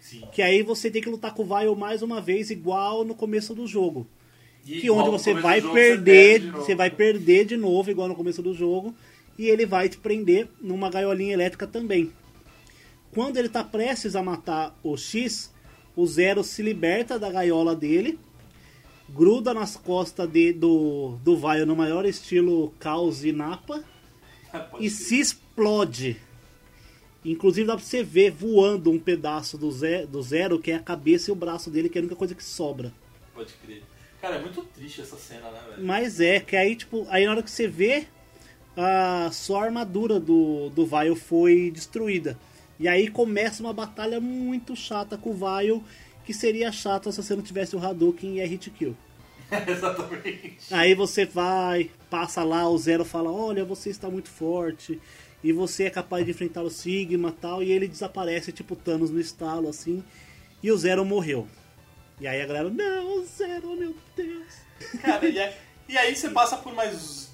Sim. 0.00 0.22
Que 0.32 0.42
aí 0.42 0.62
você 0.62 0.90
tem 0.90 1.00
que 1.00 1.08
lutar 1.08 1.32
com 1.32 1.42
o 1.42 1.46
Vile 1.46 1.74
mais 1.74 2.02
uma 2.02 2.20
vez, 2.20 2.50
igual 2.50 3.04
no 3.04 3.14
começo 3.14 3.54
do 3.54 3.66
jogo. 3.66 4.06
E 4.66 4.80
que 4.80 4.90
onde 4.90 5.10
você 5.10 5.34
vai 5.34 5.60
jogo, 5.60 5.74
perder, 5.74 6.40
perde 6.40 6.46
de 6.46 6.52
novo. 6.52 6.64
você 6.64 6.74
vai 6.74 6.90
perder 6.90 7.44
de 7.44 7.56
novo, 7.56 7.90
igual 7.90 8.08
no 8.08 8.14
começo 8.14 8.42
do 8.42 8.54
jogo, 8.54 8.94
e 9.38 9.46
ele 9.46 9.66
vai 9.66 9.88
te 9.88 9.96
prender 9.96 10.48
numa 10.60 10.90
gaiolinha 10.90 11.32
elétrica 11.32 11.66
também. 11.66 12.12
Quando 13.12 13.36
ele 13.36 13.48
tá 13.48 13.64
prestes 13.64 14.14
a 14.14 14.22
matar 14.22 14.78
o 14.82 14.96
X, 14.96 15.52
o 15.96 16.06
Zero 16.06 16.44
se 16.44 16.62
liberta 16.62 17.18
da 17.18 17.30
gaiola 17.30 17.74
dele, 17.74 18.18
gruda 19.14 19.52
nas 19.54 19.76
costas 19.76 20.28
de- 20.30 20.52
do, 20.52 21.18
do 21.22 21.36
Vile 21.36 21.64
no 21.64 21.76
maior 21.76 22.04
estilo 22.06 22.72
Caos 22.78 23.24
e 23.24 23.32
Napa, 23.32 23.82
Pode 24.70 24.84
e 24.84 24.90
se 24.90 25.18
explode. 25.20 26.16
Inclusive 27.24 27.66
dá 27.66 27.76
pra 27.76 27.84
você 27.84 28.02
ver 28.02 28.30
voando 28.32 28.90
um 28.90 28.98
pedaço 28.98 29.56
do, 29.56 29.70
Ze- 29.70 30.06
do 30.06 30.20
Zero, 30.22 30.58
que 30.58 30.72
é 30.72 30.74
a 30.76 30.80
cabeça 30.80 31.30
e 31.30 31.32
o 31.32 31.36
braço 31.36 31.70
dele, 31.70 31.88
que 31.88 31.96
é 31.96 32.00
a 32.00 32.02
única 32.02 32.16
coisa 32.16 32.34
que 32.34 32.42
sobra. 32.42 32.92
Pode 33.34 33.52
crer. 33.64 33.82
Cara, 34.20 34.36
é 34.36 34.40
muito 34.40 34.62
triste 34.62 35.00
essa 35.00 35.16
cena, 35.16 35.50
né, 35.50 35.60
velho? 35.70 35.86
Mas 35.86 36.20
é, 36.20 36.40
que 36.40 36.56
aí, 36.56 36.74
tipo, 36.76 37.06
aí 37.10 37.24
na 37.24 37.32
hora 37.32 37.42
que 37.42 37.50
você 37.50 37.66
vê, 37.68 38.06
a 38.76 39.30
só 39.32 39.60
a 39.60 39.64
armadura 39.64 40.18
do, 40.18 40.68
do 40.70 40.84
Vile 40.86 41.14
foi 41.16 41.70
destruída. 41.70 42.38
E 42.78 42.88
aí 42.88 43.08
começa 43.08 43.62
uma 43.62 43.72
batalha 43.72 44.20
muito 44.20 44.74
chata 44.74 45.16
com 45.16 45.30
o 45.30 45.34
Vile, 45.34 45.82
que 46.24 46.32
seria 46.34 46.70
chato 46.72 47.10
se 47.12 47.22
você 47.22 47.34
não 47.34 47.42
tivesse 47.42 47.74
o 47.76 47.84
Hadouken 47.84 48.36
e 48.36 48.40
a 48.42 48.46
hit 48.46 48.70
kill. 48.70 48.96
Exatamente. 49.68 50.58
Aí 50.70 50.94
você 50.94 51.26
vai, 51.26 51.90
passa 52.08 52.42
lá, 52.42 52.68
o 52.68 52.78
Zero 52.78 53.04
fala, 53.04 53.30
olha, 53.30 53.64
você 53.64 53.90
está 53.90 54.08
muito 54.08 54.28
forte, 54.30 55.00
e 55.44 55.52
você 55.52 55.84
é 55.84 55.90
capaz 55.90 56.24
de 56.24 56.30
enfrentar 56.30 56.62
o 56.62 56.70
Sigma 56.70 57.28
e 57.28 57.32
tal, 57.32 57.62
e 57.62 57.70
ele 57.72 57.88
desaparece, 57.88 58.52
tipo 58.52 58.74
Thanos 58.76 59.10
no 59.10 59.20
estalo, 59.20 59.68
assim, 59.68 60.02
e 60.62 60.70
o 60.70 60.76
Zero 60.78 61.04
morreu. 61.04 61.46
E 62.20 62.26
aí 62.26 62.40
a 62.40 62.46
galera, 62.46 62.70
não, 62.70 63.18
o 63.20 63.24
Zero, 63.24 63.76
meu 63.76 63.94
Deus. 64.16 64.54
Cara, 65.02 65.28
e, 65.28 65.38
aí- 65.38 65.52
e 65.88 65.98
aí 65.98 66.14
você 66.16 66.30
passa 66.30 66.56
por 66.56 66.72
mais 66.74 67.30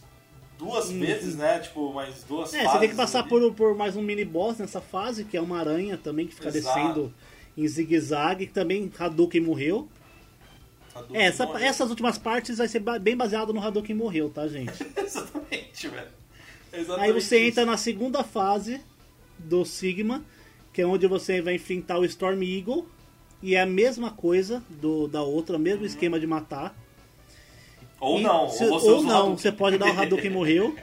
duas 0.58 0.90
vezes, 0.90 1.36
né? 1.36 1.60
Tipo, 1.60 1.92
mais 1.92 2.24
duas 2.24 2.52
É, 2.52 2.58
fases. 2.64 2.72
você 2.72 2.78
tem 2.80 2.88
que 2.88 2.96
passar 2.96 3.22
por, 3.28 3.52
por 3.54 3.76
mais 3.76 3.94
um 3.94 4.02
mini 4.02 4.24
boss 4.24 4.58
nessa 4.58 4.80
fase, 4.80 5.24
que 5.24 5.36
é 5.36 5.40
uma 5.40 5.58
aranha 5.60 5.96
também, 5.96 6.26
que 6.26 6.34
fica 6.34 6.48
Exato. 6.48 6.76
descendo 6.76 7.14
em 7.58 7.66
zigue-zague, 7.68 8.46
que 8.46 8.52
também 8.52 8.90
Hadouken 8.98 9.40
morreu. 9.40 9.88
Hadouken 10.94 11.16
É, 11.20 11.24
essa- 11.26 11.44
morreu. 11.46 11.66
essas 11.66 11.90
últimas 11.90 12.16
partes 12.18 12.58
vai 12.58 12.68
ser 12.68 12.80
bem 13.00 13.16
baseado 13.16 13.52
no 13.52 13.60
Hadouken 13.60 13.94
morreu, 13.96 14.30
tá, 14.30 14.46
gente? 14.48 14.72
Exatamente, 14.96 15.88
velho. 15.88 16.08
Aí 16.72 16.80
Exatamente 16.80 17.12
você 17.14 17.38
isso. 17.40 17.48
entra 17.50 17.66
na 17.66 17.76
segunda 17.76 18.22
fase 18.22 18.80
do 19.38 19.64
Sigma, 19.64 20.22
que 20.72 20.82
é 20.82 20.86
onde 20.86 21.06
você 21.06 21.40
vai 21.42 21.54
enfrentar 21.54 21.98
o 21.98 22.04
Storm 22.04 22.42
Eagle. 22.42 22.86
E 23.42 23.54
é 23.54 23.60
a 23.60 23.66
mesma 23.66 24.10
coisa 24.10 24.62
do, 24.68 25.06
da 25.06 25.22
outra, 25.22 25.56
o 25.56 25.60
mesmo 25.60 25.84
esquema 25.86 26.18
de 26.18 26.26
matar. 26.26 26.76
Ou 28.00 28.18
E 28.18 28.22
não, 28.22 28.48
se- 28.48 28.64
ou 28.64 28.80
você 28.80 28.90
ou 28.90 29.02
não, 29.02 29.36
você 29.36 29.50
pode 29.52 29.78
dar 29.78 29.86
o 29.94 29.98
Hadouken 30.00 30.30
morreu. 30.30 30.74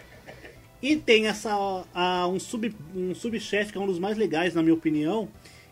E 0.82 0.96
tem 0.96 1.28
essa 1.28 1.84
a- 1.94 2.28
um 2.28 2.40
sub 2.40 2.74
um 2.96 3.14
subchefe 3.14 3.72
que 3.72 3.78
é 3.78 3.82
um 3.82 3.88
dos 3.88 4.00
mais 4.00 4.18
legais 4.18 4.54
na 4.54 4.62
minha 4.62 4.74
opinião, 4.74 5.28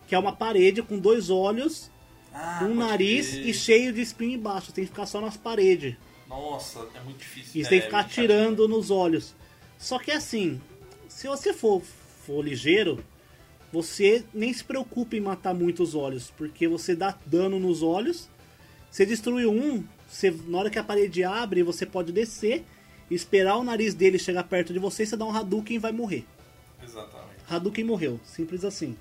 que 0.07 0.15
é 0.15 0.19
uma 0.19 0.35
parede 0.35 0.81
com 0.81 0.97
dois 0.97 1.29
olhos, 1.29 1.89
Ah, 2.33 2.61
um 2.63 2.73
nariz 2.75 3.29
crer. 3.29 3.47
e 3.47 3.53
cheio 3.53 3.93
de 3.93 4.01
espinho 4.01 4.33
embaixo. 4.33 4.71
Tem 4.71 4.83
que 4.83 4.89
ficar 4.91 5.05
só 5.05 5.21
nas 5.21 5.37
paredes. 5.37 5.95
Nossa, 6.27 6.87
é 6.95 6.99
muito 7.01 7.19
difícil. 7.19 7.61
E 7.61 7.63
você 7.63 7.67
é, 7.67 7.69
tem 7.69 7.79
que 7.79 7.85
ficar 7.85 7.99
é 7.99 8.01
muito 8.01 8.11
atirando 8.11 8.67
nos 8.67 8.89
olhos. 8.89 9.35
Só 9.77 9.99
que 9.99 10.11
assim, 10.11 10.59
se 11.07 11.27
você 11.27 11.53
for, 11.53 11.81
for 12.25 12.43
ligeiro, 12.43 13.03
você 13.71 14.23
nem 14.33 14.53
se 14.53 14.63
preocupe 14.63 15.17
em 15.17 15.21
matar 15.21 15.53
muitos 15.53 15.93
olhos, 15.95 16.31
porque 16.37 16.67
você 16.67 16.95
dá 16.95 17.17
dano 17.25 17.59
nos 17.59 17.81
olhos. 17.83 18.29
Você 18.89 19.05
destrui 19.05 19.45
um, 19.45 19.83
você, 20.07 20.31
na 20.47 20.59
hora 20.59 20.69
que 20.69 20.77
a 20.79 20.83
parede 20.83 21.23
abre, 21.23 21.63
você 21.63 21.85
pode 21.85 22.11
descer, 22.11 22.63
esperar 23.09 23.57
o 23.57 23.63
nariz 23.63 23.93
dele 23.93 24.19
chegar 24.19 24.43
perto 24.43 24.71
de 24.73 24.79
você, 24.79 25.05
você 25.05 25.17
dá 25.17 25.25
um 25.25 25.35
Hadouken 25.35 25.75
e 25.77 25.79
vai 25.79 25.91
morrer. 25.91 26.25
Exatamente. 26.83 27.33
Hadouken 27.49 27.83
morreu, 27.83 28.19
simples 28.23 28.63
assim. 28.63 28.95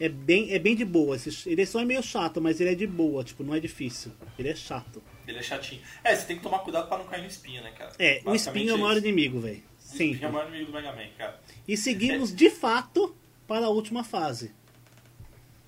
É 0.00 0.08
bem, 0.08 0.52
é 0.52 0.58
bem 0.58 0.74
de 0.74 0.84
boa. 0.84 1.16
Ele 1.46 1.66
só 1.66 1.80
é 1.80 1.84
meio 1.84 2.02
chato, 2.02 2.40
mas 2.40 2.60
ele 2.60 2.70
é 2.70 2.74
de 2.74 2.86
boa, 2.86 3.22
tipo, 3.22 3.44
não 3.44 3.54
é 3.54 3.60
difícil. 3.60 4.10
Ele 4.38 4.48
é 4.48 4.54
chato. 4.56 5.02
Ele 5.28 5.38
é 5.38 5.42
chatinho. 5.42 5.80
É, 6.02 6.14
você 6.16 6.26
tem 6.26 6.36
que 6.36 6.42
tomar 6.42 6.58
cuidado 6.60 6.88
pra 6.88 6.98
não 6.98 7.04
cair 7.06 7.20
no 7.22 7.28
espinho, 7.28 7.62
né, 7.62 7.70
cara? 7.70 7.92
É, 7.98 8.20
o 8.24 8.34
espinho 8.34 8.70
é 8.70 8.74
o 8.74 8.78
maior 8.78 8.96
isso. 8.96 9.06
inimigo, 9.06 9.40
velho. 9.40 9.58
O 9.78 9.82
Sempre. 9.82 10.06
espinho 10.12 10.26
é 10.26 10.28
o 10.28 10.32
maior 10.32 10.48
inimigo 10.48 10.72
do 10.72 10.74
Mega 10.76 10.92
Man, 10.92 11.06
cara. 11.16 11.40
E 11.68 11.76
seguimos 11.76 12.34
de 12.34 12.50
fato 12.50 13.14
para 13.46 13.66
a 13.66 13.68
última 13.68 14.02
fase. 14.02 14.50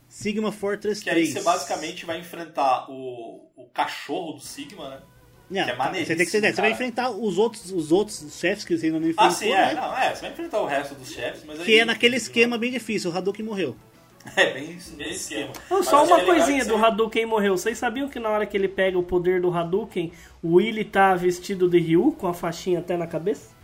Sigma 0.09 0.53
Fortress 0.53 1.03
Que 1.03 1.11
aí 1.11 1.17
3. 1.17 1.33
você 1.35 1.43
basicamente 1.43 2.05
vai 2.07 2.19
enfrentar 2.21 2.91
o, 2.91 3.49
o 3.57 3.65
cachorro 3.73 4.33
do 4.35 4.41
Sigma, 4.41 4.89
né? 4.91 5.03
Não, 5.51 5.65
que 5.65 5.71
é 5.71 5.77
maneiríssimo, 5.77 6.07
você 6.07 6.17
tem 6.17 6.25
que 6.27 6.33
ser, 6.33 6.55
você 6.55 6.61
vai 6.61 6.71
enfrentar 6.73 7.11
os 7.11 7.37
outros, 7.37 7.71
os 7.71 7.93
outros 7.93 8.35
chefes 8.39 8.65
que 8.65 8.77
você 8.79 8.87
ainda 8.87 8.99
não 8.99 9.09
enfrentou, 9.09 9.27
Ah, 9.27 9.31
sim, 9.31 9.53
é. 9.53 9.67
né? 9.67 9.75
Não, 9.75 9.97
é, 9.99 10.15
você 10.15 10.21
vai 10.23 10.31
enfrentar 10.33 10.61
o 10.61 10.67
resto 10.67 10.95
dos 10.95 11.13
chefes, 11.13 11.45
mas 11.45 11.61
aí- 11.61 11.67
Que 11.67 11.79
é 11.81 11.85
naquele 11.85 12.17
esquema 12.17 12.57
bem 12.57 12.73
difícil, 12.73 13.11
o 13.11 13.17
Hadouken 13.17 13.45
morreu. 13.45 13.77
É, 14.37 14.53
bem, 14.53 14.79
bem 14.97 15.11
esquema. 15.11 15.53
Não, 15.71 15.83
só 15.83 16.05
uma 16.05 16.21
é 16.21 16.25
coisinha 16.25 16.63
que 16.63 16.69
do 16.69 16.79
você- 16.79 16.85
Hadouken 16.87 17.27
morreu. 17.27 17.57
Vocês 17.59 17.77
sabiam 17.79 18.09
que 18.09 18.19
na 18.19 18.31
hora 18.31 18.47
que 18.47 18.57
ele 18.57 18.67
pega 18.69 18.99
o 18.99 19.03
poder 19.03 19.41
do 19.41 19.53
Hadouken, 19.55 20.13
o 20.43 20.55
Willy 20.55 20.85
tá 20.85 21.15
vestido 21.15 21.69
de 21.69 21.79
Ryu, 21.79 22.13
com 22.19 22.27
a 22.27 22.33
faixinha 22.35 22.79
até 22.79 22.97
na 22.97 23.07
cabeça? 23.07 23.55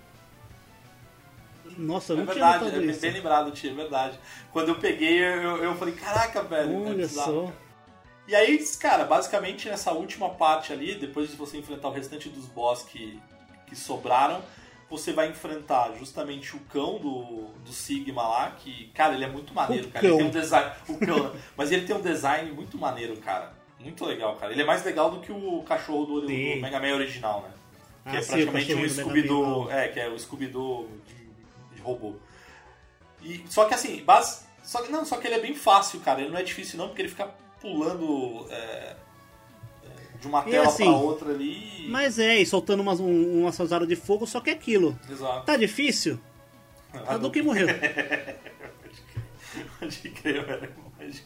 Nossa, 1.77 2.13
eu 2.13 2.17
É 2.17 2.21
não 2.21 2.27
tinha 2.27 2.35
verdade, 2.45 2.65
notado 2.65 2.77
é 2.77 2.81
bem, 2.81 2.91
isso. 2.91 3.01
bem 3.01 3.11
lembrado, 3.13 3.51
tio, 3.53 3.71
é 3.71 3.75
verdade. 3.75 4.19
Quando 4.53 4.69
eu 4.69 4.75
peguei, 4.77 5.19
eu, 5.23 5.57
eu 5.65 5.75
falei, 5.77 5.95
caraca, 5.95 6.43
velho. 6.43 6.73
é 6.73 6.89
Olha 6.91 6.95
bizarro. 6.97 7.47
só. 7.47 7.53
E 8.29 8.35
aí, 8.35 8.59
cara, 8.79 9.05
basicamente 9.05 9.69
nessa 9.69 9.93
última 9.93 10.29
parte 10.31 10.73
ali, 10.73 10.95
depois 10.95 11.31
de 11.31 11.37
você 11.37 11.57
enfrentar 11.57 11.89
o 11.89 11.93
restante 11.93 12.29
dos 12.29 12.47
boss 12.47 12.83
que, 12.83 13.19
que 13.67 13.75
sobraram, 13.75 14.43
você 14.91 15.13
vai 15.13 15.29
enfrentar 15.29 15.93
justamente 15.99 16.57
o 16.57 16.61
cão 16.61 16.99
do, 16.99 17.45
do 17.65 17.73
Sigma 17.73 18.27
lá, 18.27 18.51
que, 18.51 18.89
cara, 18.89 19.15
ele 19.15 19.25
é 19.25 19.29
muito 19.29 19.55
maneiro, 19.55 19.87
O 19.87 19.91
cara. 19.91 20.05
Ele 20.05 20.09
cão. 20.13 20.19
tem 20.19 20.27
um 20.27 20.31
design. 20.43 20.73
O 20.89 20.99
cão? 20.99 21.33
Mas 21.57 21.71
ele 21.71 21.87
tem 21.87 21.95
um 21.97 22.01
design 22.03 22.51
muito 22.51 22.77
maneiro, 22.77 23.17
cara. 23.19 23.53
Muito 23.79 24.05
legal, 24.05 24.37
cara. 24.37 24.53
Ele 24.53 24.61
é 24.63 24.65
mais 24.65 24.85
legal 24.85 25.11
do 25.11 25.21
que 25.21 25.33
o 25.33 25.63
cachorro 25.63 26.05
do, 26.05 26.21
do 26.23 26.27
Sim. 26.27 26.61
Mega 26.61 26.79
Man 26.81 26.93
original, 26.95 27.43
né? 27.43 27.51
Que 28.11 28.17
Ah, 28.17 28.19
é 28.19 28.23
sim, 28.23 28.31
praticamente 28.31 28.73
um 28.73 28.77
do 28.77 28.81
Mega 28.83 28.95
Scooby-Doo. 28.95 29.71
É, 29.71 29.89
que 29.89 30.01
é 30.01 30.09
o 30.09 30.19
Scooby-Doo 30.19 30.89
de, 31.07 31.77
de 31.77 31.83
robô. 31.83 32.15
E, 33.23 33.45
só 33.49 33.67
que 33.67 33.75
assim, 33.75 34.03
base, 34.05 34.45
só, 34.63 34.83
que- 34.83 34.91
não, 34.91 35.05
só 35.05 35.17
que 35.19 35.27
ele 35.27 35.37
é 35.37 35.41
bem 35.41 35.55
fácil, 35.55 36.01
cara. 36.01 36.21
Ele 36.21 36.31
não 36.31 36.39
é 36.39 36.43
difícil 36.43 36.79
não, 36.79 36.89
porque 36.89 37.03
ele 37.03 37.09
fica 37.09 37.29
pulando 37.61 38.47
é, 38.51 38.97
de 40.21 40.27
uma 40.27 40.41
E 40.47 40.51
tela 40.51 40.67
assim, 40.67 40.85
pra 40.85 40.93
outra 40.97 41.31
ali. 41.31 41.87
Mas 41.89 42.19
é, 42.19 42.39
e 42.41 42.47
soltando 42.47 42.81
umas, 42.81 43.01
um, 43.01 43.41
umas 43.43 43.57
de 43.89 43.97
fogo, 43.97 44.27
só 44.27 44.41
que 44.41 44.51
é 44.51 44.53
aquilo. 44.53 44.99
Exato. 45.11 45.47
Tá 45.47 45.57
difícil? 45.57 46.19
Hadouken 47.07 47.43
morreu. 47.43 47.69
Pode 49.79 49.99
crer, 50.11 50.45
velho. 50.47 50.69
Pode- 50.97 51.23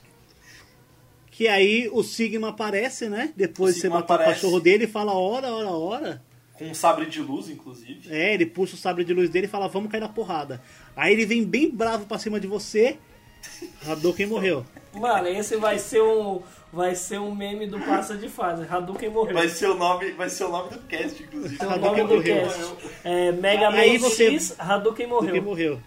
Que 1.30 1.48
aí 1.48 1.88
o 1.92 2.02
Sigma 2.02 2.50
aparece, 2.50 3.08
né? 3.08 3.32
Depois 3.36 3.72
O 3.72 3.74
de 3.76 3.80
você 3.82 3.88
matar 3.88 4.14
o 4.14 4.16
aparece. 4.16 4.40
cachorro 4.40 4.60
dele 4.60 4.84
e 4.84 4.88
fala 4.88 5.12
hora, 5.12 5.48
hora, 5.52 5.70
hora. 5.70 6.22
Com 6.54 6.66
um 6.70 6.74
sabre 6.74 7.06
de 7.06 7.20
luz, 7.20 7.48
inclusive. 7.48 8.08
É, 8.08 8.32
ele 8.34 8.46
puxa 8.46 8.74
o 8.74 8.78
sabre 8.78 9.02
de 9.04 9.12
luz 9.12 9.28
dele 9.28 9.46
e 9.46 9.50
fala, 9.50 9.66
vamos 9.66 9.90
cair 9.90 10.00
na 10.00 10.08
porrada. 10.08 10.62
Aí 10.94 11.12
ele 11.12 11.26
vem 11.26 11.44
bem 11.44 11.68
bravo 11.68 12.06
pra 12.06 12.18
cima 12.18 12.38
de 12.38 12.46
você. 12.46 12.96
Hadouken 13.84 14.26
morreu. 14.26 14.64
Mano, 14.92 15.26
esse 15.26 15.56
vai 15.56 15.78
ser 15.80 16.00
um. 16.00 16.40
Vai 16.74 16.94
ser 16.94 17.20
um 17.20 17.34
meme 17.34 17.66
do 17.66 17.78
passa 17.80 18.16
de 18.16 18.28
fase. 18.28 18.66
Hadouken 18.68 19.08
morreu. 19.10 19.34
Vai 19.34 19.48
ser 19.48 19.68
o 19.70 19.74
nome, 19.76 20.10
vai 20.12 20.28
ser 20.28 20.44
o 20.44 20.48
nome 20.50 20.70
do 20.70 20.78
cast, 20.80 21.22
inclusive. 21.22 21.56
O 21.64 21.64
nome 21.70 21.74
Hadouken 21.76 22.06
do 22.06 22.14
morreu. 22.16 22.46
cast. 22.46 22.74
É, 23.04 23.32
Mega 23.32 23.70
Man 23.70 23.76
Aí 23.78 23.96
você- 23.98 24.30
X, 24.32 24.54
Hadouken 24.58 25.06
Hadouken 25.06 25.06
morreu. 25.40 25.42
morreu. 25.42 25.80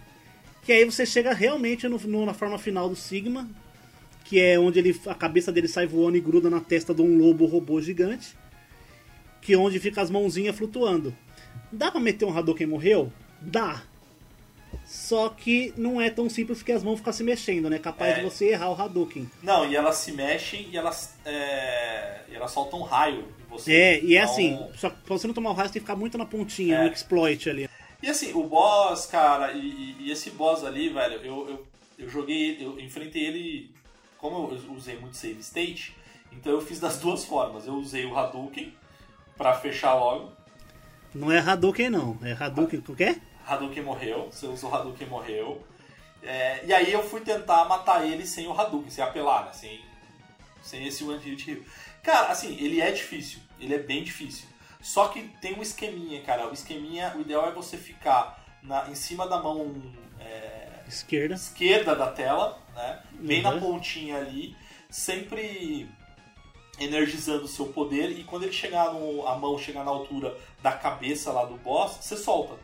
Que 0.64 0.72
aí 0.72 0.86
você 0.86 1.06
chega 1.06 1.34
realmente 1.34 1.88
no, 1.88 1.98
no- 2.00 2.26
na 2.26 2.34
forma 2.34 2.58
final 2.58 2.88
do 2.90 2.96
Sigma. 2.96 3.48
Que 4.24 4.40
é 4.42 4.60
onde 4.60 4.80
ele, 4.80 5.00
a 5.08 5.16
cabeça 5.16 5.52
dele 5.52 5.68
sai 5.70 5.88
voando 5.88 6.18
e 6.18 6.22
gruda 6.22 6.50
na 6.50 6.60
testa 6.60 6.94
de 6.94 7.02
um 7.02 7.18
lobo 7.18 7.46
robô 7.46 7.80
gigante. 7.82 8.36
Que 9.42 9.54
é 9.54 9.58
onde 9.58 9.80
fica 9.80 10.02
as 10.02 10.10
mãozinhas 10.10 10.56
flutuando. 10.56 11.16
Dá 11.72 11.90
pra 11.92 12.00
meter 12.00 12.26
um 12.26 12.38
Hadouken 12.38 12.68
morreu? 12.68 13.12
Dá. 13.42 13.82
Só 14.86 15.28
que 15.30 15.74
não 15.76 16.00
é 16.00 16.10
tão 16.10 16.30
simples 16.30 16.64
que 16.64 16.72
as 16.72 16.82
mãos 16.84 16.98
ficam 16.98 17.12
se 17.12 17.24
mexendo, 17.24 17.70
né? 17.70 17.78
Capaz 17.78 18.12
É. 18.14 18.16
de 18.20 18.22
você 18.24 18.50
errar 18.52 18.70
o 18.72 18.82
Hadouken. 18.82 19.30
Não, 19.44 19.70
e 19.70 19.76
elas 19.76 19.96
se 19.98 20.12
mexem 20.14 20.70
e 20.72 20.78
elas, 20.78 21.14
é, 21.26 22.22
e 22.30 22.36
elas 22.36 22.52
soltam 22.52 22.80
um 22.80 22.84
raio 22.84 23.26
em 23.46 23.50
você. 23.50 23.74
É, 23.74 24.02
e 24.04 24.16
é 24.16 24.22
Então, 24.22 24.32
assim, 24.32 24.60
só 24.78 24.90
que 24.90 24.98
pra 25.02 25.18
você 25.18 25.28
não 25.28 25.34
tomar 25.34 25.50
o 25.50 25.54
raio, 25.54 25.68
você 25.68 25.74
tem 25.74 25.82
que 25.82 25.86
ficar 25.88 25.98
muito 26.00 26.18
na 26.18 26.26
pontinha, 26.26 26.78
É. 26.78 26.84
no 26.86 26.94
exploit 26.94 27.50
ali. 27.50 27.70
E 28.02 28.08
assim, 28.10 28.32
o 28.34 28.44
boss, 28.44 29.06
cara, 29.08 29.52
e, 29.54 29.96
e- 30.00 30.12
esse 30.12 30.30
boss 30.32 30.64
ali, 30.64 30.88
velho, 30.90 31.16
eu, 31.16 31.50
eu, 31.50 31.68
eu 32.00 32.10
joguei, 32.10 32.52
ele- 32.52 32.64
eu 32.64 32.80
enfrentei 32.80 33.26
ele, 33.26 33.72
como 34.18 34.50
eu 34.54 34.74
usei 34.74 34.98
muito 34.98 35.18
save 35.18 35.40
state, 35.42 35.96
então 36.32 36.52
eu 36.54 36.62
fiz 36.62 36.80
das 36.80 36.98
duas 36.98 37.26
formas. 37.26 37.68
Eu 37.68 37.74
usei 37.74 38.06
o 38.06 38.18
Hadouken 38.18 38.74
pra 39.36 39.54
fechar 39.54 39.96
logo. 39.96 40.32
Não 41.14 41.32
é 41.32 41.40
Hadouken, 41.40 41.90
não. 41.90 42.18
É 42.24 42.32
Hadouken, 42.34 42.82
o 42.88 42.96
quê? 42.96 43.18
Hadouken 43.48 43.84
morreu, 43.84 44.30
você 44.32 44.46
usa 44.48 44.68
o 44.68 44.74
Hadouken 44.76 45.08
morreu. 45.08 45.66
É, 46.22 46.66
e 46.66 46.74
aí 46.74 46.92
eu 46.92 47.04
fui 47.08 47.22
tentar 47.22 47.66
matar 47.66 48.06
ele 48.06 48.26
sem 48.26 48.48
o 48.48 48.60
Hadouken, 48.60 48.90
sem 48.90 49.04
apelar, 49.04 49.46
né? 49.46 49.54
Sem, 49.54 49.80
sem 50.62 50.86
esse 50.88 51.04
One 51.04 51.20
Hit 51.20 51.50
Heal. 51.50 51.62
Cara, 52.04 52.28
assim, 52.28 52.56
ele 52.60 52.82
é 52.82 52.92
difícil, 52.92 53.40
ele 53.60 53.74
é 53.76 53.80
bem 53.80 54.04
difícil. 54.04 54.48
Só 54.82 55.08
que 55.10 55.22
tem 55.42 55.54
um 55.58 55.62
esqueminha, 55.62 56.22
cara. 56.22 56.48
O 56.48 56.54
esqueminha, 56.54 57.14
o 57.16 57.22
ideal 57.22 57.48
é 57.48 57.52
você 57.52 57.78
ficar 57.78 58.44
na, 58.62 58.90
em 58.90 58.96
cima 58.96 59.28
da 59.28 59.42
mão 59.42 59.82
é, 60.20 60.68
Esquerda. 60.88 61.36
esquerda 61.36 61.96
da 61.96 62.12
tela, 62.12 62.60
né? 62.76 63.02
Bem 63.14 63.42
na 63.42 63.52
Uhum. 63.52 63.60
pontinha 63.60 64.18
ali, 64.18 64.56
sempre 64.90 65.90
energizando 66.80 67.46
o 67.46 67.48
seu 67.48 67.68
poder 67.68 68.12
e 68.12 68.24
quando 68.24 68.44
ele 68.44 68.54
chegar 68.54 68.94
no, 68.94 69.28
a 69.28 69.36
mão 69.36 69.58
chegar 69.58 69.84
na 69.84 69.90
altura 69.92 70.38
da 70.62 70.72
cabeça 70.72 71.32
lá 71.32 71.44
do 71.46 71.56
boss, 71.58 71.98
você 72.02 72.16
solta. 72.16 72.56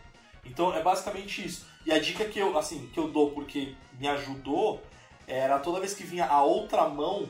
Então 0.45 0.73
é 0.73 0.81
basicamente 0.81 1.45
isso. 1.45 1.65
E 1.85 1.91
a 1.91 1.99
dica 1.99 2.25
que 2.25 2.39
eu, 2.39 2.57
assim, 2.57 2.87
que 2.93 2.99
eu 2.99 3.07
dou 3.09 3.31
porque 3.31 3.75
me 3.99 4.07
ajudou 4.07 4.81
era 5.27 5.59
toda 5.59 5.79
vez 5.79 5.93
que 5.93 6.03
vinha 6.03 6.25
a 6.25 6.43
outra 6.43 6.87
mão, 6.89 7.27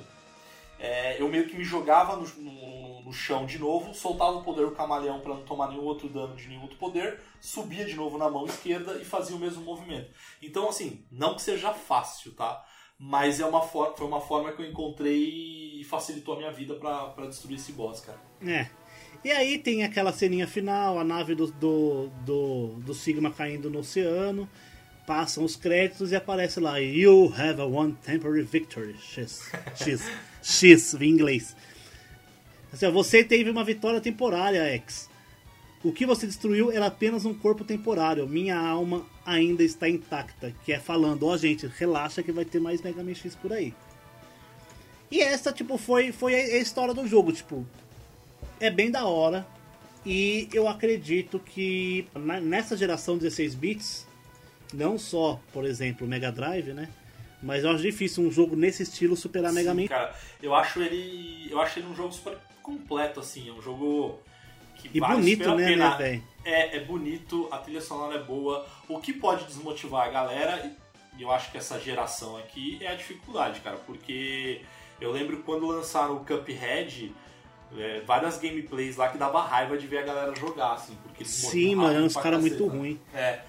é, 0.79 1.21
eu 1.21 1.27
meio 1.29 1.47
que 1.47 1.55
me 1.55 1.63
jogava 1.63 2.15
no, 2.15 2.27
no- 2.41 3.01
no 3.03 3.13
chão 3.13 3.45
de 3.45 3.59
novo, 3.59 3.93
soltava 3.93 4.31
o 4.37 4.43
poder 4.43 4.65
do 4.65 4.71
camaleão 4.71 5.19
para 5.19 5.33
não 5.35 5.43
tomar 5.43 5.67
nenhum 5.69 5.83
outro 5.83 6.07
dano 6.09 6.35
de 6.35 6.47
nenhum 6.47 6.61
outro 6.63 6.77
poder, 6.77 7.19
subia 7.39 7.85
de 7.85 7.95
novo 7.95 8.17
na 8.17 8.29
mão 8.29 8.45
esquerda 8.45 8.93
e 9.01 9.05
fazia 9.05 9.35
o 9.35 9.39
mesmo 9.39 9.61
movimento. 9.63 10.09
Então, 10.41 10.67
assim, 10.69 11.05
não 11.11 11.35
que 11.35 11.41
seja 11.41 11.73
fácil, 11.73 12.33
tá? 12.33 12.65
Mas 12.97 13.39
é 13.41 13.45
uma 13.45 13.61
foi 13.61 13.91
uma 14.07 14.21
forma 14.21 14.51
que 14.53 14.61
eu 14.61 14.69
encontrei 14.69 15.79
e 15.81 15.83
facilitou 15.83 16.35
a 16.35 16.37
minha 16.37 16.51
vida 16.51 16.75
pra 16.75 17.13
destruir 17.27 17.55
esse 17.57 17.73
boss, 17.73 17.99
cara. 17.99 18.19
É. 18.41 18.67
E 19.23 19.31
aí 19.31 19.57
tem 19.57 19.83
aquela 19.83 20.11
ceninha 20.11 20.45
final, 20.45 20.99
a 20.99 21.03
nave 21.03 21.33
do, 21.33 21.47
do, 21.47 22.09
do, 22.25 22.67
do 22.85 22.93
Sigma 22.93 23.31
caindo 23.31 23.69
no 23.69 23.79
oceano, 23.79 24.49
passam 25.07 25.45
os 25.45 25.55
créditos 25.55 26.11
e 26.11 26.15
aparece 26.15 26.59
lá, 26.59 26.77
You 26.77 27.33
have 27.37 27.61
a 27.61 27.65
one 27.65 27.95
temporary 28.03 28.43
victory. 28.43 28.95
X. 28.99 29.49
X. 29.75 30.03
X, 30.41 30.93
em 30.95 31.09
inglês. 31.09 31.55
Assim, 32.71 32.85
ó, 32.85 32.91
você 32.91 33.23
teve 33.23 33.49
uma 33.49 33.63
vitória 33.63 34.01
temporária, 34.01 34.61
X. 34.63 35.09
O 35.83 35.91
que 35.91 36.05
você 36.05 36.25
destruiu 36.25 36.71
era 36.71 36.87
apenas 36.87 37.23
um 37.23 37.33
corpo 37.33 37.63
temporário. 37.63 38.27
Minha 38.27 38.57
alma 38.57 39.05
ainda 39.25 39.63
está 39.63 39.87
intacta. 39.87 40.53
Que 40.65 40.73
é 40.73 40.79
falando, 40.79 41.25
ó 41.25 41.37
gente, 41.37 41.67
relaxa 41.67 42.23
que 42.23 42.31
vai 42.31 42.45
ter 42.45 42.59
mais 42.59 42.81
Mega 42.81 43.03
Man 43.03 43.13
X 43.13 43.35
por 43.35 43.53
aí. 43.53 43.73
E 45.11 45.21
essa, 45.21 45.51
tipo, 45.51 45.77
foi, 45.77 46.11
foi 46.11 46.33
a 46.33 46.57
história 46.57 46.93
do 46.93 47.05
jogo, 47.05 47.31
tipo, 47.31 47.65
é 48.59 48.69
bem 48.69 48.91
da 48.91 49.05
hora. 49.05 49.45
E 50.05 50.49
eu 50.53 50.67
acredito 50.67 51.39
que 51.39 52.07
nessa 52.41 52.75
geração 52.75 53.17
16 53.17 53.55
bits, 53.55 54.07
não 54.73 54.97
só, 54.97 55.39
por 55.53 55.65
exemplo, 55.65 56.05
o 56.05 56.09
Mega 56.09 56.31
Drive, 56.31 56.73
né? 56.73 56.89
Mas 57.41 57.63
eu 57.63 57.71
acho 57.71 57.81
difícil 57.81 58.23
um 58.23 58.31
jogo 58.31 58.55
nesse 58.55 58.83
estilo 58.83 59.15
superar 59.15 59.51
Mega 59.51 59.71
Sim, 59.71 59.81
Man. 59.81 59.87
Cara, 59.87 60.15
eu 60.41 60.55
acho 60.55 60.81
ele. 60.81 61.47
Eu 61.51 61.59
acho 61.61 61.79
ele 61.79 61.87
um 61.87 61.95
jogo 61.95 62.13
super 62.13 62.37
completo, 62.61 63.19
assim. 63.19 63.49
É 63.49 63.51
um 63.51 63.61
jogo 63.61 64.19
que 64.77 64.89
E 64.93 64.99
vale 64.99 65.15
bonito, 65.15 65.55
né, 65.55 65.67
pena. 65.67 65.97
né? 65.97 66.21
É, 66.45 66.77
é 66.77 66.79
bonito, 66.83 67.47
a 67.51 67.57
trilha 67.57 67.81
sonora 67.81 68.15
é 68.15 68.23
boa. 68.23 68.65
O 68.87 68.99
que 68.99 69.13
pode 69.13 69.45
desmotivar 69.45 70.07
a 70.07 70.11
galera, 70.11 70.71
e 71.17 71.21
eu 71.21 71.31
acho 71.31 71.51
que 71.51 71.57
essa 71.57 71.79
geração 71.79 72.37
aqui, 72.37 72.77
é 72.81 72.87
a 72.87 72.95
dificuldade, 72.95 73.59
cara. 73.59 73.77
Porque 73.77 74.61
eu 74.99 75.11
lembro 75.11 75.43
quando 75.43 75.67
lançaram 75.67 76.15
o 76.15 76.25
Cuphead, 76.25 77.13
é, 77.77 78.01
várias 78.01 78.37
gameplays 78.37 78.95
lá 78.97 79.09
que 79.09 79.17
dava 79.17 79.41
raiva 79.41 79.77
de 79.77 79.87
ver 79.87 79.99
a 79.99 80.03
galera 80.03 80.35
jogar, 80.35 80.73
assim. 80.73 80.95
Porque 81.03 81.23
eles 81.23 81.31
Sim, 81.31 81.75
mano, 81.75 82.05
uns 82.05 82.15
caras 82.15 82.39
muito 82.41 82.67
ruins. 82.67 82.97
É. 83.13 83.39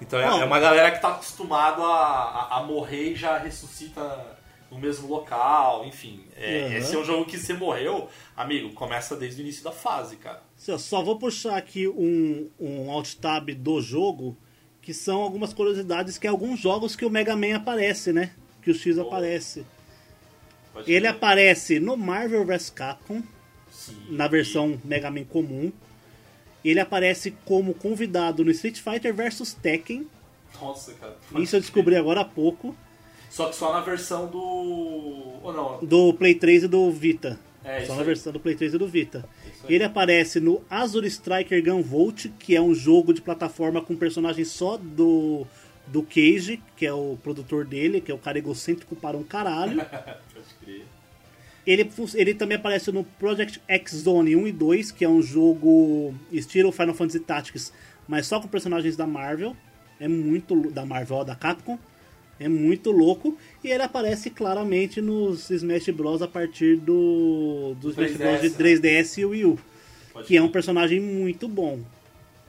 Então 0.00 0.18
é, 0.18 0.24
é 0.24 0.44
uma 0.44 0.58
galera 0.58 0.90
que 0.90 1.00
tá 1.00 1.08
acostumado 1.08 1.82
a, 1.82 1.94
a, 1.94 2.58
a 2.58 2.62
morrer 2.64 3.12
e 3.12 3.14
já 3.14 3.38
ressuscita 3.38 4.38
no 4.70 4.78
mesmo 4.78 5.06
local, 5.08 5.84
enfim. 5.84 6.24
É, 6.36 6.64
Uhum. 6.66 6.72
Esse 6.72 6.94
é 6.96 6.98
um 6.98 7.04
jogo 7.04 7.24
que 7.26 7.38
você 7.38 7.52
morreu, 7.54 8.08
amigo, 8.36 8.72
começa 8.72 9.14
desde 9.16 9.40
o 9.40 9.42
início 9.42 9.62
da 9.62 9.70
fase, 9.70 10.16
cara. 10.16 10.42
Assim, 10.58 10.72
ó, 10.72 10.78
Só 10.78 11.00
vou 11.02 11.16
puxar 11.16 11.56
aqui 11.56 11.86
um, 11.86 12.50
um 12.58 12.90
alt 12.90 13.14
tab 13.14 13.50
do 13.50 13.80
jogo, 13.80 14.36
que 14.82 14.92
são 14.92 15.22
algumas 15.22 15.52
curiosidades 15.54 16.18
que 16.18 16.26
é 16.26 16.30
alguns 16.30 16.58
jogos 16.58 16.96
que 16.96 17.04
o 17.04 17.10
Mega 17.10 17.36
Man 17.36 17.54
aparece, 17.56 18.12
né? 18.12 18.32
Que 18.62 18.70
o 18.72 18.74
X 18.74 18.98
aparece. 18.98 19.64
Pode 20.72 20.90
Ele 20.90 21.02
crer. 21.06 21.10
aparece 21.16 21.78
no 21.78 21.96
Marvel 21.96 22.44
vs 22.44 22.70
Capcom, 22.70 23.22
Sim. 23.86 24.06
na 24.10 24.28
versão 24.28 24.80
Mega 24.84 25.10
Man 25.10 25.24
comum. 25.24 25.72
Ele 26.64 26.80
aparece 26.80 27.32
como 27.44 27.74
convidado 27.74 28.44
no 28.44 28.50
Street 28.50 28.80
Fighter 28.80 29.14
vs 29.14 29.54
Tekken. 29.54 30.06
Nossa, 30.60 30.94
cara. 30.94 31.16
Isso 31.36 31.56
eu 31.56 31.60
descobri 31.60 31.94
agora 31.96 32.20
há 32.20 32.24
pouco. 32.24 32.74
Só 33.28 33.48
que 33.48 33.56
só 33.56 33.72
na 33.72 33.80
versão 33.80 34.26
do. 34.28 34.38
Ou 34.38 35.52
não? 35.52 35.84
Do 35.84 36.14
Play 36.14 36.34
3 36.36 36.64
e 36.64 36.68
do 36.68 36.90
Vita. 36.90 37.38
É, 37.64 37.84
Só 37.84 37.94
na 37.94 38.00
aí. 38.00 38.06
versão 38.06 38.32
do 38.32 38.38
Play 38.38 38.54
3 38.54 38.74
e 38.74 38.78
do 38.78 38.86
Vita. 38.86 39.28
Ele 39.68 39.82
aparece 39.82 40.38
no 40.38 40.62
Azure 40.68 41.06
Striker 41.08 41.64
Gunvolt, 41.64 42.26
que 42.38 42.54
é 42.54 42.60
um 42.60 42.74
jogo 42.74 43.12
de 43.14 43.22
plataforma 43.22 43.80
com 43.80 43.96
personagem 43.96 44.44
só 44.44 44.76
do, 44.76 45.46
do 45.86 46.02
Cage, 46.02 46.62
que 46.76 46.84
é 46.84 46.92
o 46.92 47.18
produtor 47.22 47.64
dele, 47.64 48.02
que 48.02 48.12
é 48.12 48.14
o 48.14 48.18
cara 48.18 48.36
egocêntrico 48.38 48.94
para 48.94 49.16
um 49.16 49.22
caralho. 49.24 49.78
Pode 50.32 50.54
crer. 50.62 50.84
Ele, 51.66 51.90
ele 52.14 52.34
também 52.34 52.56
aparece 52.56 52.92
no 52.92 53.04
Project 53.04 53.60
X 53.66 53.92
Zone 53.96 54.36
1 54.36 54.46
e 54.48 54.52
2, 54.52 54.90
que 54.92 55.04
é 55.04 55.08
um 55.08 55.22
jogo 55.22 56.14
estilo 56.30 56.70
Final 56.70 56.94
Fantasy 56.94 57.20
Tactics, 57.20 57.72
mas 58.06 58.26
só 58.26 58.38
com 58.38 58.48
personagens 58.48 58.96
da 58.96 59.06
Marvel. 59.06 59.56
É 59.98 60.08
muito 60.08 60.70
da 60.70 60.84
Marvel, 60.84 61.18
ó, 61.18 61.24
da 61.24 61.34
Capcom. 61.34 61.78
É 62.38 62.48
muito 62.48 62.90
louco. 62.90 63.38
E 63.62 63.70
ele 63.70 63.82
aparece 63.82 64.28
claramente 64.28 65.00
nos 65.00 65.50
Smash 65.50 65.88
Bros. 65.90 66.20
a 66.20 66.28
partir 66.28 66.76
do, 66.76 67.74
do 67.80 67.90
Smash 67.90 68.12
3DS, 68.12 68.18
Bros. 68.18 68.40
de 68.40 68.50
né? 68.50 68.56
3DS 68.58 69.18
e 69.18 69.24
Wii 69.24 69.44
U. 69.44 69.58
Pode 70.12 70.26
Que 70.26 70.36
é 70.36 70.42
um 70.42 70.48
personagem 70.48 71.00
muito 71.00 71.48
bom. 71.48 71.80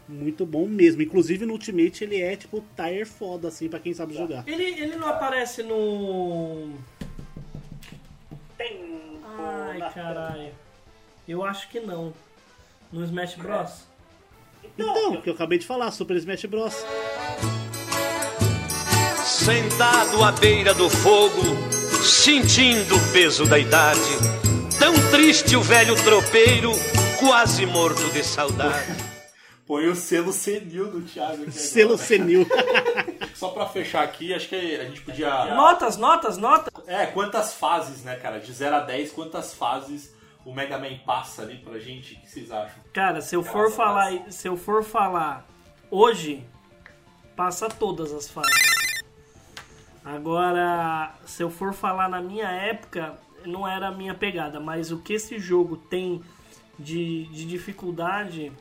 Muito 0.08 0.46
bom 0.46 0.68
mesmo. 0.68 1.02
Inclusive 1.02 1.46
no 1.46 1.54
Ultimate 1.54 2.04
ele 2.04 2.22
é 2.22 2.36
tipo 2.36 2.64
tire 2.76 3.06
foda, 3.06 3.48
assim, 3.48 3.68
pra 3.68 3.80
quem 3.80 3.94
sabe 3.94 4.14
jogar. 4.14 4.44
Ele, 4.48 4.64
ele 4.64 4.96
não 4.98 5.08
aparece 5.08 5.64
no. 5.64 6.70
Ai, 9.38 9.92
caralho. 9.94 10.52
Eu 11.28 11.44
acho 11.44 11.70
que 11.70 11.80
não. 11.80 12.14
No 12.92 13.04
Smash 13.04 13.36
Bros. 13.36 13.72
Então, 14.64 15.22
que 15.22 15.30
eu 15.30 15.34
acabei 15.34 15.58
de 15.58 15.66
falar, 15.66 15.92
Super 15.92 16.16
Smash 16.18 16.46
Bros. 16.46 16.74
Sentado 19.24 20.24
à 20.24 20.32
beira 20.32 20.74
do 20.74 20.90
fogo, 20.90 21.42
sentindo 22.04 22.96
o 22.96 23.12
peso 23.12 23.46
da 23.46 23.58
idade. 23.60 24.00
Tão 24.80 24.94
triste 25.12 25.56
o 25.56 25.62
velho 25.62 25.96
tropeiro, 26.04 26.72
quase 27.20 27.66
morto 27.66 28.04
de 28.12 28.24
saudade. 28.24 28.96
Põe 29.66 29.88
o 29.88 29.96
selo 29.96 30.32
senil 30.32 30.92
do 30.92 31.02
Thiago 31.02 31.42
aqui 31.44 31.52
Selo 31.52 31.94
agora. 31.94 32.08
senil. 32.08 32.46
Só 33.46 33.52
pra 33.52 33.68
fechar 33.68 34.04
aqui, 34.04 34.34
acho 34.34 34.50
que 34.50 34.56
a 34.56 34.86
gente 34.86 35.02
podia. 35.02 35.54
Notas, 35.54 35.98
notas, 35.98 36.36
notas. 36.36 36.74
É, 36.88 37.06
quantas 37.06 37.54
fases, 37.54 38.04
né, 38.04 38.16
cara? 38.16 38.40
De 38.40 38.52
0 38.52 38.78
a 38.78 38.80
10, 38.80 39.12
quantas 39.12 39.54
fases 39.54 40.16
o 40.44 40.52
Mega 40.52 40.80
Man 40.80 40.98
passa 41.06 41.44
ali 41.44 41.58
pra 41.58 41.78
gente? 41.78 42.16
O 42.16 42.22
que 42.22 42.30
vocês 42.30 42.52
acham? 42.52 42.76
Cara, 42.92 43.22
se 43.22 43.36
eu 43.36 43.44
for 43.44 43.72
falar, 43.72 44.32
se 44.32 44.48
eu 44.48 44.58
for 44.58 44.84
falar 44.84 45.46
hoje, 45.92 46.44
passa 47.36 47.70
todas 47.70 48.12
as 48.12 48.28
fases. 48.28 48.52
Agora, 50.04 51.14
se 51.26 51.44
eu 51.44 51.52
for 51.52 51.72
falar 51.72 52.10
na 52.10 52.22
minha 52.22 52.50
época, 52.50 53.14
não 53.46 53.68
era 53.68 53.90
a 53.90 53.92
minha 53.92 54.16
pegada, 54.16 54.60
mas 54.60 54.92
o 54.92 55.00
que 55.00 55.14
esse 55.14 55.38
jogo 55.38 55.78
tem 55.78 56.24
de, 56.80 57.26
de 57.28 57.46
dificuldade. 57.46 58.52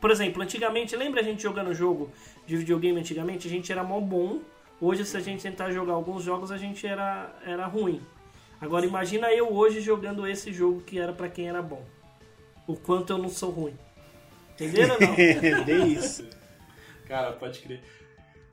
Por 0.00 0.10
exemplo, 0.10 0.42
antigamente, 0.42 0.96
lembra 0.96 1.20
a 1.20 1.24
gente 1.24 1.42
jogando 1.42 1.74
jogo 1.74 2.10
de 2.46 2.56
videogame 2.56 2.98
antigamente? 2.98 3.46
A 3.46 3.50
gente 3.50 3.70
era 3.70 3.82
mó 3.82 4.00
bom. 4.00 4.40
Hoje, 4.80 5.04
se 5.04 5.16
a 5.16 5.20
gente 5.20 5.42
tentar 5.42 5.70
jogar 5.70 5.94
alguns 5.94 6.22
jogos, 6.22 6.50
a 6.52 6.58
gente 6.58 6.86
era, 6.86 7.34
era 7.44 7.66
ruim. 7.66 8.00
Agora, 8.60 8.86
imagina 8.86 9.32
eu 9.32 9.52
hoje 9.52 9.80
jogando 9.80 10.26
esse 10.26 10.52
jogo 10.52 10.80
que 10.80 10.98
era 10.98 11.12
pra 11.12 11.28
quem 11.28 11.48
era 11.48 11.60
bom. 11.60 11.84
O 12.66 12.76
quanto 12.76 13.12
eu 13.12 13.18
não 13.18 13.28
sou 13.28 13.50
ruim. 13.50 13.74
Entenderam 14.54 14.94
ou 14.94 15.00
não? 15.00 15.14
É, 15.16 15.86
isso. 15.86 16.28
Cara, 17.06 17.32
pode 17.32 17.60
crer. 17.60 17.82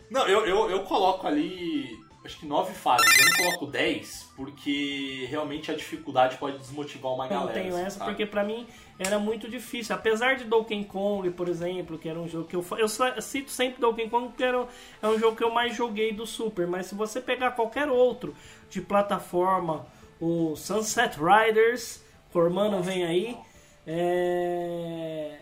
Não, 0.10 0.28
eu, 0.28 0.46
eu, 0.46 0.70
eu 0.70 0.84
coloco 0.84 1.26
ali, 1.26 1.90
acho 2.26 2.38
que 2.40 2.46
nove 2.46 2.74
fases. 2.74 3.06
Eu 3.20 3.26
não 3.26 3.38
coloco 3.38 3.66
10, 3.68 4.32
porque 4.36 5.28
realmente 5.30 5.70
a 5.72 5.76
dificuldade 5.76 6.38
pode 6.38 6.58
desmotivar 6.58 7.12
uma 7.12 7.26
Eu 7.26 7.30
não 7.32 7.40
galera. 7.48 7.60
tenho 7.62 7.78
essa 7.78 8.00
sabe? 8.00 8.12
porque 8.12 8.26
pra 8.26 8.44
mim 8.44 8.66
era 8.98 9.20
muito 9.20 9.50
difícil. 9.50 9.96
Apesar 9.96 10.36
de 10.36 10.46
Donkey 10.46 10.86
Kong, 10.86 11.30
por 11.32 11.48
exemplo, 11.50 11.98
que 11.98 12.08
era 12.08 12.20
um 12.20 12.28
jogo 12.28 12.48
que 12.48 12.56
eu 12.56 12.66
eu 12.78 12.88
cito 13.22 13.52
sempre 13.52 13.82
Donkey 13.82 14.10
Kong 14.10 14.30
porque 14.30 14.44
era, 14.44 14.66
é 15.02 15.08
um 15.08 15.20
jogo 15.20 15.36
que 15.36 15.44
eu 15.44 15.52
mais 15.52 15.76
joguei 15.76 16.14
do 16.14 16.26
Super, 16.26 16.66
mas 16.68 16.86
se 16.88 16.96
você 16.96 17.20
pegar 17.20 17.52
qualquer 17.52 17.90
outro 17.90 18.36
de 18.70 18.82
plataforma, 18.82 19.86
o 20.20 20.56
Sunset 20.56 21.18
Riders, 21.20 22.02
Cormano 22.32 22.82
vem 22.82 23.04
aí, 23.06 23.38
é, 23.86 25.40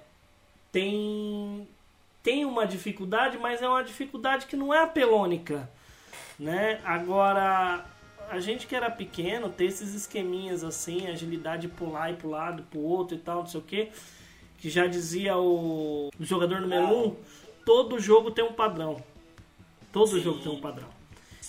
tem 0.72 1.68
tem 2.24 2.46
uma 2.46 2.68
dificuldade, 2.68 3.38
mas 3.40 3.62
é 3.62 3.68
uma 3.68 3.84
dificuldade 3.84 4.46
que 4.46 4.56
não 4.56 4.72
é 4.74 4.84
apelônica, 4.84 5.68
né? 6.42 6.82
Agora 6.84 7.86
a 8.30 8.40
gente 8.40 8.66
que 8.66 8.76
era 8.76 8.90
pequeno, 8.90 9.50
ter 9.50 9.66
esses 9.66 9.94
esqueminhas 9.94 10.64
assim, 10.64 11.08
agilidade 11.08 11.64
de 11.64 11.68
pular 11.68 12.12
e 12.12 12.16
pro 12.16 12.30
lado, 12.30 12.64
pro 12.64 12.80
outro 12.80 13.16
e 13.16 13.20
tal, 13.20 13.40
não 13.42 13.46
sei 13.46 13.60
o 13.60 13.64
que, 13.64 13.90
que 14.58 14.70
já 14.70 14.88
dizia 14.88 15.38
o, 15.38 16.10
o 16.20 16.24
jogador 16.26 16.60
número 16.62 16.88
um, 16.88 17.16
todo 17.66 18.00
jogo 18.00 18.32
tem 18.32 18.44
um 18.44 18.54
padrão. 18.54 19.02
Todo 19.92 20.20
jogo 20.20 20.40
tem 20.40 20.52
um 20.52 20.60
padrão. 20.60 20.88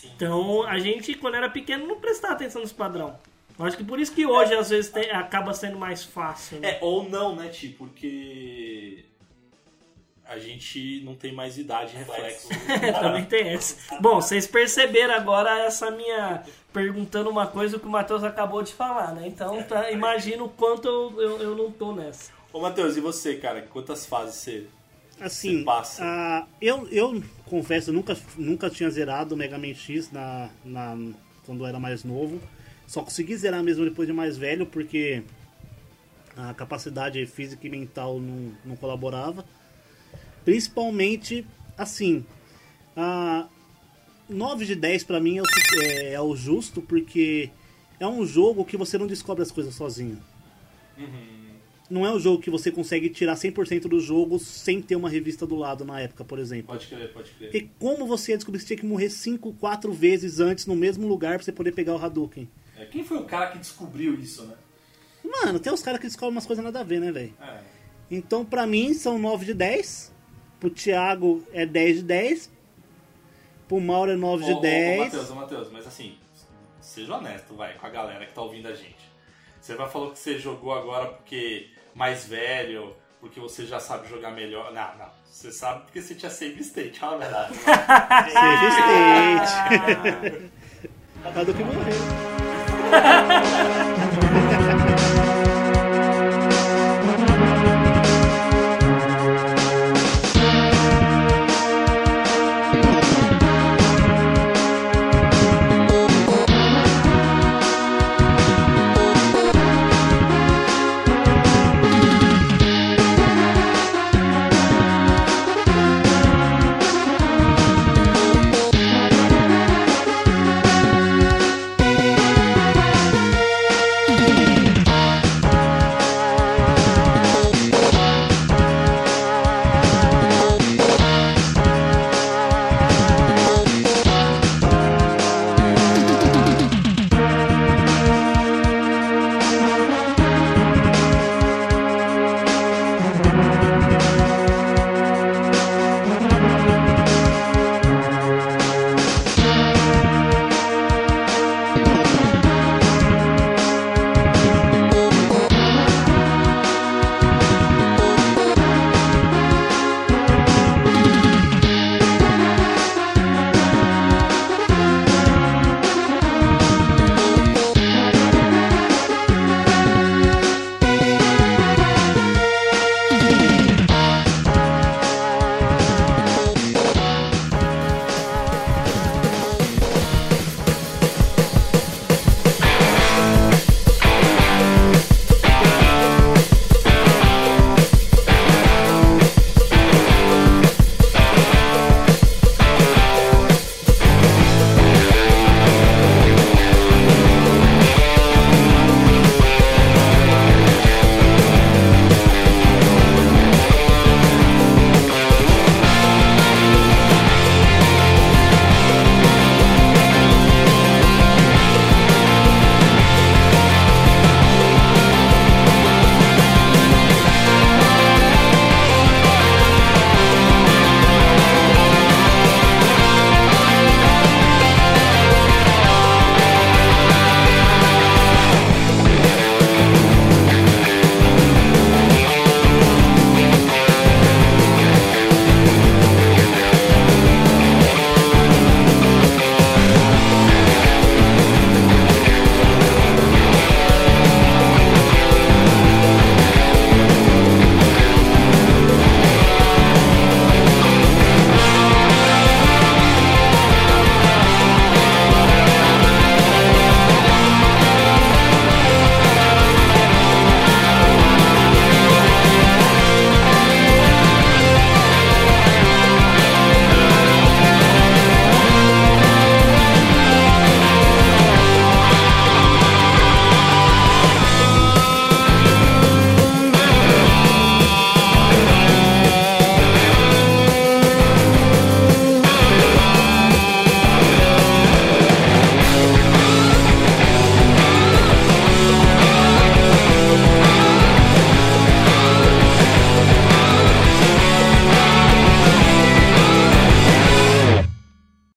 Então 0.05 0.64
a 0.64 0.78
gente, 0.78 1.14
quando 1.14 1.36
era 1.36 1.48
pequeno, 1.48 1.86
não 1.86 1.98
prestava 1.98 2.35
atenção 2.35 2.60
nesse 2.60 2.74
padrão. 2.74 3.16
Eu 3.59 3.64
acho 3.64 3.77
que 3.77 3.85
por 3.85 4.01
isso 4.01 4.12
que 4.12 4.27
hoje 4.27 4.55
às 4.55 4.70
vezes 4.70 4.90
tem- 4.90 5.10
acaba 5.10 5.55
sendo 5.55 5.78
mais 5.78 6.02
fácil. 6.05 6.59
Né? 6.59 6.70
É, 6.73 6.78
ou 6.82 7.09
não, 7.09 7.36
né, 7.36 7.48
Ti? 7.48 7.69
Porque 7.69 9.05
a 10.32 10.38
gente 10.38 11.02
não 11.04 11.14
tem 11.14 11.32
mais 11.32 11.59
idade 11.59 11.94
e 11.94 11.98
reflexo. 11.98 12.48
Também 13.00 13.24
tem 13.24 13.48
essa. 13.50 13.76
Bom, 14.00 14.20
vocês 14.20 14.46
perceberam 14.46 15.14
agora 15.14 15.60
essa 15.60 15.90
minha 15.90 16.42
perguntando 16.72 17.28
uma 17.28 17.46
coisa 17.46 17.78
que 17.78 17.86
o 17.86 17.90
Matheus 17.90 18.24
acabou 18.24 18.62
de 18.62 18.72
falar, 18.72 19.14
né? 19.14 19.26
Então 19.26 19.62
tá, 19.62 19.90
imagina 19.90 20.42
o 20.42 20.48
quanto 20.48 20.88
eu, 20.88 21.20
eu, 21.20 21.42
eu 21.42 21.56
não 21.56 21.70
tô 21.70 21.92
nessa. 21.92 22.32
Ô, 22.52 22.60
Matheus, 22.60 22.96
e 22.96 23.00
você, 23.00 23.36
cara? 23.36 23.62
Quantas 23.62 24.06
fases 24.06 24.36
você... 24.36 24.66
Assim, 25.20 25.59
Você 25.59 25.64
passa. 25.64 26.02
ah, 26.04 26.46
eu, 26.60 26.88
eu 26.90 27.22
confesso, 27.46 27.90
eu 27.90 27.94
nunca, 27.94 28.16
nunca 28.36 28.68
tinha 28.68 28.90
zerado 28.90 29.34
o 29.34 29.38
Mega 29.38 29.56
Man 29.56 29.74
X 29.74 30.10
na, 30.10 30.50
na, 30.64 30.96
quando 31.46 31.62
eu 31.62 31.66
era 31.66 31.78
mais 31.78 32.02
novo. 32.02 32.40
Só 32.86 33.02
consegui 33.02 33.36
zerar 33.36 33.62
mesmo 33.62 33.84
depois 33.84 34.09
de 34.09 34.12
mais 34.12 34.36
velho, 34.36 34.66
porque 34.66 35.22
a 36.36 36.52
capacidade 36.54 37.24
física 37.26 37.66
e 37.66 37.70
mental 37.70 38.18
não, 38.18 38.52
não 38.64 38.76
colaborava. 38.76 39.44
Principalmente, 40.44 41.47
assim, 41.77 42.24
a 42.97 43.47
9 44.28 44.64
de 44.64 44.74
10 44.74 45.05
pra 45.05 45.20
mim 45.20 45.39
é 45.39 45.43
o, 45.43 45.47
é, 45.82 46.12
é 46.14 46.20
o 46.20 46.35
justo, 46.35 46.82
porque 46.82 47.51
é 48.01 48.06
um 48.06 48.27
jogo 48.27 48.64
que 48.64 48.77
você 48.77 48.98
não 48.98 49.06
descobre 49.06 49.43
as 49.43 49.51
coisas 49.51 49.74
sozinho. 49.74 50.19
Não 51.89 52.06
é 52.06 52.12
um 52.12 52.19
jogo 52.19 52.43
que 52.43 52.48
você 52.48 52.70
consegue 52.70 53.10
tirar 53.10 53.35
100% 53.35 53.82
do 53.82 54.01
jogo 54.01 54.39
sem 54.39 54.81
ter 54.81 54.97
uma 54.97 55.10
revista 55.10 55.47
do 55.47 55.55
lado 55.55 55.85
na 55.85 56.01
época, 56.01 56.24
por 56.24 56.39
exemplo. 56.39 56.69
Pode 56.69 56.86
crer, 56.86 57.12
pode 57.12 57.31
crer. 57.32 57.51
Porque 57.51 57.69
como 57.78 58.06
você 58.06 58.32
ia 58.32 58.36
descobrir 58.39 58.60
que 58.60 58.66
tinha 58.66 58.78
que 58.78 58.86
morrer 58.86 59.10
5, 59.10 59.52
4 59.55 59.93
vezes 59.93 60.40
antes 60.40 60.64
no 60.64 60.74
mesmo 60.74 61.06
lugar 61.06 61.36
pra 61.36 61.44
você 61.44 61.52
poder 61.52 61.73
pegar 61.73 61.94
o 61.94 62.02
Hadouken? 62.02 62.48
É, 62.78 62.86
Quem 62.86 63.05
foi 63.05 63.19
o 63.19 63.24
cara 63.24 63.51
que 63.51 63.59
descobriu 63.59 64.14
isso, 64.14 64.44
né? 64.47 64.55
Mano, 65.23 65.60
tem 65.60 65.73
uns 65.73 65.82
caras 65.82 66.01
que 66.01 66.06
descobrem 66.06 66.35
umas 66.35 66.47
coisas 66.47 66.64
nada 66.64 66.81
a 66.81 66.82
ver, 66.82 66.98
né, 66.98 67.12
velho? 67.12 67.35
É. 67.40 67.60
Então, 68.10 68.44
pra 68.44 68.66
mim, 68.66 68.94
são 68.94 69.19
9 69.19 69.44
de 69.44 69.55
10. 69.55 70.12
Pro 70.62 70.70
Thiago 70.70 71.43
é 71.52 71.66
10 71.66 71.97
de 71.97 72.02
10. 72.05 72.52
Pro 73.66 73.80
Mauro 73.80 74.12
é 74.12 74.16
9 74.16 74.44
de 74.44 74.52
Ô, 74.52 74.55
ô, 74.55 74.59
Ô, 74.59 74.60
10. 74.60 74.98
Matheus, 75.01 75.30
ô, 75.30 75.34
Matheus, 75.34 75.72
mas 75.72 75.84
assim, 75.89 76.16
seja 76.80 77.16
honesto, 77.16 77.56
vai, 77.56 77.74
com 77.74 77.84
a 77.84 77.90
galera 77.90 78.24
que 78.24 78.32
tá 78.32 78.43
ouvindo 78.43 78.68
a 78.68 78.72
gente. 78.72 79.10
Você 79.60 79.74
vai 79.74 79.90
falou 79.90 80.12
que 80.12 80.20
você 80.20 80.39
jogou 80.39 80.72
agora 80.72 81.06
porque 81.06 81.68
mais 81.97 82.28
velho, 82.28 82.94
porque 83.18 83.40
você 83.40 83.66
já 83.66 83.80
sabe 83.80 84.09
jogar 84.09 84.30
melhor. 84.30 84.72
Não, 84.72 84.97
não. 84.98 85.10
Você 85.24 85.51
sabe 85.51 85.82
porque 85.82 86.01
você 86.01 86.14
tinha 86.14 86.30
save 86.30 86.60
state, 86.60 87.02
é 87.02 87.06
uma 87.09 87.18
verdade. 87.18 87.55
Save 88.32 88.66
state. 89.43 90.52
Hadouken 91.24 91.66
morreu. 91.66 91.97